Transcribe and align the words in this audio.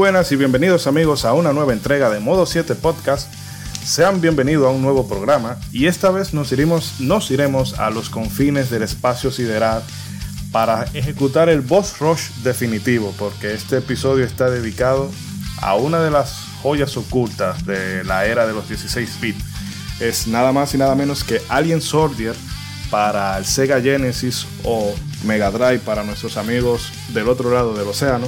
Buenas 0.00 0.32
y 0.32 0.36
bienvenidos 0.36 0.86
amigos 0.86 1.26
a 1.26 1.34
una 1.34 1.52
nueva 1.52 1.74
entrega 1.74 2.08
de 2.08 2.20
Modo 2.20 2.46
7 2.46 2.74
Podcast. 2.74 3.30
Sean 3.84 4.22
bienvenidos 4.22 4.66
a 4.66 4.70
un 4.70 4.80
nuevo 4.80 5.06
programa 5.06 5.58
y 5.72 5.88
esta 5.88 6.10
vez 6.10 6.32
nos 6.32 6.50
iremos, 6.52 7.00
nos 7.00 7.30
iremos 7.30 7.78
a 7.78 7.90
los 7.90 8.08
confines 8.08 8.70
del 8.70 8.82
espacio 8.82 9.30
sideral 9.30 9.82
para 10.52 10.84
ejecutar 10.94 11.50
el 11.50 11.60
boss 11.60 11.98
rush 11.98 12.30
definitivo 12.42 13.14
porque 13.18 13.52
este 13.52 13.76
episodio 13.76 14.24
está 14.24 14.48
dedicado 14.48 15.10
a 15.60 15.74
una 15.74 16.00
de 16.00 16.10
las 16.10 16.46
joyas 16.62 16.96
ocultas 16.96 17.66
de 17.66 18.02
la 18.02 18.24
era 18.24 18.46
de 18.46 18.54
los 18.54 18.68
16 18.68 19.20
bits. 19.20 19.44
Es 20.00 20.26
nada 20.26 20.50
más 20.50 20.74
y 20.74 20.78
nada 20.78 20.94
menos 20.94 21.24
que 21.24 21.42
Alien 21.50 21.82
Soldier 21.82 22.34
para 22.90 23.36
el 23.36 23.44
Sega 23.44 23.82
Genesis 23.82 24.46
o 24.64 24.94
Mega 25.24 25.50
Drive 25.50 25.80
para 25.80 26.04
nuestros 26.04 26.38
amigos 26.38 26.90
del 27.12 27.28
otro 27.28 27.52
lado 27.52 27.74
del 27.74 27.86
océano. 27.86 28.26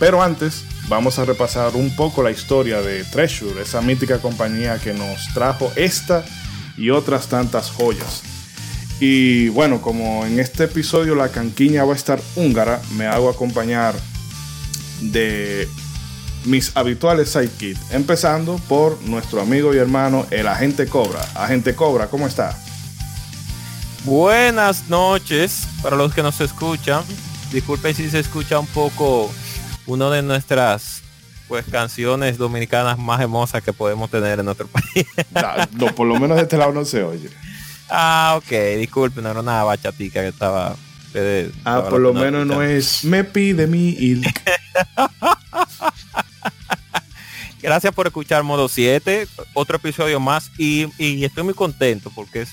Pero 0.00 0.20
antes, 0.20 0.64
vamos 0.92 1.18
a 1.18 1.24
repasar 1.24 1.74
un 1.74 1.96
poco 1.96 2.22
la 2.22 2.30
historia 2.30 2.82
de 2.82 3.02
Treasure, 3.04 3.62
esa 3.62 3.80
mítica 3.80 4.18
compañía 4.18 4.78
que 4.78 4.92
nos 4.92 5.32
trajo 5.32 5.72
esta 5.74 6.22
y 6.76 6.90
otras 6.90 7.28
tantas 7.28 7.70
joyas. 7.70 8.20
Y 9.00 9.48
bueno, 9.48 9.80
como 9.80 10.26
en 10.26 10.38
este 10.38 10.64
episodio 10.64 11.14
la 11.14 11.30
canquiña 11.30 11.86
va 11.86 11.94
a 11.94 11.96
estar 11.96 12.20
húngara, 12.36 12.82
me 12.98 13.06
hago 13.06 13.30
acompañar 13.30 13.94
de 15.00 15.66
mis 16.44 16.76
habituales 16.76 17.30
sidekick, 17.30 17.78
empezando 17.90 18.60
por 18.68 19.00
nuestro 19.04 19.40
amigo 19.40 19.74
y 19.74 19.78
hermano 19.78 20.26
el 20.30 20.46
agente 20.46 20.86
Cobra. 20.86 21.26
Agente 21.34 21.74
Cobra, 21.74 22.08
¿cómo 22.08 22.26
está? 22.26 22.54
Buenas 24.04 24.90
noches 24.90 25.66
para 25.82 25.96
los 25.96 26.12
que 26.12 26.22
nos 26.22 26.38
escuchan. 26.42 27.02
Disculpen 27.50 27.94
si 27.94 28.10
se 28.10 28.18
escucha 28.18 28.58
un 28.58 28.66
poco 28.66 29.32
una 29.92 30.10
de 30.10 30.22
nuestras 30.22 31.02
pues 31.48 31.66
canciones 31.70 32.38
dominicanas 32.38 32.98
más 32.98 33.20
hermosas 33.20 33.62
que 33.62 33.72
podemos 33.74 34.10
tener 34.10 34.38
en 34.38 34.46
nuestro 34.46 34.66
país. 34.68 35.06
no, 35.72 35.94
por 35.94 36.06
lo 36.06 36.18
menos 36.18 36.36
de 36.38 36.44
este 36.44 36.56
lado 36.56 36.72
no 36.72 36.84
se 36.84 37.02
oye. 37.02 37.28
Ah, 37.90 38.34
ok, 38.38 38.78
disculpen, 38.78 39.22
no 39.22 39.30
era 39.30 39.40
una 39.40 39.62
bachatica 39.64 40.22
que 40.22 40.28
estaba. 40.28 40.76
ah, 41.64 41.84
por 41.90 42.00
lo 42.00 42.14
menos 42.14 42.46
no 42.46 42.62
es 42.62 43.04
me 43.04 43.22
pide 43.22 43.66
mi 43.66 43.90
il. 43.90 44.26
Gracias 47.60 47.94
por 47.94 48.06
escuchar 48.06 48.42
Modo 48.42 48.68
7, 48.68 49.28
otro 49.52 49.76
episodio 49.76 50.18
más 50.18 50.50
y, 50.58 50.88
y 50.98 51.24
estoy 51.24 51.44
muy 51.44 51.54
contento 51.54 52.10
porque 52.12 52.42
es 52.42 52.48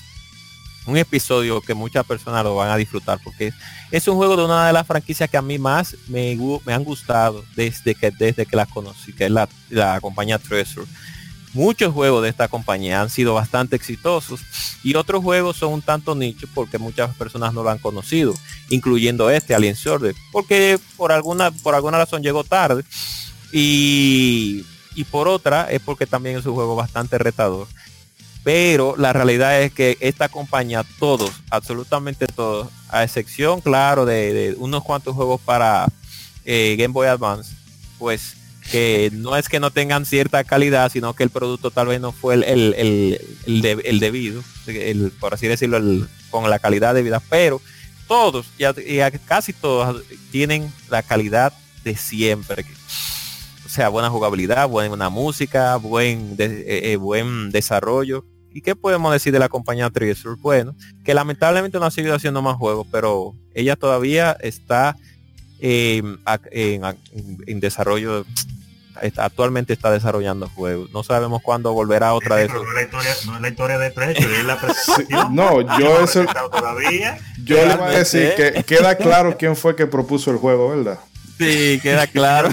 un 0.86 0.96
episodio 0.96 1.60
que 1.60 1.74
muchas 1.74 2.04
personas 2.06 2.42
lo 2.44 2.56
van 2.56 2.70
a 2.70 2.76
disfrutar 2.76 3.20
porque 3.22 3.52
es 3.90 4.08
un 4.08 4.16
juego 4.16 4.36
de 4.36 4.44
una 4.44 4.66
de 4.66 4.72
las 4.72 4.86
franquicias 4.86 5.28
que 5.28 5.36
a 5.36 5.42
mí 5.42 5.58
más 5.58 5.96
me, 6.08 6.36
han 6.66 6.84
gustado 6.84 7.44
desde 7.54 7.94
que 7.94 8.10
desde 8.10 8.46
que 8.46 8.56
la 8.56 8.66
conocí, 8.66 9.12
que 9.12 9.26
es 9.26 9.30
la, 9.30 9.48
la 9.68 10.00
compañía 10.00 10.38
Treasure. 10.38 10.86
Muchos 11.52 11.92
juegos 11.92 12.22
de 12.22 12.28
esta 12.28 12.46
compañía 12.46 13.00
han 13.00 13.10
sido 13.10 13.34
bastante 13.34 13.74
exitosos 13.74 14.40
y 14.84 14.94
otros 14.94 15.22
juegos 15.22 15.56
son 15.56 15.72
un 15.72 15.82
tanto 15.82 16.14
nicho 16.14 16.46
porque 16.54 16.78
muchas 16.78 17.14
personas 17.16 17.52
no 17.52 17.64
lo 17.64 17.70
han 17.70 17.78
conocido, 17.78 18.34
incluyendo 18.68 19.28
este 19.30 19.54
Alien 19.54 19.74
Sword, 19.74 20.14
porque 20.30 20.78
por 20.96 21.10
alguna 21.10 21.50
por 21.50 21.74
alguna 21.74 21.98
razón 21.98 22.22
llegó 22.22 22.44
tarde 22.44 22.84
y, 23.50 24.64
y 24.94 25.04
por 25.04 25.26
otra 25.26 25.68
es 25.70 25.80
porque 25.82 26.06
también 26.06 26.38
es 26.38 26.46
un 26.46 26.54
juego 26.54 26.76
bastante 26.76 27.18
retador 27.18 27.66
pero 28.42 28.94
la 28.96 29.12
realidad 29.12 29.60
es 29.60 29.72
que 29.72 29.98
esta 30.00 30.28
compañía, 30.28 30.84
todos, 30.98 31.30
absolutamente 31.50 32.26
todos, 32.26 32.68
a 32.88 33.04
excepción, 33.04 33.60
claro, 33.60 34.06
de, 34.06 34.54
unos 34.58 34.82
cuantos 34.82 35.14
juegos 35.14 35.40
para 35.40 35.86
eh, 36.44 36.76
Game 36.78 36.92
Boy 36.92 37.06
Advance, 37.06 37.54
pues 37.98 38.36
que 38.70 39.10
no 39.12 39.36
es 39.36 39.48
que 39.48 39.60
no 39.60 39.70
tengan 39.70 40.06
cierta 40.06 40.44
calidad, 40.44 40.90
sino 40.90 41.14
que 41.14 41.24
el 41.24 41.30
producto 41.30 41.70
tal 41.70 41.88
vez 41.88 42.00
no 42.00 42.12
fue 42.12 42.34
el, 42.34 42.44
el, 42.44 44.00
debido, 44.00 44.42
el, 44.66 45.12
por 45.18 45.34
así 45.34 45.48
decirlo, 45.48 45.80
con 46.30 46.48
la 46.48 46.58
calidad 46.58 46.94
debida, 46.94 47.20
pero 47.28 47.60
todos, 48.06 48.46
y, 48.58 48.98
casi 49.26 49.52
todos, 49.52 50.02
tienen 50.30 50.72
la 50.88 51.02
calidad 51.02 51.52
de 51.84 51.96
siempre. 51.96 52.64
O 53.66 53.68
sea, 53.68 53.88
buena 53.88 54.08
jugabilidad, 54.08 54.68
buena 54.68 55.10
música, 55.10 55.76
buen, 55.76 56.36
eh, 56.38 56.92
eh, 56.92 56.96
buen 56.96 57.50
desarrollo 57.50 58.24
¿Y 58.52 58.62
qué 58.62 58.74
podemos 58.74 59.12
decir 59.12 59.32
de 59.32 59.38
la 59.38 59.48
compañía 59.48 59.90
Treasure? 59.90 60.36
Bueno, 60.40 60.74
que 61.04 61.14
lamentablemente 61.14 61.78
no 61.78 61.86
ha 61.86 61.90
seguido 61.90 62.14
haciendo 62.14 62.42
más 62.42 62.56
juegos, 62.56 62.86
pero 62.90 63.34
ella 63.54 63.76
todavía 63.76 64.36
está 64.40 64.96
em, 65.60 66.18
en, 66.50 67.60
desarrollo, 67.60 68.24
actualmente 69.16 69.72
está 69.72 69.90
desarrollando 69.90 70.48
juegos. 70.48 70.90
No 70.92 71.04
sabemos 71.04 71.42
cuándo 71.42 71.72
volverá 71.72 72.12
otra 72.12 72.36
de 72.36 72.48
No, 72.48 72.62
es 72.62 73.40
la 73.40 73.48
historia 73.48 73.78
de 73.78 73.90
Treasure, 73.90 74.40
es 74.40 74.44
la 74.44 74.60
presentación. 74.60 75.34
no, 75.34 75.60
yo 75.78 76.02
eso... 76.02 76.24
Todavía. 76.50 77.18
Yo 77.44 77.64
le 77.64 77.76
voy 77.76 77.94
a 77.94 77.98
decir 77.98 78.34
que 78.36 78.64
queda 78.64 78.96
claro 78.96 79.36
quién 79.38 79.54
fue 79.54 79.76
que 79.76 79.86
propuso 79.86 80.30
el 80.30 80.38
juego, 80.38 80.70
¿verdad? 80.70 80.98
Sí, 81.40 81.80
queda 81.82 82.06
claro. 82.06 82.50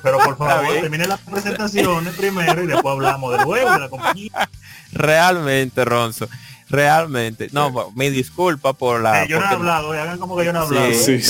Pero 0.00 0.18
por 0.18 0.36
favor, 0.36 0.72
termine 0.80 1.08
las 1.08 1.18
presentaciones 1.20 2.14
primero 2.14 2.62
y 2.62 2.66
después 2.68 2.92
hablamos 2.92 3.32
del 3.32 3.42
juego, 3.42 3.72
de 3.72 3.78
la 3.80 3.88
compañía. 3.88 4.48
Realmente, 4.96 5.84
Ronzo. 5.84 6.28
Realmente. 6.68 7.48
No, 7.52 7.92
me 7.94 8.10
disculpa 8.10 8.72
por 8.72 9.00
la... 9.00 9.26
yo 9.26 9.38
no 9.38 9.44
he 9.44 9.48
hablado, 9.48 9.92
hagan 9.92 10.18
como 10.18 10.36
que 10.36 10.44
yo 10.44 10.52
no 10.52 10.60
he 10.60 10.66
hablado. 10.66 10.92
Sí, 10.92 11.20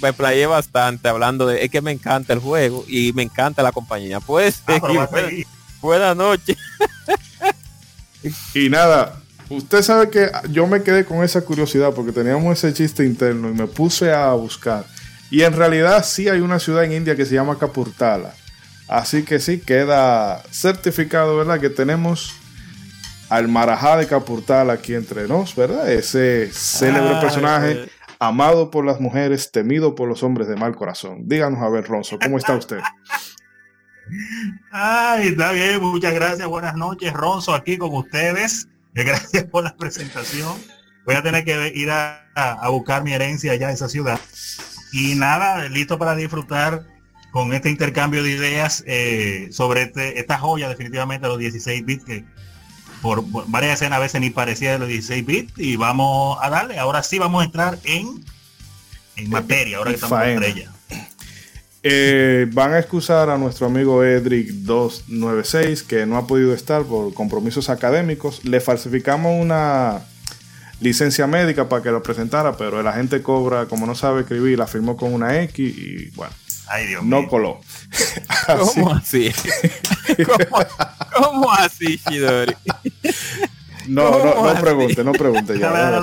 me, 0.00 0.12
playé, 0.12 0.46
bastante 0.46 1.08
hablando 1.08 1.46
de... 1.46 1.64
Es 1.64 1.70
que 1.70 1.80
me 1.80 1.90
encanta 1.90 2.32
el 2.32 2.38
juego 2.38 2.84
y 2.86 3.12
me 3.12 3.22
encanta 3.22 3.62
la 3.62 3.72
compañía. 3.72 4.20
Pues, 4.20 4.62
ah, 4.68 5.28
buenas 5.80 6.16
noches. 6.16 6.56
y 8.54 8.68
nada, 8.68 9.16
usted 9.48 9.82
sabe 9.82 10.08
que 10.08 10.30
yo 10.50 10.66
me 10.68 10.82
quedé 10.82 11.04
con 11.04 11.24
esa 11.24 11.40
curiosidad 11.40 11.92
porque 11.92 12.12
teníamos 12.12 12.56
ese 12.56 12.72
chiste 12.72 13.04
interno 13.04 13.50
y 13.50 13.54
me 13.54 13.66
puse 13.66 14.12
a 14.12 14.32
buscar. 14.34 14.84
Y 15.30 15.42
en 15.42 15.54
realidad 15.54 16.04
sí 16.04 16.28
hay 16.28 16.40
una 16.40 16.60
ciudad 16.60 16.84
en 16.84 16.92
India 16.92 17.16
que 17.16 17.26
se 17.26 17.34
llama 17.34 17.58
Kapurtala. 17.58 18.34
Así 18.86 19.22
que 19.22 19.38
sí, 19.38 19.60
queda 19.60 20.42
certificado, 20.50 21.36
¿verdad? 21.36 21.60
Que 21.60 21.70
tenemos 21.70 22.34
al 23.30 23.48
Marajá 23.48 23.96
de 23.96 24.06
Capurtal 24.06 24.70
aquí 24.70 24.94
entre 24.94 25.28
nos, 25.28 25.54
¿verdad? 25.54 25.90
Ese 25.90 26.50
célebre 26.52 27.14
personaje 27.20 27.88
amado 28.18 28.70
por 28.70 28.84
las 28.84 29.00
mujeres, 29.00 29.50
temido 29.50 29.94
por 29.94 30.08
los 30.08 30.22
hombres 30.22 30.48
de 30.48 30.56
mal 30.56 30.74
corazón. 30.74 31.22
Díganos 31.26 31.62
a 31.62 31.68
ver, 31.70 31.86
Ronzo, 31.86 32.18
¿cómo 32.18 32.36
está 32.36 32.56
usted? 32.56 32.80
Ay, 34.72 35.28
está 35.28 35.52
bien, 35.52 35.80
muchas 35.80 36.12
gracias, 36.12 36.46
buenas 36.46 36.74
noches, 36.74 37.12
Ronzo, 37.12 37.54
aquí 37.54 37.78
con 37.78 37.94
ustedes. 37.94 38.68
Gracias 38.92 39.44
por 39.44 39.62
la 39.62 39.76
presentación. 39.76 40.58
Voy 41.06 41.14
a 41.14 41.22
tener 41.22 41.44
que 41.44 41.72
ir 41.76 41.88
a, 41.92 42.26
buscar 42.70 43.04
mi 43.04 43.12
herencia 43.12 43.52
allá 43.52 43.68
en 43.68 43.74
esa 43.74 43.88
ciudad. 43.88 44.18
Y 44.92 45.14
nada, 45.14 45.68
listo 45.68 45.96
para 45.96 46.16
disfrutar 46.16 46.84
con 47.30 47.52
este 47.52 47.70
intercambio 47.70 48.24
de 48.24 48.32
ideas 48.32 48.82
eh, 48.88 49.48
sobre 49.52 49.82
este, 49.82 50.18
esta 50.18 50.38
joya 50.38 50.68
definitivamente 50.68 51.28
los 51.28 51.38
16 51.38 51.84
bits 51.84 52.04
que 52.04 52.24
por, 53.02 53.24
varias 53.48 53.74
escenas 53.74 53.98
a 53.98 54.00
veces 54.00 54.20
ni 54.20 54.30
parecía 54.30 54.72
de 54.72 54.78
los 54.78 54.88
16 54.88 55.26
bits 55.26 55.52
y 55.56 55.76
vamos 55.76 56.38
a 56.40 56.50
darle. 56.50 56.78
Ahora 56.78 57.02
sí 57.02 57.18
vamos 57.18 57.42
a 57.42 57.44
entrar 57.46 57.78
en, 57.84 58.24
en 59.16 59.30
materia, 59.30 59.78
ahora 59.78 59.90
que 59.90 59.96
estamos 59.96 60.22
en 60.22 60.42
estrella. 60.42 60.72
Eh, 61.82 62.46
van 62.52 62.74
a 62.74 62.78
excusar 62.78 63.30
a 63.30 63.38
nuestro 63.38 63.66
amigo 63.66 64.04
Edric 64.04 64.48
296 64.48 65.82
que 65.82 66.04
no 66.04 66.18
ha 66.18 66.26
podido 66.26 66.52
estar 66.52 66.82
por 66.82 67.14
compromisos 67.14 67.70
académicos. 67.70 68.44
Le 68.44 68.60
falsificamos 68.60 69.40
una 69.40 70.02
licencia 70.80 71.26
médica 71.26 71.68
para 71.68 71.82
que 71.82 71.90
lo 71.90 72.02
presentara, 72.02 72.56
pero 72.56 72.80
el 72.80 72.86
agente 72.86 73.22
Cobra, 73.22 73.66
como 73.66 73.86
no 73.86 73.94
sabe 73.94 74.22
escribir, 74.22 74.58
la 74.58 74.66
firmó 74.66 74.96
con 74.96 75.14
una 75.14 75.40
X 75.42 75.74
y 75.76 76.10
bueno, 76.10 76.34
no 77.02 77.28
coló. 77.28 77.60
¿Cómo 78.46 78.92
así? 78.92 79.32
¿Cómo, 81.16 81.52
así, 81.52 82.00
Shidori? 82.08 82.54
No, 83.86 84.10
no, 84.24 84.54
no 84.54 84.60
pregunte, 84.60 85.02
no 85.02 85.10
pregunte 85.12 85.58
ya. 85.58 85.98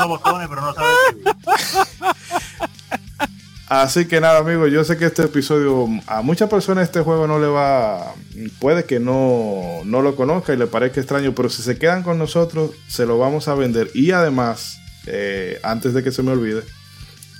Así 3.69 4.05
que 4.07 4.19
nada, 4.19 4.39
amigos, 4.39 4.71
yo 4.71 4.83
sé 4.83 4.97
que 4.97 5.05
este 5.05 5.23
episodio 5.23 5.87
a 6.07 6.21
muchas 6.21 6.49
personas 6.49 6.85
este 6.85 7.01
juego 7.01 7.27
no 7.27 7.39
le 7.39 7.47
va, 7.47 8.13
puede 8.59 8.83
que 8.83 8.99
no, 8.99 9.81
no 9.85 10.01
lo 10.01 10.15
conozca 10.17 10.53
y 10.53 10.57
le 10.57 10.67
parezca 10.67 10.99
extraño, 10.99 11.33
pero 11.33 11.49
si 11.49 11.61
se 11.61 11.77
quedan 11.77 12.03
con 12.03 12.17
nosotros, 12.17 12.71
se 12.87 13.05
lo 13.05 13.19
vamos 13.19 13.47
a 13.47 13.53
vender. 13.53 13.89
Y 13.93 14.11
además, 14.11 14.79
eh, 15.05 15.59
antes 15.63 15.93
de 15.93 16.03
que 16.03 16.11
se 16.11 16.23
me 16.23 16.31
olvide, 16.31 16.63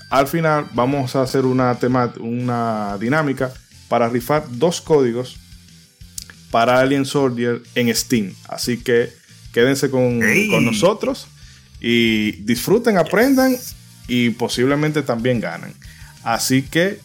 al 0.08 0.28
final 0.28 0.66
vamos 0.72 1.16
a 1.16 1.22
hacer 1.22 1.44
una, 1.44 1.74
tema, 1.74 2.12
una 2.20 2.96
dinámica 2.98 3.52
para 3.88 4.08
rifar 4.08 4.44
dos 4.50 4.80
códigos 4.80 5.36
para 6.50 6.80
Alien 6.80 7.04
Soldier 7.04 7.62
en 7.74 7.94
Steam. 7.94 8.34
Así 8.48 8.78
que 8.78 9.12
quédense 9.52 9.90
con, 9.90 10.18
nosotros 10.64 11.26
y 11.80 12.32
disfruten, 12.42 12.96
aprendan 12.98 13.56
y 14.08 14.30
posiblemente 14.30 15.02
también 15.02 15.40
ganen. 15.40 15.74
Así 16.24 16.62
que 16.62 17.00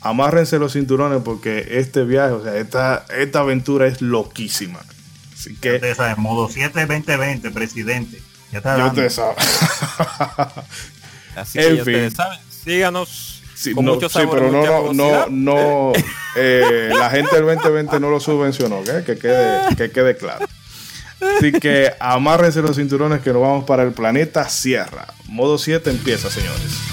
amárrense 0.00 0.58
los 0.58 0.72
cinturones 0.72 1.22
porque 1.24 1.66
este 1.78 2.04
viaje, 2.04 2.32
o 2.32 2.42
sea, 2.42 2.56
esta, 2.56 3.04
esta 3.16 3.40
aventura 3.40 3.86
es 3.86 4.00
loquísima. 4.02 4.80
Así 5.34 5.54
que. 5.56 5.74
Ustedes 5.74 5.96
saben, 5.96 6.20
modo 6.22 6.48
7 6.48 6.86
2020, 6.86 7.50
presidente. 7.52 8.20
Ya 8.52 8.58
está 8.58 8.76
Yo 8.76 8.84
dando. 8.86 9.00
te 9.02 9.08
sab- 9.08 9.34
Así 11.36 11.58
En 11.58 11.64
que 11.70 11.76
ya 11.76 11.84
fin. 11.84 11.94
ustedes 11.94 12.14
saben, 12.14 12.38
síganos 12.64 13.31
Sí, 13.62 13.74
con 13.74 13.84
no, 13.84 13.94
mucho 13.94 14.08
sí, 14.08 14.14
sabor 14.14 14.38
pero 14.38 14.50
no, 14.50 14.92
no, 14.92 14.92
no, 14.92 15.26
no, 15.28 15.92
eh, 16.34 16.90
la 16.98 17.10
gente 17.10 17.36
del 17.36 17.46
2020 17.46 18.00
no 18.00 18.10
lo 18.10 18.18
subvencionó, 18.18 18.80
¿ok? 18.80 19.04
que, 19.06 19.16
quede, 19.16 19.76
que 19.76 19.90
quede 19.92 20.16
claro. 20.16 20.46
Así 21.38 21.52
que 21.52 21.92
amárrense 22.00 22.60
los 22.60 22.74
cinturones 22.74 23.20
que 23.20 23.32
nos 23.32 23.42
vamos 23.42 23.64
para 23.64 23.84
el 23.84 23.92
planeta 23.92 24.48
Sierra. 24.48 25.06
Modo 25.28 25.58
7 25.58 25.90
empieza, 25.90 26.28
señores. 26.28 26.91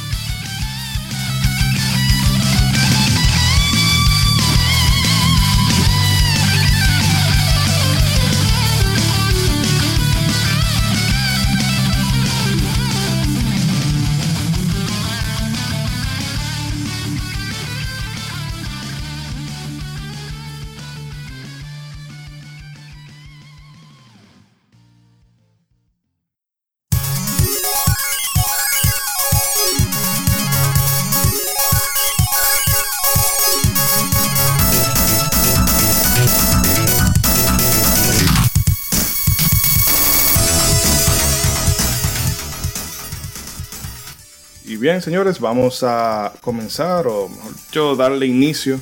Señores, 45.01 45.39
vamos 45.39 45.83
a 45.83 46.33
comenzar, 46.41 47.07
o 47.07 47.29
mejor 47.29 47.97
darle 47.97 48.25
inicio 48.25 48.79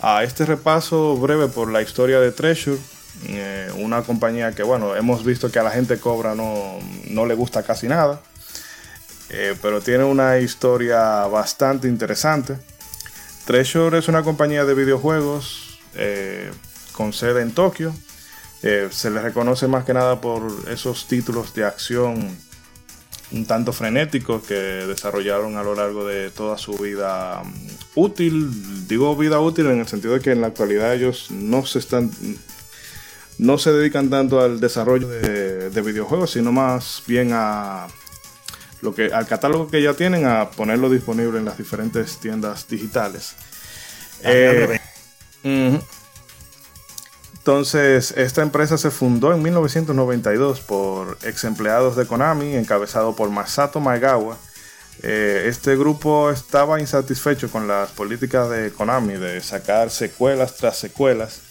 a 0.00 0.22
este 0.22 0.44
repaso 0.44 1.16
breve 1.16 1.48
por 1.48 1.70
la 1.70 1.82
historia 1.82 2.20
de 2.20 2.30
Treasure, 2.30 2.78
eh, 3.26 3.70
una 3.78 4.02
compañía 4.02 4.52
que, 4.52 4.62
bueno, 4.62 4.94
hemos 4.96 5.24
visto 5.24 5.50
que 5.50 5.58
a 5.58 5.62
la 5.62 5.70
gente 5.70 5.98
cobra 5.98 6.34
no, 6.34 6.78
no 7.08 7.26
le 7.26 7.34
gusta 7.34 7.62
casi 7.62 7.88
nada, 7.88 8.20
eh, 9.30 9.56
pero 9.62 9.80
tiene 9.80 10.04
una 10.04 10.38
historia 10.38 11.26
bastante 11.26 11.88
interesante. 11.88 12.58
Treasure 13.46 13.98
es 13.98 14.08
una 14.08 14.22
compañía 14.22 14.64
de 14.64 14.74
videojuegos 14.74 15.80
eh, 15.94 16.50
con 16.92 17.12
sede 17.12 17.42
en 17.42 17.52
Tokio. 17.52 17.94
Se 18.90 19.10
le 19.10 19.20
reconoce 19.20 19.68
más 19.68 19.84
que 19.84 19.92
nada 19.92 20.22
por 20.22 20.42
esos 20.70 21.06
títulos 21.06 21.52
de 21.52 21.66
acción 21.66 22.34
un 23.34 23.46
tanto 23.46 23.72
frenéticos 23.72 24.44
que 24.44 24.54
desarrollaron 24.54 25.56
a 25.56 25.62
lo 25.62 25.74
largo 25.74 26.06
de 26.06 26.30
toda 26.30 26.56
su 26.56 26.74
vida 26.78 27.42
mm, 27.44 27.68
útil. 27.96 28.86
Digo 28.88 29.16
vida 29.16 29.40
útil 29.40 29.66
en 29.66 29.80
el 29.80 29.88
sentido 29.88 30.14
de 30.14 30.20
que 30.20 30.32
en 30.32 30.40
la 30.40 30.48
actualidad 30.48 30.94
ellos 30.94 31.30
no 31.30 31.66
se 31.66 31.80
están 31.80 32.10
no 33.36 33.58
se 33.58 33.72
dedican 33.72 34.10
tanto 34.10 34.40
al 34.40 34.60
desarrollo 34.60 35.08
de, 35.08 35.70
de 35.70 35.82
videojuegos, 35.82 36.30
sino 36.30 36.52
más 36.52 37.02
bien 37.06 37.30
a 37.32 37.88
lo 38.80 38.94
que 38.94 39.12
al 39.12 39.26
catálogo 39.26 39.68
que 39.68 39.82
ya 39.82 39.94
tienen 39.94 40.26
a 40.26 40.50
ponerlo 40.50 40.88
disponible 40.88 41.38
en 41.38 41.44
las 41.44 41.58
diferentes 41.58 42.18
tiendas 42.20 42.68
digitales. 42.68 43.34
Eh. 44.22 44.78
Entonces, 47.44 48.14
esta 48.16 48.40
empresa 48.40 48.78
se 48.78 48.90
fundó 48.90 49.30
en 49.34 49.42
1992 49.42 50.60
por 50.60 51.18
ex 51.24 51.44
empleados 51.44 51.94
de 51.94 52.06
Konami, 52.06 52.54
encabezado 52.54 53.14
por 53.14 53.28
Masato 53.28 53.80
Maegawa. 53.80 54.38
Eh, 55.02 55.44
este 55.46 55.76
grupo 55.76 56.30
estaba 56.30 56.80
insatisfecho 56.80 57.50
con 57.50 57.68
las 57.68 57.90
políticas 57.90 58.48
de 58.48 58.72
Konami 58.72 59.12
de 59.12 59.42
sacar 59.42 59.90
secuelas 59.90 60.56
tras 60.56 60.78
secuelas. 60.78 61.42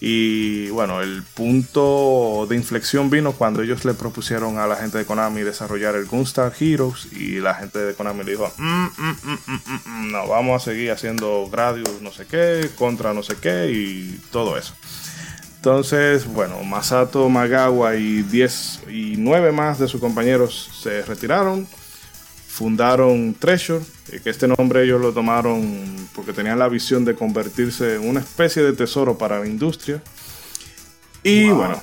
Y 0.00 0.70
bueno, 0.70 1.00
el 1.00 1.22
punto 1.22 2.48
de 2.50 2.56
inflexión 2.56 3.08
vino 3.08 3.30
cuando 3.30 3.62
ellos 3.62 3.84
le 3.84 3.94
propusieron 3.94 4.58
a 4.58 4.66
la 4.66 4.74
gente 4.74 4.98
de 4.98 5.04
Konami 5.04 5.42
desarrollar 5.42 5.94
el 5.94 6.06
Gunstar 6.06 6.52
Heroes 6.58 7.06
y 7.12 7.38
la 7.38 7.54
gente 7.54 7.78
de 7.78 7.94
Konami 7.94 8.24
le 8.24 8.32
dijo, 8.32 8.52
"Mm, 8.58 8.64
mm, 8.64 8.88
mm, 8.98 9.38
mm, 9.46 9.52
mm, 9.52 9.80
mm, 9.84 10.10
no, 10.10 10.26
vamos 10.26 10.60
a 10.60 10.64
seguir 10.64 10.90
haciendo 10.90 11.48
Gradius 11.48 12.02
no 12.02 12.10
sé 12.10 12.26
qué, 12.26 12.68
contra 12.74 13.14
no 13.14 13.22
sé 13.22 13.36
qué 13.36 13.70
y 13.70 14.20
todo 14.32 14.58
eso. 14.58 14.74
Entonces, 15.62 16.26
bueno, 16.26 16.64
Masato 16.64 17.28
Magawa 17.28 17.94
y 17.94 18.22
10 18.22 18.80
y 18.90 19.14
9 19.16 19.52
más 19.52 19.78
de 19.78 19.86
sus 19.86 20.00
compañeros 20.00 20.68
se 20.82 21.02
retiraron, 21.02 21.68
fundaron 22.48 23.32
Treasure, 23.38 23.78
eh, 24.10 24.18
que 24.24 24.30
este 24.30 24.48
nombre 24.48 24.82
ellos 24.82 25.00
lo 25.00 25.12
tomaron 25.12 26.08
porque 26.16 26.32
tenían 26.32 26.58
la 26.58 26.68
visión 26.68 27.04
de 27.04 27.14
convertirse 27.14 27.94
en 27.94 28.08
una 28.08 28.18
especie 28.18 28.60
de 28.64 28.72
tesoro 28.72 29.16
para 29.16 29.38
la 29.38 29.46
industria. 29.46 30.02
Y 31.22 31.48
Wow. 31.50 31.56
bueno, 31.56 31.82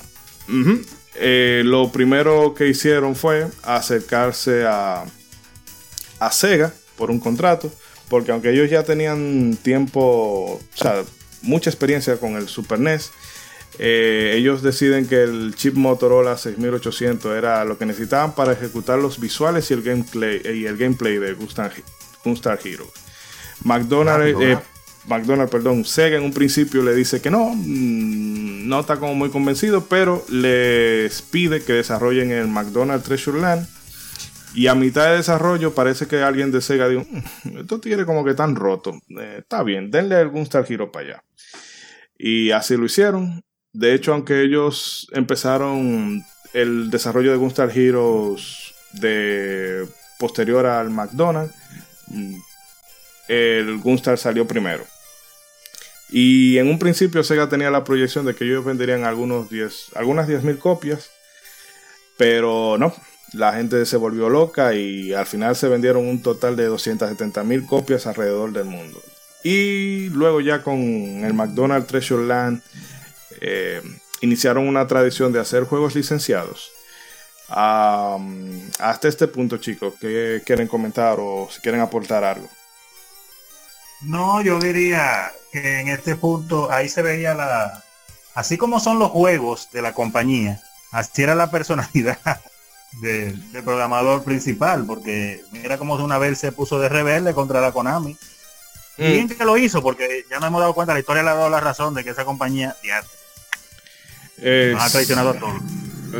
eh, 1.14 1.62
lo 1.64 1.90
primero 1.90 2.52
que 2.52 2.68
hicieron 2.68 3.16
fue 3.16 3.48
acercarse 3.62 4.66
a, 4.66 5.06
a 6.18 6.32
Sega 6.32 6.70
por 6.98 7.10
un 7.10 7.18
contrato, 7.18 7.72
porque 8.10 8.30
aunque 8.30 8.50
ellos 8.50 8.68
ya 8.68 8.82
tenían 8.82 9.56
tiempo, 9.62 10.00
o 10.02 10.60
sea, 10.74 11.02
mucha 11.40 11.70
experiencia 11.70 12.18
con 12.18 12.36
el 12.36 12.46
Super 12.46 12.78
NES, 12.78 13.10
eh, 13.82 14.34
ellos 14.36 14.60
deciden 14.60 15.08
que 15.08 15.22
el 15.22 15.54
chip 15.54 15.74
Motorola 15.74 16.36
6800 16.36 17.34
era 17.34 17.64
lo 17.64 17.78
que 17.78 17.86
necesitaban 17.86 18.34
para 18.34 18.52
ejecutar 18.52 18.98
los 18.98 19.18
visuales 19.18 19.70
y 19.70 19.74
el 19.74 19.80
gameplay, 19.80 20.42
y 20.44 20.66
el 20.66 20.76
gameplay 20.76 21.16
de 21.16 21.32
Gunstar, 21.32 21.72
Gunstar 22.22 22.58
Heroes. 22.62 22.90
McDonald's, 23.64 24.38
eh, 24.38 24.58
McDonald's, 25.06 25.50
perdón, 25.50 25.86
Sega 25.86 26.18
en 26.18 26.24
un 26.24 26.34
principio 26.34 26.82
le 26.82 26.94
dice 26.94 27.22
que 27.22 27.30
no, 27.30 27.54
mm, 27.54 28.68
no 28.68 28.80
está 28.80 28.98
como 28.98 29.14
muy 29.14 29.30
convencido, 29.30 29.86
pero 29.86 30.26
les 30.28 31.22
pide 31.22 31.62
que 31.62 31.72
desarrollen 31.72 32.32
el 32.32 32.48
McDonald's 32.48 33.06
Treasure 33.06 33.40
Land. 33.40 33.66
Y 34.52 34.66
a 34.66 34.74
mitad 34.74 35.06
de 35.06 35.16
desarrollo 35.16 35.74
parece 35.74 36.06
que 36.06 36.20
alguien 36.20 36.52
de 36.52 36.60
Sega 36.60 36.86
dijo, 36.86 37.06
"Mm, 37.44 37.60
esto 37.60 37.80
tiene 37.80 38.04
como 38.04 38.26
que 38.26 38.34
tan 38.34 38.56
roto. 38.56 38.92
Eh, 39.18 39.36
está 39.38 39.62
bien, 39.62 39.90
denle 39.90 40.16
algún 40.16 40.42
Star 40.42 40.66
Hero 40.68 40.92
para 40.92 41.06
allá. 41.06 41.24
Y 42.18 42.50
así 42.50 42.76
lo 42.76 42.84
hicieron. 42.84 43.42
De 43.72 43.94
hecho, 43.94 44.12
aunque 44.12 44.42
ellos 44.42 45.08
empezaron 45.12 46.24
el 46.52 46.90
desarrollo 46.90 47.30
de 47.30 47.36
Gunstar 47.36 47.70
Heroes 47.76 48.74
de 48.92 49.86
posterior 50.18 50.66
al 50.66 50.90
McDonald's, 50.90 51.54
mm, 52.08 52.34
el 53.28 53.78
Gunstar 53.78 54.18
salió 54.18 54.46
primero. 54.46 54.84
Y 56.08 56.58
en 56.58 56.68
un 56.68 56.80
principio 56.80 57.22
Sega 57.22 57.48
tenía 57.48 57.70
la 57.70 57.84
proyección 57.84 58.26
de 58.26 58.34
que 58.34 58.44
ellos 58.44 58.64
venderían 58.64 59.04
algunos 59.04 59.48
10, 59.48 59.90
algunas 59.94 60.26
10.000 60.26 60.58
copias, 60.58 61.10
pero 62.16 62.76
no, 62.78 62.92
la 63.32 63.52
gente 63.52 63.86
se 63.86 63.96
volvió 63.96 64.28
loca 64.28 64.74
y 64.74 65.12
al 65.12 65.26
final 65.26 65.54
se 65.54 65.68
vendieron 65.68 66.08
un 66.08 66.20
total 66.20 66.56
de 66.56 66.68
270.000 66.68 67.66
copias 67.66 68.08
alrededor 68.08 68.52
del 68.52 68.64
mundo. 68.64 69.00
Y 69.44 70.08
luego 70.10 70.40
ya 70.40 70.62
con 70.62 70.80
el 70.80 71.32
McDonald's 71.32 71.86
Treasure 71.86 72.26
Land 72.26 72.62
eh, 73.40 73.82
iniciaron 74.20 74.68
una 74.68 74.86
tradición 74.86 75.32
de 75.32 75.40
hacer 75.40 75.64
juegos 75.64 75.94
licenciados. 75.94 76.70
Hasta 77.48 79.08
este 79.08 79.26
punto, 79.26 79.56
chicos, 79.58 79.94
¿qué 80.00 80.42
quieren 80.46 80.68
comentar 80.68 81.16
o 81.18 81.48
si 81.50 81.60
quieren 81.60 81.80
aportar 81.80 82.22
algo? 82.24 82.48
No, 84.02 84.40
yo 84.42 84.58
diría 84.58 85.30
que 85.52 85.80
en 85.80 85.88
este 85.88 86.16
punto 86.16 86.70
ahí 86.70 86.88
se 86.88 87.02
veía 87.02 87.34
la, 87.34 87.84
así 88.34 88.56
como 88.56 88.80
son 88.80 88.98
los 88.98 89.10
juegos 89.10 89.68
de 89.72 89.82
la 89.82 89.92
compañía, 89.92 90.62
así 90.92 91.22
era 91.22 91.34
la 91.34 91.50
personalidad 91.50 92.18
del, 93.02 93.52
del 93.52 93.64
programador 93.64 94.22
principal, 94.24 94.84
porque 94.86 95.42
mira 95.52 95.76
cómo 95.76 95.96
una 95.96 96.18
vez 96.18 96.38
se 96.38 96.52
puso 96.52 96.78
de 96.78 96.88
rebelde 96.88 97.34
contra 97.34 97.60
la 97.60 97.72
Konami. 97.72 98.16
Y 98.96 99.02
Mm. 99.02 99.12
bien 99.12 99.28
que 99.28 99.44
lo 99.44 99.56
hizo, 99.56 99.82
porque 99.82 100.24
ya 100.30 100.38
nos 100.40 100.48
hemos 100.48 100.60
dado 100.60 100.74
cuenta, 100.74 100.92
la 100.92 101.00
historia 101.00 101.22
le 101.22 101.30
ha 101.30 101.34
dado 101.34 101.48
la 101.50 101.60
razón 101.60 101.94
de 101.94 102.04
que 102.04 102.10
esa 102.10 102.24
compañía 102.24 102.76
ya, 102.84 103.02
Eh, 104.42 104.74
ha 104.78 104.88
traicionado 104.90 105.30
a 105.30 105.34
todos. 105.34 105.60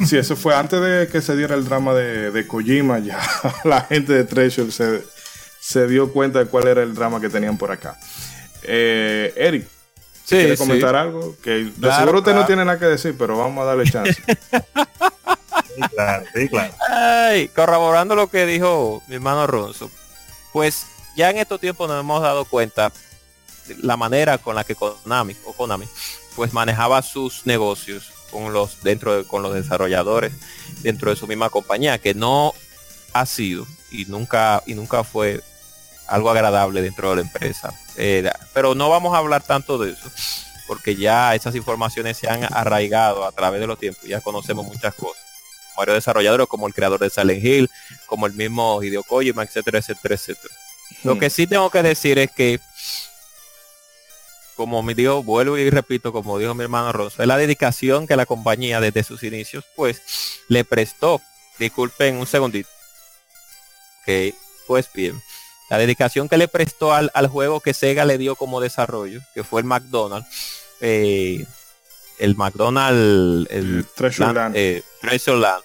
Sí, 0.08 0.16
eso 0.16 0.36
fue 0.36 0.54
antes 0.54 0.80
de 0.80 1.08
que 1.10 1.20
se 1.20 1.36
diera 1.36 1.54
el 1.56 1.64
drama 1.64 1.94
de, 1.94 2.30
de 2.30 2.46
Kojima. 2.46 2.98
Ya 3.00 3.18
la 3.64 3.82
gente 3.82 4.12
de 4.12 4.24
Treasure 4.24 4.70
se, 4.70 5.04
se 5.60 5.86
dio 5.88 6.12
cuenta 6.12 6.38
de 6.38 6.46
cuál 6.46 6.68
era 6.68 6.82
el 6.82 6.94
drama 6.94 7.20
que 7.20 7.28
tenían 7.28 7.58
por 7.58 7.72
acá. 7.72 7.98
Eh, 8.62 9.32
Eric, 9.36 9.66
Sí, 10.24 10.36
¿quiere 10.36 10.56
sí. 10.56 10.62
comentar 10.62 10.94
algo? 10.94 11.34
Que 11.42 11.72
Claro, 11.80 11.98
seguro 12.04 12.18
usted 12.20 12.34
no 12.34 12.46
tiene 12.46 12.64
nada 12.64 12.78
que 12.78 12.84
decir, 12.84 13.16
pero 13.18 13.36
vamos 13.36 13.62
a 13.62 13.64
darle 13.64 13.84
chance. 13.90 14.22
Sí, 15.74 15.80
claro, 15.94 16.24
sí, 16.34 16.48
claro. 16.48 16.74
Ay, 16.88 17.46
corroborando 17.48 18.16
lo 18.16 18.28
que 18.28 18.44
dijo 18.44 19.02
mi 19.06 19.14
hermano 19.14 19.46
Ronzo, 19.46 19.88
pues 20.52 20.84
ya 21.16 21.30
en 21.30 21.38
estos 21.38 21.60
tiempos 21.60 21.88
nos 21.88 22.00
hemos 22.00 22.20
dado 22.22 22.44
cuenta 22.44 22.92
la 23.80 23.96
manera 23.96 24.38
con 24.38 24.56
la 24.56 24.64
que 24.64 24.74
Konami 24.74 25.36
o 25.44 25.52
Konami 25.52 25.86
pues 26.40 26.54
manejaba 26.54 27.02
sus 27.02 27.44
negocios 27.44 28.12
con 28.30 28.54
los 28.54 28.82
dentro 28.82 29.14
de, 29.14 29.24
con 29.24 29.42
los 29.42 29.52
desarrolladores 29.52 30.32
dentro 30.80 31.10
de 31.10 31.16
su 31.16 31.26
misma 31.26 31.50
compañía 31.50 31.98
que 31.98 32.14
no 32.14 32.54
ha 33.12 33.26
sido 33.26 33.66
y 33.90 34.06
nunca 34.06 34.62
y 34.64 34.72
nunca 34.72 35.04
fue 35.04 35.42
algo 36.08 36.30
agradable 36.30 36.80
dentro 36.80 37.10
de 37.10 37.16
la 37.16 37.20
empresa. 37.20 37.74
Eh, 37.98 38.26
pero 38.54 38.74
no 38.74 38.88
vamos 38.88 39.14
a 39.14 39.18
hablar 39.18 39.42
tanto 39.42 39.76
de 39.76 39.92
eso 39.92 40.10
porque 40.66 40.96
ya 40.96 41.34
esas 41.34 41.54
informaciones 41.56 42.16
se 42.16 42.26
han 42.26 42.44
arraigado 42.54 43.26
a 43.26 43.32
través 43.32 43.60
de 43.60 43.66
los 43.66 43.78
tiempos. 43.78 44.04
Ya 44.04 44.22
conocemos 44.22 44.64
muchas 44.64 44.94
cosas 44.94 45.22
varios 45.76 45.96
desarrolladores 45.96 46.46
como 46.46 46.66
el 46.66 46.72
creador 46.72 47.00
de 47.00 47.10
Silent 47.10 47.44
Hill 47.44 47.70
como 48.06 48.26
el 48.26 48.32
mismo 48.32 48.82
Hideo 48.82 49.02
Kojima 49.02 49.42
etcétera 49.42 49.80
etcétera 49.80 50.14
etcétera. 50.14 50.54
Lo 51.04 51.18
que 51.18 51.28
sí 51.28 51.46
tengo 51.46 51.68
que 51.68 51.82
decir 51.82 52.18
es 52.18 52.30
que 52.30 52.60
como 54.60 54.82
me 54.82 54.94
dijo, 54.94 55.22
vuelvo 55.22 55.56
y 55.56 55.70
repito, 55.70 56.12
como 56.12 56.38
dijo 56.38 56.52
mi 56.52 56.64
hermano 56.64 56.92
Rosso, 56.92 57.22
es 57.22 57.26
la 57.26 57.38
dedicación 57.38 58.06
que 58.06 58.14
la 58.14 58.26
compañía 58.26 58.78
desde 58.78 59.02
sus 59.02 59.22
inicios, 59.22 59.64
pues, 59.74 60.02
le 60.48 60.66
prestó. 60.66 61.22
Disculpen 61.58 62.16
un 62.16 62.26
segundito. 62.26 62.68
Ok, 64.02 64.34
pues 64.66 64.90
bien. 64.92 65.18
La 65.70 65.78
dedicación 65.78 66.28
que 66.28 66.36
le 66.36 66.46
prestó 66.46 66.92
al, 66.92 67.26
juego 67.28 67.60
que 67.60 67.72
Sega 67.72 68.04
le 68.04 68.18
dio 68.18 68.36
como 68.36 68.60
desarrollo, 68.60 69.22
que 69.32 69.44
fue 69.44 69.62
el 69.62 69.66
McDonald's. 69.66 70.28
Eh, 70.82 71.46
el 72.18 72.36
McDonald's, 72.36 73.50
el, 73.50 73.86
Treasure 73.94 74.34
Land. 74.34 74.56
Eh, 74.58 74.82
Treasure 75.00 75.38
Land 75.38 75.64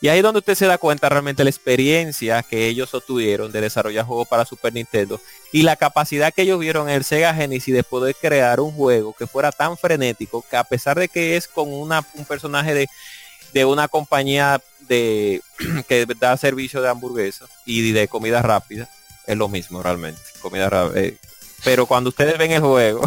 y 0.00 0.08
ahí 0.08 0.18
es 0.18 0.22
donde 0.22 0.38
usted 0.38 0.54
se 0.54 0.66
da 0.66 0.78
cuenta 0.78 1.08
realmente 1.08 1.42
la 1.42 1.50
experiencia 1.50 2.42
que 2.42 2.66
ellos 2.66 2.94
obtuvieron 2.94 3.50
de 3.50 3.60
desarrollar 3.60 4.06
juegos 4.06 4.28
para 4.28 4.44
Super 4.44 4.72
Nintendo 4.72 5.20
y 5.52 5.62
la 5.62 5.74
capacidad 5.76 6.32
que 6.32 6.42
ellos 6.42 6.60
vieron 6.60 6.88
en 6.88 6.96
el 6.96 7.04
Sega 7.04 7.34
Genesis 7.34 7.74
de 7.74 7.82
poder 7.82 8.14
crear 8.14 8.60
un 8.60 8.72
juego 8.72 9.12
que 9.12 9.26
fuera 9.26 9.50
tan 9.50 9.76
frenético 9.76 10.44
que 10.48 10.56
a 10.56 10.64
pesar 10.64 10.98
de 10.98 11.08
que 11.08 11.36
es 11.36 11.48
con 11.48 11.72
una, 11.72 12.04
un 12.14 12.24
personaje 12.24 12.74
de, 12.74 12.88
de 13.52 13.64
una 13.64 13.88
compañía 13.88 14.62
de 14.80 15.42
que 15.88 16.06
da 16.18 16.36
servicio 16.36 16.80
de 16.80 16.88
hamburguesa 16.88 17.46
y 17.66 17.90
de 17.90 18.06
comida 18.06 18.40
rápida, 18.40 18.88
es 19.26 19.36
lo 19.36 19.48
mismo 19.48 19.82
realmente, 19.82 20.20
comida 20.40 20.70
rápida. 20.70 21.00
Eh, 21.00 21.16
pero 21.64 21.86
cuando 21.86 22.10
ustedes 22.10 22.38
ven 22.38 22.52
el 22.52 22.60
juego, 22.60 23.02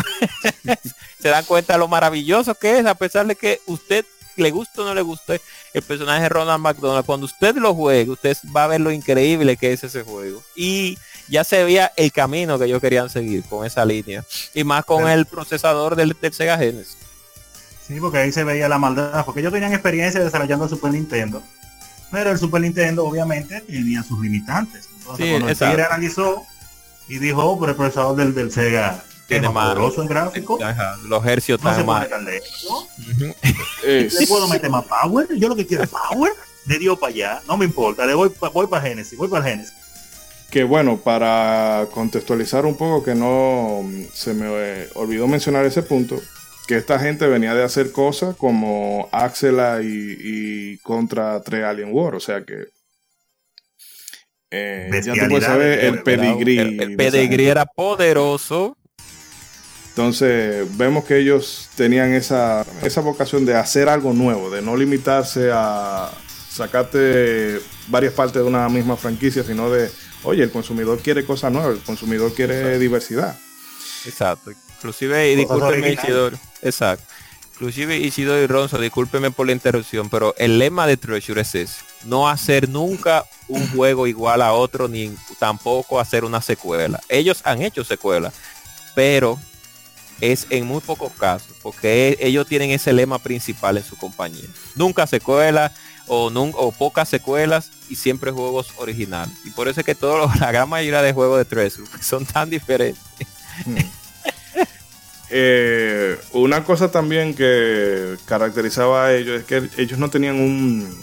se 1.19 1.29
dan 1.29 1.45
cuenta 1.45 1.73
de 1.73 1.79
lo 1.79 1.87
maravilloso 1.87 2.53
que 2.55 2.79
es, 2.79 2.85
a 2.85 2.95
pesar 2.95 3.25
de 3.25 3.35
que 3.35 3.61
usted 3.65 4.05
le 4.35 4.51
guste 4.51 4.81
o 4.81 4.85
no 4.85 4.93
le 4.93 5.01
guste 5.01 5.41
el 5.73 5.81
personaje 5.81 6.23
de 6.23 6.29
Ronald 6.29 6.61
McDonald, 6.61 7.05
cuando 7.05 7.25
usted 7.25 7.55
lo 7.55 7.73
juegue, 7.73 8.11
usted 8.11 8.37
va 8.55 8.65
a 8.65 8.67
ver 8.67 8.81
lo 8.81 8.91
increíble 8.91 9.57
que 9.57 9.73
es 9.73 9.83
ese 9.83 10.03
juego. 10.03 10.43
Y 10.55 10.97
ya 11.27 11.43
se 11.43 11.63
veía 11.63 11.91
el 11.95 12.11
camino 12.11 12.59
que 12.59 12.65
ellos 12.65 12.81
querían 12.81 13.09
seguir 13.09 13.43
con 13.43 13.65
esa 13.65 13.85
línea. 13.85 14.23
Y 14.53 14.63
más 14.63 14.85
con 14.85 15.07
el 15.07 15.25
procesador 15.25 15.95
del, 15.95 16.15
Sega 16.31 16.57
Genesis. 16.57 16.97
Sí, 17.87 17.99
porque 17.99 18.19
ahí 18.19 18.31
se 18.31 18.43
veía 18.43 18.67
la 18.67 18.77
maldad. 18.77 19.25
Porque 19.25 19.39
ellos 19.39 19.53
tenían 19.53 19.73
experiencia 19.73 20.21
desarrollando 20.21 20.65
el 20.65 20.69
Super 20.69 20.91
Nintendo. 20.91 21.41
Pero 22.11 22.31
el 22.31 22.37
Super 22.37 22.61
Nintendo 22.61 23.05
obviamente 23.05 23.61
tenía 23.61 24.03
sus 24.03 24.19
limitantes. 24.19 24.89
Entonces, 24.97 25.25
sí, 25.25 25.55
cuando 25.57 25.85
analizó 25.85 26.45
y 27.07 27.19
dijo, 27.19 27.43
oh, 27.43 27.59
pero 27.59 27.71
el 27.71 27.77
procesador 27.77 28.15
del, 28.17 28.33
del 28.35 28.51
Sega 28.51 29.03
tiene 29.31 29.49
más 29.49 29.65
poderoso 29.65 30.01
en 30.01 30.07
gráfico. 30.07 30.59
los 31.07 31.25
hercios 31.25 31.61
no 31.63 31.83
más. 31.85 32.07
¿Le 33.83 34.27
puedo 34.27 34.47
meter 34.47 34.69
más 34.69 34.85
power? 34.85 35.27
Yo 35.35 35.47
lo 35.47 35.55
que 35.55 35.65
quiero 35.65 35.83
es 35.83 35.89
power. 35.89 36.31
Le 36.67 36.77
dio 36.77 36.95
para 36.95 37.11
allá, 37.11 37.41
no 37.47 37.57
me 37.57 37.65
importa, 37.65 38.05
le 38.05 38.13
voy, 38.13 38.31
voy 38.53 38.67
para 38.67 38.87
Genesis, 38.87 39.17
voy 39.17 39.27
para 39.27 39.43
Genesis. 39.45 39.73
Que 40.51 40.63
bueno, 40.63 40.97
para 40.97 41.87
contextualizar 41.91 42.67
un 42.67 42.77
poco, 42.77 43.03
que 43.03 43.15
no 43.15 43.83
se 44.13 44.35
me 44.35 44.45
eh, 44.47 44.89
olvidó 44.93 45.27
mencionar 45.27 45.65
ese 45.65 45.81
punto, 45.81 46.21
que 46.67 46.77
esta 46.77 46.99
gente 46.99 47.25
venía 47.25 47.55
de 47.55 47.63
hacer 47.63 47.91
cosas 47.91 48.35
como 48.35 49.09
Axela 49.11 49.79
y, 49.81 50.77
contra 50.83 51.41
3 51.41 51.63
Alien 51.63 51.89
War, 51.91 52.13
o 52.13 52.19
sea 52.19 52.43
que 52.43 52.67
eh, 54.51 55.01
ya 55.03 55.13
tú 55.13 55.29
puedes 55.29 55.45
saber 55.45 55.79
el 55.79 56.03
pedigrí. 56.03 56.59
el 56.59 56.95
pedigrí 56.95 57.47
era 57.47 57.65
poderoso 57.65 58.77
entonces 60.01 60.65
vemos 60.77 61.05
que 61.05 61.17
ellos 61.17 61.69
tenían 61.75 62.13
esa, 62.13 62.65
esa 62.81 63.01
vocación 63.01 63.45
de 63.45 63.55
hacer 63.55 63.87
algo 63.87 64.13
nuevo, 64.13 64.49
de 64.49 64.61
no 64.61 64.75
limitarse 64.75 65.51
a 65.53 66.09
sacarte 66.49 67.61
varias 67.87 68.13
partes 68.13 68.41
de 68.41 68.47
una 68.47 68.67
misma 68.67 68.97
franquicia, 68.97 69.43
sino 69.43 69.69
de, 69.69 69.91
oye, 70.23 70.43
el 70.43 70.51
consumidor 70.51 70.99
quiere 70.99 71.23
cosas 71.23 71.51
nuevas, 71.51 71.77
el 71.77 71.83
consumidor 71.83 72.33
quiere 72.33 72.79
diversidad. 72.79 73.37
Exacto. 74.05 74.51
Inclusive, 74.77 75.31
y 75.31 75.35
discúlpeme 75.35 75.93
Isidoro, 75.93 76.37
exacto. 76.63 77.05
Inclusive 77.53 77.97
Isidoro 77.97 78.41
y 78.41 78.47
Ronzo, 78.47 78.79
discúlpeme 78.79 79.29
por 79.29 79.45
la 79.45 79.51
interrupción, 79.51 80.09
pero 80.09 80.33
el 80.39 80.57
lema 80.57 80.87
de 80.87 80.97
Treasure 80.97 81.41
es 81.41 81.53
ese. 81.53 81.83
No 82.05 82.27
hacer 82.27 82.67
nunca 82.67 83.23
un 83.47 83.67
juego 83.69 84.07
igual 84.07 84.41
a 84.41 84.53
otro, 84.53 84.87
ni 84.87 85.15
tampoco 85.37 85.99
hacer 85.99 86.25
una 86.25 86.41
secuela. 86.41 86.99
Ellos 87.07 87.41
han 87.43 87.61
hecho 87.61 87.83
secuelas, 87.83 88.33
pero 88.95 89.39
es 90.21 90.45
en 90.51 90.67
muy 90.67 90.79
pocos 90.79 91.11
casos, 91.13 91.51
porque 91.61 92.15
ellos 92.21 92.47
tienen 92.47 92.69
ese 92.69 92.93
lema 92.93 93.19
principal 93.19 93.77
en 93.77 93.83
su 93.83 93.97
compañía. 93.97 94.47
Nunca 94.75 95.07
secuelas 95.07 95.71
o, 96.07 96.27
o 96.27 96.71
pocas 96.71 97.09
secuelas 97.09 97.71
y 97.89 97.95
siempre 97.95 98.31
juegos 98.31 98.71
originales. 98.77 99.33
Y 99.43 99.49
por 99.49 99.67
eso 99.67 99.81
es 99.81 99.85
que 99.85 99.95
todos, 99.95 100.33
la 100.39 100.51
gran 100.51 100.69
mayoría 100.69 101.01
de 101.01 101.11
juegos 101.11 101.39
de 101.39 101.45
Treasure 101.45 101.89
son 102.01 102.25
tan 102.25 102.49
diferentes. 102.49 103.03
Hmm. 103.65 103.75
Eh, 105.33 106.19
una 106.33 106.65
cosa 106.65 106.91
también 106.91 107.33
que 107.33 108.17
caracterizaba 108.25 109.05
a 109.05 109.13
ellos 109.13 109.39
es 109.39 109.45
que 109.45 109.69
ellos 109.81 109.97
no 109.97 110.09
tenían 110.09 110.35
un, 110.35 110.93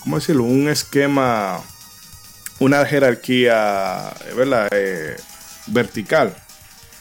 ¿cómo 0.00 0.16
decirlo? 0.16 0.42
Un 0.42 0.68
esquema, 0.68 1.62
una 2.58 2.84
jerarquía, 2.84 4.12
¿verdad? 4.36 4.68
Eh, 4.72 5.16
vertical 5.68 6.36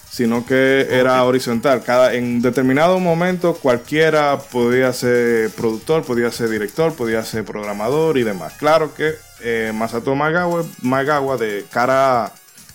sino 0.09 0.45
que 0.45 0.87
era 0.89 1.23
horizontal. 1.23 1.83
Cada, 1.83 2.13
en 2.13 2.41
determinado 2.41 2.99
momento 2.99 3.53
cualquiera 3.55 4.39
podía 4.39 4.91
ser 4.93 5.51
productor, 5.51 6.03
podía 6.03 6.31
ser 6.31 6.49
director, 6.49 6.93
podía 6.93 7.23
ser 7.23 7.45
programador 7.45 8.17
y 8.17 8.23
demás. 8.23 8.53
Claro 8.57 8.93
que 8.95 9.13
eh, 9.41 9.71
Masato 9.73 10.15
Magawa, 10.15 11.37
de 11.37 11.65
cara 11.71 12.31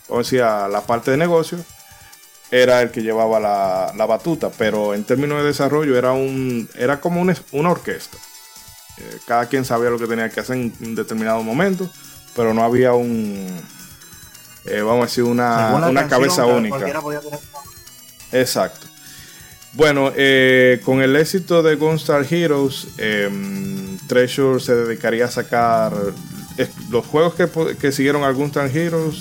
o 0.08 0.22
sea, 0.22 0.68
la 0.68 0.82
parte 0.82 1.10
de 1.10 1.16
negocio, 1.16 1.58
era 2.50 2.82
el 2.82 2.90
que 2.90 3.02
llevaba 3.02 3.40
la, 3.40 4.06
batuta, 4.06 4.50
pero 4.50 4.94
en 4.94 5.04
términos 5.04 5.38
de 5.38 5.48
desarrollo 5.48 5.98
era, 5.98 6.12
un, 6.12 6.68
era 6.74 7.00
como 7.00 7.20
una 7.20 7.70
orquesta. 7.70 8.16
Eh, 8.98 9.18
cada 9.26 9.46
quien 9.46 9.64
sabía 9.64 9.90
lo 9.90 9.98
que 9.98 10.06
tenía 10.06 10.28
que 10.28 10.40
hacer 10.40 10.56
en 10.56 10.94
determinado 10.94 11.42
momento, 11.42 11.90
pero 12.36 12.54
no 12.54 12.62
había 12.62 12.92
un, 12.92 13.46
eh, 14.66 14.80
vamos 14.80 15.02
a 15.02 15.06
decir, 15.06 15.24
una, 15.24 16.06
cabeza 16.08 16.46
única. 16.46 16.86
Exacto. 18.32 18.86
Bueno, 19.74 20.12
eh, 20.14 20.80
con 20.84 21.02
el 21.02 21.16
éxito 21.16 21.62
de 21.62 21.74
Gunstar 21.74 22.24
Heroes, 22.32 22.88
em, 22.96 23.98
Treasure 24.06 24.60
se 24.60 24.74
dedicaría 24.74 25.24
a 25.24 25.30
sacar 25.30 25.92
los 26.90 27.04
juegos 27.06 27.34
que, 27.34 27.92
siguieron 27.92 28.22
a 28.22 28.30
Gunstar 28.30 28.74
Heroes. 28.74 29.16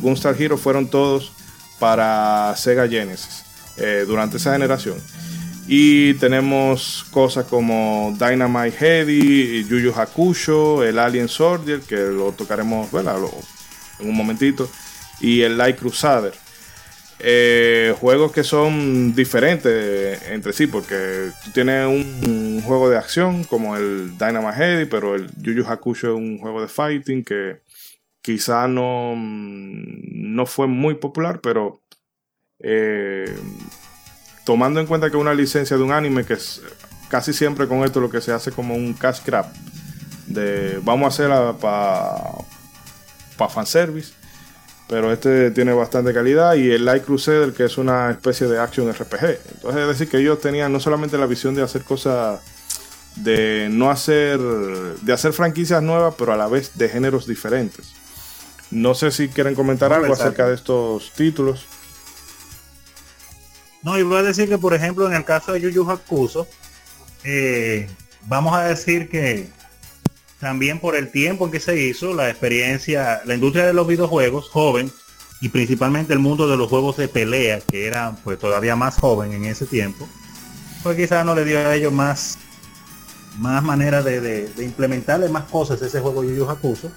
Gunstar 0.00 0.40
Heroes 0.40 0.60
fueron 0.60 0.88
todos 0.88 1.32
para 1.78 2.54
Sega 2.56 2.88
Genesis 2.88 3.44
eh, 3.76 4.04
durante 4.06 4.36
esa 4.38 4.52
generación. 4.52 4.96
Y 5.66 6.14
tenemos 6.14 7.06
cosas 7.10 7.46
como 7.46 8.14
Dynamite 8.18 8.76
Heady, 8.78 9.64
Yu 9.64 9.78
Yu 9.78 9.92
Hakusho, 9.94 10.84
el 10.84 10.98
Alien 10.98 11.28
Soldier, 11.28 11.80
que 11.80 11.96
lo 11.96 12.32
tocaremos, 12.32 12.90
bueno, 12.90 13.30
en 13.98 14.08
un 14.08 14.16
momentito, 14.16 14.70
y 15.20 15.42
el 15.42 15.56
Light 15.56 15.78
Crusader. 15.78 16.34
Eh, 17.20 17.94
juegos 18.00 18.32
que 18.32 18.44
son 18.44 19.14
diferentes 19.14 20.20
entre 20.28 20.52
sí, 20.52 20.66
porque 20.66 21.30
tú 21.44 21.52
tienes 21.52 21.86
un, 21.86 22.60
juego 22.62 22.88
de 22.88 22.96
acción 22.96 23.44
como 23.44 23.76
el 23.76 24.16
Dynamite 24.18 24.56
Heady, 24.56 24.84
pero 24.86 25.14
el 25.14 25.30
Yu 25.36 25.52
Yu 25.52 25.66
Hakusho 25.66 26.08
es 26.08 26.14
un 26.14 26.38
juego 26.38 26.62
de 26.62 26.68
fighting 26.68 27.22
que 27.22 27.60
quizá 28.22 28.66
no, 28.68 29.14
no 29.16 30.46
fue 30.46 30.66
muy 30.66 30.94
popular, 30.94 31.40
pero 31.42 31.82
eh, 32.58 33.36
tomando 34.44 34.80
en 34.80 34.86
cuenta 34.86 35.10
que 35.10 35.18
una 35.18 35.34
licencia 35.34 35.76
de 35.76 35.82
un 35.82 35.92
anime 35.92 36.24
que 36.24 36.34
es 36.34 36.62
casi 37.08 37.32
siempre 37.32 37.68
con 37.68 37.84
esto 37.84 38.00
lo 38.00 38.10
que 38.10 38.22
se 38.22 38.32
hace 38.32 38.50
como 38.50 38.74
un 38.74 38.94
cash 38.94 39.20
grab 39.24 39.46
de 40.26 40.80
vamos 40.82 41.04
a 41.04 41.08
hacerla 41.08 41.56
para 41.60 42.14
para 43.36 43.50
fanservice 43.50 44.12
pero 44.88 45.12
este 45.12 45.50
tiene 45.50 45.72
bastante 45.72 46.12
calidad 46.12 46.54
y 46.54 46.70
el 46.70 46.84
Light 46.84 47.04
Crusader 47.04 47.52
que 47.52 47.64
es 47.64 47.78
una 47.78 48.10
especie 48.10 48.46
de 48.46 48.58
action 48.58 48.92
RPG 48.92 49.38
entonces 49.54 49.82
es 49.82 49.88
decir 49.88 50.08
que 50.08 50.18
ellos 50.18 50.40
tenían 50.40 50.72
no 50.72 50.80
solamente 50.80 51.16
la 51.16 51.26
visión 51.26 51.54
de 51.54 51.62
hacer 51.62 51.82
cosas 51.82 52.40
de 53.16 53.68
no 53.70 53.90
hacer 53.90 54.38
de 54.38 55.12
hacer 55.12 55.32
franquicias 55.32 55.82
nuevas 55.82 56.14
pero 56.18 56.32
a 56.32 56.36
la 56.36 56.48
vez 56.48 56.76
de 56.76 56.88
géneros 56.88 57.26
diferentes. 57.26 57.92
No 58.70 58.94
sé 58.94 59.10
si 59.10 59.28
quieren 59.28 59.54
comentar 59.54 59.92
algo 59.92 60.12
acerca 60.12 60.48
de 60.48 60.54
estos 60.54 61.12
títulos. 61.12 61.66
No, 63.82 63.98
y 63.98 64.02
voy 64.02 64.18
a 64.18 64.22
decir 64.22 64.48
que, 64.48 64.56
por 64.56 64.72
ejemplo, 64.72 65.06
en 65.06 65.12
el 65.12 65.24
caso 65.24 65.52
de 65.52 65.60
Yu 65.60 65.68
Yu 65.68 65.88
Hakusho, 65.88 66.48
eh, 67.22 67.88
vamos 68.26 68.54
a 68.56 68.64
decir 68.64 69.08
que 69.08 69.50
también 70.44 70.78
por 70.78 70.94
el 70.94 71.10
tiempo 71.10 71.46
en 71.46 71.52
que 71.52 71.58
se 71.58 71.80
hizo, 71.80 72.12
la 72.12 72.28
experiencia, 72.28 73.22
la 73.24 73.32
industria 73.32 73.64
de 73.64 73.72
los 73.72 73.86
videojuegos, 73.86 74.50
joven, 74.50 74.92
y 75.40 75.48
principalmente 75.48 76.12
el 76.12 76.18
mundo 76.18 76.46
de 76.46 76.58
los 76.58 76.68
juegos 76.68 76.98
de 76.98 77.08
pelea, 77.08 77.62
que 77.62 77.86
eran 77.86 78.16
pues 78.16 78.38
todavía 78.38 78.76
más 78.76 78.96
joven 78.96 79.32
en 79.32 79.46
ese 79.46 79.64
tiempo, 79.64 80.06
pues 80.82 80.98
quizás 80.98 81.24
no 81.24 81.34
le 81.34 81.46
dio 81.46 81.58
a 81.58 81.74
ellos 81.74 81.94
más 81.94 82.38
más 83.38 83.62
manera 83.62 84.02
de, 84.02 84.20
de, 84.20 84.64
implementarle 84.64 85.30
más 85.30 85.44
cosas 85.44 85.80
a 85.80 85.86
ese 85.86 86.00
juego 86.00 86.22
Yu 86.22 86.36
Yu 86.36 86.48
Hakusho 86.48 86.92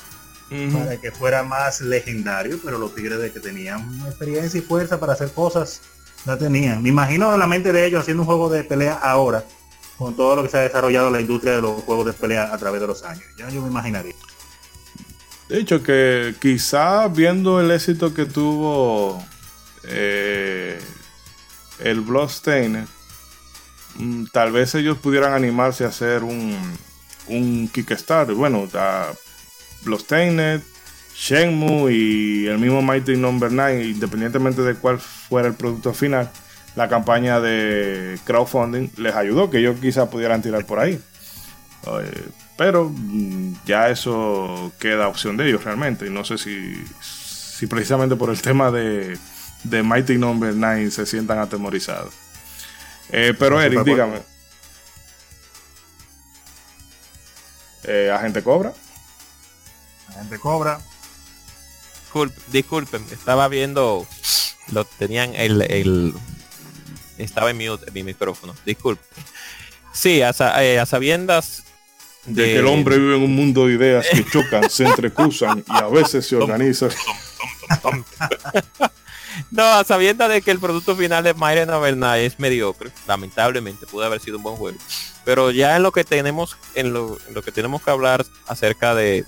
para 0.74 0.98
que 0.98 1.12
fuera 1.12 1.42
más 1.42 1.80
legendario, 1.80 2.60
pero 2.64 2.78
los 2.78 2.94
tigres 2.94 3.18
de 3.20 3.32
que 3.32 3.40
tenían 3.40 3.80
experiencia 4.06 4.58
y 4.60 4.62
fuerza 4.62 5.00
para 5.00 5.14
hacer 5.14 5.32
cosas 5.32 5.82
la 6.26 6.38
tenían. 6.38 6.84
Me 6.84 6.90
imagino 6.90 7.36
la 7.38 7.48
mente 7.48 7.72
de 7.72 7.86
ellos 7.86 8.02
haciendo 8.02 8.24
un 8.24 8.28
juego 8.28 8.50
de 8.50 8.66
pelea 8.66 8.94
ahora, 8.94 9.46
con 9.98 10.16
todo 10.16 10.36
lo 10.36 10.44
que 10.44 10.50
se 10.50 10.58
ha 10.58 10.62
desarrollado 10.62 11.10
la 11.10 11.20
industria 11.20 11.56
de 11.56 11.62
los 11.62 11.84
juegos 11.84 12.06
de 12.06 12.14
pelea 12.14 12.54
a 12.54 12.58
través 12.58 12.82
de 12.82 12.88
los 12.88 13.04
años. 13.04 13.26
Ya 13.38 13.50
yo 13.50 13.62
me 13.62 13.70
imaginaría. 13.70 14.14
De 15.50 15.60
hecho, 15.60 15.82
que 15.82 16.36
quizá 16.40 17.08
viendo 17.08 17.62
el 17.62 17.72
éxito 17.72 18.14
que 18.14 18.26
tuvo 18.26 19.24
eh, 19.86 20.80
el 21.80 22.02
Bloodstained, 22.02 22.86
mm, 23.96 24.26
tal 24.26 24.52
vez 24.52 24.76
ellos 24.76 24.98
pudieran 24.98 25.34
animarse 25.34 25.86
a 25.86 25.88
hacer 25.88 26.24
un, 26.24 26.58
un 27.28 27.70
Kickstarter. 27.70 28.36
Bueno, 28.36 28.68
Bloodstained, 29.84 30.62
Shenmue 31.16 31.94
y 31.94 32.48
el 32.48 32.60
mismo 32.60 32.82
Mighty 32.82 33.16
no. 33.16 33.32
9, 33.32 33.86
independientemente 33.86 34.62
de 34.62 34.76
cuál 34.76 35.00
fuera 35.00 35.48
el 35.48 35.56
producto 35.56 35.94
final, 35.94 36.30
la 36.78 36.88
campaña 36.88 37.40
de 37.42 38.20
crowdfunding 38.24 38.90
les 38.98 39.16
ayudó, 39.16 39.50
que 39.50 39.58
ellos 39.58 39.80
quizá 39.82 40.12
pudieran 40.12 40.44
tirar 40.44 40.64
por 40.66 40.78
ahí. 40.80 41.02
Eh, 41.88 42.28
pero 42.56 42.92
mm, 42.94 43.56
ya 43.66 43.90
eso 43.90 44.72
queda 44.80 45.08
opción 45.08 45.38
de 45.38 45.50
ellos 45.50 45.64
realmente. 45.64 46.06
Y 46.06 46.12
no 46.12 46.24
sé 46.24 46.38
si, 46.38 46.76
si 47.02 47.66
precisamente 47.66 48.16
por 48.16 48.30
el 48.30 48.40
tema 48.42 48.70
de, 48.70 49.18
de 49.64 49.82
Mighty 49.82 50.20
Number 50.20 50.54
no. 50.54 50.68
9 50.68 50.92
se 50.92 51.08
sientan 51.08 51.40
atemorizados. 51.40 52.14
Eh, 53.10 53.34
pero 53.38 53.60
Eric, 53.60 53.84
dígame. 53.84 54.20
Eh, 57.86 58.12
¿Agente 58.14 58.44
Cobra? 58.44 58.72
Agente 60.10 60.38
Cobra 60.38 60.80
disculpen, 62.52 63.06
estaba 63.12 63.48
viendo, 63.48 64.08
lo 64.72 64.86
tenían 64.86 65.36
el, 65.36 65.62
el 65.62 66.14
estaba 67.18 67.52
en 67.52 67.58
mute 67.58 67.92
mi 67.92 68.04
micrófono, 68.04 68.56
disculpen. 68.66 69.06
Sí, 69.94 70.22
a, 70.22 70.32
eh, 70.62 70.84
sabiendas 70.86 71.64
de, 72.26 72.44
que 72.44 72.58
el 72.58 72.68
hombre 72.68 72.98
vive 72.98 73.16
en 73.16 73.24
un 73.24 73.36
mundo 73.36 73.68
de 73.68 73.76
ideas 73.76 74.06
que 74.12 74.26
chocan, 74.26 74.70
se 74.70 74.86
entrecruzan 74.86 75.64
y 75.68 75.78
a 75.78 75.88
veces 75.88 76.28
se 76.28 76.36
organizan. 76.36 76.92
no, 79.52 79.64
a 79.64 79.84
sabiendas 79.84 80.30
de 80.30 80.42
que 80.42 80.52
el 80.52 80.60
producto 80.60 80.96
final 80.96 81.24
de 81.24 81.34
Myren 81.34 81.70
Avernay 81.70 82.26
es 82.26 82.40
mediocre, 82.40 82.92
lamentablemente 83.08 83.88
pudo 83.88 84.06
haber 84.06 84.20
sido 84.20 84.38
un 84.38 84.44
buen 84.44 84.56
juego. 84.56 84.78
Pero 85.26 85.52
ya 85.52 85.76
en 85.76 85.84
lo 85.84 85.92
que 85.92 86.04
tenemos, 86.04 86.58
en 86.76 86.94
lo, 86.94 87.18
en 87.28 87.34
lo 87.34 87.42
que 87.42 87.52
tenemos 87.52 87.82
que 87.82 87.92
hablar 87.92 88.26
acerca 88.48 88.94
de 88.94 89.26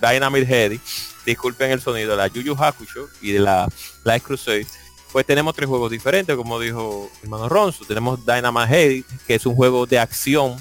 Dynamite 0.00 0.46
Heady, 0.46 0.80
disculpen 1.26 1.70
el 1.70 1.80
sonido, 1.80 2.12
de 2.12 2.16
la 2.16 2.28
Yu 2.28 2.42
Yu 2.42 2.54
Hakusho 2.54 3.08
y 3.20 3.32
de 3.32 3.40
la 3.40 3.68
Light 4.04 4.22
Crusade, 4.22 4.66
pues 5.12 5.26
tenemos 5.26 5.54
tres 5.54 5.68
juegos 5.68 5.90
diferentes, 5.90 6.36
como 6.36 6.58
dijo 6.60 7.10
hermano 7.22 7.48
Ronzo. 7.48 7.84
Tenemos 7.84 8.24
Dynamite 8.24 8.96
Head, 8.96 9.04
que 9.26 9.34
es 9.34 9.46
un 9.46 9.54
juego 9.54 9.86
de 9.86 9.98
acción 9.98 10.56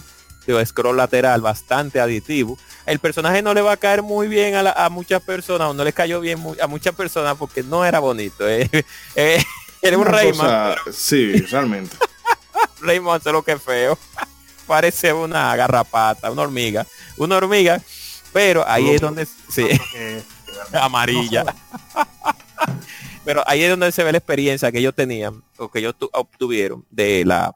de 0.57 0.65
scroll 0.65 0.97
lateral 0.97 1.41
bastante 1.41 1.99
aditivo. 1.99 2.57
El 2.85 2.99
personaje 2.99 3.41
no 3.41 3.53
le 3.53 3.61
va 3.61 3.73
a 3.73 3.77
caer 3.77 4.01
muy 4.01 4.27
bien 4.27 4.55
a, 4.55 4.89
muchas 4.89 5.21
personas, 5.21 5.69
o 5.69 5.73
no 5.73 5.83
le 5.83 5.93
cayó 5.93 6.19
bien 6.19 6.39
a 6.61 6.67
muchas 6.67 6.95
personas 6.95 7.35
porque 7.37 7.63
no 7.63 7.85
era 7.85 7.99
bonito. 7.99 8.47
Eh. 8.47 8.69
Eh, 9.15 9.43
era 9.81 9.97
un 9.97 10.05
Rayman. 10.05 10.75
Sí, 10.91 11.33
realmente. 11.51 11.95
Rayman 12.81 13.21
lo 13.25 13.43
que 13.43 13.57
feo. 13.57 13.97
Parece 14.67 15.11
una 15.13 15.55
garrapata, 15.55 16.31
una 16.31 16.43
hormiga. 16.43 16.85
Una 17.17 17.37
hormiga, 17.37 17.81
pero 18.31 18.67
ahí 18.67 18.89
es 18.89 19.01
donde... 19.01 19.25
Sí. 19.49 19.67
amarilla. 20.73 21.55
Pero 23.29 23.43
ahí 23.45 23.61
es 23.61 23.69
donde 23.69 23.91
se 23.91 24.03
ve 24.03 24.11
la 24.11 24.17
experiencia 24.17 24.71
que 24.71 24.79
ellos 24.79 24.95
tenían 24.95 25.43
o 25.59 25.69
que 25.69 25.77
ellos 25.77 25.93
obtuvieron 26.13 26.83
de 26.89 27.23
la 27.23 27.55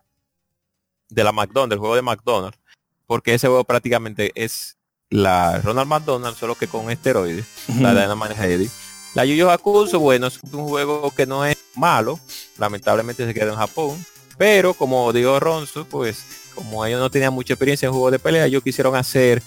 de 1.10 1.24
la 1.24 1.32
McDonald's, 1.32 1.72
del 1.72 1.80
juego 1.80 1.96
de 1.96 2.04
McDonald's, 2.04 2.60
porque 3.08 3.34
ese 3.34 3.48
juego 3.48 3.64
prácticamente 3.64 4.32
es 4.36 4.78
la 5.10 5.60
Ronald 5.62 5.88
McDonald, 5.88 6.38
solo 6.38 6.54
que 6.54 6.68
con 6.68 6.92
esteroides, 6.92 7.48
la 7.80 7.90
Dynamite 7.96 8.36
Heady. 8.36 8.70
La 9.16 9.26
Yu 9.26 9.34
Yu 9.34 9.50
Hakusho, 9.50 9.98
bueno, 10.00 10.28
es 10.28 10.40
un 10.44 10.68
juego 10.68 11.10
que 11.10 11.26
no 11.26 11.44
es 11.44 11.58
malo, 11.74 12.20
lamentablemente 12.60 13.26
se 13.26 13.34
quedó 13.34 13.54
en 13.54 13.58
Japón, 13.58 14.06
pero 14.38 14.76
como 14.76 15.12
digo 15.12 15.40
Ronzo, 15.40 15.86
pues 15.86 16.52
como 16.54 16.86
ellos 16.86 17.00
no 17.00 17.10
tenían 17.10 17.34
mucha 17.34 17.54
experiencia 17.54 17.88
en 17.88 17.94
juegos 17.94 18.12
de 18.12 18.20
pelea, 18.20 18.46
ellos 18.46 18.62
quisieron 18.62 18.96
hacer 18.96 19.42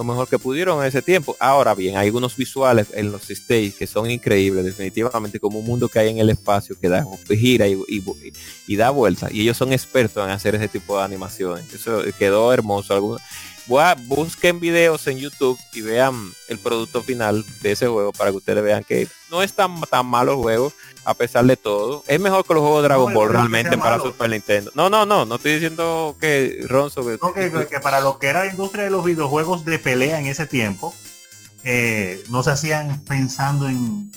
lo 0.00 0.04
mejor 0.04 0.28
que 0.28 0.38
pudieron 0.38 0.80
en 0.80 0.88
ese 0.88 1.02
tiempo. 1.02 1.36
Ahora 1.38 1.74
bien, 1.74 1.98
hay 1.98 2.06
algunos 2.06 2.34
visuales 2.34 2.88
en 2.94 3.12
los 3.12 3.22
stages 3.28 3.74
que 3.74 3.86
son 3.86 4.10
increíbles, 4.10 4.64
definitivamente 4.64 5.38
como 5.38 5.58
un 5.58 5.66
mundo 5.66 5.88
que 5.90 5.98
hay 5.98 6.08
en 6.08 6.18
el 6.18 6.30
espacio 6.30 6.74
que 6.80 6.88
da 6.88 7.06
gira 7.28 7.68
y, 7.68 7.78
y, 8.66 8.76
da 8.76 8.88
vuelta. 8.88 9.28
Y 9.30 9.42
ellos 9.42 9.58
son 9.58 9.74
expertos 9.74 10.24
en 10.24 10.30
hacer 10.30 10.54
ese 10.54 10.68
tipo 10.68 10.96
de 10.96 11.04
animaciones. 11.04 11.72
Eso 11.74 12.02
quedó 12.18 12.50
hermoso. 12.52 12.94
Algunos, 12.94 13.20
busquen 14.06 14.58
videos 14.58 15.06
en 15.06 15.18
YouTube 15.18 15.58
y 15.72 15.80
vean 15.80 16.32
el 16.48 16.58
producto 16.58 17.02
final 17.02 17.44
de 17.62 17.72
ese 17.72 17.86
juego 17.86 18.12
para 18.12 18.30
que 18.30 18.38
ustedes 18.38 18.64
vean 18.64 18.82
que 18.82 19.06
no 19.30 19.42
es 19.42 19.52
tan, 19.52 19.80
tan 19.82 20.06
malo 20.06 20.32
el 20.32 20.38
juego 20.38 20.72
a 21.04 21.14
pesar 21.14 21.44
de 21.44 21.56
todo. 21.56 22.02
Es 22.08 22.20
mejor 22.20 22.44
que 22.44 22.54
los 22.54 22.62
juegos 22.62 22.82
de 22.82 22.88
Dragon 22.88 23.14
Ball 23.14 23.30
realmente 23.30 23.78
para 23.78 23.98
Super 24.00 24.28
Nintendo. 24.28 24.72
No, 24.74 24.90
no, 24.90 25.06
no, 25.06 25.24
no 25.24 25.36
estoy 25.36 25.54
diciendo 25.54 26.16
que 26.20 26.64
Ronzo... 26.68 27.04
que, 27.32 27.80
para 27.80 28.00
lo 28.00 28.18
que 28.18 28.26
era 28.26 28.44
la 28.44 28.50
industria 28.50 28.84
de 28.84 28.90
los 28.90 29.04
videojuegos 29.04 29.64
de 29.64 29.78
pelea 29.78 30.18
en 30.18 30.26
ese 30.26 30.46
tiempo, 30.46 30.92
eh, 31.62 32.22
no 32.28 32.42
se 32.42 32.50
hacían 32.50 33.00
pensando 33.04 33.68
en, 33.68 34.10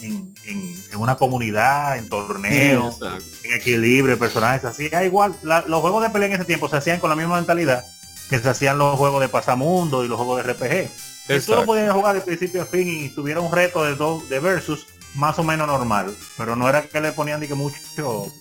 una 0.98 1.16
comunidad, 1.16 1.98
en 1.98 2.10
torneos, 2.10 3.00
en 3.44 3.54
equilibrio, 3.54 4.18
personajes 4.18 4.66
así. 4.66 4.90
igual, 5.06 5.36
los 5.44 5.82
juegos 5.82 6.02
de 6.02 6.10
pelea 6.10 6.30
en 6.30 6.34
ese 6.36 6.46
tiempo 6.46 6.68
se 6.70 6.78
hacían 6.78 7.00
con 7.00 7.12
la 7.12 7.16
misma 7.16 7.36
mentalidad 7.36 7.86
que 8.30 8.40
se 8.40 8.50
hacían 8.50 8.78
los 8.78 8.98
juegos 8.98 9.22
de 9.22 9.30
pasamundo 9.30 10.04
y 10.04 10.08
los 10.08 10.18
juegos 10.18 10.44
de 10.44 10.54
RPG. 10.54 10.90
Eso 11.30 11.56
lo 11.56 11.66
podían 11.66 11.94
jugar 11.94 12.16
de 12.16 12.22
principio 12.22 12.64
a 12.64 12.66
fin 12.66 12.88
y 12.88 13.10
tuviera 13.10 13.40
un 13.40 13.52
reto 13.52 13.84
de 13.84 13.96
dos 13.96 14.28
de 14.30 14.40
versus 14.40 14.88
más 15.16 15.38
o 15.40 15.44
menos 15.44 15.68
normal, 15.68 16.16
pero 16.38 16.56
no 16.56 16.68
era 16.68 16.84
que 16.84 17.00
le 17.00 17.12
ponían 17.12 17.40
ni 17.40 17.48
que 17.48 17.54
mucho 17.54 18.32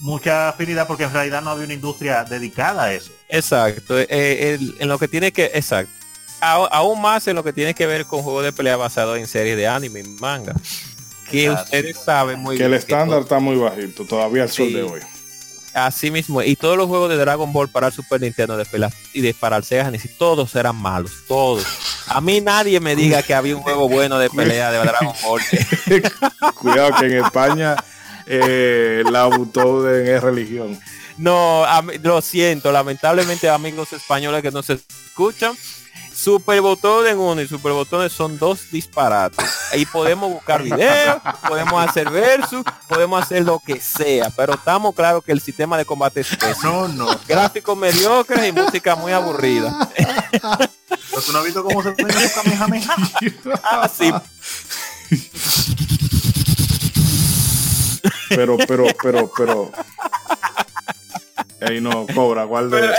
mucha 0.00 0.48
afinidad 0.48 0.88
porque 0.88 1.04
en 1.04 1.12
realidad 1.12 1.42
no 1.42 1.50
había 1.50 1.64
una 1.64 1.74
industria 1.74 2.24
dedicada 2.24 2.84
a 2.84 2.92
eso. 2.92 3.12
Exacto, 3.28 3.96
eh, 3.98 4.58
en 4.78 4.88
lo 4.88 4.98
que 4.98 5.06
tiene 5.06 5.32
que, 5.32 5.44
exacto, 5.54 5.92
aún 6.40 7.00
más 7.00 7.26
en 7.28 7.36
lo 7.36 7.44
que 7.44 7.52
tiene 7.52 7.72
que 7.72 7.86
ver 7.86 8.06
con 8.06 8.22
juegos 8.22 8.44
de 8.44 8.52
pelea 8.52 8.76
basados 8.76 9.16
en 9.16 9.26
series 9.26 9.56
de 9.56 9.68
anime 9.68 10.00
y 10.00 10.08
manga, 10.08 10.54
que 11.30 11.50
ustedes 11.50 11.96
saben 11.96 12.40
muy 12.40 12.56
que 12.56 12.64
bien. 12.64 12.70
Que 12.70 12.76
el 12.76 12.82
estándar 12.82 13.22
está 13.22 13.38
muy 13.38 13.56
bajito 13.56 14.04
todavía 14.04 14.42
al 14.42 14.50
sol 14.50 14.72
de 14.72 14.82
hoy. 14.82 15.00
Así 15.74 16.10
mismo, 16.10 16.42
y 16.42 16.54
todos 16.54 16.76
los 16.76 16.86
juegos 16.86 17.08
de 17.08 17.16
Dragon 17.16 17.50
Ball 17.50 17.68
para 17.68 17.86
el 17.86 17.92
Super 17.94 18.20
Nintendo 18.20 18.58
de 18.58 18.66
y 19.14 19.22
de 19.22 19.32
para 19.32 19.56
el 19.56 19.64
Sega 19.64 19.86
Genesis, 19.86 20.18
todos 20.18 20.54
eran 20.54 20.76
malos, 20.76 21.12
todos. 21.26 21.64
A 22.08 22.20
mí 22.20 22.42
nadie 22.42 22.78
me 22.78 22.94
diga 22.94 23.22
que 23.22 23.34
había 23.34 23.56
un 23.56 23.62
juego 23.62 23.88
bueno 23.88 24.18
de 24.18 24.28
pelea 24.28 24.70
de 24.70 24.78
Dragon 24.78 25.14
Ball. 25.22 25.40
Cuidado 26.54 26.94
que 26.98 27.06
en 27.06 27.24
España 27.24 27.76
eh, 28.26 29.02
la 29.10 29.26
Butoden 29.26 30.06
es 30.06 30.22
religión. 30.22 30.78
No, 31.16 31.64
lo 32.02 32.20
siento, 32.20 32.70
lamentablemente 32.72 33.48
amigos 33.48 33.92
españoles 33.92 34.42
que 34.42 34.50
nos 34.50 34.68
escuchan, 34.70 35.54
Super 36.14 36.60
botón 36.60 37.06
en 37.06 37.18
uno 37.18 37.40
y 37.40 37.48
super 37.48 37.72
botones 37.72 38.12
son 38.12 38.38
dos 38.38 38.70
disparates. 38.70 39.44
Ahí 39.72 39.86
podemos 39.86 40.30
buscar 40.30 40.62
videos, 40.62 41.20
podemos 41.48 41.88
hacer 41.88 42.10
versus, 42.10 42.62
podemos 42.88 43.22
hacer 43.22 43.44
lo 43.44 43.58
que 43.58 43.80
sea, 43.80 44.30
pero 44.30 44.54
estamos 44.54 44.94
claros 44.94 45.24
que 45.24 45.32
el 45.32 45.40
sistema 45.40 45.76
de 45.78 45.84
combate 45.84 46.20
es 46.20 46.28
No, 46.62 46.88
no. 46.88 47.08
Gráficos 47.26 47.76
mediocres 47.76 48.46
y 48.48 48.52
música 48.52 48.94
muy 48.94 49.12
aburrida. 49.12 49.88
Pero 50.30 51.22
tú 51.22 51.32
no 51.32 51.38
has 51.38 51.44
visto 51.44 51.64
cómo 51.64 51.82
se 51.82 51.92
pone 51.92 52.14
Kamehameha. 52.34 52.96
Ah, 53.62 53.88
sí. 53.88 54.12
Pero, 58.28 58.56
pero, 58.66 58.86
pero, 59.02 59.30
pero. 59.36 59.72
Ahí 61.60 61.80
no 61.80 62.06
cobra, 62.14 62.44
guarde 62.44 62.94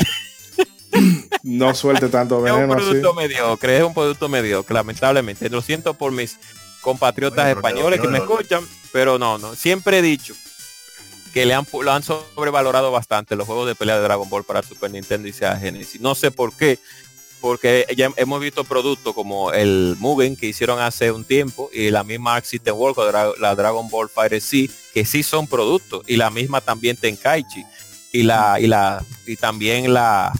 no 1.44 1.74
suelte 1.76 2.10
tanto 2.10 2.42
veneno. 2.42 2.64
Es 2.64 2.70
un 2.70 2.76
producto 2.76 3.14
mediocre, 3.14 3.78
es 3.78 3.84
un 3.84 3.94
producto 3.94 4.30
mediocre, 4.30 4.74
lamentablemente. 4.74 5.50
Lo 5.50 5.62
siento 5.62 5.94
por 5.94 6.12
mis 6.12 6.38
compatriotas 6.82 7.56
españoles 7.56 8.00
que 8.00 8.08
me 8.08 8.20
escuchan, 8.20 8.64
pero 8.92 9.18
no, 9.18 9.38
no. 9.38 9.56
Siempre 9.56 10.00
he 10.00 10.02
dicho 10.02 10.34
que 11.34 11.46
le 11.46 11.54
han, 11.54 11.66
lo 11.72 11.92
han 11.92 12.04
sobrevalorado 12.04 12.92
bastante 12.92 13.36
los 13.36 13.48
juegos 13.48 13.68
de 13.68 13.76
pelea 13.76 13.98
de 13.98 14.04
Dragon 14.04 14.30
Ball 14.30 14.44
para 14.44 14.62
Super 14.62 14.92
Nintendo 14.92 15.28
y 15.28 15.34
sea 15.34 15.58
Genesis. 15.58 16.00
No 16.00 16.14
sé 16.14 16.30
por 16.30 16.54
qué, 16.54 16.78
porque 17.42 17.88
ya 17.98 18.10
hemos 18.18 18.40
visto 18.40 18.64
productos 18.64 19.14
como 19.14 19.52
el 19.52 19.96
Mugen 20.00 20.36
que 20.36 20.46
hicieron 20.46 20.80
hace 20.80 21.12
un 21.12 21.26
tiempo 21.26 21.70
y 21.74 21.90
la 21.90 22.04
misma 22.04 22.36
Accident 22.36 22.78
World, 22.78 23.36
la 23.40 23.56
Dragon 23.56 23.90
Ball 23.90 24.10
Fire 24.10 24.40
C, 24.40 24.70
que 24.94 25.04
sí 25.06 25.24
son 25.24 25.48
productos, 25.48 26.04
y 26.08 26.16
la 26.16 26.30
misma 26.30 26.62
también 26.62 26.96
Tenkaichi, 26.96 27.66
y 28.14 28.24
la, 28.24 28.60
y 28.60 28.68
la, 28.68 29.04
y 29.26 29.36
también 29.36 29.92
la 29.92 30.32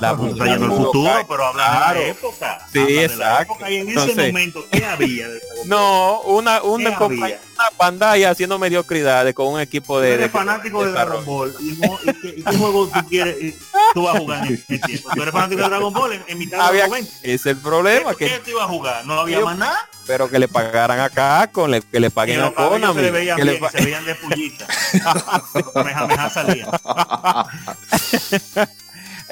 la 0.00 0.16
futuro, 0.16 1.26
pero 1.28 1.46
habla 1.46 1.92
de 1.92 2.00
la 2.00 2.06
época. 2.08 2.66
Sí, 2.72 2.98
exacto. 2.98 3.54
y 3.68 3.76
en 3.76 3.88
ese 3.88 4.14
momento, 4.14 4.64
¿qué 4.70 4.84
había? 4.86 5.26
no, 5.66 6.20
una, 6.22 6.62
una, 6.62 6.98
una 6.98 7.28
pantalla 7.76 8.30
haciendo 8.30 8.58
mediocridades 8.58 9.34
con 9.34 9.48
un 9.48 9.60
equipo 9.60 10.00
de... 10.00 10.14
Eres 10.14 10.30
fanático 10.30 10.84
de, 10.84 10.92
Dragon 10.92 11.24
Ball. 11.24 11.54
¿Y, 11.60 11.72
y, 11.72 12.42
qué, 12.42 12.56
juego 12.56 12.88
tú 12.88 13.00
quieres? 13.08 13.54
Tú 13.94 14.02
vas 14.04 14.16
a 14.16 14.18
jugar 14.18 14.46
en 14.46 14.54
este 14.54 14.78
tiempo. 14.78 15.10
Tú 15.14 15.22
eres 15.22 15.32
fanático 15.32 15.62
de 15.62 15.68
Dragon 15.68 15.92
Ball 15.92 16.12
en, 16.12 16.24
en 16.26 16.38
mitad 16.38 16.60
había, 16.60 16.84
de 16.84 17.00
los 17.00 17.08
Es 17.22 17.46
el 17.46 17.56
problema. 17.56 18.14
¿Qué, 18.14 18.26
que, 18.26 18.32
¿Qué 18.32 18.38
tú 18.40 18.50
ibas 18.50 18.64
a 18.64 18.68
jugar? 18.68 19.06
¿No 19.06 19.20
había 19.20 19.40
más 19.40 19.58
nada? 19.58 19.88
pero 20.06 20.28
que 20.28 20.40
le 20.40 20.48
pagaran 20.48 20.98
acá 20.98 21.48
con 21.52 21.70
le, 21.70 21.82
que 21.82 22.00
le 22.00 22.10
paguen 22.10 22.40
a 22.40 22.50
Konami. 22.50 23.00
Se, 23.00 23.10
veían 23.12 23.36
que 23.36 23.44
bien, 23.44 23.62
le 23.62 23.70
se 23.70 23.84
veían 23.84 24.04
de 24.04 24.14
pullita. 24.16 24.66
meja, 25.84 26.06
meja 26.08 26.30
salía 26.30 26.68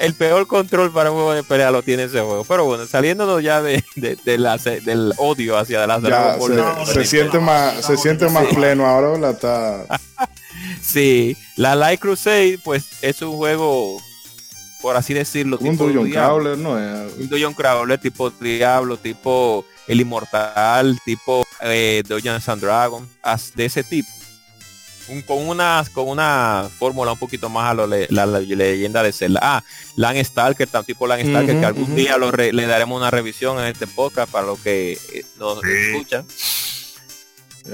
el 0.09 0.15
peor 0.15 0.47
control 0.47 0.91
para 0.91 1.11
un 1.11 1.17
juego 1.17 1.33
de 1.33 1.43
pelea 1.43 1.71
lo 1.71 1.83
tiene 1.83 2.03
ese 2.03 2.19
juego. 2.19 2.43
Pero 2.43 2.65
bueno, 2.65 2.85
saliéndonos 2.85 3.41
ya 3.43 3.61
de, 3.61 3.83
del 3.95 5.13
odio 5.17 5.57
hacia 5.57 5.85
Ball. 5.85 6.63
Se, 6.85 6.93
se, 6.93 7.05
siente 7.05 7.39
más, 7.39 7.85
se 7.85 7.95
siente 7.97 8.27
más 8.29 8.47
pleno 8.47 8.85
ahora, 8.85 9.17
la 9.17 9.31
está. 9.31 9.85
sí, 10.81 11.37
la 11.55 11.75
Light 11.75 11.99
Crusade, 11.99 12.59
pues 12.63 13.03
es 13.03 13.21
un 13.21 13.37
juego, 13.37 14.01
por 14.81 14.97
así 14.97 15.13
decirlo, 15.13 15.57
un 15.61 15.71
tipo 15.71 15.83
Dungeon 15.85 16.09
Crawler, 16.09 16.57
¿no? 16.57 16.79
Es... 16.79 17.13
Un 17.17 17.29
Dungeon 17.29 17.53
Crawler 17.53 17.99
tipo 17.99 18.31
Diablo, 18.31 18.97
tipo 18.97 19.63
El 19.87 20.01
Inmortal, 20.01 20.99
tipo 21.05 21.45
eh, 21.61 22.01
Dungeons 22.07 22.49
and 22.49 22.61
Dragons, 22.61 23.07
de 23.55 23.65
ese 23.65 23.83
tipo 23.83 24.09
con 25.25 25.47
una 25.47 25.83
con 25.93 26.07
una 26.07 26.69
fórmula 26.77 27.13
un 27.13 27.19
poquito 27.19 27.49
más 27.49 27.71
a 27.71 27.73
lo 27.73 27.87
la, 27.87 28.25
leyenda 28.25 29.03
de 29.03 29.11
Zelda. 29.11 29.39
Ah, 29.41 29.63
Lan 29.95 30.23
Stalker, 30.23 30.67
tan 30.67 30.85
tipo 30.85 31.07
Lan 31.07 31.21
Stalker, 31.21 31.59
que 31.59 31.65
algún 31.65 31.95
día 31.95 32.17
lo 32.17 32.31
le 32.31 32.65
daremos 32.65 32.97
una 32.97 33.11
revisión 33.11 33.59
en 33.59 33.65
este 33.65 33.87
podcast 33.87 34.31
para 34.31 34.47
los 34.47 34.59
que 34.59 34.93
eh, 35.13 35.25
nos 35.37 35.63
escuchan. 35.63 36.25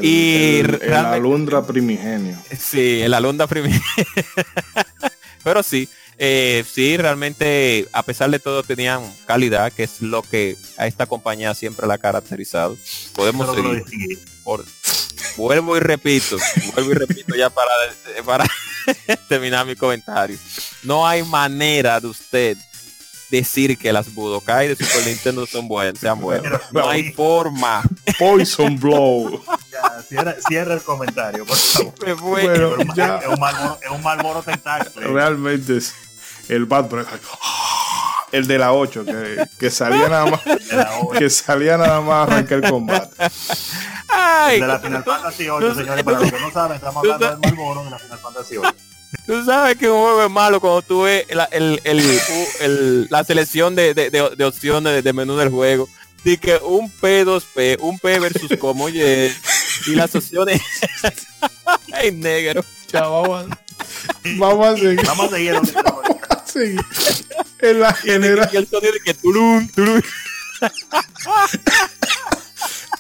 y 0.02 0.60
el, 0.60 0.94
alundra 0.94 1.66
primigenio. 1.66 2.38
Sí, 2.58 3.02
el 3.02 3.14
alundra 3.14 3.48
primigenio. 3.48 3.84
Pero 5.44 5.62
sí, 5.62 5.88
eh, 6.18 6.64
sí, 6.70 6.98
realmente, 6.98 7.88
a 7.92 8.04
pesar 8.04 8.30
de 8.30 8.40
todo, 8.40 8.64
tenían 8.64 9.02
calidad, 9.26 9.72
que 9.72 9.84
es 9.84 10.02
lo 10.02 10.22
que 10.22 10.58
a 10.78 10.88
esta 10.88 11.06
compañía 11.06 11.54
siempre 11.54 11.88
la 11.88 11.96
ha 11.96 11.98
caracterizado. 11.98 12.78
Podemos 13.14 13.54
seguir. 13.56 14.20
Por, 14.44 14.64
vuelvo 15.38 15.76
y 15.76 15.80
repito, 15.80 16.38
vuelvo 16.74 16.92
y 16.92 16.94
repito 16.94 17.36
ya 17.36 17.50
para, 17.50 17.72
para 18.26 18.46
terminar 19.28 19.66
mi 19.66 19.76
comentario. 19.76 20.38
No 20.84 21.08
hay 21.08 21.24
manera 21.24 22.00
de 22.00 22.08
usted 22.08 22.58
decir 23.38 23.78
que 23.78 23.92
las 23.94 24.14
Budokai 24.14 24.68
de 24.68 24.76
Super 24.76 25.08
Nintendo 25.08 25.46
son 25.46 25.68
buenas, 25.68 26.00
sean 26.00 26.20
buenas. 26.20 26.62
No 26.72 26.90
hay 26.90 27.12
forma. 27.14 27.84
Poison 28.18 28.80
Blow. 28.80 29.44
Ya, 30.10 30.36
cierra, 30.48 30.74
el 30.74 30.82
comentario, 30.82 31.46
por 31.46 31.58
favor. 31.58 31.94
Bueno, 32.22 32.76
ya. 32.96 33.18
Es 33.18 33.28
un 33.28 33.40
mal, 33.40 33.78
es 33.82 33.90
un 33.90 34.04
mal 34.04 34.44
tentáculo. 34.44 35.14
Realmente 35.14 35.78
es 35.78 35.94
el 36.50 36.66
Bad 36.66 36.90
el 38.32 38.48
de 38.48 38.58
la 38.58 38.74
8, 38.74 39.06
que, 39.06 39.48
que 39.58 39.72
salía 39.72 40.10
nada 40.10 40.26
más 40.26 40.42
que 41.18 41.30
salía 41.30 41.78
nada 41.78 42.02
más 42.02 42.16
a 42.16 42.24
arrancar 42.24 42.64
el 42.64 42.70
combate. 42.70 43.16
Ay, 44.10 44.60
de 44.60 44.68
la 44.68 44.80
Final 44.80 45.04
Fantasy 45.04 45.50
8, 45.50 45.76
señores, 45.76 46.04
para 46.04 46.20
los 46.20 46.32
que 46.32 46.40
no 46.40 46.52
saben, 46.52 46.76
estamos 46.76 47.04
hablando 47.04 47.30
del 47.30 47.40
Malboro 47.40 47.84
de 47.86 47.90
la 47.92 48.00
Final 48.00 48.20
Fantasy 48.20 48.58
8. 48.58 48.76
Tú 49.26 49.44
sabes 49.44 49.78
que 49.78 49.90
un 49.90 50.02
juego 50.02 50.24
es 50.24 50.32
malo 50.32 50.60
cuando 50.60 50.82
tú 50.82 51.02
ves 51.04 51.26
la, 51.30 51.46
el, 51.46 51.80
el, 51.84 52.02
el, 52.62 53.08
la 53.10 53.24
selección 53.24 53.76
de, 53.76 53.94
de, 53.94 54.10
de, 54.10 54.46
opciones 54.46 55.04
de, 55.04 55.14
menú 55.14 55.36
del 55.36 55.50
juego. 55.50 55.88
Así 56.20 56.38
que 56.38 56.58
un 56.58 56.92
P2P, 56.92 57.78
un 57.82 58.00
P 58.00 58.20
versus 58.20 58.52
como 58.60 58.90
y, 58.90 59.00
y 59.00 59.96
las 59.96 60.16
opciones 60.16 60.62
Ay, 61.94 62.12
negro. 62.12 62.64
Ya, 62.92 63.02
vamos 63.02 63.46
a, 63.46 63.60
vamos 64.38 64.68
a 64.68 64.78
seguir. 64.78 65.06
Vamos 65.06 65.34
a 65.34 66.46
seguir. 66.46 66.82
En 67.60 67.80
la 67.80 67.94
generación. 67.94 68.54
Y 68.54 68.58
el 68.58 68.68
sonido 68.68 68.94
de 68.94 69.00
que 69.00 69.14
tulum, 69.14 69.68
tulum. 69.70 70.02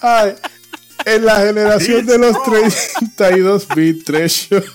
Ay, 0.02 0.36
en 1.06 1.26
la 1.26 1.38
generación 1.38 2.06
de 2.06 2.18
los 2.18 2.44
32 2.44 3.68
bit 3.76 4.06
Treasure. 4.06 4.66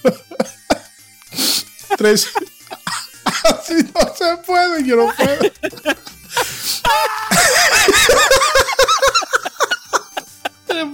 Treasure. 1.97 2.47
Así 3.45 3.75
no 3.95 4.15
se 4.15 4.37
puede, 4.47 4.85
yo 4.85 4.97
no 4.97 5.13
puedo. 5.15 5.53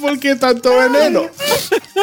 ¿Por 0.01 0.19
qué 0.19 0.37
tanto 0.37 0.77
veneno? 0.77 1.31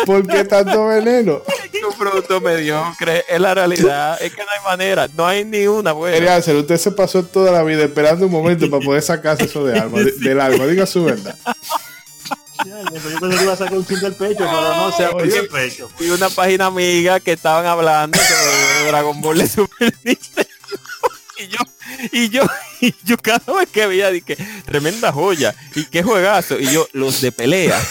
¿Por 0.06 0.28
qué 0.28 0.44
tanto 0.44 0.88
veneno? 0.88 1.42
un 1.88 1.98
producto 1.98 2.42
mediocre. 2.42 3.26
Es 3.28 3.40
la 3.40 3.54
realidad. 3.54 4.18
Es 4.22 4.34
que 4.34 4.42
no 4.42 4.48
hay 4.50 4.64
manera. 4.66 5.10
No 5.16 5.28
hay 5.28 5.46
ni 5.46 5.68
una 5.68 5.92
buena. 5.92 6.38
usted 6.38 6.78
se 6.78 6.92
pasó 6.92 7.24
toda 7.24 7.52
la 7.52 7.64
vida 7.64 7.84
esperando 7.84 8.26
un 8.26 8.32
momento 8.32 8.70
para 8.70 8.84
poder 8.84 9.02
sacarse 9.02 9.46
eso 9.46 9.66
de 9.66 9.78
alma, 9.80 10.00
del 10.00 10.40
alma. 10.40 10.66
Diga 10.66 10.86
su 10.86 11.04
verdad. 11.04 11.36
Yo 12.66 13.20
pensé 13.20 13.38
que 13.38 13.44
iba 13.44 13.54
a 13.54 13.58
sacar 13.58 13.78
un 13.78 13.86
chin 13.86 14.00
del 14.00 14.14
pecho, 14.16 14.40
pero 14.40 14.76
no 14.76 14.92
se 14.96 15.06
abrió 15.06 15.42
el 15.42 15.48
pecho. 15.48 15.90
Y 16.00 16.10
una 16.10 16.30
página 16.30 16.68
amiga 16.68 17.20
que 17.20 17.34
estaban 17.34 17.66
hablando 17.66 18.18
sobre 18.18 18.90
Dragon 18.90 19.22
Ball 19.22 19.38
de 19.40 19.48
Super 19.48 19.94
Nintendo. 20.04 20.50
Y 21.38 21.48
yo, 21.48 21.58
y 22.12 22.30
yo, 22.30 22.44
y 22.80 22.94
yo 23.04 23.18
cada 23.18 23.54
vez 23.58 23.68
que 23.70 23.86
veía 23.88 24.12
dije, 24.12 24.38
tremenda 24.66 25.12
joya, 25.12 25.54
y 25.76 25.86
qué 25.86 26.04
juegazo, 26.04 26.60
y 26.60 26.72
yo, 26.72 26.88
los 26.94 27.20
de 27.22 27.32
pelea. 27.32 27.82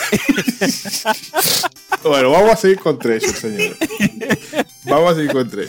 Bueno, 2.02 2.30
vamos 2.30 2.52
a 2.52 2.56
seguir 2.56 2.78
con 2.78 2.98
tres, 2.98 3.24
señor. 3.38 3.76
Vamos 4.84 5.12
a 5.12 5.14
seguir 5.14 5.32
con 5.32 5.48
tres. 5.48 5.68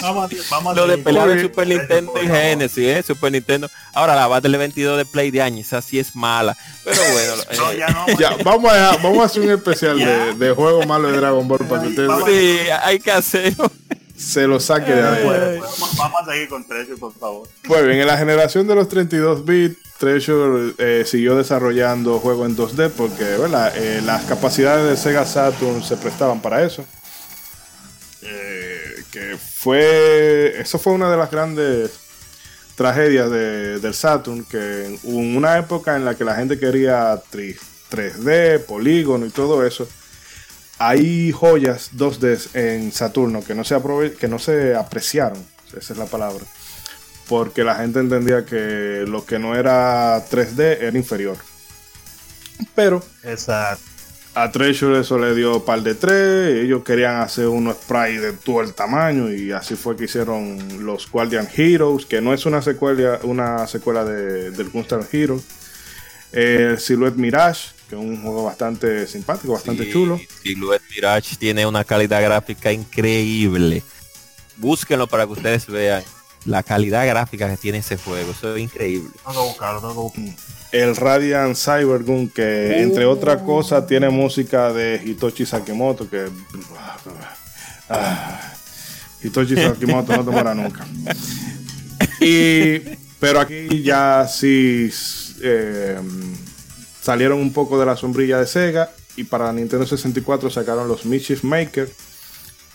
Lo 0.75 0.87
de 0.87 0.97
pelea 0.97 1.27
de 1.27 1.41
Super 1.41 1.67
Nintendo 1.67 2.13
y 2.21 2.27
Genesis, 2.27 2.77
¿eh? 2.83 3.03
Super 3.03 3.31
Nintendo. 3.31 3.69
Ahora 3.93 4.15
la 4.15 4.27
Battle 4.27 4.57
22 4.57 4.97
de 4.97 5.05
Play 5.05 5.31
de 5.31 5.41
año, 5.41 5.61
esa 5.61 5.81
sí 5.81 5.99
es 5.99 6.15
mala. 6.15 6.57
Pero 6.83 7.01
bueno. 7.13 7.33
Eh. 7.49 8.15
ya, 8.19 8.35
vamos, 8.43 8.71
a, 8.71 8.97
vamos 8.97 9.19
a 9.19 9.25
hacer 9.25 9.43
un 9.43 9.51
especial 9.51 9.97
de, 9.99 10.33
de 10.33 10.51
juego 10.53 10.83
malo 10.83 11.11
de 11.11 11.17
Dragon 11.17 11.47
Ball 11.47 11.67
para 11.67 11.83
que 11.83 11.89
ustedes. 11.89 12.11
Sí, 12.25 12.69
hay 12.81 12.99
que 12.99 13.11
hacerlo 13.11 13.71
se 14.23 14.47
lo 14.47 14.59
saque 14.59 14.91
de 14.91 15.01
ahí. 15.01 15.59
Vamos 15.97 16.21
a 16.21 16.31
seguir 16.31 16.47
con 16.49 16.65
Treasure, 16.65 16.97
por 16.97 17.13
favor. 17.13 17.47
Pues 17.67 17.85
bien, 17.85 17.99
en 17.99 18.07
la 18.07 18.17
generación 18.17 18.67
de 18.67 18.75
los 18.75 18.87
32 18.87 19.45
bits, 19.45 19.77
Treasure 19.97 20.73
eh, 20.77 21.03
siguió 21.05 21.35
desarrollando 21.35 22.19
juegos 22.19 22.49
en 22.49 22.57
2D 22.57 22.91
porque 22.91 23.23
eh, 23.23 24.01
las 24.03 24.23
capacidades 24.25 24.89
de 24.89 24.97
Sega 24.97 25.25
Saturn 25.25 25.83
se 25.83 25.97
prestaban 25.97 26.41
para 26.41 26.63
eso. 26.63 26.85
Eh, 28.21 28.72
que 29.13 29.37
fue. 29.37 30.59
Eso 30.59 30.79
fue 30.79 30.93
una 30.93 31.09
de 31.09 31.17
las 31.17 31.29
grandes 31.29 31.91
tragedias 32.75 33.29
del 33.29 33.93
Saturn. 33.93 34.43
Que 34.43 34.85
en 34.85 34.99
una 35.03 35.57
época 35.59 35.95
en 35.95 36.03
la 36.03 36.15
que 36.15 36.25
la 36.25 36.35
gente 36.35 36.59
quería 36.59 37.21
3D, 37.31 38.65
polígono 38.65 39.25
y 39.25 39.29
todo 39.29 39.65
eso 39.65 39.87
hay 40.79 41.31
joyas 41.31 41.91
2D 41.93 42.55
en 42.55 42.91
Saturno 42.91 43.43
que 43.43 43.55
no 43.55 43.63
se, 43.63 43.79
que 44.19 44.27
no 44.27 44.39
se 44.39 44.75
apreciaron, 44.75 45.37
esa 45.77 45.93
es 45.93 45.99
la 45.99 46.07
palabra, 46.07 46.43
porque 47.29 47.63
la 47.63 47.75
gente 47.75 47.99
entendía 47.99 48.43
que 48.43 49.05
lo 49.07 49.23
que 49.25 49.39
no 49.39 49.55
era 49.55 50.17
3D 50.27 50.79
era 50.81 50.97
inferior. 50.97 51.37
Pero 52.75 53.03
a 54.35 54.51
Treasure 54.51 54.99
eso 54.99 55.17
le 55.19 55.35
dio 55.35 55.63
par 55.63 55.81
de 55.81 55.95
tres, 55.95 56.63
ellos 56.63 56.83
querían 56.83 57.17
hacer 57.17 57.47
unos 57.47 57.77
sprites 57.77 58.21
de 58.21 58.33
todo 58.33 58.61
el 58.61 58.73
tamaño 58.73 59.31
y 59.31 59.51
así 59.51 59.75
fue 59.75 59.95
que 59.95 60.05
hicieron 60.05 60.85
los 60.85 61.09
Guardian 61.09 61.47
Heroes, 61.55 62.05
que 62.05 62.21
no 62.21 62.33
es 62.33 62.45
una 62.45 62.61
secuela, 62.61 63.19
una 63.23 63.67
secuela 63.67 64.03
de, 64.03 64.51
del 64.51 64.69
Gunstar 64.69 65.05
Heroes. 65.11 65.43
El 66.31 66.79
Silhouette 66.79 67.15
Mirage, 67.15 67.69
que 67.87 67.95
es 67.95 68.01
un 68.01 68.19
juego 68.23 68.43
bastante 68.43 69.05
simpático, 69.05 69.53
bastante 69.53 69.91
chulo. 69.91 70.19
Silhouette 70.41 70.81
Mirage 70.89 71.35
tiene 71.35 71.67
una 71.67 71.83
calidad 71.83 72.23
gráfica 72.23 72.71
increíble. 72.71 73.83
Búsquenlo 74.57 75.05
para 75.05 75.27
que 75.27 75.33
ustedes 75.33 75.67
vean 75.67 76.03
la 76.45 76.63
calidad 76.63 77.05
gráfica 77.05 77.47
que 77.49 77.57
tiene 77.57 77.79
ese 77.79 77.97
juego. 77.97 78.31
Eso 78.31 78.55
es 78.55 78.63
increíble. 78.63 79.11
El 80.73 80.95
Radiant 80.95 81.55
Cybergun, 81.55 82.29
que 82.29 82.81
entre 82.81 83.05
otras 83.05 83.43
cosas 83.43 83.85
tiene 83.85 84.09
música 84.09 84.73
de 84.73 84.99
Hitoshi 85.05 85.45
Sakemoto, 85.45 86.09
que... 86.09 86.27
Ah, 87.87 88.53
Hitoshi 89.21 89.55
Sakimoto 89.55 90.17
no 90.17 90.25
te 90.25 90.31
muera 90.31 90.55
nunca. 90.55 90.83
Y, 92.19 92.79
pero 93.19 93.39
aquí 93.39 93.83
ya 93.83 94.27
sí 94.27 94.89
eh, 95.43 95.99
salieron 97.01 97.39
un 97.39 97.53
poco 97.53 97.79
de 97.79 97.85
la 97.85 97.95
sombrilla 97.95 98.39
de 98.39 98.47
Sega 98.47 98.89
y 99.15 99.25
para 99.25 99.53
Nintendo 99.53 99.85
64 99.85 100.49
sacaron 100.49 100.87
los 100.87 101.05
Mischief 101.05 101.43
Maker 101.43 101.87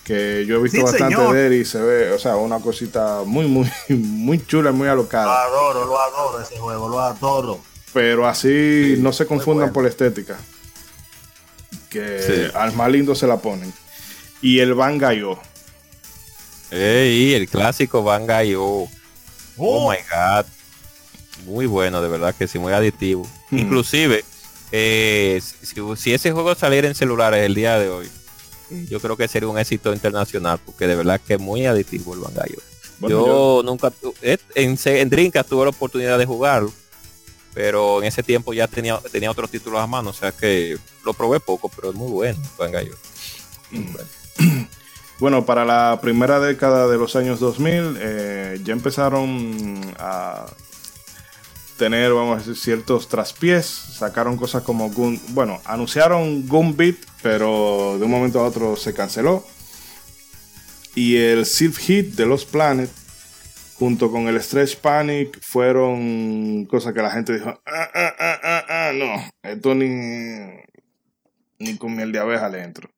que 0.04 0.46
yo 0.46 0.56
he 0.56 0.62
visto 0.62 0.82
bastante 0.84 1.20
de 1.20 1.46
él 1.48 1.52
y 1.54 1.64
se 1.64 1.80
ve, 1.80 2.12
o 2.12 2.18
sea, 2.18 2.36
una 2.36 2.60
cosita 2.60 3.22
muy, 3.26 3.46
muy, 3.46 3.68
muy 3.88 4.46
chula, 4.46 4.70
muy 4.70 4.88
alocada. 4.88 5.26
Lo 5.26 5.32
adoro, 5.32 5.84
lo 5.84 6.00
adoro 6.00 6.40
ese 6.40 6.56
juego, 6.56 6.88
lo 6.88 7.00
adoro. 7.00 7.60
Pero 7.92 8.26
así 8.26 8.96
no 8.98 9.12
se 9.12 9.26
confundan 9.26 9.72
por 9.72 9.82
la 9.82 9.88
estética. 9.88 10.38
Que 11.88 12.50
al 12.54 12.74
más 12.74 12.90
lindo 12.90 13.14
se 13.14 13.26
la 13.26 13.38
ponen. 13.38 13.72
Y 14.42 14.58
el 14.60 14.74
Bangayo. 14.74 15.38
Ey, 16.70 17.34
el 17.34 17.48
clásico 17.48 18.02
Bangayo. 18.02 18.62
Oh. 18.62 18.88
oh. 19.56 19.90
my 19.90 19.96
god. 20.10 20.46
Muy 21.46 21.66
bueno, 21.66 22.02
de 22.02 22.08
verdad 22.08 22.34
que 22.34 22.46
sí, 22.46 22.58
muy 22.58 22.72
adictivo. 22.72 23.26
Hmm. 23.50 23.58
Inclusive, 23.58 24.24
eh, 24.72 25.40
si, 25.96 26.12
ese 26.12 26.32
juego 26.32 26.54
saliera 26.54 26.88
en 26.88 26.94
celulares 26.94 27.44
el 27.44 27.54
día 27.54 27.78
de 27.78 27.88
hoy, 27.88 28.08
yo 28.88 29.00
creo 29.00 29.16
que 29.16 29.28
sería 29.28 29.48
un 29.48 29.58
éxito 29.58 29.92
internacional, 29.92 30.58
porque 30.64 30.86
de 30.86 30.94
verdad 30.94 31.20
que 31.26 31.34
es 31.34 31.40
muy 31.40 31.64
adictivo 31.64 32.12
el 32.14 32.20
Bangayo. 32.20 32.58
yo, 33.00 33.62
nunca, 33.64 33.92
eh, 34.20 34.36
en, 34.54 34.78
en 34.84 35.10
Drinkas 35.10 35.46
tuve 35.46 35.64
la 35.64 35.70
oportunidad 35.70 36.18
de 36.18 36.26
jugarlo, 36.26 36.72
pero 37.58 38.00
en 38.00 38.06
ese 38.06 38.22
tiempo 38.22 38.54
ya 38.54 38.68
tenía, 38.68 39.00
tenía 39.10 39.32
otros 39.32 39.50
títulos 39.50 39.80
a 39.80 39.86
mano, 39.88 40.10
o 40.10 40.12
sea 40.12 40.30
que 40.30 40.78
lo 41.04 41.12
probé 41.12 41.40
poco, 41.40 41.68
pero 41.68 41.90
es 41.90 41.96
muy 41.96 42.08
bueno 42.08 42.38
Bangayo. 42.56 42.94
Bueno, 45.18 45.44
para 45.44 45.64
la 45.64 45.98
primera 46.00 46.38
década 46.38 46.86
de 46.86 46.96
los 46.96 47.16
años 47.16 47.40
2000 47.40 47.96
eh, 47.98 48.60
ya 48.62 48.72
empezaron 48.72 49.80
a 49.98 50.46
tener, 51.76 52.12
vamos 52.12 52.36
a 52.36 52.38
decir, 52.38 52.56
ciertos 52.56 53.08
traspiés. 53.08 53.66
Sacaron 53.66 54.36
cosas 54.36 54.62
como 54.62 54.90
Gun, 54.90 55.20
bueno, 55.30 55.60
anunciaron 55.64 56.46
Beat, 56.76 56.98
pero 57.20 57.96
de 57.98 58.04
un 58.04 58.10
momento 58.12 58.38
a 58.38 58.44
otro 58.44 58.76
se 58.76 58.94
canceló. 58.94 59.44
Y 60.94 61.16
el 61.16 61.46
Silph 61.46 61.78
Hit 61.78 62.14
de 62.14 62.24
los 62.24 62.44
Planet, 62.44 62.88
junto 63.78 64.10
con 64.10 64.26
el 64.28 64.40
Stretch 64.42 64.76
Panic, 64.78 65.38
fueron 65.40 66.64
cosas 66.66 66.92
que 66.92 67.02
la 67.02 67.10
gente 67.10 67.34
dijo, 67.34 67.48
ah, 67.48 67.88
ah, 67.94 68.14
ah, 68.18 68.40
ah, 68.42 68.64
ah 68.68 68.92
no, 68.92 69.30
esto 69.42 69.74
ni, 69.74 69.86
ni 71.58 71.76
con 71.78 71.94
miel 71.94 72.12
de 72.12 72.18
abeja 72.18 72.48
le 72.48 72.62
entro. 72.62 72.90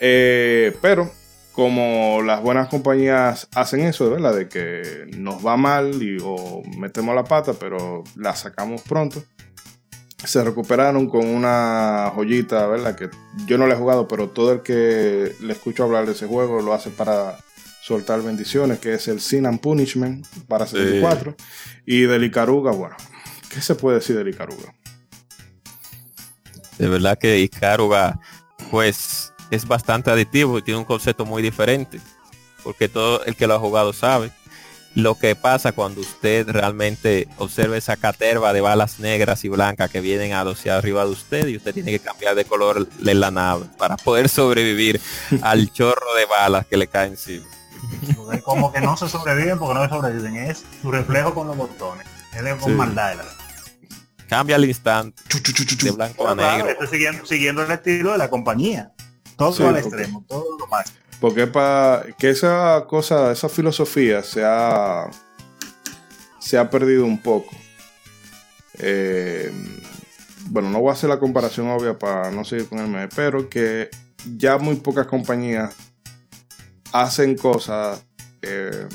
Eh, 0.00 0.76
pero 0.82 1.10
como 1.52 2.22
las 2.22 2.42
buenas 2.42 2.68
compañías 2.68 3.48
hacen 3.54 3.80
eso, 3.80 4.10
¿verdad? 4.10 4.34
De 4.34 4.48
que 4.48 5.06
nos 5.16 5.44
va 5.44 5.56
mal 5.56 6.02
y, 6.02 6.18
o 6.22 6.62
metemos 6.78 7.14
la 7.14 7.24
pata, 7.24 7.54
pero 7.54 8.04
la 8.14 8.36
sacamos 8.36 8.82
pronto. 8.82 9.24
Se 10.24 10.44
recuperaron 10.44 11.08
con 11.08 11.26
una 11.26 12.12
joyita, 12.14 12.66
¿verdad? 12.66 12.94
Que 12.94 13.08
yo 13.46 13.56
no 13.56 13.66
le 13.66 13.74
he 13.74 13.76
jugado, 13.76 14.06
pero 14.06 14.28
todo 14.28 14.52
el 14.52 14.62
que 14.62 15.34
le 15.40 15.52
escucho 15.52 15.84
hablar 15.84 16.06
de 16.06 16.12
ese 16.12 16.26
juego 16.26 16.60
lo 16.60 16.74
hace 16.74 16.90
para 16.90 17.38
soltar 17.88 18.20
bendiciones, 18.20 18.78
que 18.78 18.92
es 18.92 19.08
el 19.08 19.18
Sin 19.18 19.46
and 19.46 19.60
Punishment 19.60 20.26
para 20.46 20.66
64. 20.66 21.34
Y 21.86 22.02
del 22.02 22.24
Icaruga, 22.24 22.70
bueno, 22.72 22.96
¿qué 23.48 23.62
se 23.62 23.74
puede 23.74 23.96
decir 23.96 24.14
del 24.14 24.28
Icaruga? 24.28 24.74
De 26.78 26.86
verdad 26.86 27.18
que 27.18 27.38
Icaruga, 27.40 28.20
pues 28.70 29.32
es 29.50 29.66
bastante 29.66 30.10
adictivo 30.10 30.58
y 30.58 30.62
tiene 30.62 30.78
un 30.78 30.84
concepto 30.84 31.24
muy 31.24 31.42
diferente. 31.42 31.98
Porque 32.62 32.88
todo 32.88 33.24
el 33.24 33.36
que 33.36 33.46
lo 33.46 33.54
ha 33.54 33.58
jugado 33.58 33.94
sabe 33.94 34.30
lo 34.94 35.14
que 35.16 35.34
pasa 35.36 35.72
cuando 35.72 36.00
usted 36.00 36.48
realmente 36.48 37.28
observa 37.36 37.76
esa 37.76 37.96
caterva 37.96 38.52
de 38.52 38.60
balas 38.60 38.98
negras 38.98 39.44
y 39.44 39.48
blancas 39.48 39.90
que 39.90 40.00
vienen 40.00 40.32
a 40.32 40.40
hacia 40.40 40.76
arriba 40.76 41.04
de 41.04 41.12
usted 41.12 41.46
y 41.46 41.56
usted 41.56 41.72
tiene 41.72 41.92
que 41.92 42.00
cambiar 42.00 42.34
de 42.34 42.44
color 42.44 42.88
de 42.88 43.14
la 43.14 43.30
nave 43.30 43.66
para 43.78 43.96
poder 43.96 44.28
sobrevivir 44.28 45.00
al 45.42 45.72
chorro 45.72 46.14
de 46.16 46.26
balas 46.26 46.66
que 46.66 46.76
le 46.76 46.86
caen 46.86 47.12
encima. 47.12 47.46
Como 48.42 48.72
que 48.72 48.80
no 48.80 48.96
se 48.96 49.08
sobreviven 49.08 49.58
porque 49.58 49.74
no 49.74 49.84
se 49.84 49.90
sobreviven, 49.90 50.36
es 50.36 50.64
su 50.82 50.90
reflejo 50.90 51.34
con 51.34 51.46
los 51.46 51.56
botones. 51.56 52.06
Él 52.34 52.46
es 52.46 52.54
con 52.56 52.76
maldad. 52.76 53.16
Cambia 54.28 54.56
al 54.56 54.64
instante 54.64 55.22
de 55.82 55.90
blanco 55.90 56.28
a 56.28 56.34
negro. 56.34 56.86
siguiendo, 56.86 57.24
siguiendo 57.24 57.62
el 57.62 57.70
estilo 57.70 58.12
de 58.12 58.18
la 58.18 58.28
compañía. 58.28 58.92
Todo 59.36 59.68
al 59.68 59.76
extremo, 59.76 60.24
todo 60.28 60.58
lo 60.58 60.66
más. 60.66 60.92
Porque 61.20 61.46
para 61.46 62.04
que 62.18 62.30
esa 62.30 62.84
cosa, 62.86 63.32
esa 63.32 63.48
filosofía 63.48 64.22
se 64.22 64.44
ha, 64.44 65.10
se 66.38 66.58
ha 66.58 66.70
perdido 66.70 67.04
un 67.04 67.20
poco. 67.20 67.54
Eh, 68.74 69.52
bueno, 70.46 70.70
no 70.70 70.80
voy 70.80 70.90
a 70.90 70.92
hacer 70.92 71.08
la 71.08 71.18
comparación 71.18 71.68
obvia 71.68 71.98
para 71.98 72.30
no 72.30 72.44
seguir 72.44 72.68
con 72.68 72.78
el 72.78 72.88
meme, 72.88 73.08
pero 73.14 73.48
que 73.48 73.90
ya 74.36 74.58
muy 74.58 74.76
pocas 74.76 75.06
compañías 75.06 75.74
hacen 76.92 77.36
cosas 77.36 78.04
eh, 78.42 78.86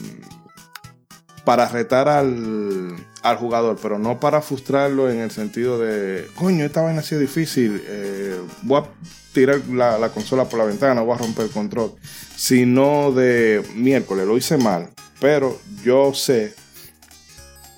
para 1.46 1.68
retar 1.68 2.08
al, 2.08 2.96
al, 3.22 3.38
jugador, 3.38 3.78
pero 3.82 4.00
no 4.00 4.20
para 4.20 4.42
frustrarlo 4.42 5.10
en 5.10 5.20
el 5.20 5.32
sentido 5.32 5.78
de, 5.78 6.28
coño, 6.36 6.66
esta 6.66 6.82
vaina 6.82 7.02
ha 7.02 7.04
sido 7.04 7.22
difícil, 7.22 7.84
eh, 7.86 8.40
voy 8.62 8.82
a 8.82 8.86
tirar 9.34 9.60
la, 9.68 10.10
consola 10.10 10.46
por 10.46 10.60
la 10.60 10.66
ventana, 10.66 11.02
voy 11.02 11.16
a 11.16 11.18
romper 11.18 11.46
el 11.46 11.52
control, 11.52 11.94
sino 12.36 13.12
de 13.12 13.64
miércoles, 13.76 14.26
lo 14.26 14.38
hice 14.38 14.58
mal, 14.58 14.90
pero 15.20 15.60
yo 15.84 16.14
sé 16.14 16.56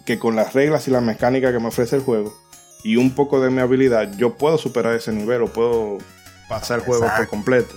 que 0.06 0.20
con 0.20 0.36
las 0.36 0.54
reglas 0.54 0.88
y 0.88 0.92
la 0.92 1.02
mecánica 1.02 1.52
que 1.52 1.60
me 1.60 1.70
ofrece 1.70 1.96
el 1.96 2.04
juego 2.04 2.38
y 2.84 2.98
un 2.98 3.16
poco 3.16 3.42
de 3.42 3.50
mi 3.50 3.62
habilidad, 3.62 4.16
yo 4.16 4.36
puedo 4.38 4.60
superar 4.60 4.94
ese 4.94 5.12
nivel 5.12 5.42
o 5.42 5.48
puedo 5.48 5.98
pasar 6.48 6.80
el 6.80 6.86
juego 6.86 7.08
por 7.18 7.28
completo. 7.28 7.76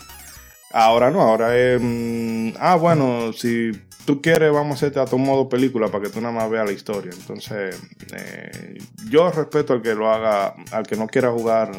Ahora 0.72 1.10
no, 1.10 1.22
ahora 1.22 1.56
es, 1.56 1.80
mm, 1.82 2.50
ah, 2.60 2.76
bueno, 2.76 3.32
si 3.32 3.72
tú 4.04 4.20
quieres, 4.20 4.52
vamos 4.52 4.72
a 4.72 4.74
hacerte 4.74 5.00
a 5.00 5.06
tu 5.06 5.18
modo 5.18 5.48
película 5.48 5.88
para 5.88 6.04
que 6.04 6.10
tú 6.10 6.20
nada 6.20 6.32
más 6.32 6.50
veas 6.50 6.66
la 6.66 6.72
historia. 6.72 7.10
Entonces, 7.12 7.80
eh, 8.14 8.78
yo 9.08 9.30
respeto 9.30 9.72
al 9.72 9.82
que 9.82 9.94
lo 9.94 10.10
haga, 10.10 10.54
al 10.72 10.86
que 10.86 10.96
no 10.96 11.06
quiera 11.06 11.30
jugar 11.30 11.70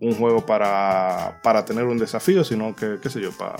un 0.00 0.14
juego 0.14 0.44
para, 0.44 1.40
para 1.42 1.64
tener 1.64 1.84
un 1.84 1.98
desafío, 1.98 2.44
sino 2.44 2.74
que, 2.74 2.98
qué 3.00 3.08
sé 3.08 3.20
yo, 3.20 3.30
para, 3.32 3.56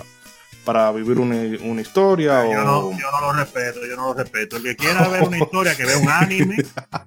para 0.67 0.91
vivir 0.91 1.17
una, 1.17 1.37
una 1.63 1.79
historia. 1.79 2.43
Yo, 2.43 2.61
no, 2.61 2.91
yo 2.91 3.09
no 3.09 3.21
lo 3.21 3.31
respeto, 3.31 3.79
yo 3.87 3.95
no 3.95 4.07
lo 4.07 4.13
respeto. 4.15 4.57
El 4.57 4.63
que 4.63 4.75
quiera 4.75 5.07
ver 5.07 5.23
una 5.23 5.37
historia, 5.37 5.77
que 5.77 5.85
vea 5.85 5.97
un 5.97 6.09
anime, 6.09 6.57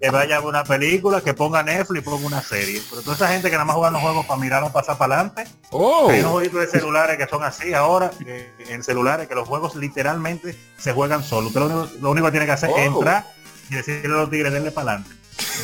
que 0.01 0.11
vaya 0.11 0.37
a 0.37 0.39
ver 0.39 0.49
una 0.49 0.65
película, 0.65 1.21
que 1.21 1.35
ponga 1.35 1.63
Netflix, 1.63 2.03
ponga 2.03 2.27
una 2.27 2.41
serie. 2.41 2.81
Pero 2.89 3.03
toda 3.03 3.17
esa 3.17 3.29
gente 3.29 3.51
que 3.51 3.57
nada 3.57 3.67
más 3.67 3.77
juega 3.77 3.91
los 3.91 4.01
juegos 4.01 4.25
para 4.25 4.41
mirar 4.41 4.63
o 4.63 4.73
pasar 4.73 4.97
para 4.97 5.17
adelante, 5.17 5.45
oh. 5.73 6.09
hay 6.09 6.21
unos 6.21 6.51
de 6.51 6.67
celulares 6.69 7.19
que 7.19 7.27
son 7.27 7.45
así 7.45 7.75
ahora, 7.75 8.11
en 8.67 8.83
celulares, 8.83 9.29
que 9.29 9.35
los 9.35 9.47
juegos 9.47 9.77
literalmente 9.77 10.59
se 10.79 10.95
juegan 10.95 11.23
solo. 11.23 11.49
Usted 11.49 11.61
lo 12.01 12.11
único, 12.11 12.29
que 12.29 12.31
tiene 12.31 12.47
que 12.47 12.53
hacer 12.53 12.71
es 12.71 12.89
oh. 12.89 12.97
entrar 12.97 13.27
y 13.69 13.75
decirle 13.75 14.15
a 14.15 14.21
los 14.21 14.31
tigres, 14.31 14.55
denle 14.55 14.71
para 14.71 14.93
adelante. 14.93 15.20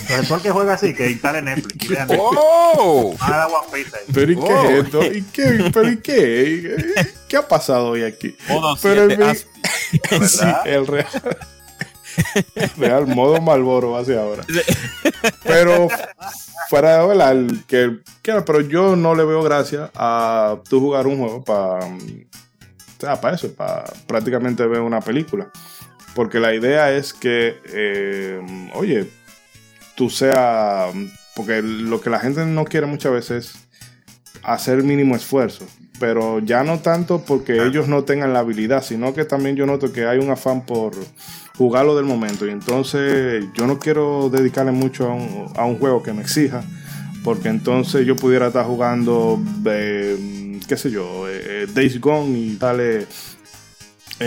Entonces, 0.09 0.31
el 0.31 0.43
que 0.43 0.51
juega 0.51 0.75
así, 0.75 0.95
que 0.95 1.11
instale 1.11 1.43
Netflix. 1.43 1.89
¡Oh! 2.19 3.15
¿Pero 4.13 4.33
y 4.33 4.37
qué 4.37 4.43
es 4.43 4.51
oh. 4.51 4.69
esto? 4.69 5.05
¿Y 5.05 5.23
qué? 5.23 5.71
¿Pero 5.73 5.91
y 5.91 5.97
qué? 5.99 6.95
¿Qué 7.29 7.37
ha 7.37 7.47
pasado 7.47 7.91
hoy 7.91 8.05
aquí? 8.05 8.37
Pero 8.83 9.05
el, 9.05 9.37
sí, 10.29 10.47
el 10.65 10.87
real. 10.87 11.07
Real 12.79 13.07
modo 13.07 13.41
Malboro 13.41 13.97
hacia 13.97 14.21
ahora. 14.21 14.45
Pero 15.43 15.89
fuera 16.71 16.99
de 16.99 17.07
verdad, 17.07 17.37
que, 17.67 17.99
que, 18.23 18.33
pero 18.43 18.63
yo 18.63 18.97
no 18.97 19.15
le 19.15 19.25
veo 19.25 19.43
gracia 19.43 19.91
a 19.95 20.57
tú 20.69 20.81
jugar 20.81 21.07
un 21.07 21.19
juego 21.19 21.45
para 21.45 21.87
o 22.97 23.01
sea, 23.01 23.21
para 23.21 23.37
eso, 23.37 23.53
para 23.53 23.85
prácticamente 24.07 24.67
ver 24.67 24.81
una 24.81 25.01
película. 25.01 25.51
Porque 26.15 26.41
la 26.41 26.55
idea 26.55 26.93
es 26.93 27.13
que, 27.13 27.61
eh, 27.67 28.71
oye, 28.75 29.11
tú 29.97 30.11
seas, 30.11 30.95
porque 31.35 31.63
lo 31.63 32.01
que 32.01 32.11
la 32.11 32.21
gente 32.21 32.45
no 32.47 32.65
quiere 32.65 32.87
muchas 32.87 33.13
veces 33.13 33.47
es 33.47 33.67
hacer 34.45 34.79
el 34.79 34.85
mínimo 34.85 35.17
esfuerzo, 35.17 35.67
pero 35.99 36.39
ya 36.39 36.63
no 36.63 36.79
tanto 36.79 37.23
porque 37.23 37.67
ellos 37.67 37.89
no 37.89 38.05
tengan 38.05 38.33
la 38.33 38.41
habilidad, 38.41 38.85
sino 38.85 39.13
que 39.15 39.25
también 39.25 39.57
yo 39.57 39.67
noto 39.67 39.93
que 39.93 40.07
hay 40.07 40.19
un 40.19 40.31
afán 40.31 40.65
por 40.65 40.93
jugarlo 41.57 41.97
del 41.97 42.05
momento. 42.05 42.47
Y 42.47 42.51
entonces 42.51 43.45
yo 43.55 43.67
no 43.67 43.79
quiero 43.79 44.31
dedicarle 44.31 44.73
mucho 44.73 45.11
a 45.57 45.65
un, 45.65 45.79
juego 45.79 46.03
que 46.03 46.13
me 46.13 46.23
exija, 46.23 46.63
porque 47.25 47.49
entonces 47.49 48.07
yo 48.07 48.15
pudiera 48.15 48.49
estar 48.49 48.67
jugando, 48.67 49.43
eh, 49.67 50.61
qué 50.69 50.77
sé 50.77 50.91
yo, 50.91 51.29
eh, 51.29 51.43
eh, 51.45 51.67
Days 51.73 52.01
Gone 52.01 52.39
y 52.39 52.57
sale 52.57 53.07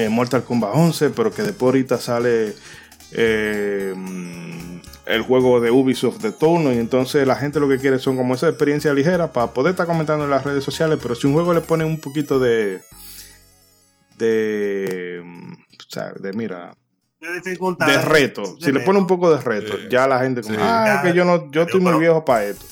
Mortal 0.10 0.44
Kombat 0.44 0.72
11, 0.74 1.12
pero 1.12 1.32
que 1.32 1.44
después 1.44 1.68
ahorita 1.68 1.98
sale 1.98 2.56
el 5.06 5.22
juego 5.24 5.60
de 5.60 5.72
Ubisoft 5.72 6.18
de 6.22 6.32
turno 6.32 6.72
y 6.72 6.78
entonces 6.78 7.26
la 7.26 7.36
gente 7.36 7.60
lo 7.60 7.68
que 7.68 7.80
quiere 7.80 7.98
son 8.00 8.16
como 8.18 8.36
esa 8.36 8.48
experiencia 8.48 8.94
ligera 8.94 9.32
para 9.34 9.48
poder 9.54 9.72
estar 9.72 9.88
comentando 9.88 10.26
en 10.26 10.30
las 10.32 10.44
redes 10.44 10.64
sociales, 10.64 11.00
pero 11.02 11.16
si 11.16 11.26
un 11.28 11.34
juego 11.34 11.54
le 11.54 11.62
pone 11.62 11.84
un 11.84 12.00
poquito 12.00 12.40
de 12.40 12.82
de 14.18 15.22
o 15.24 15.92
sea, 15.92 16.12
de 16.20 16.34
mira, 16.34 16.74
De 17.20 17.34
dificultad. 17.42 17.88
de 17.88 18.02
reto. 18.02 18.58
Si 18.62 18.72
le 18.72 18.82
pone 18.82 19.00
un 19.00 19.08
poco 19.08 19.32
de 19.34 19.42
reto, 19.42 19.78
Sí. 19.78 19.88
ya 19.90 20.08
la 20.08 20.20
gente 20.20 20.42
como, 20.42 20.56
Sí. 20.56 20.62
ah, 20.64 20.96
es 21.04 21.10
que 21.12 21.18
yo 21.18 21.26
no, 21.26 21.50
yo 21.52 21.64
estoy 21.64 21.80
muy 21.80 21.90
Pero- 21.90 22.00
viejo 22.00 22.26
para 22.26 22.46
esto. 22.46 22.66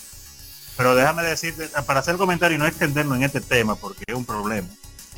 Pero 0.77 0.93
déjame 0.93 1.23
decirte, 1.23 1.67
para 1.87 2.01
hacer 2.01 2.11
el 2.13 2.17
comentario 2.19 2.55
y 2.55 2.59
no 2.59 2.67
extendernos 2.67 3.17
en 3.17 3.23
este 3.23 3.41
tema 3.41 3.75
porque 3.75 4.03
es 4.05 4.15
un 4.15 4.25
problema. 4.25 4.67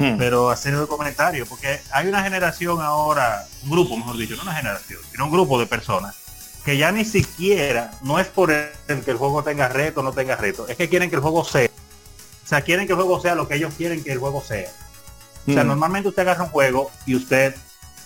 Hmm. 0.02 0.18
pero 0.18 0.50
hacer 0.50 0.74
el 0.76 0.88
comentario, 0.88 1.46
porque 1.46 1.82
hay 1.92 2.08
una 2.08 2.24
generación 2.24 2.80
ahora, 2.82 3.46
un 3.66 3.70
grupo, 3.70 3.98
mejor 3.98 4.16
dicho, 4.16 4.38
no 4.38 4.44
una 4.44 4.54
generación, 4.56 5.02
sino 5.12 5.26
un 5.26 5.32
grupo 5.32 5.60
de 5.60 5.66
personas 5.66 6.16
que 6.70 6.78
ya 6.78 6.92
ni 6.92 7.04
siquiera, 7.04 7.90
no 8.04 8.20
es 8.20 8.28
por 8.28 8.52
el, 8.52 8.70
que 9.04 9.10
el 9.10 9.18
juego 9.18 9.44
tenga 9.44 9.70
reto 9.70 10.02
o 10.02 10.04
no 10.04 10.14
tenga 10.14 10.36
reto, 10.36 10.68
es 10.68 10.78
que 10.78 10.88
quieren 10.88 11.10
que 11.10 11.16
el 11.16 11.22
juego 11.24 11.44
sea. 11.44 11.68
O 12.46 12.48
sea, 12.48 12.62
quieren 12.62 12.86
que 12.86 12.94
el 12.94 12.98
juego 12.98 13.20
sea 13.20 13.34
lo 13.34 13.48
que 13.48 13.56
ellos 13.56 13.74
quieren 13.76 14.04
que 14.04 14.12
el 14.12 14.20
juego 14.20 14.44
sea. 14.44 14.70
O 15.48 15.52
sea, 15.52 15.64
normalmente 15.64 16.10
usted 16.10 16.22
agarra 16.22 16.44
un 16.44 16.52
juego 16.52 16.92
y 17.08 17.16
usted 17.16 17.56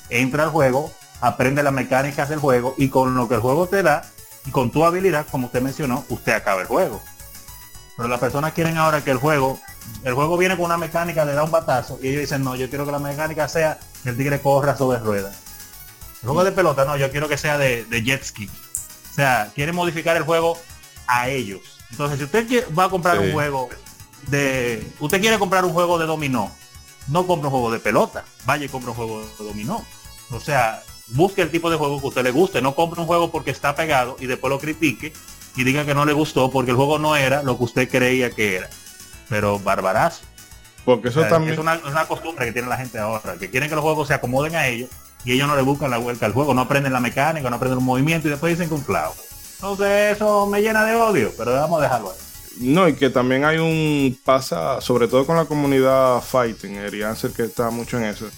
entra 0.08 0.44
al 0.44 0.50
juego, 0.50 0.94
aprende 1.20 1.62
las 1.62 1.74
mecánicas 1.74 2.30
del 2.30 2.40
juego 2.40 2.74
y 2.78 2.88
con 2.88 3.16
lo 3.16 3.28
que 3.28 3.36
el 3.36 3.42
juego 3.42 3.68
te 3.68 3.84
da 3.84 4.10
y 4.46 4.52
con 4.52 4.72
tu 4.72 4.86
habilidad, 4.86 5.26
como 5.30 5.48
usted 5.48 5.62
mencionó, 5.62 6.06
usted 6.08 6.32
acaba 6.32 6.62
el 6.62 6.68
juego. 6.68 7.04
Pero 7.98 8.08
las 8.08 8.22
personas 8.22 8.54
quieren 8.54 8.78
ahora 8.78 9.04
que 9.04 9.12
el 9.12 9.18
juego, 9.18 9.60
el 10.06 10.14
juego 10.14 10.38
viene 10.38 10.56
con 10.56 10.68
una 10.68 10.78
mecánica, 10.78 11.26
le 11.26 11.34
da 11.34 11.44
un 11.44 11.52
batazo 11.52 12.00
y 12.02 12.08
ellos 12.08 12.22
dicen, 12.22 12.46
no, 12.46 12.56
yo 12.56 12.70
quiero 12.70 12.86
que 12.86 12.94
la 12.94 13.00
mecánica 13.00 13.50
sea 13.50 13.78
que 14.04 14.12
el 14.12 14.16
tigre 14.16 14.40
corra 14.40 14.78
sobre 14.78 15.00
ruedas. 15.00 15.36
Juego 16.24 16.44
de 16.44 16.52
pelota, 16.52 16.86
no, 16.86 16.96
yo 16.98 17.12
quiero 17.12 17.28
que 17.28 17.38
sea 17.38 17.58
de, 17.58 17.84
de 17.86 18.04
jet 18.04 18.24
ski. 18.24 18.50
O 19.12 19.14
sea, 19.14 19.52
quieren 19.54 19.76
modificar 19.76 20.16
el 20.18 20.24
juego 20.24 20.58
a 21.08 21.30
ellos. 21.30 21.62
Entonces, 21.92 22.18
si 22.18 22.24
usted 22.26 22.66
va 22.78 22.86
a 22.86 22.90
comprar 22.90 23.18
Sí. 23.18 23.26
un 23.26 23.32
juego 23.34 23.70
de, 24.28 24.88
usted 25.00 25.20
quiere 25.22 25.38
comprar 25.38 25.66
un 25.66 25.74
juego 25.74 26.00
de 26.00 26.06
dominó, 26.06 26.52
no 27.08 27.28
compre 27.28 27.48
un 27.48 27.52
juego 27.52 27.72
de 27.72 27.80
pelota, 27.80 28.24
vaya 28.46 28.66
y 28.66 28.70
compre 28.70 28.92
un 28.92 28.96
juego 28.96 29.22
de 29.22 29.44
dominó. 29.44 29.86
O 30.32 30.40
sea, 30.40 30.82
busque 31.10 31.42
el 31.42 31.52
tipo 31.52 31.70
de 31.70 31.76
juego 31.78 32.00
que 32.00 32.06
a 32.06 32.10
usted 32.10 32.24
le 32.24 32.32
guste, 32.32 32.62
no 32.62 32.74
compre 32.74 33.02
un 33.02 33.08
juego 33.08 33.30
porque 33.30 33.52
está 33.52 33.76
pegado 33.76 34.16
y 34.20 34.26
después 34.26 34.50
lo 34.50 34.60
critique 34.60 35.14
y 35.56 35.64
diga 35.64 35.86
que 35.86 35.94
no 35.94 36.06
le 36.06 36.14
gustó 36.14 36.50
porque 36.50 36.72
el 36.72 36.78
juego 36.78 36.98
no 36.98 37.16
era 37.16 37.44
lo 37.44 37.58
que 37.58 37.66
usted 37.66 37.90
creía 37.90 38.32
que 38.32 38.56
era. 38.56 38.70
Pero 39.30 39.60
barbarazo. 39.60 40.22
Porque 40.86 41.10
eso 41.10 41.20
O 41.20 41.24
sea, 41.24 41.32
también... 41.32 41.54
Es 41.54 41.60
una, 41.60 41.76
es 41.76 41.84
una 41.84 42.06
costumbre 42.08 42.46
que 42.46 42.54
tiene 42.54 42.68
la 42.68 42.78
gente 42.78 42.98
ahora, 42.98 43.36
que 43.36 43.50
quieren 43.50 43.70
que 43.70 43.76
los 43.76 43.84
juegos 43.84 44.08
se 44.08 44.14
acomoden 44.14 44.56
a 44.56 44.68
ellos 44.68 44.90
y 45.26 45.34
ellos 45.34 45.48
no 45.48 45.56
le 45.56 45.62
buscan 45.62 45.92
la 45.92 45.98
vuelta 45.98 46.26
al 46.26 46.34
juego, 46.34 46.54
no 46.54 46.62
aprenden 46.62 46.94
la 46.94 47.00
mecánica, 47.00 47.50
no 47.50 47.56
aprenden 47.56 47.76
los 47.76 47.84
movimientos 47.84 48.28
y 48.28 48.30
después 48.30 48.54
dicen 48.54 48.70
que 48.70 48.76
un 48.76 48.82
clavo. 48.82 49.16
Entonces 49.56 50.16
eso 50.16 50.46
me 50.46 50.62
llena 50.62 50.84
de 50.86 50.96
odio, 50.96 51.32
pero 51.38 51.54
vamos 51.54 51.80
a 51.80 51.84
dejarlo 51.84 52.12
ahí. 52.12 52.18
No, 52.58 52.88
y 52.88 52.96
que 52.96 53.10
también 53.10 53.46
hay 53.46 53.58
un 53.58 54.18
pasa, 54.24 54.80
sobre 54.82 55.08
todo 55.08 55.26
con 55.26 55.38
la 55.38 55.46
comunidad 55.46 56.22
fighting, 56.22 56.76
Erianser 56.76 57.32
que 57.32 57.44
está 57.44 57.70
mucho 57.72 57.98
en 57.98 58.04
eso, 58.06 58.30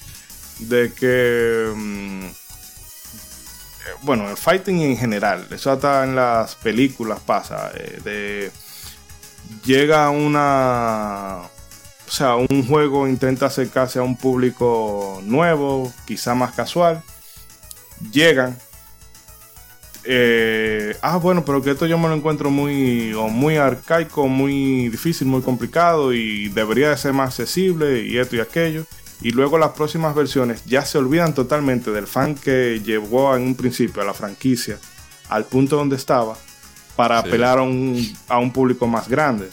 de 0.60 0.94
que, 0.94 1.74
mm, 1.76 2.26
bueno, 4.04 4.30
el 4.30 4.38
fighting 4.38 4.82
en 4.82 4.98
general, 4.98 5.48
eso 5.52 5.72
hasta 5.72 6.04
en 6.04 6.16
las 6.16 6.56
películas 6.56 7.20
pasa, 7.20 7.72
eh, 7.76 8.00
de 8.04 8.52
llega 9.66 10.10
una, 10.10 11.42
o 12.08 12.12
sea, 12.12 12.36
un 12.36 12.68
juego 12.68 13.08
intenta 13.08 13.48
acercarse 13.48 14.00
a 14.00 14.04
un 14.04 14.16
público 14.18 15.22
nuevo, 15.24 15.92
quizá 16.06 16.36
más 16.36 16.54
casual, 16.54 17.02
llegan 18.12 18.58
eh, 20.08 20.96
ah, 21.02 21.18
bueno, 21.18 21.44
pero 21.44 21.62
que 21.64 21.72
esto 21.72 21.88
yo 21.88 21.98
me 21.98 22.08
lo 22.08 22.14
encuentro 22.14 22.52
muy, 22.52 23.12
o 23.14 23.28
muy 23.28 23.58
arcaico, 23.58 24.28
muy 24.28 24.90
difícil, 24.90 25.28
muy 25.28 25.42
complicado 25.42 26.14
y 26.14 26.50
debería 26.50 26.92
de 26.92 26.98
ser 26.98 27.14
más 27.14 27.30
accesible 27.30 28.04
y 28.04 28.18
esto 28.20 28.36
y 28.36 28.40
aquello. 28.40 28.86
Y 29.22 29.32
luego 29.32 29.58
las 29.58 29.72
próximas 29.72 30.14
versiones 30.14 30.64
ya 30.66 30.86
se 30.86 31.00
olvidan 31.00 31.34
totalmente 31.34 31.90
del 31.92 32.06
fan 32.06 32.36
que 32.36 32.82
llevó 32.84 33.36
en 33.36 33.44
un 33.44 33.56
principio 33.56 34.02
a 34.02 34.06
la 34.06 34.14
franquicia 34.14 34.78
al 35.30 35.46
punto 35.46 35.78
donde 35.78 35.96
estaba 35.96 36.38
para 36.96 37.22
Sí. 37.22 37.28
apelar 37.30 37.58
a 37.58 37.64
un, 37.64 38.16
a 38.28 38.38
un 38.38 38.52
público 38.52 38.86
más 38.86 39.10
grande. 39.10 39.50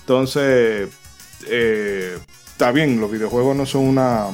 Entonces, 0.00 0.90
eh, 1.48 2.18
está 2.52 2.72
bien, 2.72 3.00
los 3.00 3.10
videojuegos 3.10 3.56
no 3.56 3.66
son 3.66 3.82
una 3.82 4.26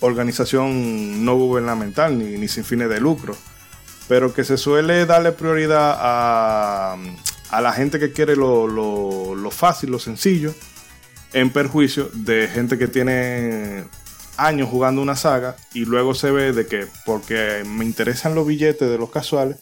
organización 0.00 1.24
no 1.24 1.36
gubernamental 1.36 2.18
ni, 2.18 2.36
ni 2.38 2.48
sin 2.48 2.64
fines 2.64 2.88
de 2.88 3.00
lucro 3.00 3.36
pero 4.08 4.32
que 4.32 4.44
se 4.44 4.56
suele 4.56 5.04
darle 5.06 5.32
prioridad 5.32 5.96
a, 5.98 6.96
a 7.50 7.60
la 7.60 7.72
gente 7.72 7.98
que 7.98 8.12
quiere 8.12 8.36
lo, 8.36 8.68
lo- 8.68 9.34
lo 9.34 9.50
fácil, 9.50 9.90
lo 9.90 9.98
sencillo, 9.98 10.54
en 11.32 11.50
perjuicio 11.50 12.08
de 12.14 12.46
gente 12.46 12.78
que 12.78 12.86
tiene 12.86 13.82
años 14.36 14.68
jugando 14.68 15.02
una 15.02 15.16
saga 15.16 15.56
y 15.74 15.86
luego 15.86 16.14
se 16.14 16.30
ve 16.30 16.52
de 16.52 16.66
que 16.68 16.86
porque 17.04 17.64
me 17.66 17.84
interesan 17.84 18.36
los 18.36 18.46
billetes 18.46 18.88
de 18.88 18.96
los 18.96 19.10
casuales, 19.10 19.56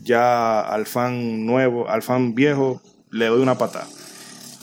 ya 0.00 0.60
al 0.60 0.86
fan 0.86 1.46
nuevo, 1.46 1.88
al 1.88 2.02
fan 2.02 2.34
viejo, 2.34 2.82
le 3.12 3.26
doy 3.26 3.40
una 3.42 3.58
patada. 3.58 3.86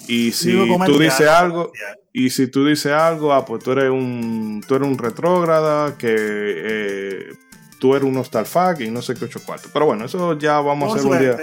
Y 0.07 0.31
si 0.31 0.51
tú 0.85 0.97
dices 0.99 1.27
algo, 1.27 1.71
y 2.13 2.29
si 2.31 2.47
tú 2.47 2.65
dices 2.65 2.91
algo, 2.91 3.33
ah, 3.33 3.45
pues 3.45 3.63
tú 3.63 3.71
eres 3.71 3.89
un, 3.89 4.63
tú 4.67 4.75
eres 4.75 4.87
un 4.87 4.97
retrógrada, 4.97 5.97
que 5.97 6.07
eh, 6.17 7.33
tú 7.79 7.95
eres 7.95 8.05
un 8.07 8.13
nostalfag 8.13 8.81
y 8.81 8.91
no 8.91 9.01
sé 9.01 9.13
qué 9.15 9.25
ocho 9.25 9.39
cuartos. 9.45 9.69
Pero 9.71 9.85
bueno, 9.85 10.05
eso 10.05 10.37
ya 10.37 10.59
vamos 10.59 10.89
Por 10.89 10.97
a 10.97 11.01
hacer 11.01 11.11
un 11.11 11.19
día. 11.19 11.37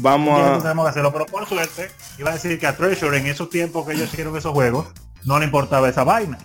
Vamos 0.00 0.40
a. 0.40 0.58
tenemos 0.62 0.84
que 0.86 0.90
hacerlo, 0.90 1.12
pero 1.12 1.26
por 1.26 1.46
suerte, 1.46 1.90
iba 2.18 2.30
a 2.30 2.34
decir 2.34 2.58
que 2.58 2.66
a 2.66 2.76
Treasure 2.76 3.16
en 3.18 3.26
esos 3.26 3.48
tiempos 3.50 3.86
que 3.86 3.94
ellos 3.94 4.08
hicieron 4.12 4.36
esos 4.36 4.52
juegos, 4.52 4.86
no 5.24 5.38
le 5.38 5.44
importaba 5.46 5.88
esa 5.88 6.04
vaina. 6.04 6.38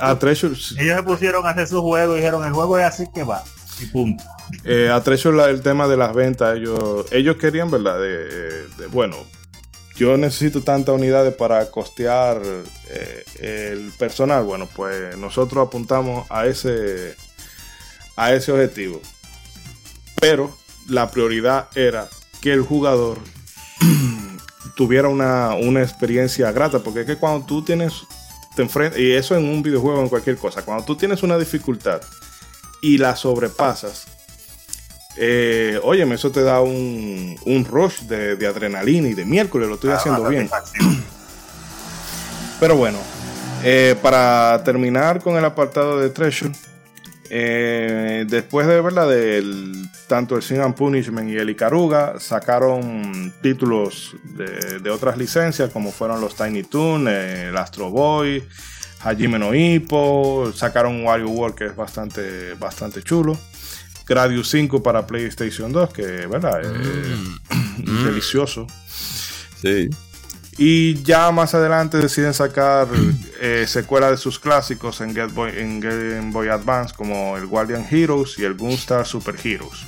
A 0.00 0.18
Treasure, 0.18 0.54
Ellos 0.78 0.96
se 0.96 1.02
pusieron 1.02 1.46
a 1.46 1.50
hacer 1.50 1.68
sus 1.68 1.80
juegos 1.80 2.14
y 2.14 2.18
dijeron, 2.18 2.44
el 2.44 2.52
juego 2.52 2.78
es 2.78 2.84
así 2.84 3.04
que 3.14 3.24
va. 3.24 3.42
Y 3.80 3.86
punto. 3.86 4.22
eh, 4.64 4.90
a 4.92 5.00
Treasure 5.02 5.42
el 5.50 5.62
tema 5.62 5.88
de 5.88 5.96
las 5.96 6.14
ventas, 6.14 6.56
ellos, 6.56 7.06
ellos 7.10 7.36
querían, 7.36 7.70
¿verdad? 7.70 7.98
De, 7.98 8.66
de- 8.68 8.86
bueno, 8.90 9.16
yo 9.96 10.16
necesito 10.16 10.62
tantas 10.62 10.94
unidades 10.94 11.34
para 11.34 11.70
costear 11.70 12.40
eh, 12.88 13.24
el 13.40 13.92
personal. 13.98 14.44
Bueno, 14.44 14.68
pues 14.74 15.16
nosotros 15.16 15.66
apuntamos 15.66 16.26
a 16.30 16.46
ese, 16.46 17.14
a 18.16 18.32
ese 18.32 18.52
objetivo. 18.52 19.00
Pero 20.20 20.56
la 20.88 21.10
prioridad 21.10 21.68
era 21.74 22.08
que 22.40 22.52
el 22.52 22.62
jugador 22.62 23.18
tuviera 24.76 25.08
una, 25.08 25.54
una 25.54 25.82
experiencia 25.82 26.50
grata, 26.52 26.78
porque 26.80 27.00
es 27.00 27.06
que 27.06 27.16
cuando 27.16 27.44
tú 27.44 27.62
tienes, 27.62 27.94
te 28.56 28.62
enfrentas, 28.62 28.98
y 28.98 29.12
eso 29.12 29.36
en 29.36 29.44
un 29.44 29.62
videojuego, 29.62 30.00
en 30.00 30.08
cualquier 30.08 30.36
cosa, 30.36 30.64
cuando 30.64 30.84
tú 30.84 30.96
tienes 30.96 31.22
una 31.22 31.38
dificultad 31.38 32.00
y 32.80 32.98
la 32.98 33.14
sobrepasas, 33.14 34.06
eh, 35.16 35.78
óyeme, 35.82 36.14
eso 36.14 36.30
te 36.30 36.42
da 36.42 36.60
un, 36.60 37.36
un 37.44 37.64
rush 37.64 38.02
de, 38.02 38.36
de 38.36 38.46
adrenalina 38.46 39.08
y 39.08 39.14
de 39.14 39.24
miércoles, 39.24 39.68
lo 39.68 39.74
estoy 39.74 39.90
Ah, 39.90 39.96
haciendo 39.96 40.28
bien. 40.28 40.48
Pero 42.60 42.76
bueno, 42.76 42.98
eh, 43.64 43.96
para 44.02 44.62
terminar 44.64 45.20
con 45.20 45.36
el 45.36 45.44
apartado 45.44 45.98
de 45.98 46.10
Treasure, 46.10 46.52
eh, 47.30 48.24
después 48.28 48.66
de 48.66 48.80
verdad 48.80 49.08
del 49.08 49.72
tanto 50.06 50.36
el 50.36 50.42
Sin 50.42 50.60
and 50.60 50.74
Punishment 50.74 51.30
y 51.30 51.36
el 51.36 51.50
Icaruga 51.50 52.20
sacaron 52.20 53.32
títulos 53.42 54.14
de, 54.24 54.78
de 54.80 54.90
otras 54.90 55.16
licencias 55.16 55.70
como 55.70 55.90
fueron 55.90 56.20
los 56.20 56.36
Tiny 56.36 56.62
Toon, 56.62 57.08
el 57.08 57.56
Astro 57.56 57.90
Boy, 57.90 58.44
Hajime 59.00 59.38
no 59.38 59.54
Ippo, 59.54 60.52
sacaron 60.54 61.04
Wario 61.04 61.30
World 61.30 61.56
que 61.56 61.66
es 61.66 61.74
bastante, 61.74 62.54
bastante 62.54 63.02
chulo. 63.02 63.36
Gradius 64.12 64.50
5 64.50 64.82
para 64.82 65.06
PlayStation 65.06 65.72
2, 65.72 65.92
que 65.92 66.02
verdad, 66.26 66.60
Eh, 66.64 67.16
Mm. 67.78 68.04
delicioso. 68.04 68.66
Sí. 69.62 69.88
Y 70.58 71.02
ya 71.02 71.30
más 71.32 71.54
adelante 71.54 71.96
deciden 71.96 72.34
sacar 72.34 72.86
eh, 73.40 73.64
secuelas 73.66 74.10
de 74.10 74.16
sus 74.18 74.38
clásicos 74.38 75.00
en 75.00 75.14
Game, 75.14 75.32
Boy, 75.32 75.52
en 75.56 75.80
Game 75.80 76.30
Boy 76.30 76.48
Advance, 76.48 76.94
como 76.94 77.36
el 77.38 77.46
Guardian 77.46 77.86
Heroes 77.90 78.38
y 78.38 78.44
el 78.44 78.54
Gunstar 78.54 79.06
Super 79.06 79.34
Heroes. 79.42 79.78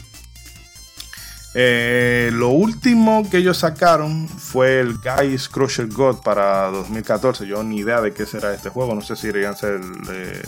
Eh, 1.54 2.30
lo 2.32 2.48
último 2.48 3.28
que 3.30 3.36
ellos 3.38 3.58
sacaron 3.58 4.28
fue 4.28 4.80
el 4.80 4.96
Guys 4.98 5.48
Crusher 5.48 5.86
God 5.86 6.22
para 6.22 6.68
2014. 6.70 7.46
Yo 7.46 7.62
ni 7.62 7.78
idea 7.78 8.00
de 8.00 8.12
qué 8.12 8.26
será 8.26 8.52
este 8.54 8.70
juego. 8.70 8.94
No 8.94 9.02
sé 9.02 9.14
si 9.16 9.30
Riancel 9.30 9.80
eh, 10.10 10.42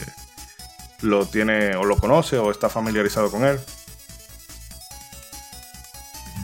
lo 1.03 1.27
tiene 1.27 1.75
o 1.77 1.85
lo 1.85 1.97
conoce 1.97 2.39
o 2.39 2.51
está 2.51 2.69
familiarizado 2.69 3.31
con 3.31 3.45
él. 3.45 3.59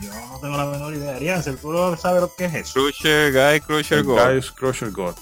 Yo 0.03 0.11
no 0.15 0.39
tengo 0.41 0.57
la 0.57 0.67
menor 0.67 0.95
idea. 0.95 1.17
Ariansel, 1.17 1.57
¿tú 1.59 1.73
no 1.73 1.97
sabes 1.97 2.23
lo 2.23 2.35
que 2.35 2.47
es 2.47 2.55
eso? 2.55 2.73
Crusher, 2.75 3.33
Guy, 3.33 3.61
Crusher, 3.61 3.99
El 3.99 4.05
Go. 4.05 4.15
Guys 4.17 4.51
Crusher 4.51 4.91
God. 4.91 5.15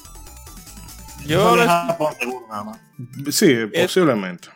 Yo 1.26 1.54
de 1.56 1.66
Japón, 1.66 2.14
seguro, 2.18 2.46
nada 2.48 2.64
más. 2.64 2.78
Sí, 3.30 3.54
posiblemente. 3.74 4.48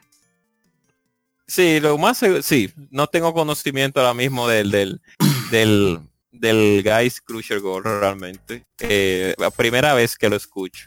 Sí, 1.46 1.78
lo 1.78 1.98
más 1.98 2.22
sí, 2.42 2.72
no 2.90 3.06
tengo 3.06 3.34
conocimiento 3.34 4.00
ahora 4.00 4.14
mismo 4.14 4.48
del 4.48 4.70
del 4.70 5.00
del 5.50 6.00
del 6.32 6.82
Guys 6.82 7.20
Crusher 7.20 7.60
Gold 7.60 7.84
realmente. 7.84 8.64
Eh, 8.80 9.34
la 9.38 9.50
primera 9.50 9.92
vez 9.94 10.16
que 10.16 10.28
lo 10.30 10.36
escucho. 10.36 10.86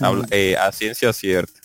Habla- 0.00 0.26
eh, 0.30 0.56
a 0.56 0.72
ciencia 0.72 1.12
cierta. 1.12 1.57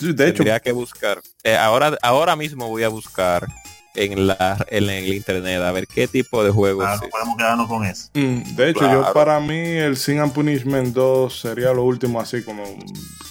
De 0.00 0.10
hecho, 0.28 0.34
tendría 0.38 0.60
que 0.60 0.72
buscar. 0.72 1.20
Eh, 1.44 1.56
ahora, 1.56 1.96
ahora 2.02 2.36
mismo 2.36 2.68
voy 2.68 2.82
a 2.84 2.88
buscar 2.88 3.46
en 3.94 4.28
la 4.28 4.64
en 4.68 4.88
el 4.88 5.12
internet 5.14 5.60
a 5.62 5.72
ver 5.72 5.86
qué 5.88 6.06
tipo 6.06 6.44
de 6.44 6.50
juegos. 6.50 6.84
Claro, 6.84 7.04
es. 7.04 7.10
podemos 7.10 7.36
quedarnos 7.36 7.68
con 7.68 7.84
eso. 7.84 8.08
mm, 8.14 8.54
de 8.56 8.70
hecho 8.70 8.80
Claro. 8.80 9.06
yo 9.06 9.12
para 9.12 9.40
mí 9.40 9.56
el 9.58 9.96
Sin 9.96 10.20
and 10.20 10.32
Punishment 10.32 10.94
2 10.94 11.40
sería 11.40 11.72
lo 11.72 11.82
último 11.82 12.20
así 12.20 12.42
como 12.44 12.62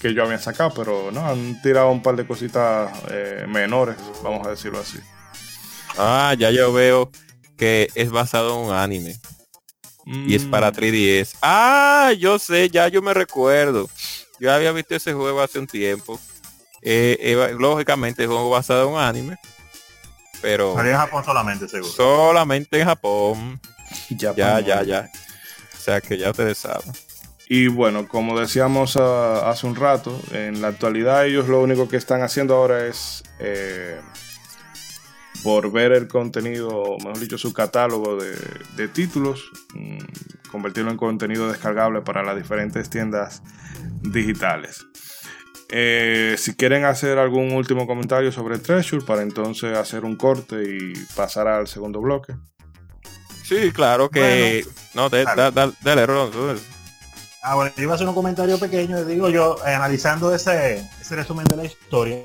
que 0.01 0.13
yo 0.13 0.23
había 0.23 0.37
sacado, 0.39 0.73
pero 0.73 1.11
no, 1.11 1.25
han 1.25 1.61
tirado 1.61 1.89
un 1.91 2.01
par 2.01 2.15
de 2.17 2.27
cositas 2.27 2.91
eh, 3.09 3.45
menores, 3.47 3.95
vamos 4.21 4.45
a 4.45 4.49
decirlo 4.51 4.79
así. 4.79 4.99
Ah, 5.97 6.35
ya 6.37 6.51
yo 6.51 6.71
veo 6.73 7.09
que 7.57 7.89
es 7.95 8.09
basado 8.11 8.59
en 8.59 8.67
un 8.69 8.73
anime 8.75 9.15
y 10.05 10.35
es 10.35 10.43
Mm, 10.45 10.49
para 10.51 10.71
3DS. 10.71 11.35
Ah, 11.41 12.11
yo 12.17 12.39
sé, 12.39 12.69
ya 12.69 12.87
yo 12.87 13.01
me 13.01 13.13
recuerdo. 13.13 13.89
Yo 14.39 14.53
había 14.53 14.71
visto 14.71 14.95
ese 14.95 15.13
juego 15.13 15.41
hace 15.41 15.59
un 15.59 15.67
tiempo. 15.67 16.19
Eh, 16.81 17.17
eh, 17.19 17.55
lógicamente 17.57 18.23
es 18.23 18.29
un 18.29 18.35
juego 18.35 18.51
basado 18.51 18.87
en 18.87 18.93
un 18.93 18.99
anime, 18.99 19.37
pero 20.41 20.75
Salió 20.75 20.91
en 20.91 20.97
Japón 20.97 21.23
solamente, 21.25 21.67
seguro. 21.67 21.91
solamente 21.91 22.79
en 22.79 22.85
Japón. 22.87 23.59
ya, 24.09 24.33
Ya, 24.35 24.59
ya, 24.61 24.83
ya. 24.83 25.09
O 25.77 25.81
sea 25.81 25.99
que 26.01 26.17
ya 26.17 26.31
ustedes 26.31 26.57
saben. 26.59 26.91
Y 27.51 27.67
bueno, 27.67 28.07
como 28.07 28.39
decíamos 28.39 28.95
ah, 28.95 29.49
hace 29.49 29.65
un 29.65 29.75
rato, 29.75 30.21
en 30.31 30.61
la 30.61 30.67
actualidad 30.69 31.25
ellos 31.25 31.47
lo 31.47 31.61
único 31.61 31.89
que 31.89 31.97
están 31.97 32.21
haciendo 32.21 32.55
ahora 32.55 32.85
es 32.85 33.23
eh, 33.39 33.99
volver 35.43 35.91
el 35.93 36.07
contenido, 36.07 36.97
mejor 36.99 37.19
dicho, 37.19 37.37
su 37.37 37.53
catálogo 37.53 38.17
de, 38.17 38.35
de 38.75 38.87
títulos, 38.87 39.49
mm, 39.73 40.49
convertirlo 40.51 40.91
en 40.91 40.97
contenido 40.97 41.47
descargable 41.49 42.01
para 42.01 42.23
las 42.23 42.35
diferentes 42.35 42.89
tiendas 42.89 43.41
digitales. 44.01 44.85
Eh, 45.71 46.35
si 46.37 46.55
quieren 46.55 46.83
hacer 46.85 47.19
algún 47.19 47.51
último 47.53 47.85
comentario 47.85 48.31
sobre 48.31 48.57
Treasure, 48.57 49.05
para 49.05 49.21
entonces 49.21 49.77
hacer 49.77 50.03
un 50.03 50.15
corte 50.15 50.55
y 50.63 50.93
pasar 51.15 51.47
al 51.47 51.67
segundo 51.67 52.01
bloque. 52.01 52.33
Sí, 53.43 53.71
claro 53.71 54.09
que... 54.09 54.65
no, 54.93 55.09
de- 55.09 55.23
Dale. 55.25 55.41
da- 55.41 55.51
da- 55.51 55.73
dale, 55.83 56.05
Ron, 56.05 56.31
Ah, 57.41 57.55
bueno, 57.55 57.71
yo 57.77 57.83
iba 57.83 57.93
a 57.93 57.95
hacer 57.95 58.07
un 58.07 58.13
comentario 58.13 58.59
pequeño, 58.59 59.05
digo 59.05 59.29
yo, 59.29 59.55
analizando 59.65 60.35
ese, 60.35 60.85
ese 60.99 61.15
resumen 61.15 61.45
de 61.45 61.55
la 61.55 61.63
historia, 61.65 62.17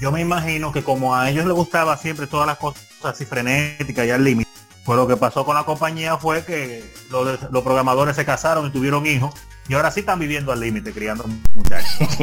yo 0.00 0.12
me 0.12 0.20
imagino 0.20 0.72
que 0.72 0.82
como 0.82 1.14
a 1.14 1.30
ellos 1.30 1.44
les 1.44 1.54
gustaba 1.54 1.96
siempre 1.96 2.26
todas 2.26 2.46
las 2.46 2.58
cosas 2.58 2.82
así 3.02 3.24
frenéticas 3.24 4.06
y 4.06 4.10
al 4.10 4.24
límite, 4.24 4.50
pues 4.84 4.96
lo 4.96 5.06
que 5.06 5.16
pasó 5.16 5.44
con 5.44 5.54
la 5.54 5.64
compañía 5.64 6.16
fue 6.16 6.44
que 6.44 6.84
los, 7.10 7.50
los 7.50 7.62
programadores 7.62 8.16
se 8.16 8.24
casaron 8.24 8.66
y 8.66 8.70
tuvieron 8.70 9.06
hijos, 9.06 9.34
y 9.68 9.74
ahora 9.74 9.90
sí 9.90 10.00
están 10.00 10.18
viviendo 10.18 10.52
al 10.52 10.60
límite, 10.60 10.92
criando 10.92 11.24
muchachos. 11.54 11.98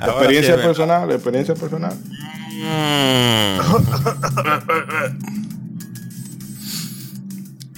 Experiencia 0.00 0.56
sí 0.56 0.62
personal, 0.62 1.10
experiencia 1.10 1.54
personal. 1.54 1.98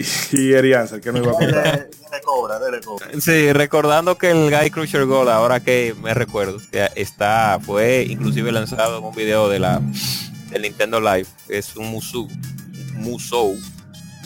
Y 0.33 0.53
Erianza, 0.53 1.01
que 1.01 1.13
no 1.13 1.19
iba 1.19 1.33
a 1.33 1.35
contar. 1.35 1.89
Dele, 1.91 2.23
cobra, 2.25 2.59
dele 2.59 2.81
cobra. 2.81 3.07
Sí, 3.21 3.53
recordando 3.53 4.17
que 4.17 4.31
el 4.31 4.51
Guy 4.51 4.71
Crusher 4.71 5.05
Gold, 5.05 5.29
ahora 5.29 5.61
que 5.61 5.95
me 6.03 6.15
recuerdo, 6.15 6.59
que 6.71 6.89
está, 6.97 7.59
fue 7.65 8.07
inclusive 8.09 8.51
lanzado 8.53 8.99
en 8.99 9.05
un 9.05 9.15
video 9.15 9.49
de 9.49 9.59
la 9.59 9.81
del 10.51 10.63
Nintendo 10.63 11.01
Live, 11.01 11.27
es 11.49 11.77
un 11.77 11.91
Musou, 11.91 12.29
Musou, 12.95 13.57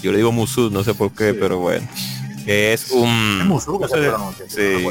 yo 0.03 0.11
le 0.11 0.19
digo 0.19 0.33
Musou, 0.33 0.71
no 0.71 0.83
sé 0.83 0.95
por 0.95 1.13
qué, 1.13 1.33
Sí. 1.33 1.37
pero 1.39 1.59
bueno, 1.59 1.87
que 2.47 2.73
es 2.73 2.91
un... 2.91 3.39
Es 3.41 3.47
Musou 3.47 3.79
que 3.81 3.89
se 3.89 3.97
pronuncia, 3.99 4.47
no. 4.81 4.91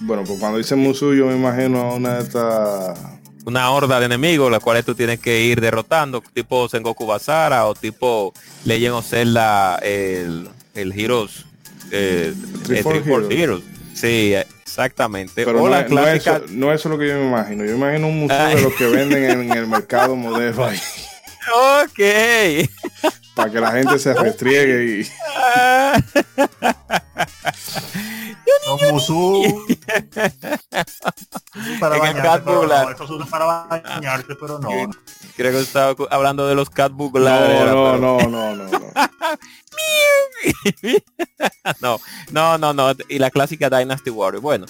Bueno, 0.00 0.24
pues 0.26 0.38
cuando 0.40 0.58
dice 0.58 0.74
Musu, 0.74 1.14
yo 1.14 1.26
me 1.26 1.36
imagino 1.36 1.80
a 1.80 1.94
una 1.94 2.14
de 2.16 2.22
estas. 2.24 2.98
Una 3.44 3.70
horda 3.70 3.98
de 4.00 4.06
enemigos, 4.06 4.50
las 4.50 4.60
cuales 4.60 4.84
tú 4.84 4.94
tienes 4.94 5.18
que 5.20 5.42
ir 5.42 5.60
derrotando, 5.60 6.22
tipo 6.32 6.68
Sengoku 6.68 7.06
Basara 7.06 7.66
o 7.66 7.74
tipo 7.74 8.32
Legend 8.64 8.94
of 8.94 9.08
Zelda, 9.08 9.76
el, 9.78 10.48
el 10.74 10.98
Heroes, 10.98 11.44
eh, 11.90 12.34
Three 12.64 12.78
eh, 12.78 13.02
Heroes. 13.04 13.30
Heroes. 13.30 13.64
Sí, 13.94 14.34
exactamente. 14.62 15.44
Pero 15.44 15.62
o 15.62 15.64
no, 15.64 15.68
la 15.68 15.80
es, 15.80 15.90
no, 15.90 16.06
es 16.06 16.50
no 16.50 16.72
es 16.72 16.84
lo 16.84 16.98
que 16.98 17.08
yo 17.08 17.14
me 17.16 17.26
imagino. 17.26 17.64
Yo 17.64 17.72
me 17.72 17.86
imagino 17.86 18.08
un 18.08 18.20
museo 18.20 18.46
Ay. 18.46 18.56
de 18.56 18.62
los 18.62 18.74
que 18.74 18.86
venden 18.86 19.24
en 19.24 19.52
el 19.52 19.66
mercado 19.66 20.16
modelo 20.16 20.64
ahí. 20.64 20.80
Ok. 21.82 21.98
Para 23.34 23.50
que 23.50 23.60
la 23.60 23.70
gente 23.72 23.98
se 23.98 24.14
restriegue 24.14 25.00
y. 25.00 25.08
Los 28.66 28.92
Musou. 28.92 29.66
para 31.80 31.96
En 31.96 32.04
el 32.04 32.14
bañarte, 32.14 32.22
Cat 32.22 32.42
pero 32.44 32.66
no, 32.66 32.90
estos 32.90 33.08
son 33.08 33.26
para 33.28 33.44
bañarte, 33.44 34.34
pero 34.36 34.58
no. 34.58 34.68
Creo 35.36 35.52
que 35.52 35.60
estaba 35.60 35.94
hablando 36.10 36.46
de 36.46 36.54
los 36.54 36.70
Cat 36.70 36.92
No, 36.92 37.10
no, 37.10 37.98
no, 37.98 38.18
no, 38.28 38.28
no, 38.28 38.54
no. 38.70 38.78
no, 41.80 42.00
no, 42.30 42.58
no, 42.58 42.72
no. 42.72 42.92
Y 43.08 43.18
la 43.18 43.30
clásica 43.30 43.70
Dynasty 43.70 44.10
Warrior. 44.10 44.42
Bueno, 44.42 44.66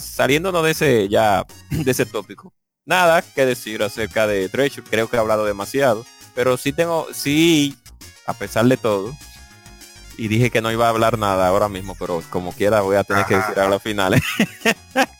saliéndonos 0.00 0.62
de 0.64 0.70
ese 0.70 1.08
ya, 1.08 1.46
de 1.70 1.90
ese 1.90 2.06
tópico. 2.06 2.52
Nada 2.86 3.22
que 3.22 3.46
decir 3.46 3.82
acerca 3.82 4.26
de 4.26 4.48
Treasure. 4.48 4.86
Creo 4.88 5.08
que 5.08 5.16
he 5.16 5.20
hablado 5.20 5.44
demasiado. 5.44 6.04
Pero 6.34 6.56
sí 6.56 6.72
tengo, 6.72 7.06
sí, 7.12 7.76
a 8.26 8.34
pesar 8.34 8.66
de 8.66 8.76
todo. 8.76 9.16
Y 10.16 10.28
dije 10.28 10.50
que 10.50 10.60
no 10.60 10.70
iba 10.70 10.86
a 10.86 10.90
hablar 10.90 11.18
nada 11.18 11.48
ahora 11.48 11.68
mismo, 11.68 11.96
pero 11.98 12.22
como 12.30 12.52
quiera 12.52 12.80
voy 12.82 12.96
a 12.96 13.04
tener 13.04 13.26
que 13.26 13.36
decir 13.36 13.58
algo 13.58 13.74
al 13.74 13.80
final. 13.80 14.22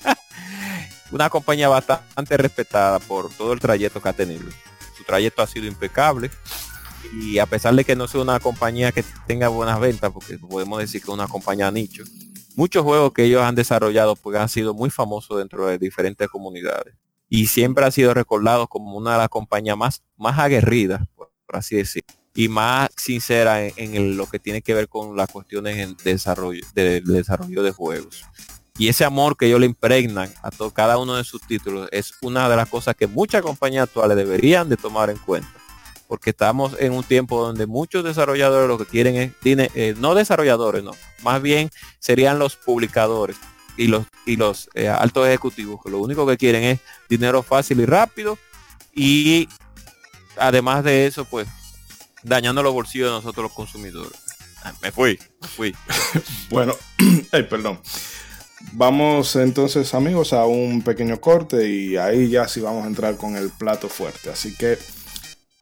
Una 1.11 1.29
compañía 1.31 1.69
bastante 1.69 2.37
respetada 2.37 2.99
por 3.01 3.31
todo 3.31 3.53
el 3.53 3.61
trayecto 3.61 4.01
que 4.01 4.09
ha 4.09 4.13
tenido. 4.13 4.45
Su 4.97 5.05
trayecto 5.05 5.43
ha 5.43 5.47
sido 5.47 5.67
impecable 5.67 6.31
y 7.13 7.39
a 7.39 7.47
pesar 7.47 7.75
de 7.75 7.85
que 7.85 7.95
no 7.97 8.09
sea 8.09 8.21
una 8.21 8.41
compañía 8.41 8.91
que 8.93 9.05
tenga 9.27 9.49
buenas 9.49 9.79
ventas, 9.79 10.11
porque 10.13 10.39
podemos 10.39 10.79
decir 10.79 11.01
que 11.01 11.11
es 11.11 11.15
una 11.15 11.29
compañía 11.29 11.71
nicho, 11.71 12.03
muchos 12.57 12.83
juegos 12.83 13.13
que 13.13 13.25
ellos 13.25 13.43
han 13.43 13.55
desarrollado 13.55 14.17
pues 14.17 14.37
han 14.37 14.49
sido 14.49 14.75
muy 14.75 14.91
famosos 14.91 15.39
dentro 15.39 15.67
de 15.67 15.79
diferentes 15.79 16.29
comunidades 16.29 16.95
y 17.29 17.47
siempre 17.47 17.85
ha 17.85 17.91
sido 17.91 18.15
recordado 18.15 18.67
como 18.69 18.97
una 18.97 19.13
de 19.13 19.19
las 19.19 19.29
compañías 19.29 19.77
más, 19.77 20.03
más 20.17 20.39
aguerridas, 20.39 21.07
por, 21.15 21.31
por 21.47 21.57
así 21.57 21.77
decir, 21.77 22.05
y 22.35 22.49
más 22.49 22.91
sincera 22.97 23.65
en, 23.67 24.17
lo 24.17 24.27
que 24.27 24.39
tiene 24.39 24.61
que 24.63 24.75
ver 24.75 24.89
con 24.89 25.17
las 25.17 25.31
cuestiones 25.31 25.79
en 25.79 25.97
desarrollo, 26.03 26.65
de, 26.75 27.01
de 27.01 27.13
desarrollo 27.15 27.63
de 27.63 27.71
juegos. 27.71 28.25
Y 28.77 28.89
ese 28.89 29.05
amor 29.05 29.37
que 29.37 29.47
ellos 29.47 29.61
le 29.61 29.67
impregnan 29.67 30.33
a 30.43 30.51
to- 30.51 30.73
cada 30.73 30.99
uno 30.99 31.15
de 31.15 31.23
sus 31.23 31.41
títulos 31.43 31.89
es 31.93 32.15
una 32.23 32.49
de 32.49 32.57
las 32.57 32.69
cosas 32.69 32.97
que 32.97 33.07
muchas 33.07 33.43
compañías 33.43 33.85
actuales 33.85 34.17
deberían 34.17 34.69
de 34.69 34.77
tomar 34.77 35.11
en 35.11 35.19
cuenta 35.19 35.49
porque 36.07 36.31
estamos 36.31 36.77
en 36.81 36.93
un 36.93 37.03
tiempo 37.03 37.41
donde 37.41 37.67
muchos 37.67 38.05
desarrolladores 38.05 38.69
lo 38.69 38.77
que 38.77 38.85
quieren 38.85 39.17
es 39.17 39.33
tiene, 39.41 39.71
eh, 39.75 39.95
no 39.97 40.15
desarrolladores 40.15 40.85
no 40.85 40.91
más 41.23 41.41
bien 41.41 41.71
serían 41.99 42.39
los 42.39 42.57
publicadores 42.57 43.37
y 43.79 43.87
los 43.87 44.05
y 44.27 44.37
los 44.37 44.69
eh, 44.75 44.89
altos 44.89 45.27
ejecutivos 45.27 45.81
que 45.83 45.91
lo 45.91 46.01
único 46.01 46.27
que 46.27 46.37
quieren 46.37 46.63
es 46.65 46.81
dinero 47.09 47.43
fácil 47.43 47.81
y 47.81 47.87
rápido 47.87 48.37
y 48.95 49.49
además 50.37 50.85
de 50.85 51.07
eso 51.07 51.25
pues 51.25 51.49
dañando 52.25 52.63
los 52.63 52.73
bolsillos 52.73 53.09
de 53.09 53.17
nosotros 53.17 53.45
los 53.45 53.53
consumidores 53.53 54.19
Ah, 54.65 54.73
me 54.83 54.91
fui 54.91 55.19
me 55.43 55.49
fui 55.49 55.77
Bueno, 56.51 56.75
ay, 57.33 57.43
perdón. 57.45 57.81
Vamos 58.73 59.37
entonces, 59.37 59.93
amigos, 59.93 60.33
a 60.33 60.47
un 60.47 60.83
pequeño 60.83 61.21
corte 61.21 61.69
y 61.69 61.99
ahí 61.99 62.31
ya 62.31 62.49
sí 62.49 62.61
vamos 62.61 62.85
a 62.85 62.89
entrar 62.89 63.19
con 63.19 63.37
el 63.37 63.51
plato 63.51 63.91
fuerte. 63.91 64.31
Así 64.31 64.57
que, 64.57 64.79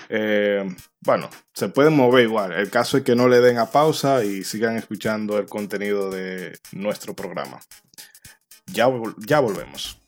eh, 0.09 0.65
bueno, 1.01 1.29
se 1.53 1.69
pueden 1.69 1.97
mover 1.97 2.25
igual. 2.25 2.53
El 2.53 2.71
caso 2.71 2.97
es 2.97 3.03
que 3.03 3.17
no 3.17 3.27
le 3.27 3.41
den 3.41 3.59
a 3.59 3.71
pausa 3.73 4.25
y 4.25 4.45
sigan 4.45 4.77
escuchando 4.77 5.37
el 5.39 5.47
contenido 5.47 6.11
de 6.11 6.59
nuestro 6.71 7.15
programa. 7.15 7.61
Ya, 8.67 8.89
ya 9.27 9.41
volvemos. 9.41 9.99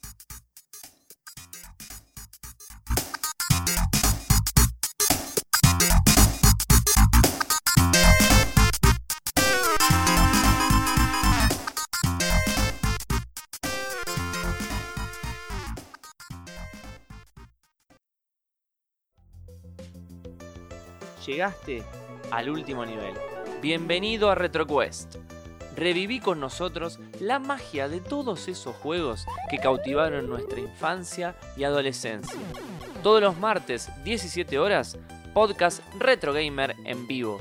Llegaste 21.27 21.83
al 22.31 22.51
último 22.51 22.85
nivel. 22.85 23.15
Bienvenido 23.63 24.31
a 24.31 24.35
RetroQuest. 24.35 25.17
Reviví 25.75 26.21
con 26.21 26.39
nosotros 26.39 27.01
la 27.19 27.39
magia 27.39 27.89
de 27.89 28.01
todos 28.01 28.47
esos 28.49 28.77
juegos 28.77 29.27
que 29.51 29.59
cautivaron 29.59 30.29
nuestra 30.29 30.61
infancia 30.61 31.35
y 31.57 31.65
adolescencia. 31.65 32.39
Todos 33.03 33.23
los 33.23 33.39
martes, 33.39 33.91
17 34.05 34.59
horas, 34.59 34.99
podcast 35.33 35.83
Retro 35.99 36.33
Gamer 36.33 36.77
en 36.85 37.07
vivo. 37.07 37.41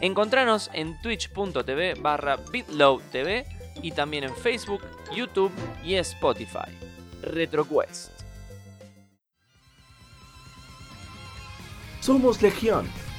Encontranos 0.00 0.70
en 0.74 1.00
twitch.tv 1.00 1.94
barra 1.94 2.36
bitlowtv 2.36 3.44
y 3.82 3.92
también 3.92 4.24
en 4.24 4.36
Facebook, 4.36 4.82
YouTube 5.14 5.52
y 5.82 5.94
Spotify. 5.94 6.70
RetroQuest. 7.22 8.10
Somos 12.00 12.42
Legión, 12.42 12.88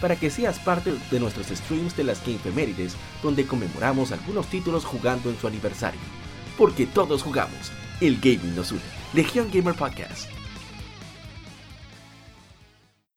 para 0.00 0.16
que 0.16 0.30
seas 0.30 0.58
parte 0.58 0.94
de 1.10 1.20
nuestros 1.20 1.46
streams 1.48 1.96
de 1.96 2.04
las 2.04 2.24
Gamefemérides, 2.24 2.96
donde 3.22 3.46
conmemoramos 3.46 4.12
algunos 4.12 4.46
títulos 4.46 4.84
jugando 4.84 5.30
en 5.30 5.38
su 5.38 5.46
aniversario. 5.46 6.00
Porque 6.58 6.86
todos 6.86 7.22
jugamos, 7.22 7.72
el 8.00 8.16
gaming 8.16 8.54
nos 8.56 8.72
une. 8.72 8.80
Legión 9.12 9.48
Gamer 9.52 9.74
Podcast. 9.74 10.30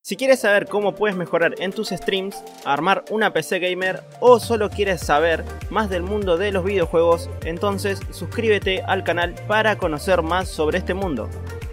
Si 0.10 0.16
quieres 0.16 0.40
saber 0.40 0.66
cómo 0.68 0.96
puedes 0.96 1.16
mejorar 1.16 1.54
en 1.60 1.72
tus 1.72 1.90
streams, 1.90 2.44
armar 2.66 3.06
una 3.12 3.32
PC 3.32 3.60
gamer 3.60 4.04
o 4.20 4.40
solo 4.40 4.72
quieres 4.72 5.02
saber 5.02 5.46
más 5.70 5.88
del 5.92 6.02
mundo 6.02 6.36
de 6.36 6.52
los 6.52 6.64
videojuegos, 6.66 7.30
entonces 7.46 8.00
suscríbete 8.10 8.82
al 8.82 9.04
canal 9.04 9.36
para 9.48 9.78
conocer 9.78 10.24
más 10.24 10.50
sobre 10.50 10.80
este 10.80 10.96
mundo. 10.96 11.30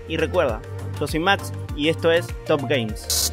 Y 0.06 0.18
recuerda, 0.18 0.60
yo 1.00 1.06
soy 1.06 1.20
Max 1.20 1.50
y 1.76 1.88
esto 1.88 2.12
es 2.12 2.26
Top 2.44 2.60
Games. 2.68 3.32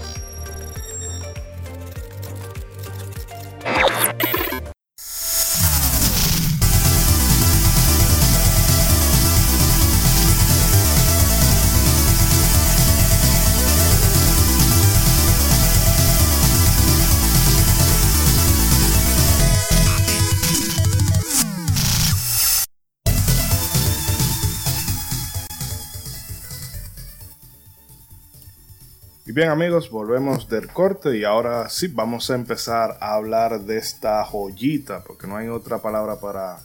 Bien 29.35 29.49
amigos, 29.49 29.89
volvemos 29.89 30.47
del 30.47 30.67
corte 30.67 31.17
y 31.17 31.23
ahora 31.23 31.67
sí 31.67 31.87
vamos 31.87 32.29
a 32.29 32.35
empezar 32.35 32.99
a 33.01 33.15
hablar 33.15 33.61
de 33.61 33.77
esta 33.77 34.23
joyita, 34.23 35.03
porque 35.03 35.25
no 35.25 35.37
hay 35.37 35.47
otra 35.47 35.79
palabra 35.79 36.19
para 36.19 36.59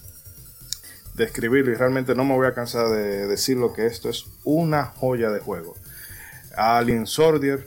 describirlo 1.15 1.73
y 1.73 1.77
realmente 1.77 2.15
no 2.15 2.27
me 2.27 2.35
voy 2.35 2.47
a 2.47 2.53
cansar 2.53 2.91
de 2.91 3.27
decirlo 3.27 3.73
que 3.73 3.87
esto 3.87 4.11
es 4.11 4.27
una 4.45 4.85
joya 4.85 5.31
de 5.31 5.41
juego. 5.41 5.77
Alien 6.59 7.07
Soldier 7.07 7.67